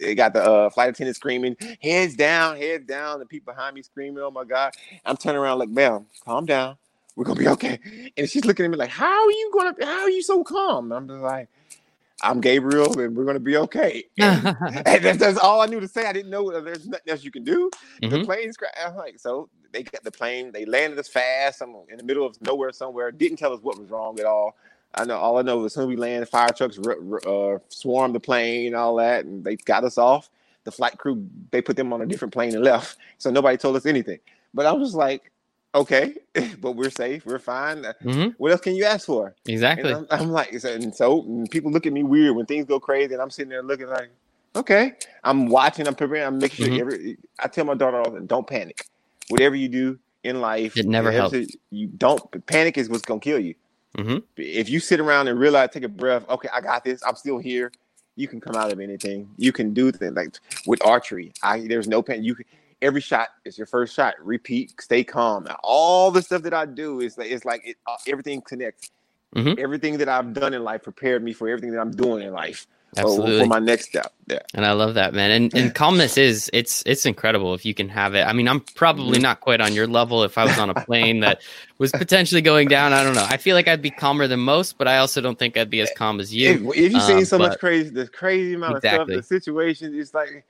they 0.00 0.14
got 0.14 0.32
the 0.32 0.44
uh, 0.44 0.70
flight 0.70 0.90
attendant 0.90 1.16
screaming, 1.16 1.56
heads 1.82 2.14
down, 2.14 2.56
heads 2.56 2.86
down. 2.86 3.18
The 3.18 3.26
people 3.26 3.52
behind 3.52 3.74
me 3.74 3.82
screaming, 3.82 4.22
oh 4.22 4.30
my 4.30 4.44
god! 4.44 4.74
I'm 5.04 5.16
turning 5.16 5.40
around 5.40 5.58
like, 5.58 5.70
ma'am, 5.70 6.06
calm 6.24 6.46
down 6.46 6.76
we're 7.16 7.24
gonna 7.24 7.38
be 7.38 7.48
okay. 7.48 7.78
And 8.16 8.28
she's 8.28 8.44
looking 8.44 8.64
at 8.64 8.70
me 8.70 8.76
like, 8.76 8.90
How 8.90 9.24
are 9.24 9.30
you 9.30 9.50
gonna 9.52 9.74
how 9.84 10.02
are 10.02 10.10
you 10.10 10.22
so 10.22 10.42
calm? 10.42 10.92
And 10.92 10.94
I'm 10.94 11.08
just 11.08 11.20
like, 11.20 11.48
I'm 12.22 12.40
Gabriel 12.40 12.98
and 12.98 13.16
we're 13.16 13.24
gonna 13.24 13.40
be 13.40 13.56
okay. 13.58 14.04
And, 14.18 14.56
and 14.86 15.04
that's, 15.04 15.18
that's, 15.18 15.38
all 15.38 15.60
I 15.60 15.66
knew 15.66 15.80
to 15.80 15.88
say. 15.88 16.06
I 16.06 16.12
didn't 16.12 16.30
know 16.30 16.50
there's 16.60 16.86
nothing 16.86 17.10
else 17.10 17.24
you 17.24 17.30
can 17.30 17.44
do. 17.44 17.70
Mm-hmm. 18.02 18.18
The 18.18 18.24
plane's 18.24 18.56
I'm 18.84 18.96
like, 18.96 19.18
so 19.18 19.48
they 19.72 19.82
got 19.82 20.04
the 20.04 20.10
plane, 20.10 20.52
they 20.52 20.64
landed 20.64 20.98
us 20.98 21.08
fast, 21.08 21.60
I'm 21.60 21.74
in 21.90 21.98
the 21.98 22.04
middle 22.04 22.24
of 22.24 22.40
nowhere 22.40 22.72
somewhere, 22.72 23.10
didn't 23.10 23.38
tell 23.38 23.52
us 23.52 23.60
what 23.60 23.78
was 23.78 23.90
wrong 23.90 24.18
at 24.20 24.26
all. 24.26 24.56
I 24.94 25.04
know 25.04 25.16
all 25.16 25.38
I 25.38 25.42
know 25.42 25.64
is 25.64 25.74
soon 25.74 25.88
we 25.88 25.96
landed, 25.96 26.28
fire 26.28 26.50
trucks 26.50 26.78
uh, 26.78 27.58
swarmed 27.68 28.14
the 28.14 28.20
plane 28.20 28.68
and 28.68 28.76
all 28.76 28.94
that, 28.96 29.24
and 29.24 29.44
they 29.44 29.56
got 29.56 29.84
us 29.84 29.98
off. 29.98 30.30
The 30.62 30.70
flight 30.70 30.96
crew, 30.96 31.28
they 31.50 31.60
put 31.60 31.76
them 31.76 31.92
on 31.92 32.00
a 32.00 32.06
different 32.06 32.32
plane 32.32 32.54
and 32.54 32.64
left. 32.64 32.96
So 33.18 33.30
nobody 33.30 33.56
told 33.58 33.76
us 33.76 33.84
anything. 33.84 34.20
But 34.54 34.66
I 34.66 34.72
was 34.72 34.94
like, 34.94 35.32
okay, 35.74 36.14
but 36.60 36.72
we're 36.72 36.90
safe, 36.90 37.26
we're 37.26 37.38
fine. 37.38 37.84
Uh, 37.84 37.92
mm-hmm. 38.02 38.30
What 38.38 38.52
else 38.52 38.60
can 38.60 38.74
you 38.74 38.84
ask 38.84 39.06
for? 39.06 39.34
Exactly. 39.46 39.92
I'm, 39.92 40.06
I'm, 40.10 40.30
like, 40.30 40.52
and 40.52 40.94
so 40.94 41.22
and 41.22 41.50
people 41.50 41.70
look 41.70 41.86
at 41.86 41.92
me 41.92 42.02
weird 42.02 42.36
when 42.36 42.46
things 42.46 42.66
go 42.66 42.80
crazy, 42.80 43.12
and 43.12 43.22
I'm 43.22 43.30
sitting 43.30 43.50
there 43.50 43.62
looking 43.62 43.88
like, 43.88 44.10
okay, 44.56 44.92
I'm 45.22 45.46
watching, 45.48 45.86
I'm 45.86 45.94
preparing, 45.94 46.24
I'm 46.24 46.38
making 46.38 46.66
sure 46.66 46.74
mm-hmm. 46.74 46.80
every. 46.80 47.18
I 47.38 47.48
tell 47.48 47.64
my 47.64 47.74
daughter 47.74 48.00
all 48.00 48.10
the 48.10 48.20
don't 48.20 48.46
panic. 48.46 48.86
Whatever 49.28 49.56
you 49.56 49.68
do 49.68 49.98
in 50.22 50.40
life, 50.40 50.76
it 50.76 50.86
never 50.86 51.10
helps. 51.10 51.36
You 51.70 51.88
don't 51.88 52.46
panic 52.46 52.78
is 52.78 52.88
what's 52.88 53.02
gonna 53.02 53.20
kill 53.20 53.38
you. 53.38 53.54
Mm-hmm. 53.96 54.18
If 54.36 54.68
you 54.68 54.80
sit 54.80 55.00
around 55.00 55.28
and 55.28 55.38
realize, 55.38 55.70
take 55.70 55.84
a 55.84 55.88
breath, 55.88 56.28
okay, 56.28 56.48
I 56.52 56.60
got 56.60 56.84
this, 56.84 57.02
I'm 57.04 57.14
still 57.14 57.38
here. 57.38 57.70
You 58.16 58.28
can 58.28 58.40
come 58.40 58.54
out 58.54 58.72
of 58.72 58.78
anything. 58.78 59.28
You 59.36 59.52
can 59.52 59.74
do 59.74 59.90
things 59.90 60.14
like 60.14 60.36
with 60.66 60.84
archery. 60.84 61.32
I 61.42 61.66
there's 61.66 61.88
no 61.88 62.02
pain. 62.02 62.22
You 62.22 62.34
can 62.34 62.44
every 62.84 63.00
shot 63.00 63.28
is 63.44 63.56
your 63.56 63.66
first 63.66 63.94
shot. 63.94 64.14
Repeat, 64.20 64.74
stay 64.80 65.02
calm. 65.02 65.48
All 65.62 66.10
the 66.10 66.22
stuff 66.22 66.42
that 66.42 66.54
I 66.54 66.66
do 66.66 67.00
is 67.00 67.18
like 67.18 67.30
it's 67.30 67.44
like 67.44 67.62
it, 67.64 67.76
uh, 67.86 67.96
everything 68.06 68.42
connects. 68.42 68.90
Mm-hmm. 69.34 69.58
Everything 69.58 69.98
that 69.98 70.08
I've 70.08 70.32
done 70.32 70.54
in 70.54 70.62
life 70.62 70.84
prepared 70.84 71.24
me 71.24 71.32
for 71.32 71.48
everything 71.48 71.72
that 71.72 71.80
I'm 71.80 71.90
doing 71.90 72.22
in 72.22 72.32
life. 72.32 72.68
Absolutely. 72.96 73.40
for 73.40 73.46
my 73.46 73.58
next 73.58 73.88
step. 73.88 74.12
Yeah. 74.28 74.38
And 74.54 74.64
I 74.64 74.70
love 74.72 74.94
that, 74.94 75.14
man. 75.14 75.30
And 75.30 75.54
and 75.54 75.74
calmness 75.82 76.16
is 76.16 76.48
it's 76.52 76.82
it's 76.86 77.04
incredible 77.04 77.54
if 77.54 77.64
you 77.64 77.74
can 77.74 77.88
have 77.88 78.14
it. 78.14 78.22
I 78.22 78.32
mean, 78.32 78.46
I'm 78.46 78.60
probably 78.60 79.14
mm-hmm. 79.14 79.22
not 79.22 79.40
quite 79.40 79.60
on 79.60 79.72
your 79.72 79.88
level 79.88 80.22
if 80.22 80.38
I 80.38 80.44
was 80.44 80.58
on 80.58 80.70
a 80.70 80.74
plane 80.74 81.20
that 81.20 81.42
was 81.78 81.90
potentially 81.90 82.40
going 82.40 82.68
down. 82.68 82.92
I 82.92 83.02
don't 83.02 83.14
know. 83.14 83.26
I 83.28 83.36
feel 83.36 83.56
like 83.56 83.66
I'd 83.66 83.82
be 83.82 83.90
calmer 83.90 84.28
than 84.28 84.38
most, 84.40 84.78
but 84.78 84.86
I 84.86 84.98
also 84.98 85.20
don't 85.20 85.38
think 85.38 85.56
I'd 85.56 85.70
be 85.70 85.80
as 85.80 85.90
calm 85.96 86.20
as 86.20 86.32
you. 86.32 86.70
If, 86.70 86.78
if 86.78 86.92
you've 86.92 87.02
seen 87.02 87.18
um, 87.18 87.24
so 87.24 87.38
much 87.38 87.58
crazy, 87.58 87.90
the 87.90 88.06
crazy 88.06 88.54
amount 88.54 88.76
exactly. 88.76 89.16
of 89.16 89.24
stuff, 89.24 89.30
the 89.30 89.40
situations, 89.40 89.96
it's 89.96 90.14
like 90.14 90.44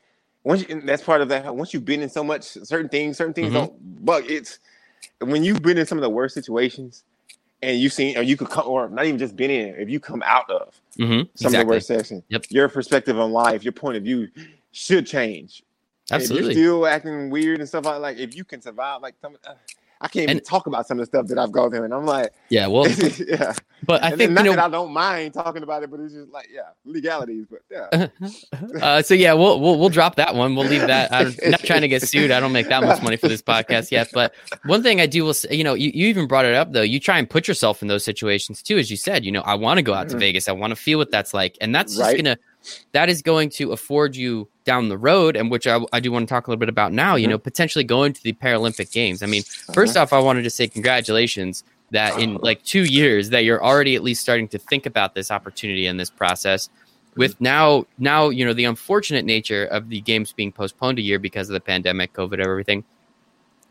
once 0.45 0.69
you, 0.69 0.81
that's 0.83 1.03
part 1.03 1.21
of 1.21 1.29
that. 1.31 1.55
Once 1.55 1.75
you've 1.75 1.85
been 1.85 2.03
in 2.03 2.09
so 2.09 2.23
much 2.23 2.45
certain 2.45 2.89
things, 2.89 3.17
certain 3.17 3.35
things 3.35 3.49
mm-hmm. 3.49 3.57
don't. 3.57 4.05
But 4.05 4.31
it's 4.31 4.61
when 5.21 5.43
you've 5.43 5.63
been 5.63 5.79
in 5.79 5.87
some 5.87 5.99
of 5.99 6.03
the 6.03 6.11
worst 6.11 6.35
situations, 6.35 7.03
and 7.63 7.79
you've 7.79 7.93
seen, 7.93 8.17
or 8.19 8.23
you 8.23 8.37
could 8.37 8.51
come, 8.51 8.69
or 8.69 8.89
not 8.89 9.07
even 9.07 9.19
just 9.19 9.37
been 9.37 9.51
in. 9.51 9.75
If 9.77 9.89
you 9.89 9.99
come 9.99 10.23
out 10.25 10.49
of 10.51 10.79
mm-hmm. 10.99 11.13
some 11.35 11.49
exactly. 11.49 11.57
of 11.57 11.67
the 11.67 11.73
worst 11.73 11.87
sections, 11.87 12.23
yep. 12.29 12.45
your 12.51 12.69
perspective 12.69 13.19
on 13.19 13.33
life, 13.33 13.65
your 13.65 13.73
point 13.73 13.97
of 13.97 14.03
view 14.03 14.29
should 14.73 15.07
change. 15.07 15.63
Absolutely. 16.11 16.51
If 16.51 16.57
you're 16.59 16.65
still 16.67 16.87
acting 16.87 17.31
weird 17.31 17.61
and 17.61 17.69
stuff 17.69 17.87
like, 17.87 18.01
like 18.01 18.19
if 18.19 18.37
you 18.37 18.45
can 18.45 18.61
survive, 18.61 19.01
like 19.01 19.15
some, 19.23 19.37
uh, 19.47 19.55
I 20.01 20.09
can't 20.09 20.25
even 20.25 20.37
and, 20.39 20.47
talk 20.47 20.67
about 20.67 20.87
some 20.87 20.99
of 20.99 21.03
the 21.03 21.07
stuff 21.07 21.29
that 21.29 21.39
I've 21.39 21.53
gone 21.53 21.71
through, 21.71 21.85
and 21.85 21.95
I'm 21.95 22.05
like, 22.05 22.33
yeah, 22.49 22.67
well, 22.67 22.89
yeah. 23.29 23.55
But 23.83 24.03
I 24.03 24.09
and 24.09 24.19
think 24.19 24.33
not 24.33 24.45
you 24.45 24.51
know, 24.51 24.57
that 24.57 24.65
I 24.67 24.69
don't 24.69 24.93
mind 24.93 25.35
talking 25.35 25.63
about 25.63 25.83
it, 25.83 25.91
but 25.91 26.01
it's 26.01 26.13
just 26.15 26.31
like, 26.31 26.49
yeah, 26.53 26.71
legalities. 26.85 27.47
But 27.51 27.61
yeah. 27.71 28.09
uh, 28.83 29.03
so 29.03 29.15
yeah, 29.15 29.33
we'll, 29.35 29.61
we'll 29.61 29.79
we'll 29.79 29.89
drop 29.89 30.17
that 30.17 30.35
one. 30.35 30.55
We'll 30.55 30.67
leave 30.67 30.87
that. 30.87 31.13
I'm 31.13 31.35
not 31.51 31.61
trying 31.61 31.83
to 31.83 31.89
get 31.89 32.03
sued. 32.03 32.31
I 32.31 32.41
don't 32.41 32.53
make 32.53 32.69
that 32.69 32.83
much 32.83 33.03
money 33.03 33.17
for 33.17 33.29
this 33.29 33.43
podcast 33.43 33.91
yet. 33.91 34.09
But 34.13 34.35
one 34.65 34.83
thing 34.83 35.01
I 35.01 35.07
do 35.07 35.25
will 35.25 35.35
say, 35.35 35.55
you 35.55 35.65
know, 35.65 35.75
you, 35.75 35.91
you 35.95 36.09
even 36.09 36.27
brought 36.27 36.45
it 36.45 36.55
up 36.55 36.73
though. 36.73 36.83
You 36.83 37.01
try 37.01 37.19
and 37.19 37.29
put 37.29 37.47
yourself 37.49 37.83
in 37.83 37.89
those 37.89 38.05
situations 38.05 38.63
too, 38.63 38.79
as 38.79 38.91
you 38.91 38.97
said. 38.97 39.25
You 39.25 39.33
know, 39.33 39.43
I 39.43 39.55
want 39.55 39.79
to 39.79 39.83
go 39.83 39.95
out 39.95 40.09
to 40.09 40.15
mm-hmm. 40.15 40.21
Vegas. 40.21 40.49
I 40.49 40.53
want 40.53 40.71
to 40.73 40.77
feel 40.77 40.99
what 40.99 41.11
that's 41.11 41.33
like, 41.33 41.57
and 41.61 41.75
that's 41.75 41.97
just 41.97 42.17
gonna 42.17 42.39
that 42.93 43.09
is 43.09 43.23
going 43.23 43.51
to 43.51 43.73
afford 43.73 44.17
you 44.17 44.49
down 44.65 44.89
the 44.89 44.99
road, 44.99 45.37
and 45.37 45.51
which 45.51 45.67
I, 45.67 45.81
I 45.93 46.01
do 46.01 46.11
want 46.11 46.29
to 46.29 46.33
talk 46.33 46.47
a 46.47 46.51
little 46.51 46.61
bit 46.61 46.69
about 46.69 46.93
now, 46.93 47.15
you 47.17 47.25
mm-hmm. 47.25 47.33
know, 47.33 47.39
potentially 47.39 47.85
going 47.85 48.13
to 48.13 48.23
the 48.23 48.33
Paralympic 48.33 48.91
Games. 48.93 49.23
I 49.23 49.27
mean, 49.27 49.43
1st 49.43 49.91
uh-huh. 49.91 50.01
off, 50.01 50.13
I 50.13 50.19
wanted 50.19 50.43
to 50.43 50.51
say 50.51 50.69
congratulations 50.69 51.65
that 51.91 52.19
in 52.19 52.37
like 52.37 52.63
two 52.65 52.85
years 52.85 53.31
that 53.31 53.45
you're 53.45 53.63
already 53.63 53.95
at 53.95 54.03
least 54.03 54.21
starting 54.21 54.49
to 54.49 54.59
think 54.59 54.87
about 54.87 55.15
this 55.15 55.31
opportunity 55.31 55.87
and 55.87 55.99
this 55.99 56.11
process 56.11 56.69
with 57.15 57.35
mm-hmm. 57.35 57.45
now 57.45 57.87
now 57.99 58.29
you 58.29 58.45
know 58.45 58.53
the 58.53 58.65
unfortunate 58.65 59.25
nature 59.25 59.65
of 59.67 59.89
the 59.89 60.01
games 60.01 60.33
being 60.33 60.51
postponed 60.51 60.99
a 60.99 61.03
year 61.03 61.19
because 61.19 61.49
of 61.49 61.55
the 61.55 61.61
pandemic 61.61 62.13
covid 62.13 62.41
everything 62.41 62.83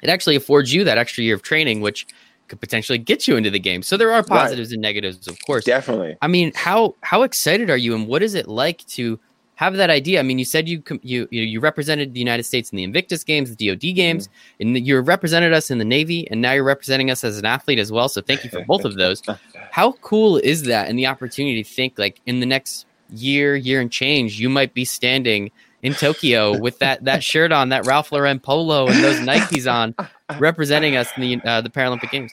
it 0.02 0.10
actually 0.10 0.36
affords 0.36 0.74
you 0.74 0.84
that 0.84 0.98
extra 0.98 1.24
year 1.24 1.36
of 1.36 1.42
training 1.42 1.82
which 1.82 2.08
could 2.54 2.62
potentially 2.62 3.00
get 3.00 3.28
you 3.28 3.36
into 3.36 3.50
the 3.50 3.60
game. 3.60 3.82
So 3.82 3.98
there 3.98 4.12
are 4.12 4.22
positives 4.22 4.70
right. 4.70 4.74
and 4.74 4.82
negatives, 4.82 5.28
of 5.28 5.38
course. 5.46 5.66
Definitely. 5.66 6.16
I 6.22 6.28
mean, 6.28 6.52
how 6.56 6.96
how 7.02 7.24
excited 7.24 7.70
are 7.70 7.78
you, 7.78 7.96
and 7.96 8.08
what 8.08 8.22
is 8.22 8.36
it 8.36 8.48
like 8.48 8.86
to 8.90 9.20
have 9.56 9.76
that 9.76 9.90
idea? 9.90 10.20
I 10.20 10.24
mean, 10.24 10.38
you 10.38 10.46
said 10.46 10.70
you 10.70 10.84
you 11.02 11.28
you 11.32 11.60
represented 11.60 12.14
the 12.14 12.20
United 12.20 12.44
States 12.44 12.72
in 12.72 12.76
the 12.78 12.84
Invictus 12.84 13.24
Games, 13.24 13.56
the 13.56 13.68
DoD 13.68 13.96
Games, 13.96 14.28
mm-hmm. 14.28 14.76
and 14.76 14.88
you 14.88 15.00
represented 15.00 15.52
us 15.52 15.72
in 15.72 15.80
the 15.80 15.86
Navy, 15.86 16.30
and 16.30 16.42
now 16.42 16.52
you're 16.52 16.64
representing 16.64 17.10
us 17.10 17.24
as 17.24 17.40
an 17.40 17.46
athlete 17.46 17.80
as 17.80 17.92
well. 17.92 18.08
So 18.08 18.22
thank 18.22 18.44
you 18.44 18.52
for 18.52 18.64
both 18.68 18.86
of 18.86 18.96
those. 18.96 19.24
How 19.72 19.94
cool 20.02 20.38
is 20.38 20.64
that, 20.64 20.90
and 20.90 21.00
the 21.00 21.08
opportunity 21.08 21.64
to 21.64 21.70
think 21.70 21.98
like 21.98 22.22
in 22.28 22.40
the 22.40 22.46
next 22.46 22.86
year, 23.10 23.56
year 23.56 23.82
and 23.82 23.92
change, 23.92 24.40
you 24.40 24.50
might 24.50 24.76
be 24.76 24.86
standing 24.86 25.52
in 25.82 25.94
Tokyo 25.94 26.58
with 26.58 26.78
that 26.80 27.04
that 27.06 27.24
shirt 27.32 27.52
on, 27.52 27.70
that 27.70 27.88
Ralph 27.88 28.12
Lauren 28.12 28.40
polo, 28.40 28.88
and 28.88 29.04
those 29.04 29.20
Nikes 29.20 29.72
on, 29.72 29.96
representing 30.40 30.96
us 30.96 31.10
in 31.16 31.22
the 31.22 31.50
uh, 31.50 31.62
the 31.62 31.70
Paralympic 31.70 32.12
Games. 32.12 32.32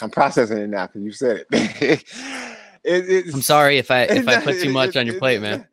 I'm 0.00 0.10
processing 0.10 0.58
it 0.58 0.68
now 0.68 0.86
because 0.86 1.02
you 1.02 1.12
said 1.12 1.44
it. 1.50 2.04
it 2.84 3.34
I'm 3.34 3.42
sorry 3.42 3.78
if 3.78 3.90
I 3.90 4.02
if 4.02 4.28
I 4.28 4.40
put 4.44 4.60
too 4.60 4.72
much 4.72 4.96
on 4.96 5.06
your 5.06 5.18
plate, 5.18 5.40
man. 5.40 5.66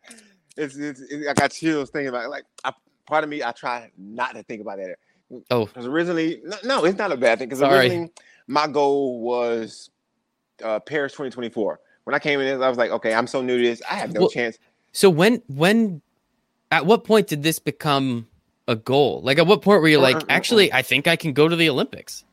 It's, 0.56 0.76
it's, 0.76 1.02
it's, 1.02 1.28
I 1.28 1.34
got 1.34 1.52
chills 1.52 1.90
thinking 1.90 2.10
about 2.10 2.26
it. 2.26 2.30
Like, 2.30 2.44
I, 2.64 2.74
part 3.08 3.24
of 3.24 3.30
me, 3.30 3.42
I 3.44 3.52
try 3.54 3.90
not 3.98 4.36
to 4.36 4.44
think 4.44 4.62
about 4.62 4.78
that. 4.78 4.98
Oh, 5.50 5.66
because 5.66 5.88
originally, 5.88 6.42
no, 6.44 6.58
no, 6.64 6.86
it's 6.86 6.98
not 6.98 7.12
a 7.12 7.18
bad 7.18 7.40
thing. 7.40 7.50
Because 7.50 7.64
originally, 7.64 8.12
my 8.48 8.68
goal 8.68 9.22
was 9.22 9.90
uh, 10.64 10.80
Paris 10.80 11.14
2024. 11.14 11.80
When 12.04 12.14
I 12.14 12.20
came 12.20 12.40
in, 12.40 12.62
I 12.62 12.70
was 12.70 12.78
like, 12.78 12.92
okay, 12.92 13.14
I'm 13.14 13.28
so 13.28 13.42
new 13.42 13.58
to 13.58 13.64
this, 13.64 13.82
I 13.90 13.96
have 13.96 14.14
no 14.14 14.22
well, 14.22 14.30
chance. 14.30 14.60
So 14.92 15.10
when 15.10 15.42
when 15.48 16.02
at 16.72 16.86
what 16.86 17.04
point 17.04 17.28
did 17.28 17.42
this 17.42 17.60
become 17.60 18.28
a 18.68 18.76
goal? 18.76 19.22
Like 19.24 19.38
at 19.38 19.48
what 19.48 19.62
point 19.62 19.82
were 19.82 19.88
you 19.88 20.00
like, 20.00 20.22
actually, 20.30 20.72
I 20.72 20.82
think 20.82 21.08
I 21.08 21.16
can 21.16 21.34
go 21.34 21.48
to 21.48 21.56
the 21.56 21.70
Olympics? 21.70 22.24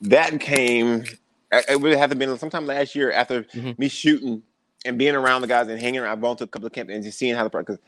That 0.00 0.40
came. 0.40 1.04
It 1.50 1.80
would 1.80 1.96
have 1.96 2.10
been 2.18 2.38
sometime 2.38 2.66
last 2.66 2.94
year 2.94 3.10
after 3.10 3.42
mm-hmm. 3.44 3.72
me 3.78 3.88
shooting 3.88 4.42
and 4.84 4.98
being 4.98 5.14
around 5.14 5.40
the 5.40 5.46
guys 5.46 5.68
and 5.68 5.80
hanging 5.80 6.00
around. 6.00 6.12
I've 6.12 6.20
gone 6.20 6.36
to 6.36 6.44
a 6.44 6.46
couple 6.46 6.66
of 6.66 6.72
camps 6.72 6.92
and 6.92 7.02
just 7.02 7.18
seeing 7.18 7.34
how 7.34 7.46
the 7.46 7.50
because 7.50 7.78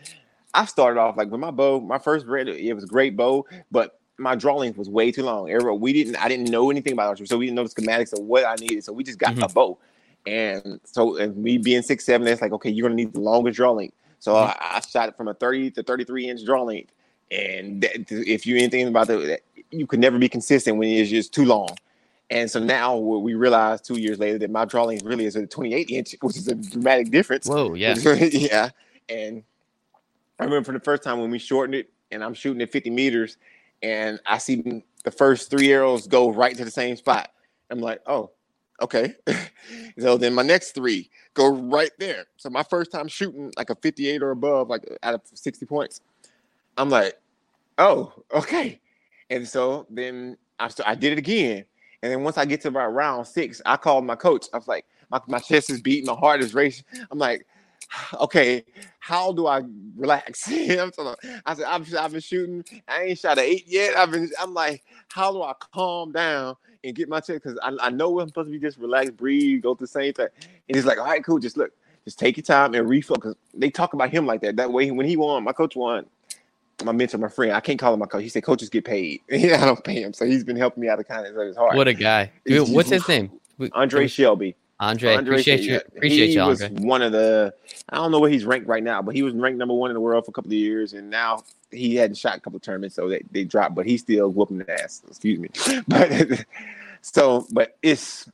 I 0.54 0.64
started 0.64 0.98
off 1.00 1.16
like 1.16 1.30
with 1.30 1.40
my 1.40 1.50
bow. 1.50 1.80
My 1.80 1.98
first 1.98 2.26
red, 2.26 2.48
it 2.48 2.74
was 2.74 2.84
a 2.84 2.88
great 2.88 3.16
bow, 3.16 3.46
but 3.70 4.00
my 4.18 4.34
draw 4.34 4.56
length 4.56 4.76
was 4.76 4.88
way 4.88 5.12
too 5.12 5.22
long. 5.22 5.48
we 5.80 5.92
didn't. 5.92 6.16
I 6.16 6.28
didn't 6.28 6.50
know 6.50 6.70
anything 6.70 6.92
about 6.92 7.08
archery, 7.08 7.26
so 7.26 7.38
we 7.38 7.46
didn't 7.46 7.56
know 7.56 7.66
the 7.66 7.70
schematics 7.70 8.12
of 8.12 8.24
what 8.24 8.44
I 8.44 8.54
needed. 8.56 8.84
So 8.84 8.92
we 8.92 9.04
just 9.04 9.18
got 9.18 9.34
mm-hmm. 9.34 9.44
a 9.44 9.48
bow. 9.48 9.78
And 10.26 10.80
so, 10.84 11.16
and 11.16 11.36
me 11.36 11.56
being 11.58 11.82
six 11.82 12.04
seven, 12.04 12.26
it's 12.26 12.42
like, 12.42 12.52
okay, 12.52 12.70
you're 12.70 12.88
gonna 12.88 12.96
need 12.96 13.14
the 13.14 13.20
longest 13.20 13.56
draw 13.56 13.72
length. 13.72 13.96
So 14.18 14.34
mm-hmm. 14.34 14.50
I, 14.50 14.76
I, 14.76 14.80
shot 14.80 15.08
it 15.08 15.16
from 15.16 15.28
a 15.28 15.34
30 15.34 15.70
to 15.72 15.82
33 15.82 16.28
inch 16.28 16.44
draw 16.44 16.62
length. 16.62 16.92
And 17.30 17.82
that, 17.82 18.10
if 18.10 18.46
you 18.46 18.56
anything 18.56 18.88
about 18.88 19.06
that, 19.08 19.40
you 19.70 19.86
could 19.86 20.00
never 20.00 20.18
be 20.18 20.28
consistent 20.28 20.76
when 20.76 20.88
it's 20.88 21.10
just 21.10 21.32
too 21.32 21.44
long. 21.44 21.68
And 22.30 22.48
so 22.48 22.60
now 22.60 22.96
we 22.96 23.34
realize 23.34 23.80
two 23.80 23.98
years 23.98 24.18
later 24.18 24.38
that 24.38 24.50
my 24.50 24.64
draw 24.64 24.84
length 24.84 25.04
really 25.04 25.26
is 25.26 25.34
a 25.34 25.46
28 25.46 25.90
inch, 25.90 26.14
which 26.20 26.36
is 26.36 26.46
a 26.48 26.54
dramatic 26.54 27.10
difference. 27.10 27.46
Whoa, 27.46 27.74
yeah, 27.74 27.94
yeah. 27.96 28.70
And 29.08 29.42
I 30.38 30.44
remember 30.44 30.64
for 30.64 30.72
the 30.72 30.84
first 30.84 31.02
time 31.02 31.20
when 31.20 31.30
we 31.30 31.38
shortened 31.38 31.74
it, 31.74 31.90
and 32.12 32.22
I'm 32.22 32.34
shooting 32.34 32.62
at 32.62 32.70
50 32.70 32.90
meters, 32.90 33.36
and 33.82 34.20
I 34.26 34.38
see 34.38 34.84
the 35.04 35.10
first 35.10 35.50
three 35.50 35.72
arrows 35.72 36.06
go 36.06 36.30
right 36.30 36.56
to 36.56 36.64
the 36.64 36.70
same 36.70 36.96
spot. 36.96 37.32
I'm 37.70 37.80
like, 37.80 38.00
oh, 38.06 38.30
Okay. 38.80 39.14
so 39.98 40.16
then 40.16 40.34
my 40.34 40.42
next 40.42 40.72
three 40.72 41.10
go 41.34 41.48
right 41.48 41.90
there. 41.98 42.24
So 42.36 42.50
my 42.50 42.62
first 42.62 42.90
time 42.90 43.08
shooting 43.08 43.52
like 43.56 43.70
a 43.70 43.74
58 43.74 44.22
or 44.22 44.30
above, 44.30 44.68
like 44.68 44.88
out 45.02 45.14
of 45.14 45.22
60 45.32 45.66
points, 45.66 46.00
I'm 46.76 46.90
like, 46.90 47.14
oh, 47.78 48.12
okay. 48.34 48.80
And 49.30 49.46
so 49.46 49.86
then 49.90 50.36
I, 50.58 50.68
st- 50.68 50.88
I 50.88 50.94
did 50.94 51.12
it 51.12 51.18
again. 51.18 51.64
And 52.02 52.12
then 52.12 52.22
once 52.24 52.38
I 52.38 52.44
get 52.44 52.60
to 52.62 52.68
about 52.68 52.94
round 52.94 53.26
six, 53.26 53.62
I 53.66 53.76
called 53.76 54.04
my 54.06 54.16
coach. 54.16 54.46
I 54.52 54.58
was 54.58 54.68
like, 54.68 54.86
my, 55.10 55.20
my 55.28 55.38
chest 55.38 55.70
is 55.70 55.80
beating, 55.82 56.06
my 56.06 56.14
heart 56.14 56.42
is 56.42 56.54
racing. 56.54 56.84
I'm 57.10 57.18
like, 57.18 57.46
okay, 58.20 58.64
how 59.00 59.32
do 59.32 59.46
I 59.46 59.62
relax? 59.96 60.48
I 60.50 60.90
said, 60.90 61.64
I've, 61.66 61.94
I've 61.94 62.12
been 62.12 62.20
shooting. 62.20 62.64
I 62.88 63.04
ain't 63.04 63.18
shot 63.18 63.38
an 63.38 63.44
eight 63.44 63.64
yet. 63.66 63.96
I've 63.96 64.10
been, 64.10 64.30
I'm 64.40 64.54
like, 64.54 64.84
how 65.10 65.32
do 65.32 65.42
I 65.42 65.54
calm 65.72 66.12
down 66.12 66.56
and 66.84 66.94
get 66.94 67.08
my 67.08 67.20
check 67.20 67.36
because 67.42 67.58
I, 67.62 67.76
I 67.80 67.90
know 67.90 68.20
I'm 68.20 68.28
supposed 68.28 68.48
to 68.48 68.52
be 68.52 68.58
just 68.60 68.78
relax, 68.78 69.10
breathe, 69.10 69.62
go 69.62 69.74
through 69.74 69.86
the 69.86 69.92
same 69.92 70.12
thing. 70.14 70.28
And 70.68 70.76
he's 70.76 70.86
like, 70.86 70.98
all 70.98 71.06
right, 71.06 71.24
cool, 71.24 71.38
just 71.38 71.56
look, 71.56 71.72
just 72.04 72.18
take 72.18 72.36
your 72.36 72.44
time 72.44 72.74
and 72.74 72.88
refocus. 72.88 73.34
They 73.54 73.70
talk 73.70 73.94
about 73.94 74.10
him 74.10 74.26
like 74.26 74.40
that. 74.42 74.56
That 74.56 74.72
way, 74.72 74.90
when 74.90 75.06
he 75.06 75.16
won, 75.16 75.44
my 75.44 75.52
coach 75.52 75.76
won. 75.76 76.06
My 76.84 76.92
mentor, 76.92 77.18
my 77.18 77.28
friend, 77.28 77.52
I 77.52 77.60
can't 77.60 77.78
call 77.78 77.92
him 77.92 78.00
my 78.00 78.06
coach. 78.06 78.22
He 78.22 78.28
said 78.28 78.42
coaches 78.42 78.68
get 78.68 78.84
paid. 78.84 79.20
I 79.32 79.64
don't 79.64 79.82
pay 79.84 80.02
him, 80.02 80.12
so 80.12 80.24
he's 80.24 80.44
been 80.44 80.56
helping 80.56 80.80
me 80.80 80.88
out 80.88 80.98
of 80.98 81.06
kindness 81.06 81.36
of 81.36 81.46
his 81.46 81.56
heart. 81.56 81.76
What 81.76 81.88
a 81.88 81.94
guy! 81.94 82.30
Dude, 82.44 82.68
what's 82.70 82.90
his 82.90 83.06
name? 83.08 83.30
Andre 83.72 84.06
Shelby. 84.06 84.56
Andre, 84.80 85.14
Andre 85.14 85.34
appreciate 85.34 85.60
you. 85.60 85.76
Appreciate 85.76 86.30
you, 86.30 86.40
Andre. 86.40 86.70
was 86.70 86.80
one 86.80 87.02
of 87.02 87.12
the. 87.12 87.52
I 87.90 87.96
don't 87.96 88.10
know 88.10 88.18
where 88.18 88.30
he's 88.30 88.46
ranked 88.46 88.66
right 88.66 88.82
now, 88.82 89.02
but 89.02 89.14
he 89.14 89.22
was 89.22 89.34
ranked 89.34 89.58
number 89.58 89.74
one 89.74 89.90
in 89.90 89.94
the 89.94 90.00
world 90.00 90.24
for 90.24 90.30
a 90.30 90.32
couple 90.32 90.50
of 90.50 90.54
years, 90.54 90.94
and 90.94 91.10
now 91.10 91.42
he 91.70 91.96
hadn't 91.96 92.16
shot 92.16 92.38
a 92.38 92.40
couple 92.40 92.56
of 92.56 92.62
tournaments, 92.62 92.96
so 92.96 93.08
they, 93.08 93.22
they 93.30 93.44
dropped. 93.44 93.74
But 93.74 93.84
he's 93.84 94.00
still 94.00 94.30
whooping 94.30 94.58
the 94.58 94.82
ass. 94.82 95.02
Excuse 95.06 95.38
me, 95.38 95.50
but 95.88 96.46
so, 97.02 97.46
but 97.52 97.76
it's 97.82 98.26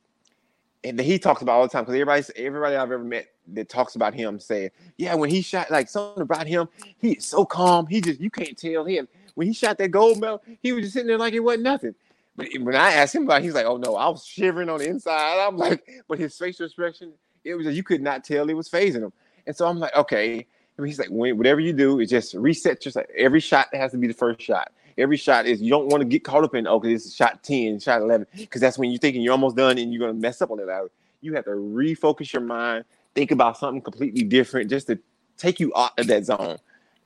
and 0.87 1.01
he 1.01 1.18
talks 1.18 1.43
about 1.43 1.57
all 1.57 1.62
the 1.62 1.68
time 1.68 1.82
because 1.82 1.95
everybody, 1.95 2.24
everybody 2.37 2.76
I've 2.76 2.93
ever 2.93 3.05
met 3.05 3.28
that 3.55 3.68
talks 3.68 3.97
about 3.97 4.14
him 4.14 4.39
saying, 4.41 4.70
yeah, 4.97 5.14
when 5.14 5.30
he 5.30 5.41
shot 5.41 5.70
like 5.70 5.89
something 5.89 6.22
about 6.22 6.47
him, 6.47 6.68
he's 6.99 7.26
so 7.26 7.45
calm. 7.45 7.87
He 7.87 8.01
just 8.01 8.20
you 8.20 8.30
can't 8.30 8.57
tell 8.57 8.84
him 8.84 9.09
when 9.37 9.47
he 9.47 9.53
shot 9.53 9.78
that 9.78 9.91
gold 9.91 10.18
medal, 10.18 10.43
he 10.62 10.72
was 10.72 10.82
just 10.82 10.95
sitting 10.95 11.07
there 11.07 11.18
like 11.18 11.34
it 11.34 11.41
wasn't 11.41 11.62
nothing. 11.62 11.95
But 12.37 12.49
when 12.59 12.74
I 12.74 12.93
asked 12.93 13.14
him 13.14 13.24
about, 13.24 13.43
it, 13.43 13.45
he's 13.45 13.55
like, 13.55 13.66
oh 13.66 13.76
no, 13.76 13.97
I 13.97 14.09
was 14.09 14.24
shivering 14.24 14.68
on 14.68 14.78
the 14.78 14.89
inside. 14.89 15.47
I'm 15.47 15.57
like, 15.57 15.87
but 16.09 16.18
his 16.18 16.37
facial 16.37 16.66
expression, 16.66 17.12
it 17.45 17.55
was 17.55 17.66
you 17.66 17.82
could 17.82 18.03
not 18.03 18.24
tell 18.24 18.49
it 18.49 18.55
was 18.55 18.68
phasing 18.68 19.03
him. 19.03 19.12
And 19.47 19.55
so 19.55 19.66
I'm 19.66 19.78
like, 19.78 19.95
okay. 19.95 20.47
He's 20.84 20.99
like, 20.99 21.09
whatever 21.09 21.61
you 21.61 21.72
do, 21.72 22.01
it 22.01 22.07
just 22.07 22.34
reset 22.34 22.84
yourself. 22.84 23.07
Every 23.16 23.41
shot 23.41 23.68
has 23.72 23.93
to 23.93 23.99
be 23.99 24.07
the 24.07 24.14
first 24.14 24.43
shot 24.43 24.72
every 24.99 25.16
shot 25.16 25.47
is 25.47 25.61
you 25.61 25.70
don't 25.70 25.88
want 25.88 26.01
to 26.01 26.05
get 26.05 26.24
caught 26.24 26.44
up 26.44 26.55
in 26.55 26.66
okay, 26.66 26.92
this 26.92 27.07
is 27.07 27.14
shot 27.14 27.42
10, 27.42 27.80
shot 27.80 28.01
11, 28.03 28.26
because 28.36 28.61
that's 28.61 28.78
when 28.78 28.90
you're 28.90 28.99
thinking 28.99 29.22
you're 29.22 29.32
almost 29.32 29.57
done 29.57 29.78
and 29.78 29.92
you're 29.92 30.01
going 30.01 30.14
to 30.14 30.20
mess 30.20 30.42
up 30.42 30.51
on 30.51 30.59
that 30.59 30.84
it. 30.84 30.92
You 31.20 31.34
have 31.34 31.44
to 31.44 31.51
refocus 31.51 32.32
your 32.32 32.42
mind, 32.42 32.84
think 33.14 33.30
about 33.30 33.59
something 33.59 33.80
completely 33.80 34.22
different 34.22 34.70
just 34.70 34.86
to 34.88 34.99
take 35.36 35.61
you 35.61 35.72
out 35.76 35.99
of 35.99 36.07
that 36.07 36.24
zone 36.24 36.59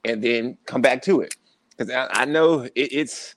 and 0.04 0.22
then 0.22 0.56
come 0.66 0.82
back 0.82 1.02
to 1.02 1.20
it. 1.20 1.34
Because 1.70 1.92
I, 1.92 2.08
I, 2.10 2.24
know 2.24 2.62
it, 2.62 2.72
it's, 2.74 3.34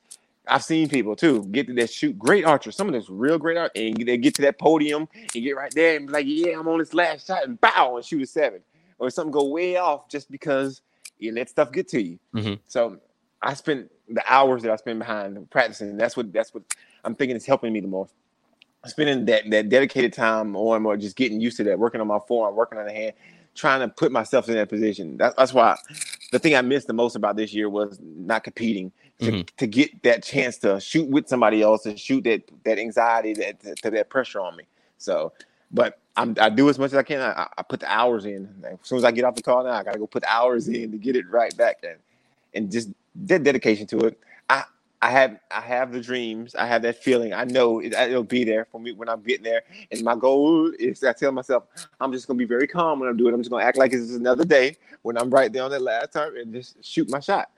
I've 0.48 0.64
seen 0.64 0.90
people 0.90 1.16
too 1.16 1.46
get 1.52 1.68
to 1.68 1.74
that 1.76 1.90
shoot 1.90 2.18
great 2.18 2.46
archers, 2.46 2.76
some 2.76 2.88
of 2.88 2.94
those 2.94 3.10
real 3.10 3.38
great 3.38 3.58
art, 3.58 3.72
and 3.76 3.96
they 3.96 4.18
get 4.18 4.36
to 4.36 4.42
that 4.44 4.60
podium 4.60 5.08
and 5.34 5.44
get 5.44 5.56
right 5.56 5.74
there 5.74 5.98
and 5.98 6.08
be 6.08 6.14
like, 6.14 6.26
yeah, 6.28 6.60
I'm 6.60 6.68
on 6.68 6.80
this 6.80 6.94
last 6.94 7.28
shot 7.28 7.46
and 7.46 7.60
bow 7.62 7.98
and 7.98 8.06
shoot 8.06 8.22
a 8.22 8.28
seven. 8.28 8.62
Or 9.00 9.10
something 9.10 9.32
go 9.32 9.46
way 9.46 9.78
off 9.78 10.08
just 10.08 10.32
because 10.32 10.82
you 11.18 11.34
let 11.34 11.50
stuff 11.50 11.72
get 11.72 11.88
to 11.90 12.02
you. 12.02 12.20
Mm-hmm. 12.36 12.54
So 12.68 13.00
I 13.44 13.54
spent 13.54 13.92
the 14.10 14.24
hours 14.28 14.64
that 14.64 14.72
I 14.72 14.76
spend 14.78 15.00
behind 15.00 15.50
practicing. 15.50 15.98
That's 15.98 16.16
what 16.16 16.32
that's 16.32 16.54
what 16.54 16.64
I'm 17.04 17.16
thinking 17.16 17.36
is 17.36 17.46
helping 17.46 17.74
me 17.74 17.82
the 17.82 17.88
most. 17.88 18.14
Spending 18.86 19.26
that 19.26 19.50
that 19.50 19.70
dedicated 19.70 20.14
time 20.14 20.56
on 20.56 20.82
more, 20.82 20.98
just 20.98 21.16
getting 21.16 21.40
used 21.40 21.58
to 21.58 21.64
that, 21.66 21.80
working 21.80 22.02
on 22.02 22.08
my 22.08 22.20
form, 22.28 22.56
working 22.56 22.80
on 22.80 22.86
the 22.86 22.92
hand, 22.92 23.14
trying 23.56 23.82
to 23.82 23.88
put 23.88 24.12
myself 24.12 24.50
in 24.50 24.56
that 24.56 24.70
position. 24.70 25.18
That, 25.18 25.36
that's 25.38 25.54
why 25.54 25.78
the 26.32 26.40
thing 26.40 26.56
I 26.56 26.62
missed 26.62 26.88
the 26.88 26.94
most 26.94 27.16
about 27.16 27.36
this 27.36 27.54
year 27.54 27.70
was 27.70 28.00
not 28.02 28.44
competing. 28.44 28.92
To, 29.20 29.32
mm-hmm. 29.32 29.42
to 29.58 29.68
get 29.68 30.04
that 30.04 30.24
chance 30.24 30.58
to 30.60 30.80
shoot 30.80 31.08
with 31.08 31.30
somebody 31.30 31.62
else 31.62 31.86
and 31.86 31.98
shoot 32.00 32.24
that 32.24 32.42
that 32.66 32.80
anxiety 32.80 33.34
that 33.34 33.78
to, 33.84 33.92
that 33.92 34.10
pressure 34.10 34.42
on 34.42 34.58
me. 34.58 34.64
So, 34.98 35.34
but 35.72 36.00
I'm, 36.16 36.36
i 36.42 36.50
do 36.50 36.68
as 36.70 36.80
much 36.80 36.92
as 36.92 36.98
I 36.98 37.04
can. 37.04 37.22
I, 37.22 37.48
I, 37.58 37.62
put 37.62 37.80
the 37.80 37.92
hours 37.92 38.26
in. 38.26 38.50
As 38.66 38.78
soon 38.82 38.98
as 38.98 39.04
I 39.04 39.12
get 39.12 39.24
off 39.24 39.36
the 39.36 39.44
call 39.44 39.64
now, 39.64 39.72
I 39.72 39.84
got 39.84 39.94
to 39.94 40.00
go 40.00 40.08
put 40.08 40.24
the 40.24 40.34
hours 40.34 40.68
in 40.68 40.92
to 40.92 40.98
get 40.98 41.16
it 41.16 41.30
right 41.30 41.56
back 41.56 41.78
and 41.84 41.98
and 42.54 42.72
just 42.72 42.90
that 43.16 43.44
dedication 43.44 43.88
to 43.88 44.00
it. 44.00 44.20
I 44.50 44.64
I 45.02 45.10
have 45.10 45.40
I 45.52 45.62
have 45.62 45.92
the 45.92 46.02
dreams. 46.02 46.56
I 46.56 46.66
have 46.66 46.82
that 46.84 47.04
feeling. 47.04 47.34
I 47.34 47.44
know 47.44 47.80
it, 47.80 47.94
will 48.12 48.24
be 48.24 48.44
there 48.44 48.66
for 48.72 48.80
me 48.80 48.92
when 48.94 49.10
I'm 49.10 49.22
getting 49.22 49.44
there. 49.44 49.64
And 49.92 50.04
my 50.04 50.16
goal 50.16 50.72
is 50.80 51.04
I 51.04 51.14
tell 51.14 51.32
myself 51.32 51.64
I'm 52.00 52.12
just 52.12 52.28
gonna 52.28 52.38
be 52.38 52.46
very 52.46 52.68
calm 52.68 53.00
when 53.00 53.10
I'm 53.10 53.18
doing. 53.18 53.32
it. 53.32 53.36
I'm 53.36 53.42
just 53.42 53.52
gonna 53.52 53.66
act 53.66 53.78
like 53.78 53.94
it's 53.94 54.12
another 54.12 54.46
day 54.46 54.78
when 55.02 55.18
I'm 55.18 55.30
right 55.30 55.52
there 55.52 55.64
on 55.64 55.72
that 55.72 55.82
last 55.82 56.14
turn 56.14 56.38
and 56.38 56.54
just 56.54 56.84
shoot 56.84 57.10
my 57.10 57.20
shot. 57.20 57.50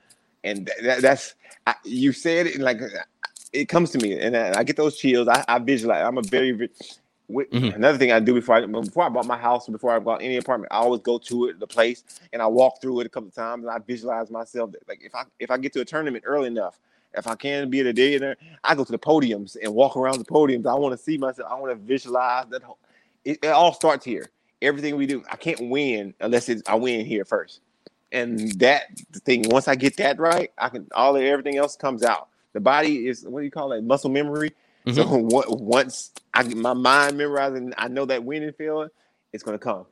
And 0.43 0.70
that, 0.84 1.01
that's 1.01 1.36
I, 1.68 1.76
you 1.84 2.12
said 2.14 2.47
it 2.47 2.60
like 2.60 2.80
it 3.53 3.66
comes 3.66 3.91
to 3.91 3.99
me, 3.99 4.20
and 4.20 4.36
I, 4.36 4.60
I 4.60 4.64
get 4.64 4.76
those 4.76 4.97
chills. 4.97 5.28
I, 5.28 5.43
I 5.47 5.60
visualize. 5.60 6.03
I'm 6.06 6.18
a 6.18 6.24
very 6.24 6.70
Mm-hmm. 7.30 7.76
Another 7.76 7.98
thing 7.98 8.12
I 8.12 8.20
do 8.20 8.34
before 8.34 8.56
I 8.56 8.66
before 8.66 9.04
I 9.04 9.10
bought 9.10 9.26
my 9.26 9.38
house 9.38 9.68
or 9.68 9.72
before 9.72 9.92
I 9.92 10.00
bought 10.00 10.22
any 10.22 10.38
apartment, 10.38 10.72
I 10.72 10.78
always 10.78 11.02
go 11.02 11.18
to 11.18 11.48
it, 11.48 11.60
the 11.60 11.68
place, 11.68 12.04
and 12.34 12.42
I 12.42 12.46
walk 12.46 12.82
through 12.82 13.00
it 13.00 13.08
a 13.08 13.10
couple 13.10 13.30
of 13.30 13.36
times, 13.36 13.64
and 13.64 13.72
I 13.72 13.80
visualize 13.80 14.30
myself. 14.30 14.72
That, 14.72 14.88
like 14.88 15.02
if 15.04 15.16
I 15.16 15.24
if 15.40 15.50
I 15.50 15.58
get 15.58 15.74
to 15.74 15.82
a 15.82 15.86
tournament 15.86 16.24
early 16.28 16.48
enough, 16.48 16.80
if 17.16 17.26
I 17.26 17.36
can 17.36 17.70
be 17.70 17.80
at 17.80 17.88
a 17.88 17.94
day 17.94 18.18
there, 18.18 18.38
I 18.64 18.76
go 18.76 18.84
to 18.84 18.92
the 18.92 19.00
podiums 19.00 19.58
and 19.62 19.74
walk 19.74 19.98
around 19.98 20.20
the 20.20 20.26
podiums. 20.26 20.68
I 20.68 20.76
want 20.76 20.98
to 20.98 21.04
see 21.04 21.18
myself. 21.18 21.52
I 21.52 21.56
want 21.56 21.72
to 21.72 21.84
visualize 21.84 22.46
that. 22.50 22.62
Whole, 22.62 22.78
it, 23.24 23.40
it, 23.42 23.48
all 23.48 23.74
starts 23.74 24.06
here. 24.06 24.30
Everything 24.62 24.96
we 24.96 25.08
do, 25.08 25.24
I 25.30 25.36
can't 25.36 25.70
win 25.70 26.14
unless 26.20 26.48
it's 26.48 26.62
I 26.68 26.76
win 26.76 27.06
here 27.06 27.26
first. 27.26 27.62
And 28.12 28.52
that 28.60 29.00
thing, 29.26 29.50
once 29.50 29.68
I 29.68 29.76
get 29.76 29.98
that 29.98 30.20
right, 30.20 30.52
I 30.60 30.70
can 30.70 30.88
all 30.94 31.18
everything 31.18 31.58
else 31.58 31.76
comes 31.76 32.04
out. 32.04 32.30
The 32.54 32.60
body 32.60 33.08
is 33.08 33.24
what 33.24 33.40
do 33.40 33.46
you 33.46 33.52
call 33.52 33.72
it? 33.72 33.84
Muscle 33.84 34.12
memory 34.12 34.52
So 34.94 35.06
what, 35.18 35.60
once 35.60 36.12
I 36.34 36.44
get 36.44 36.58
my 36.58 36.74
mind 36.74 37.18
memorizing, 37.18 37.74
I 37.78 37.88
know 37.88 38.06
that 38.06 38.24
winning 38.24 38.54
feeling, 38.54 38.90
it's 39.34 39.44
gonna 39.44 39.58
come. 39.60 39.86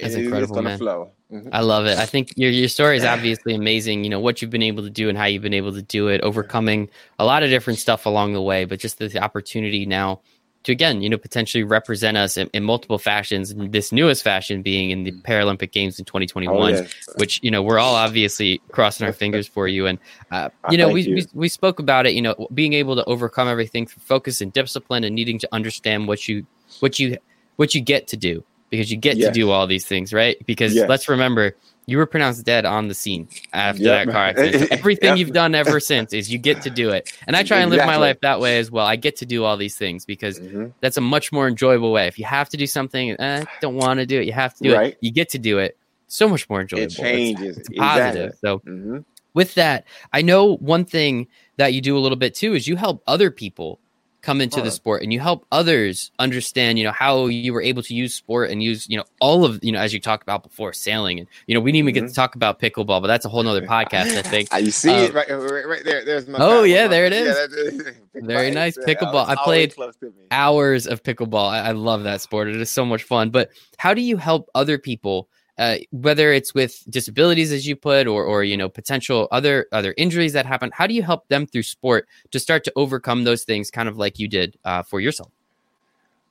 That's 0.00 0.14
It- 0.14 0.24
incredible, 0.24 0.42
It's 0.44 0.52
gonna 0.52 0.68
man. 0.70 0.78
flow. 0.78 1.10
Mhm. 1.32 1.48
I 1.52 1.60
love 1.60 1.86
it. 1.86 1.98
I 1.98 2.06
think 2.06 2.32
your 2.36 2.50
your 2.50 2.68
story 2.68 2.96
is 2.96 3.04
obviously 3.04 3.54
amazing. 3.54 4.04
You 4.04 4.10
know 4.10 4.20
what 4.20 4.40
you've 4.40 4.50
been 4.50 4.62
able 4.62 4.82
to 4.84 4.90
do 4.90 5.08
and 5.08 5.18
how 5.18 5.24
you've 5.26 5.42
been 5.42 5.54
able 5.54 5.72
to 5.72 5.82
do 5.82 6.08
it, 6.08 6.20
overcoming 6.22 6.88
a 7.18 7.24
lot 7.24 7.42
of 7.42 7.50
different 7.50 7.78
stuff 7.78 8.06
along 8.06 8.32
the 8.32 8.42
way. 8.42 8.64
But 8.64 8.80
just 8.80 8.98
the 8.98 9.18
opportunity 9.22 9.86
now 9.86 10.20
to 10.64 10.72
again, 10.72 11.02
you 11.02 11.08
know, 11.08 11.16
potentially 11.18 11.62
represent 11.64 12.16
us 12.16 12.36
in, 12.36 12.48
in 12.52 12.64
multiple 12.64 12.98
fashions. 12.98 13.54
This 13.56 13.92
newest 13.92 14.22
fashion 14.22 14.62
being 14.62 14.90
in 14.90 15.04
the 15.04 15.12
Paralympic 15.12 15.72
Games 15.72 15.98
in 15.98 16.04
2021, 16.04 16.56
Oh, 16.56 16.66
yes. 16.76 17.08
which 17.16 17.40
you 17.42 17.50
know 17.50 17.62
we're 17.62 17.78
all 17.78 17.94
obviously 17.94 18.60
crossing 18.72 19.06
our 19.06 19.12
fingers 19.12 19.46
for 19.46 19.68
you. 19.68 19.86
And 19.86 19.98
uh, 20.30 20.48
Ah, 20.64 20.70
you 20.70 20.78
know, 20.78 20.88
we, 20.90 21.02
you. 21.02 21.14
we 21.14 21.26
we 21.32 21.48
spoke 21.48 21.78
about 21.78 22.06
it. 22.06 22.14
You 22.14 22.22
know, 22.22 22.48
being 22.52 22.72
able 22.72 22.96
to 22.96 23.04
overcome 23.04 23.48
everything 23.48 23.86
through 23.86 24.02
focus 24.02 24.40
and 24.40 24.52
discipline, 24.52 25.04
and 25.04 25.14
needing 25.14 25.38
to 25.38 25.48
understand 25.52 26.08
what 26.08 26.26
you 26.28 26.46
what 26.80 26.98
you 26.98 27.16
what 27.56 27.74
you 27.74 27.80
get 27.80 28.08
to 28.08 28.16
do 28.16 28.44
because 28.70 28.90
you 28.90 28.96
get 28.98 29.14
to 29.14 29.32
do 29.32 29.50
all 29.50 29.66
these 29.66 29.86
things, 29.86 30.12
right? 30.12 30.36
Because 30.46 30.74
Yes. 30.74 30.88
let's 30.88 31.08
remember, 31.08 31.56
you 31.88 31.96
were 31.96 32.06
pronounced 32.06 32.44
dead 32.44 32.66
on 32.66 32.86
the 32.88 32.94
scene 32.94 33.26
after 33.54 33.82
Yep. 33.82 34.06
that 34.06 34.12
car 34.12 34.24
accident. 34.28 34.60
So 34.60 34.76
everything 34.78 35.08
Yep. 35.08 35.16
you've 35.18 35.32
done 35.32 35.54
ever 35.54 35.80
since 35.80 36.12
is 36.12 36.30
you 36.30 36.38
get 36.38 36.60
to 36.62 36.70
do 36.70 36.90
it. 36.90 37.10
And 37.26 37.34
I 37.34 37.42
try 37.42 37.58
and 37.60 37.70
live 37.70 37.84
my 37.86 37.96
life 37.96 38.20
that 38.20 38.40
way 38.40 38.58
as 38.58 38.70
well. 38.70 38.84
I 38.86 38.96
get 38.96 39.16
to 39.16 39.26
do 39.26 39.42
all 39.44 39.56
these 39.56 39.76
things 39.76 40.04
because 40.04 40.38
Mhm. 40.38 40.74
that's 40.80 40.98
a 40.98 41.00
much 41.00 41.32
more 41.32 41.48
enjoyable 41.48 41.90
way. 41.90 42.06
If 42.06 42.18
you 42.18 42.26
have 42.26 42.48
to 42.50 42.56
do 42.58 42.66
something, 42.66 43.18
eh, 43.18 43.44
don't 43.60 43.74
want 43.76 44.00
to 44.00 44.06
do 44.06 44.20
it, 44.20 44.26
you 44.26 44.32
have 44.32 44.54
to 44.58 44.62
do 44.64 44.74
Right. 44.74 44.92
it. 44.92 44.98
You 45.00 45.10
get 45.10 45.30
to 45.30 45.38
do 45.38 45.58
it. 45.58 45.76
So 46.08 46.28
much 46.28 46.48
more 46.50 46.60
enjoyable. 46.60 46.84
It 46.84 46.90
changes. 46.96 47.56
It's, 47.58 47.68
positive. 47.70 48.30
Exactly. 48.30 48.38
So 48.42 48.58
Mhm. 48.70 49.04
with 49.34 49.54
that, 49.54 49.84
I 50.12 50.20
know 50.22 50.56
one 50.56 50.84
thing 50.84 51.26
that 51.56 51.72
you 51.72 51.80
do 51.80 51.96
a 51.96 52.00
little 52.00 52.16
bit 52.18 52.34
too 52.34 52.54
is 52.54 52.68
you 52.68 52.76
help 52.76 53.02
other 53.06 53.30
people 53.30 53.80
come 54.20 54.40
into 54.40 54.60
the 54.60 54.70
sport 54.70 55.02
and 55.02 55.12
you 55.12 55.20
help 55.20 55.46
others 55.52 56.10
understand, 56.18 56.76
you 56.78 56.84
know, 56.84 56.90
how 56.90 57.26
you 57.26 57.52
were 57.52 57.62
able 57.62 57.82
to 57.84 57.94
use 57.94 58.14
sport 58.14 58.50
and 58.50 58.62
use, 58.62 58.88
you 58.88 58.96
know, 58.96 59.04
all 59.20 59.44
of, 59.44 59.62
you 59.62 59.70
know, 59.70 59.78
as 59.78 59.92
you 59.94 60.00
talked 60.00 60.22
about 60.24 60.42
before, 60.42 60.72
sailing 60.72 61.20
and, 61.20 61.28
you 61.46 61.54
know, 61.54 61.60
we 61.60 61.70
didn't 61.70 61.88
even 61.88 61.94
get 61.94 62.04
Mhm. 62.04 62.08
to 62.08 62.14
talk 62.14 62.34
about 62.34 62.58
pickleball, 62.60 63.00
but 63.00 63.06
that's 63.06 63.24
a 63.24 63.28
whole 63.28 63.42
nother 63.44 63.62
podcast, 63.66 64.16
I 64.18 64.22
think. 64.22 64.48
You 64.58 64.70
see 64.72 64.90
Uh, 64.90 65.02
it 65.02 65.14
right, 65.14 65.28
right, 65.30 65.84
there. 65.84 66.04
There's 66.04 66.26
my. 66.26 66.38
Oh, 66.40 66.64
yeah, 66.64 66.88
there 66.88 67.06
it 67.06 67.12
is. 67.12 67.34
that's- 67.34 67.94
Very 68.14 68.50
nice. 68.50 68.76
Pickleball. 68.76 69.28
I 69.28 69.36
played 69.36 69.74
close 69.76 69.94
to 69.96 70.06
me. 70.06 70.12
Hours 70.32 70.88
of 70.88 71.02
pickleball. 71.04 71.48
I, 71.50 71.60
I 71.68 71.72
love 71.72 72.02
that 72.02 72.20
sport. 72.20 72.48
It 72.48 72.56
is 72.56 72.70
so 72.70 72.84
much 72.84 73.04
fun. 73.04 73.30
But 73.30 73.50
how 73.76 73.94
do 73.94 74.00
you 74.02 74.16
help 74.16 74.50
other 74.56 74.76
people? 74.78 75.28
Uh, 75.58 75.78
whether 75.90 76.32
it's 76.32 76.54
with 76.54 76.84
disabilities, 76.88 77.50
as 77.50 77.66
you 77.66 77.74
put, 77.74 78.06
or 78.06 78.24
or 78.24 78.44
you 78.44 78.56
know 78.56 78.68
potential 78.68 79.26
other 79.32 79.66
other 79.72 79.92
injuries 79.96 80.32
that 80.32 80.46
happen, 80.46 80.70
how 80.72 80.86
do 80.86 80.94
you 80.94 81.02
help 81.02 81.26
them 81.28 81.46
through 81.46 81.64
sport 81.64 82.06
to 82.30 82.38
start 82.38 82.62
to 82.64 82.72
overcome 82.76 83.24
those 83.24 83.44
things, 83.44 83.70
kind 83.70 83.88
of 83.88 83.98
like 83.98 84.18
you 84.18 84.28
did 84.28 84.56
uh, 84.64 84.82
for 84.82 85.00
yourself? 85.00 85.30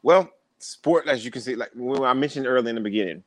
Well, 0.04 0.30
sport, 0.60 1.08
as 1.08 1.26
you 1.26 1.32
can 1.32 1.42
see, 1.42 1.56
like 1.56 1.72
when 1.76 2.04
I 2.04 2.14
mentioned 2.14 2.48
earlier 2.48 2.70
in 2.70 2.76
the 2.76 2.82
beginning, 2.82 3.24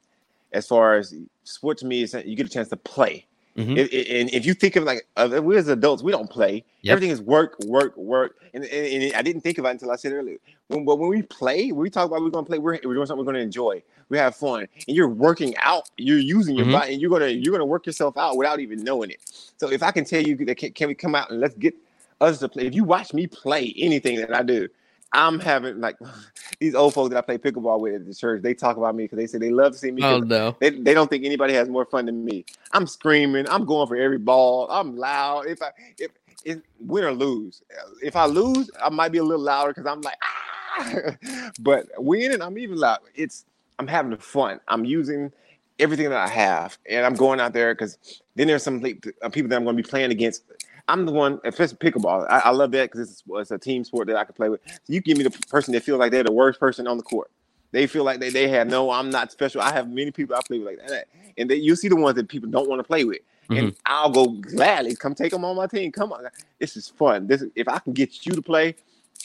as 0.52 0.66
far 0.66 0.96
as 0.96 1.14
sport 1.44 1.78
to 1.78 1.86
me 1.86 2.02
is 2.02 2.14
you 2.24 2.36
get 2.36 2.46
a 2.46 2.50
chance 2.50 2.68
to 2.68 2.76
play. 2.76 3.26
Mhm. 3.56 3.76
If- 3.76 3.92
and 4.20 4.30
if 4.32 4.46
you 4.46 4.54
think 4.54 4.76
of 4.76 4.84
like 4.84 5.06
uh, 5.16 5.40
we 5.42 5.56
as 5.56 5.68
adults, 5.68 6.02
we 6.02 6.12
don't 6.12 6.30
play. 6.30 6.64
Yep. 6.82 6.92
Everything 6.92 7.10
is 7.10 7.20
work, 7.20 7.58
work, 7.66 7.96
work. 7.96 8.36
And, 8.54 8.64
and, 8.64 9.02
and 9.02 9.14
I 9.14 9.22
didn't 9.22 9.42
think 9.42 9.58
about 9.58 9.70
it 9.70 9.72
until 9.72 9.90
I 9.90 9.96
said 9.96 10.12
earlier. 10.12 10.38
When 10.68 10.84
but 10.84 10.98
when 10.98 11.08
we 11.10 11.22
play, 11.22 11.72
when 11.72 11.82
we 11.82 11.90
talk 11.90 12.06
about 12.06 12.22
we're 12.22 12.30
gonna 12.30 12.46
play, 12.46 12.58
we're, 12.58 12.78
we're 12.84 12.94
doing 12.94 13.06
something 13.06 13.24
we're 13.24 13.32
gonna 13.32 13.42
enjoy. 13.44 13.82
We 14.08 14.18
have 14.18 14.34
fun, 14.36 14.66
and 14.86 14.96
you're 14.96 15.08
working 15.08 15.56
out. 15.58 15.88
You're 15.96 16.18
using 16.18 16.56
your 16.56 16.66
Mhm. 16.66 16.72
body, 16.72 16.92
and 16.92 17.00
you're 17.02 17.10
gonna 17.10 17.28
you're 17.28 17.52
gonna 17.52 17.64
work 17.66 17.86
yourself 17.86 18.16
out 18.16 18.36
without 18.36 18.60
even 18.60 18.82
knowing 18.82 19.10
it. 19.10 19.20
So 19.56 19.70
if 19.70 19.82
I 19.82 19.90
can 19.90 20.04
tell 20.04 20.22
you 20.22 20.36
that 20.36 20.56
can, 20.56 20.72
can 20.72 20.88
we 20.88 20.94
come 20.94 21.14
out 21.14 21.30
and 21.30 21.40
let's 21.40 21.54
get 21.56 21.74
us 22.20 22.38
to 22.40 22.48
play? 22.48 22.66
If 22.66 22.74
you 22.74 22.84
watch 22.84 23.12
me 23.14 23.26
play 23.26 23.74
anything 23.76 24.16
that 24.20 24.34
I 24.34 24.42
do, 24.42 24.68
I'm 25.12 25.40
having 25.40 25.80
like 25.80 25.96
these 26.60 26.74
old 26.74 26.94
folks 26.94 27.10
that 27.10 27.18
I 27.18 27.20
play 27.22 27.38
pickleball 27.38 27.80
with 27.80 27.94
at 27.94 28.06
the 28.06 28.14
church. 28.14 28.42
They 28.42 28.54
talk 28.54 28.76
about 28.76 28.94
me 28.94 29.04
because 29.04 29.18
they 29.18 29.26
say 29.26 29.38
they 29.38 29.50
love 29.50 29.72
to 29.72 29.78
see 29.78 29.90
me. 29.90 30.02
Oh 30.02 30.20
no! 30.20 30.56
they, 30.60 30.70
they 30.70 30.94
don't 30.94 31.08
think 31.08 31.24
anybody 31.24 31.54
has 31.54 31.68
more 31.68 31.84
fun 31.84 32.06
than 32.06 32.24
me. 32.24 32.44
I'm 32.72 32.86
screaming. 32.86 33.48
I'm 33.48 33.64
going 33.64 33.88
for 33.88 33.96
every 33.96 34.18
ball. 34.18 34.68
I'm 34.70 34.96
loud. 34.96 35.46
If 35.46 35.62
I 35.62 35.70
if, 35.98 36.10
if 36.44 36.58
win 36.78 37.04
or 37.04 37.12
lose, 37.12 37.62
if 38.02 38.16
I 38.16 38.26
lose, 38.26 38.70
I 38.82 38.90
might 38.90 39.12
be 39.12 39.18
a 39.18 39.24
little 39.24 39.44
louder 39.44 39.72
because 39.72 39.86
I'm 39.86 40.00
like 40.00 40.18
ah. 40.22 40.30
but 41.60 41.86
winning, 41.98 42.40
I'm 42.40 42.56
even 42.58 42.76
loud. 42.76 43.00
It's 43.14 43.44
I'm 43.78 43.86
having 43.86 44.16
fun. 44.18 44.60
I'm 44.68 44.84
using 44.84 45.32
everything 45.78 46.10
that 46.10 46.18
I 46.18 46.28
have, 46.28 46.78
and 46.88 47.04
I'm 47.04 47.14
going 47.14 47.40
out 47.40 47.52
there 47.52 47.74
because 47.74 48.22
then 48.36 48.46
there's 48.46 48.62
some 48.62 48.84
uh, 48.84 49.28
people 49.30 49.48
that 49.48 49.56
I'm 49.56 49.64
going 49.64 49.76
to 49.76 49.82
be 49.82 49.88
playing 49.88 50.10
against. 50.10 50.44
I'm 50.90 51.06
the 51.06 51.12
one, 51.12 51.40
especially 51.44 51.76
pickleball. 51.76 52.26
I, 52.28 52.40
I 52.40 52.50
love 52.50 52.72
that 52.72 52.90
because 52.90 53.08
it's, 53.08 53.22
it's 53.28 53.50
a 53.52 53.58
team 53.58 53.84
sport 53.84 54.08
that 54.08 54.16
I 54.16 54.24
can 54.24 54.34
play 54.34 54.48
with. 54.48 54.60
So 54.66 54.92
you 54.92 55.00
give 55.00 55.16
me 55.16 55.24
the 55.24 55.30
person 55.30 55.72
that 55.74 55.84
feels 55.84 56.00
like 56.00 56.10
they're 56.10 56.24
the 56.24 56.32
worst 56.32 56.58
person 56.58 56.88
on 56.88 56.96
the 56.96 57.02
court. 57.02 57.30
They 57.72 57.86
feel 57.86 58.02
like 58.02 58.18
they, 58.18 58.30
they 58.30 58.48
have 58.48 58.66
no, 58.66 58.90
I'm 58.90 59.10
not 59.10 59.30
special. 59.30 59.60
I 59.60 59.72
have 59.72 59.88
many 59.88 60.10
people 60.10 60.34
I 60.34 60.40
play 60.44 60.58
with 60.58 60.66
like 60.66 60.88
that. 60.88 61.06
And 61.38 61.48
they, 61.48 61.54
you 61.54 61.76
see 61.76 61.86
the 61.86 61.94
ones 61.94 62.16
that 62.16 62.28
people 62.28 62.50
don't 62.50 62.68
want 62.68 62.80
to 62.80 62.84
play 62.84 63.04
with. 63.04 63.20
And 63.48 63.68
mm-hmm. 63.68 63.80
I'll 63.86 64.10
go 64.10 64.26
gladly 64.26 64.96
come 64.96 65.14
take 65.14 65.30
them 65.30 65.44
on 65.44 65.54
my 65.56 65.68
team. 65.68 65.92
Come 65.92 66.12
on. 66.12 66.24
This 66.58 66.76
is 66.76 66.88
fun. 66.88 67.28
This 67.28 67.42
is, 67.42 67.50
if 67.54 67.68
I 67.68 67.78
can 67.78 67.92
get 67.92 68.26
you 68.26 68.32
to 68.32 68.42
play 68.42 68.74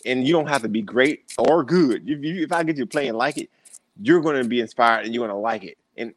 and 0.06 0.28
you 0.28 0.34
don't 0.34 0.48
have 0.48 0.62
to 0.62 0.70
be 0.70 0.84
great 0.84 1.24
or 1.38 1.64
good. 1.64 2.08
If, 2.08 2.24
you, 2.24 2.44
if 2.44 2.52
I 2.52 2.64
get 2.64 2.78
you 2.78 2.86
to 2.86 2.90
play 2.90 3.08
and 3.08 3.18
like 3.18 3.38
it, 3.38 3.50
you're 4.00 4.22
going 4.22 4.42
to 4.42 4.48
be 4.48 4.62
inspired 4.62 5.06
and 5.06 5.14
you're 5.14 5.28
going 5.28 5.36
to 5.36 5.42
like 5.42 5.64
it. 5.64 5.78
And 5.98 6.14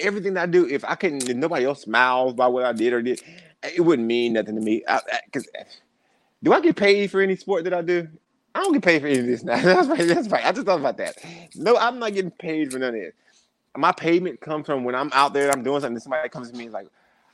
everything 0.00 0.34
that 0.34 0.42
I 0.42 0.46
do, 0.46 0.66
if 0.68 0.84
I 0.84 0.96
couldn't, 0.96 1.28
if 1.28 1.36
nobody 1.36 1.64
else 1.64 1.82
smiles 1.82 2.34
by 2.34 2.48
what 2.48 2.64
I 2.64 2.72
did 2.72 2.92
or 2.92 3.02
did, 3.02 3.22
it 3.62 3.80
wouldn't 3.80 4.06
mean 4.06 4.34
nothing 4.34 4.54
to 4.54 4.60
me. 4.60 4.82
Because 5.24 5.48
eh, 5.54 5.64
do 6.42 6.52
I 6.52 6.60
get 6.60 6.76
paid 6.76 7.10
for 7.10 7.20
any 7.20 7.36
sport 7.36 7.64
that 7.64 7.74
I 7.74 7.82
do? 7.82 8.08
I 8.54 8.60
don't 8.60 8.72
get 8.72 8.82
paid 8.82 9.00
for 9.00 9.08
any 9.08 9.18
of 9.18 9.26
this 9.26 9.42
now. 9.42 9.60
That's 9.62 9.88
right. 9.88 10.08
That's 10.08 10.28
right. 10.28 10.44
I 10.44 10.52
just 10.52 10.66
thought 10.66 10.80
about 10.80 10.96
that. 10.96 11.16
No, 11.54 11.76
I'm 11.76 11.98
not 11.98 12.14
getting 12.14 12.30
paid 12.30 12.72
for 12.72 12.78
none 12.78 12.94
of 12.94 13.00
this. 13.00 13.14
My 13.76 13.92
payment 13.92 14.40
comes 14.40 14.66
from 14.66 14.82
when 14.82 14.94
I'm 14.94 15.10
out 15.12 15.32
there, 15.32 15.52
I'm 15.52 15.62
doing 15.62 15.80
something, 15.80 15.94
and 15.94 16.02
somebody 16.02 16.28
comes 16.28 16.50
to 16.50 16.56
me 16.56 16.64
and 16.64 16.68
is 16.68 16.74
like, 16.74 16.88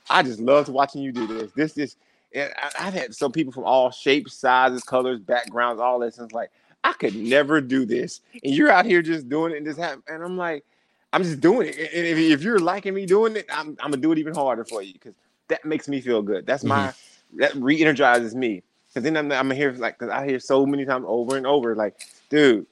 I 0.09 0.21
just 0.21 0.39
loved 0.39 0.69
watching 0.69 1.01
you 1.01 1.11
do 1.11 1.25
this. 1.25 1.51
This, 1.53 1.73
this. 1.73 1.95
And 2.35 2.53
I, 2.57 2.87
I've 2.87 2.93
had 2.93 3.15
some 3.15 3.31
people 3.31 3.51
from 3.51 3.63
all 3.63 3.89
shapes, 3.89 4.35
sizes, 4.35 4.83
colors, 4.83 5.19
backgrounds, 5.19 5.81
all 5.81 5.99
this. 5.99 6.17
And 6.17 6.25
it's 6.25 6.33
like, 6.33 6.51
I 6.83 6.93
could 6.93 7.15
never 7.15 7.59
do 7.59 7.85
this. 7.85 8.21
And 8.43 8.53
you're 8.53 8.69
out 8.69 8.85
here 8.85 9.01
just 9.01 9.27
doing 9.27 9.53
it 9.53 9.57
and 9.57 9.65
just 9.65 9.79
have, 9.79 9.99
and 10.07 10.23
I'm 10.23 10.37
like, 10.37 10.63
I'm 11.11 11.23
just 11.23 11.39
doing 11.39 11.69
it. 11.69 11.75
And 11.75 12.05
if, 12.05 12.17
if 12.17 12.43
you're 12.43 12.59
liking 12.59 12.93
me 12.93 13.05
doing 13.05 13.35
it, 13.35 13.47
I'm, 13.51 13.69
I'm 13.79 13.91
gonna 13.91 13.97
do 13.97 14.11
it 14.11 14.19
even 14.19 14.35
harder 14.35 14.63
for 14.63 14.81
you 14.81 14.93
because 14.93 15.15
that 15.49 15.65
makes 15.65 15.87
me 15.87 16.01
feel 16.01 16.21
good. 16.21 16.45
That's 16.45 16.63
my 16.63 16.87
mm-hmm. 16.87 17.37
that 17.39 17.55
re-energizes 17.55 18.35
me. 18.35 18.63
Cause 18.93 19.03
then 19.03 19.15
I'm 19.17 19.31
I'm 19.31 19.51
here 19.51 19.71
like 19.73 19.99
cause 19.99 20.09
I 20.09 20.25
hear 20.25 20.39
so 20.39 20.65
many 20.65 20.85
times 20.85 21.05
over 21.07 21.37
and 21.37 21.45
over 21.45 21.75
like, 21.75 21.99
dude, 22.29 22.65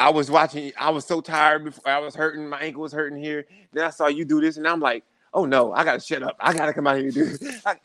I 0.00 0.08
was 0.08 0.30
watching. 0.30 0.72
I 0.78 0.90
was 0.90 1.04
so 1.04 1.20
tired 1.20 1.64
before 1.64 1.92
I 1.92 1.98
was 1.98 2.14
hurting. 2.14 2.48
My 2.48 2.58
ankle 2.60 2.82
was 2.82 2.92
hurting 2.92 3.22
here. 3.22 3.46
Then 3.72 3.84
I 3.84 3.90
saw 3.90 4.06
you 4.06 4.24
do 4.24 4.40
this, 4.40 4.56
and 4.56 4.66
I'm 4.66 4.80
like, 4.80 5.04
oh 5.34 5.44
no, 5.44 5.72
I 5.72 5.84
gotta 5.84 6.00
shut 6.00 6.22
up. 6.22 6.36
I 6.40 6.54
gotta 6.54 6.72
come 6.72 6.86
out 6.86 6.96
here 6.96 7.04
and 7.04 7.14
do 7.14 7.24
this. 7.26 7.62
I, 7.66 7.76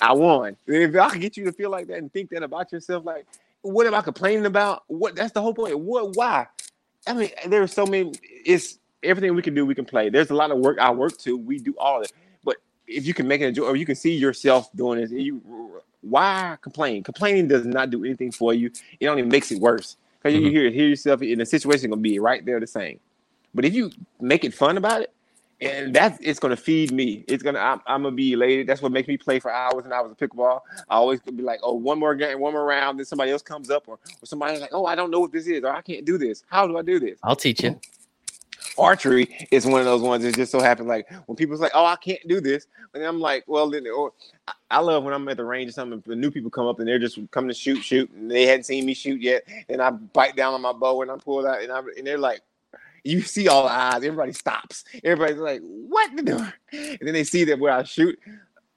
I 0.00 0.12
won. 0.12 0.56
And 0.66 0.76
if 0.76 0.96
I 0.96 1.10
can 1.10 1.20
get 1.20 1.36
you 1.36 1.44
to 1.44 1.52
feel 1.52 1.70
like 1.70 1.86
that 1.86 1.98
and 1.98 2.12
think 2.12 2.30
that 2.30 2.42
about 2.42 2.72
yourself, 2.72 3.04
like, 3.04 3.26
what 3.62 3.86
am 3.86 3.94
I 3.94 4.02
complaining 4.02 4.46
about? 4.46 4.82
What? 4.88 5.14
That's 5.14 5.32
the 5.32 5.40
whole 5.40 5.54
point. 5.54 5.78
What? 5.78 6.16
Why? 6.16 6.48
I 7.06 7.12
mean, 7.12 7.30
there's 7.46 7.72
so 7.72 7.86
many. 7.86 8.12
It's 8.22 8.78
everything 9.04 9.34
we 9.36 9.42
can 9.42 9.54
do. 9.54 9.64
We 9.64 9.76
can 9.76 9.84
play. 9.84 10.08
There's 10.08 10.30
a 10.30 10.34
lot 10.34 10.50
of 10.50 10.58
work 10.58 10.78
I 10.80 10.90
work 10.90 11.16
to. 11.18 11.36
We 11.36 11.60
do 11.60 11.74
all 11.78 11.98
of 11.98 12.04
it. 12.04 12.12
If 12.86 13.06
you 13.06 13.14
can 13.14 13.28
make 13.28 13.40
it 13.40 13.46
enjoy, 13.48 13.64
or 13.66 13.76
you 13.76 13.86
can 13.86 13.96
see 13.96 14.14
yourself 14.14 14.70
doing 14.74 15.00
this, 15.00 15.10
you 15.12 15.42
why 16.02 16.58
complain? 16.62 17.02
Complaining 17.02 17.48
does 17.48 17.66
not 17.66 17.90
do 17.90 18.04
anything 18.04 18.32
for 18.32 18.54
you. 18.54 18.70
It 19.00 19.08
only 19.08 19.22
makes 19.22 19.52
it 19.52 19.60
worse 19.60 19.96
because 20.22 20.34
you 20.34 20.42
Mhm. 20.42 20.50
hear 20.50 20.70
hear 20.70 20.88
yourself 20.88 21.22
in 21.22 21.40
a 21.40 21.46
situation 21.46 21.90
gonna 21.90 22.02
be 22.02 22.18
right 22.18 22.44
there 22.44 22.60
the 22.60 22.66
same. 22.66 23.00
But 23.54 23.64
if 23.64 23.74
you 23.74 23.90
make 24.20 24.44
it 24.44 24.54
fun 24.54 24.76
about 24.78 25.02
it, 25.02 25.12
and 25.60 25.94
that's 25.94 26.18
it's 26.20 26.40
gonna 26.40 26.56
feed 26.56 26.92
me. 26.92 27.24
It's 27.28 27.42
gonna 27.42 27.60
I'm, 27.60 27.80
I'm 27.86 28.02
gonna 28.04 28.16
be 28.16 28.32
elated. 28.34 28.66
That's 28.66 28.82
what 28.82 28.92
makes 28.92 29.08
me 29.08 29.16
play 29.16 29.40
for 29.40 29.50
hours 29.50 29.84
and 29.84 29.92
hours 29.94 30.10
of 30.10 30.18
pickleball. 30.18 30.60
I 30.90 30.96
always 30.96 31.20
could 31.20 31.36
be 31.36 31.42
like, 31.44 31.60
oh, 31.62 31.74
one 31.74 31.98
more 31.98 32.14
game, 32.14 32.40
one 32.40 32.52
more 32.52 32.64
round. 32.64 32.98
Then 32.98 33.06
somebody 33.06 33.30
else 33.32 33.42
comes 33.42 33.70
up, 33.70 33.84
or, 33.88 33.94
or 33.94 34.26
somebody's 34.26 34.60
like, 34.60 34.74
oh, 34.74 34.86
I 34.86 34.94
don't 34.96 35.10
know 35.10 35.20
what 35.20 35.32
this 35.32 35.46
is, 35.46 35.64
or 35.64 35.70
I 35.70 35.82
can't 35.82 36.04
do 36.04 36.18
this. 36.18 36.44
How 36.50 36.66
do 36.66 36.76
I 36.78 36.82
do 36.82 37.00
this? 37.00 37.18
I'll 37.22 37.36
teach 37.36 37.64
you. 37.64 37.80
Archery 38.78 39.48
is 39.50 39.66
one 39.66 39.80
of 39.80 39.86
those 39.86 40.02
ones 40.02 40.22
that 40.24 40.34
just 40.34 40.52
so 40.52 40.60
happen 40.60 40.86
like 40.86 41.08
when 41.26 41.36
people's 41.36 41.60
like, 41.60 41.72
"Oh, 41.74 41.84
I 41.84 41.96
can't 41.96 42.20
do 42.28 42.40
this," 42.40 42.66
and 42.94 43.02
I'm 43.02 43.20
like, 43.20 43.44
"Well, 43.46 43.70
then," 43.70 43.86
or 43.88 44.12
I- 44.70 44.80
love 44.80 45.04
when 45.04 45.14
I'm 45.14 45.28
at 45.28 45.36
the 45.36 45.44
range 45.44 45.68
or 45.70 45.72
something. 45.72 46.02
New 46.20 46.30
people 46.30 46.50
come 46.50 46.66
up 46.66 46.78
and 46.78 46.88
they're 46.88 46.98
just 46.98 47.18
coming 47.30 47.48
to 47.48 47.54
shoot, 47.54 47.82
shoot, 47.82 48.10
and 48.12 48.30
they 48.30 48.46
hadn't 48.46 48.64
seen 48.64 48.84
me 48.86 48.94
shoot 48.94 49.20
yet, 49.20 49.44
and 49.68 49.80
I 49.80 49.90
bite 49.90 50.36
down 50.36 50.54
on 50.54 50.62
my 50.62 50.72
bow 50.72 51.02
and 51.02 51.10
I 51.10 51.16
pull 51.16 51.44
it 51.44 51.48
out, 51.48 51.62
and 51.62 51.72
I 51.72 51.78
and 51.96 52.06
they're 52.06 52.18
like. 52.18 52.40
You 53.06 53.20
see 53.20 53.48
all 53.48 53.64
the 53.64 53.70
eyes. 53.70 53.96
Everybody 53.96 54.32
stops. 54.32 54.82
Everybody's 55.04 55.36
like, 55.36 55.60
"What 55.60 56.16
the 56.16 56.22
doing?" 56.22 56.52
And 56.72 56.98
then 57.02 57.12
they 57.12 57.22
see 57.22 57.44
that 57.44 57.58
where 57.58 57.70
I 57.74 57.82
shoot. 57.82 58.18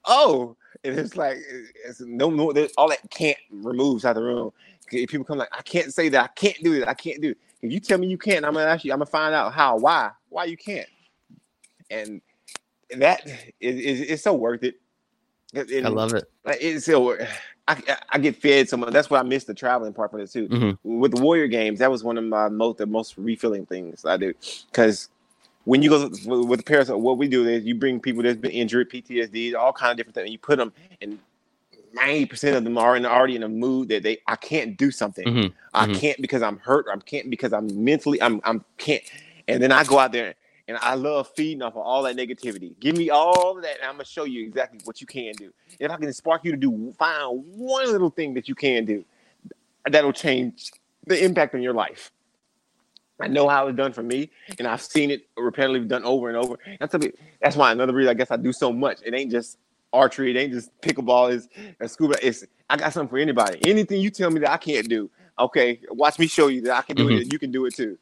Oh, 0.04 0.54
and 0.84 0.98
it's 0.98 1.16
like 1.16 1.38
it's 1.86 2.00
no 2.02 2.52
there's- 2.52 2.74
All 2.76 2.90
that 2.90 3.08
can't 3.08 3.38
removes 3.50 4.04
out 4.04 4.16
the 4.16 4.22
room. 4.22 4.52
People 4.90 5.24
come 5.24 5.38
like, 5.38 5.48
"I 5.56 5.62
can't 5.62 5.94
say 5.94 6.10
that. 6.10 6.24
I 6.24 6.28
can't 6.28 6.62
do 6.62 6.74
it. 6.74 6.86
I 6.86 6.92
can't 6.92 7.22
do." 7.22 7.30
it. 7.30 7.38
If 7.62 7.72
you 7.72 7.80
tell 7.80 7.98
me 7.98 8.06
you 8.06 8.18
can't, 8.18 8.44
I'm 8.44 8.54
gonna 8.54 8.66
ask 8.66 8.84
you. 8.84 8.92
I'm 8.92 8.98
gonna 8.98 9.06
find 9.06 9.34
out 9.34 9.52
how, 9.52 9.76
why, 9.78 10.10
why 10.28 10.44
you 10.44 10.56
can't. 10.56 10.88
And 11.90 12.20
that 12.96 13.26
is, 13.60 13.76
is 13.76 14.00
it's 14.02 14.22
so 14.22 14.34
worth 14.34 14.62
it. 14.62 14.76
And 15.54 15.86
I 15.86 15.88
love 15.88 16.14
it. 16.14 16.30
It's 16.46 16.86
so 16.86 17.16
I, 17.66 17.82
I 18.10 18.18
get 18.18 18.36
fed 18.36 18.68
so 18.68 18.76
much. 18.76 18.92
That's 18.92 19.10
why 19.10 19.18
I 19.18 19.22
miss 19.22 19.44
the 19.44 19.54
traveling 19.54 19.92
part 19.92 20.12
of 20.14 20.20
it 20.20 20.30
too. 20.30 20.48
Mhm. 20.48 20.78
With 20.84 21.14
the 21.16 21.22
Warrior 21.22 21.48
games, 21.48 21.80
that 21.80 21.90
was 21.90 22.04
one 22.04 22.16
of 22.18 22.24
my 22.24 22.48
most 22.48 22.78
the 22.78 22.86
most 22.86 23.16
refilling 23.18 23.66
things 23.66 24.04
I 24.04 24.16
do 24.16 24.34
because 24.70 25.08
when 25.64 25.82
you 25.82 25.90
go 25.90 26.08
with 26.08 26.60
the 26.60 26.64
parents, 26.64 26.90
what 26.90 27.18
we 27.18 27.28
do 27.28 27.46
is 27.46 27.64
you 27.64 27.74
bring 27.74 28.00
people 28.00 28.22
that's 28.22 28.38
been 28.38 28.52
injured, 28.52 28.90
PTSD, 28.90 29.54
all 29.54 29.72
kind 29.72 29.90
of 29.90 29.96
different 29.98 30.14
things. 30.14 30.24
And 30.24 30.32
you 30.32 30.38
put 30.38 30.56
them, 30.56 30.72
and 31.02 31.18
ninety 31.94 32.26
percent 32.26 32.56
of 32.56 32.64
them 32.64 32.78
are 32.78 32.96
in, 32.96 33.06
already 33.06 33.36
in 33.36 33.42
a 33.42 33.48
mood 33.48 33.88
that 33.88 34.02
they 34.02 34.18
I 34.26 34.36
can't 34.36 34.76
do 34.76 34.90
something. 34.90 35.26
Mhm. 35.26 35.52
I 35.74 35.86
Mhm. 35.86 36.00
can't 36.00 36.22
because 36.22 36.42
I'm 36.42 36.58
hurt. 36.58 36.86
I 36.92 36.96
can't 36.98 37.30
because 37.30 37.52
I'm 37.52 37.84
mentally 37.84 38.20
I'm 38.22 38.40
I'm 38.44 38.64
can't. 38.78 39.02
And 39.48 39.62
then 39.62 39.72
I 39.72 39.84
go 39.84 39.98
out 39.98 40.12
there 40.12 40.34
and 40.68 40.76
I 40.78 40.94
love 40.94 41.28
feeding 41.34 41.62
off 41.62 41.74
of 41.74 41.82
all 41.82 42.02
that 42.02 42.16
negativity. 42.16 42.78
Give 42.78 42.96
me 42.96 43.10
all 43.10 43.56
of 43.56 43.62
that, 43.62 43.76
and 43.76 43.84
I'm 43.84 43.94
gonna 43.94 44.04
show 44.04 44.24
you 44.24 44.44
exactly 44.44 44.80
what 44.84 45.00
you 45.00 45.06
can 45.06 45.32
do. 45.32 45.52
If 45.80 45.90
I 45.90 45.96
can 45.96 46.12
spark 46.12 46.44
you 46.44 46.52
to 46.52 46.58
do, 46.58 46.94
find 46.98 47.44
one 47.56 47.90
little 47.90 48.10
thing 48.10 48.34
that 48.34 48.48
you 48.48 48.54
can 48.54 48.84
do, 48.84 49.04
that'll 49.90 50.12
change 50.12 50.72
the 51.06 51.22
impact 51.24 51.54
on 51.54 51.62
your 51.62 51.74
life. 51.74 52.12
I 53.20 53.28
know 53.28 53.48
how 53.48 53.66
it's 53.68 53.76
done 53.76 53.92
for 53.92 54.02
me, 54.02 54.30
and 54.58 54.68
I've 54.68 54.82
seen 54.82 55.10
it 55.10 55.26
repetitively 55.36 55.88
done 55.88 56.04
over 56.04 56.28
and 56.28 56.36
over. 56.36 56.58
That's 56.78 56.94
a 56.94 56.98
bit, 56.98 57.18
that's 57.40 57.56
why 57.56 57.72
another 57.72 57.92
reason 57.92 58.10
I 58.10 58.14
guess 58.14 58.30
I 58.30 58.36
do 58.36 58.52
so 58.52 58.72
much. 58.72 58.98
It 59.04 59.14
ain't 59.14 59.30
just 59.30 59.58
archery, 59.92 60.30
it 60.30 60.38
ain't 60.38 60.52
just 60.52 60.70
pickleball, 60.80 61.32
it's 61.32 61.48
a 61.80 61.88
scuba. 61.88 62.14
It's 62.22 62.44
I 62.70 62.76
got 62.76 62.92
something 62.92 63.08
for 63.08 63.18
anybody. 63.18 63.58
Anything 63.68 64.00
you 64.00 64.10
tell 64.10 64.30
me 64.30 64.40
that 64.40 64.50
I 64.50 64.56
can't 64.56 64.88
do, 64.88 65.10
okay, 65.38 65.80
watch 65.90 66.18
me 66.18 66.26
show 66.26 66.48
you 66.48 66.60
that 66.62 66.76
I 66.76 66.82
can 66.82 66.96
do 66.96 67.08
it. 67.08 67.12
Mm-hmm. 67.12 67.32
You 67.32 67.38
can 67.38 67.50
do 67.50 67.66
it 67.66 67.74
too. 67.74 67.98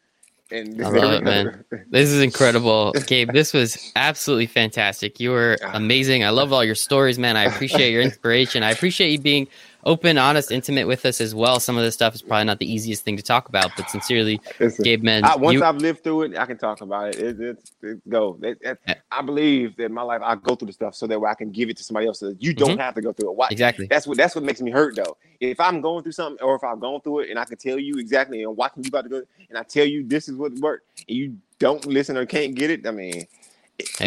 And 0.51 0.82
I 0.82 0.89
love 0.91 1.12
it, 1.12 1.24
man. 1.24 1.64
This 1.91 2.11
is 2.11 2.22
incredible, 2.22 2.93
Gabe. 3.07 3.32
This 3.32 3.53
was 3.53 3.93
absolutely 3.97 4.47
fantastic. 4.47 5.18
You 5.18 5.30
were 5.30 5.59
ah. 5.62 5.72
amazing. 5.74 6.24
I 6.24 6.30
love 6.30 6.53
all 6.53 6.64
your 6.64 6.74
stories, 6.74 7.18
man. 7.18 7.37
I 7.37 7.45
appreciate 7.45 7.91
your 7.91 8.03
inspiration. 8.03 8.62
I 8.62 8.70
appreciate 8.70 9.11
you 9.11 9.18
being 9.18 9.49
open, 9.87 10.18
honest, 10.18 10.51
intimate 10.51 10.87
with 10.87 11.07
us 11.07 11.20
as 11.20 11.34
well. 11.34 11.61
Some 11.61 11.78
of 11.78 11.84
this 11.84 11.95
stuff 11.95 12.14
is 12.14 12.20
probably 12.20 12.45
not 12.45 12.59
the 12.59 12.70
easiest 12.70 13.05
thing 13.05 13.16
to 13.16 13.22
talk 13.22 13.49
about, 13.49 13.70
but 13.76 13.89
sincerely, 13.89 14.41
Listen, 14.61 14.82
Gabe, 14.82 15.03
man, 15.03 15.24
I, 15.24 15.37
once 15.37 15.55
you- 15.55 15.64
I've 15.64 15.76
lived 15.76 16.03
through 16.05 16.22
it, 16.22 16.37
I 16.37 16.45
can 16.45 16.59
talk 16.59 16.80
about 16.80 17.14
it. 17.14 17.20
it, 17.20 17.41
it, 17.41 17.70
it 17.82 18.09
go. 18.09 18.39
It- 18.43 18.59
Yeah. 18.62 18.95
I 19.11 19.22
believe 19.22 19.76
that 19.76 19.84
in 19.84 19.93
my 19.95 20.03
life 20.03 20.20
I 20.22 20.34
go 20.34 20.57
through 20.57 20.66
the 20.66 20.72
stuff 20.72 20.95
so 20.95 21.07
that 21.07 21.20
way 21.20 21.30
I 21.30 21.34
can 21.34 21.53
give 21.53 21.70
it 21.70 21.76
to 21.78 21.84
somebody 21.84 22.07
else 22.07 22.18
so 22.18 22.30
that 22.30 22.43
you 22.43 22.53
don't 22.53 22.70
mm-hmm. 22.70 22.80
have 22.80 22.95
to 22.97 23.01
go 23.01 23.12
through 23.12 23.30
it. 23.30 23.37
Why? 23.37 23.49
exactly. 23.51 23.87
That's 23.87 24.07
what 24.07 24.18
that's 24.18 24.34
what 24.34 24.45
makes 24.45 24.61
me 24.61 24.70
hurt 24.70 24.97
though. 24.97 25.16
If 25.41 25.61
I'm 25.61 25.80
going 25.80 26.03
through 26.03 26.12
something 26.12 26.45
or 26.45 26.57
if 26.57 26.64
I've 26.64 26.80
gone 26.80 27.01
through 27.01 27.20
it 27.20 27.30
and 27.30 27.39
I 27.39 27.45
can 27.45 27.57
tell 27.57 27.78
you 27.78 27.99
exactly 27.99 28.43
and 28.43 28.57
watching 28.57 28.82
you 28.82 28.89
about 28.89 29.05
to 29.05 29.09
go 29.09 29.22
and 29.49 29.57
I 29.57 29.62
tell 29.62 29.87
you 29.87 30.05
this 30.07 30.28
is 30.28 30.37
what 30.37 30.53
worked 30.55 31.05
and 31.09 31.16
you 31.16 31.37
don't 31.59 31.87
listen 31.87 32.16
or 32.16 32.26
can't 32.26 32.55
get 32.55 32.70
it, 32.70 32.87
I 32.87 32.91
mean, 32.91 33.26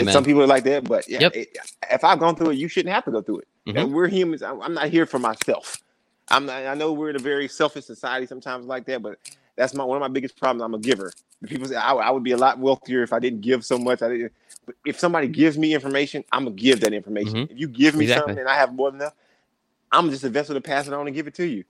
some 0.10 0.24
people 0.24 0.42
are 0.42 0.48
like 0.48 0.64
that, 0.66 0.84
but 0.84 1.08
yeah, 1.08 1.20
Yep. 1.22 1.36
it, 1.36 1.58
if 1.92 2.04
I've 2.04 2.20
gone 2.20 2.36
through 2.36 2.52
it, 2.52 2.56
you 2.56 2.68
shouldn't 2.68 2.94
have 2.94 3.06
to 3.06 3.12
go 3.12 3.22
through 3.22 3.40
it. 3.40 3.48
Mhm. 3.70 3.80
And 3.80 3.94
we're 3.94 4.08
humans. 4.08 4.42
I'm, 4.42 4.74
not 4.74 4.90
here 4.90 5.06
for 5.06 5.20
myself. 5.20 5.78
I'm 6.30 6.46
not, 6.46 6.66
I 6.66 6.74
know 6.74 6.92
we're 6.94 7.10
in 7.12 7.16
a 7.16 7.20
very 7.20 7.48
selfish 7.48 7.86
society 7.86 8.26
sometimes 8.26 8.66
like 8.66 8.86
that, 8.86 9.02
but 9.02 9.18
that's 9.56 9.74
my 9.74 9.84
one 9.84 9.98
of 9.98 10.02
my 10.02 10.08
biggest 10.08 10.38
problems. 10.38 10.64
I'm 10.64 10.74
a 10.74 10.80
giver. 10.80 11.12
People 11.46 11.68
say 11.68 11.76
I, 11.76 11.94
I 11.94 12.10
would 12.10 12.24
be 12.24 12.32
a 12.32 12.38
lot 12.38 12.60
wealthier 12.60 13.04
if 13.04 13.14
I 13.14 13.20
didn't 13.20 13.42
give 13.42 13.66
so 13.66 13.78
much. 13.78 14.02
I 14.02 14.10
didn't. 14.10 14.34
But 14.66 14.76
if 14.86 15.00
somebody 15.00 15.28
gives 15.28 15.58
me 15.58 15.74
information, 15.74 16.24
I'm 16.32 16.46
gonna 16.46 16.56
give 16.56 16.82
that 16.82 16.94
information. 16.94 17.48
Mhm. 17.48 17.52
If 17.52 17.60
you 17.60 17.68
give 17.68 17.96
me 17.96 18.06
Exactly. 18.06 18.32
something 18.32 18.40
and 18.40 18.50
I 18.50 18.56
have 18.56 18.74
more 18.74 18.92
than 18.92 19.02
enough, 19.02 19.14
I'm 19.92 20.10
just 20.10 20.24
a 20.24 20.30
vessel 20.30 20.56
to 20.56 20.62
pass 20.62 20.88
it 20.88 20.94
on 20.94 21.08
and 21.08 21.16
give 21.16 21.28
it 21.28 21.36
to 21.36 21.48
you. 21.48 21.64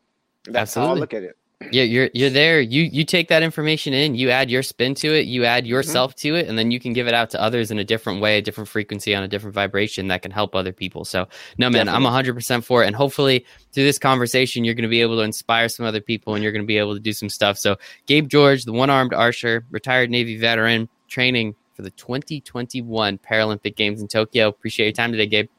That's 0.43 0.73
how 0.73 0.87
I 0.87 0.93
look 0.93 1.13
at 1.13 1.23
it. 1.23 1.37
Yeah, 1.71 1.83
you're 1.83 2.09
you're 2.13 2.29
there. 2.29 2.61
You 2.61 2.83
you 2.83 3.03
take 3.03 3.27
that 3.27 3.43
information 3.43 3.93
in, 3.93 4.15
you 4.15 4.29
add 4.29 4.49
your 4.49 4.63
spin 4.63 4.95
to 4.95 5.13
it, 5.13 5.25
you 5.27 5.43
add 5.43 5.63
Mm-hmm. 5.65 5.71
yourself 5.71 6.15
to 6.15 6.35
it, 6.35 6.47
and 6.47 6.57
then 6.57 6.71
you 6.71 6.79
can 6.79 6.93
give 6.93 7.05
it 7.07 7.13
out 7.13 7.29
to 7.31 7.41
others 7.41 7.69
in 7.69 7.79
a 7.79 7.83
different 7.83 8.21
way, 8.21 8.37
a 8.37 8.41
different 8.41 8.69
frequency 8.69 9.13
on 9.13 9.23
a 9.23 9.27
different 9.27 9.53
vibration 9.55 10.07
that 10.07 10.21
can 10.21 10.31
help 10.31 10.55
other 10.55 10.71
people. 10.71 11.03
So 11.03 11.27
no 11.57 11.69
man, 11.69 11.89
I'm 11.89 12.03
Definitely. 12.03 12.41
100% 12.41 12.63
for 12.63 12.83
it. 12.83 12.87
And 12.87 12.95
hopefully 12.95 13.45
through 13.73 13.83
this 13.83 13.99
conversation, 13.99 14.63
you're 14.63 14.73
going 14.73 14.83
to 14.83 14.87
be 14.89 15.01
able 15.01 15.17
to 15.17 15.23
inspire 15.23 15.67
some 15.67 15.85
other 15.85 15.99
people 15.99 16.33
and 16.33 16.41
you're 16.41 16.53
going 16.53 16.63
to 16.63 16.67
be 16.67 16.77
able 16.77 16.93
to 16.93 16.99
do 17.01 17.11
some 17.11 17.27
stuff. 17.27 17.57
So 17.57 17.75
Gabe 18.05 18.29
George, 18.29 18.63
the 18.63 18.71
one-armed 18.71 19.13
archer, 19.13 19.65
retired 19.69 20.09
Navy 20.09 20.37
veteran, 20.37 20.87
training 21.09 21.55
for 21.73 21.81
the 21.81 21.91
2021 21.91 23.17
Paralympic 23.17 23.75
Games 23.75 24.01
in 24.01 24.07
Tokyo. 24.07 24.47
Appreciate 24.47 24.85
your 24.85 24.93
time 24.93 25.11
today, 25.11 25.27
Gabe. 25.27 25.49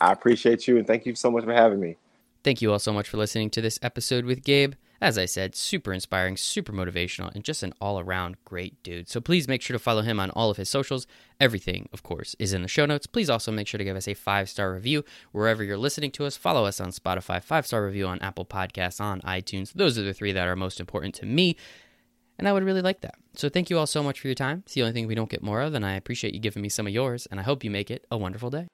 I 0.00 0.12
appreciate 0.12 0.68
you 0.68 0.76
and 0.78 0.86
thank 0.86 1.04
you 1.04 1.16
so 1.16 1.32
much 1.32 1.42
for 1.44 1.52
having 1.52 1.80
me. 1.80 1.96
Thank 2.44 2.62
you 2.62 2.70
all 2.70 2.78
so 2.78 2.92
much 2.92 3.08
for 3.08 3.16
listening 3.16 3.50
to 3.50 3.60
this 3.60 3.80
episode 3.82 4.24
with 4.24 4.44
Gabe. 4.44 4.74
As 5.00 5.16
I 5.16 5.26
said, 5.26 5.54
super 5.54 5.92
inspiring, 5.92 6.36
super 6.36 6.72
motivational, 6.72 7.32
and 7.32 7.44
just 7.44 7.62
an 7.62 7.72
all 7.80 8.00
around 8.00 8.36
great 8.44 8.82
dude. 8.82 9.08
So 9.08 9.20
please 9.20 9.46
make 9.46 9.62
sure 9.62 9.74
to 9.74 9.78
follow 9.78 10.02
him 10.02 10.18
on 10.18 10.30
all 10.30 10.50
of 10.50 10.56
his 10.56 10.68
socials. 10.68 11.06
Everything, 11.40 11.88
of 11.92 12.02
course, 12.02 12.34
is 12.40 12.52
in 12.52 12.62
the 12.62 12.68
show 12.68 12.84
notes. 12.84 13.06
Please 13.06 13.30
also 13.30 13.52
make 13.52 13.68
sure 13.68 13.78
to 13.78 13.84
give 13.84 13.96
us 13.96 14.08
a 14.08 14.14
five 14.14 14.48
star 14.48 14.72
review 14.74 15.04
wherever 15.30 15.62
you're 15.62 15.78
listening 15.78 16.10
to 16.12 16.24
us. 16.24 16.36
Follow 16.36 16.64
us 16.64 16.80
on 16.80 16.90
Spotify, 16.90 17.40
five 17.40 17.64
star 17.64 17.84
review 17.84 18.08
on 18.08 18.18
Apple 18.20 18.44
Podcasts, 18.44 19.00
on 19.00 19.20
iTunes. 19.20 19.72
Those 19.72 19.96
are 19.98 20.02
the 20.02 20.14
three 20.14 20.32
that 20.32 20.48
are 20.48 20.56
most 20.56 20.80
important 20.80 21.14
to 21.16 21.26
me. 21.26 21.56
And 22.36 22.48
I 22.48 22.52
would 22.52 22.64
really 22.64 22.82
like 22.82 23.00
that. 23.02 23.14
So 23.34 23.48
thank 23.48 23.70
you 23.70 23.78
all 23.78 23.86
so 23.86 24.02
much 24.02 24.20
for 24.20 24.28
your 24.28 24.34
time. 24.34 24.62
It's 24.64 24.74
the 24.74 24.82
only 24.82 24.92
thing 24.92 25.06
we 25.06 25.14
don't 25.14 25.30
get 25.30 25.42
more 25.42 25.60
of, 25.60 25.74
and 25.74 25.84
I 25.84 25.94
appreciate 25.94 26.34
you 26.34 26.40
giving 26.40 26.62
me 26.62 26.68
some 26.68 26.86
of 26.86 26.92
yours, 26.92 27.26
and 27.30 27.40
I 27.40 27.42
hope 27.42 27.64
you 27.64 27.70
make 27.70 27.90
it 27.90 28.04
a 28.10 28.16
wonderful 28.16 28.50
day. 28.50 28.68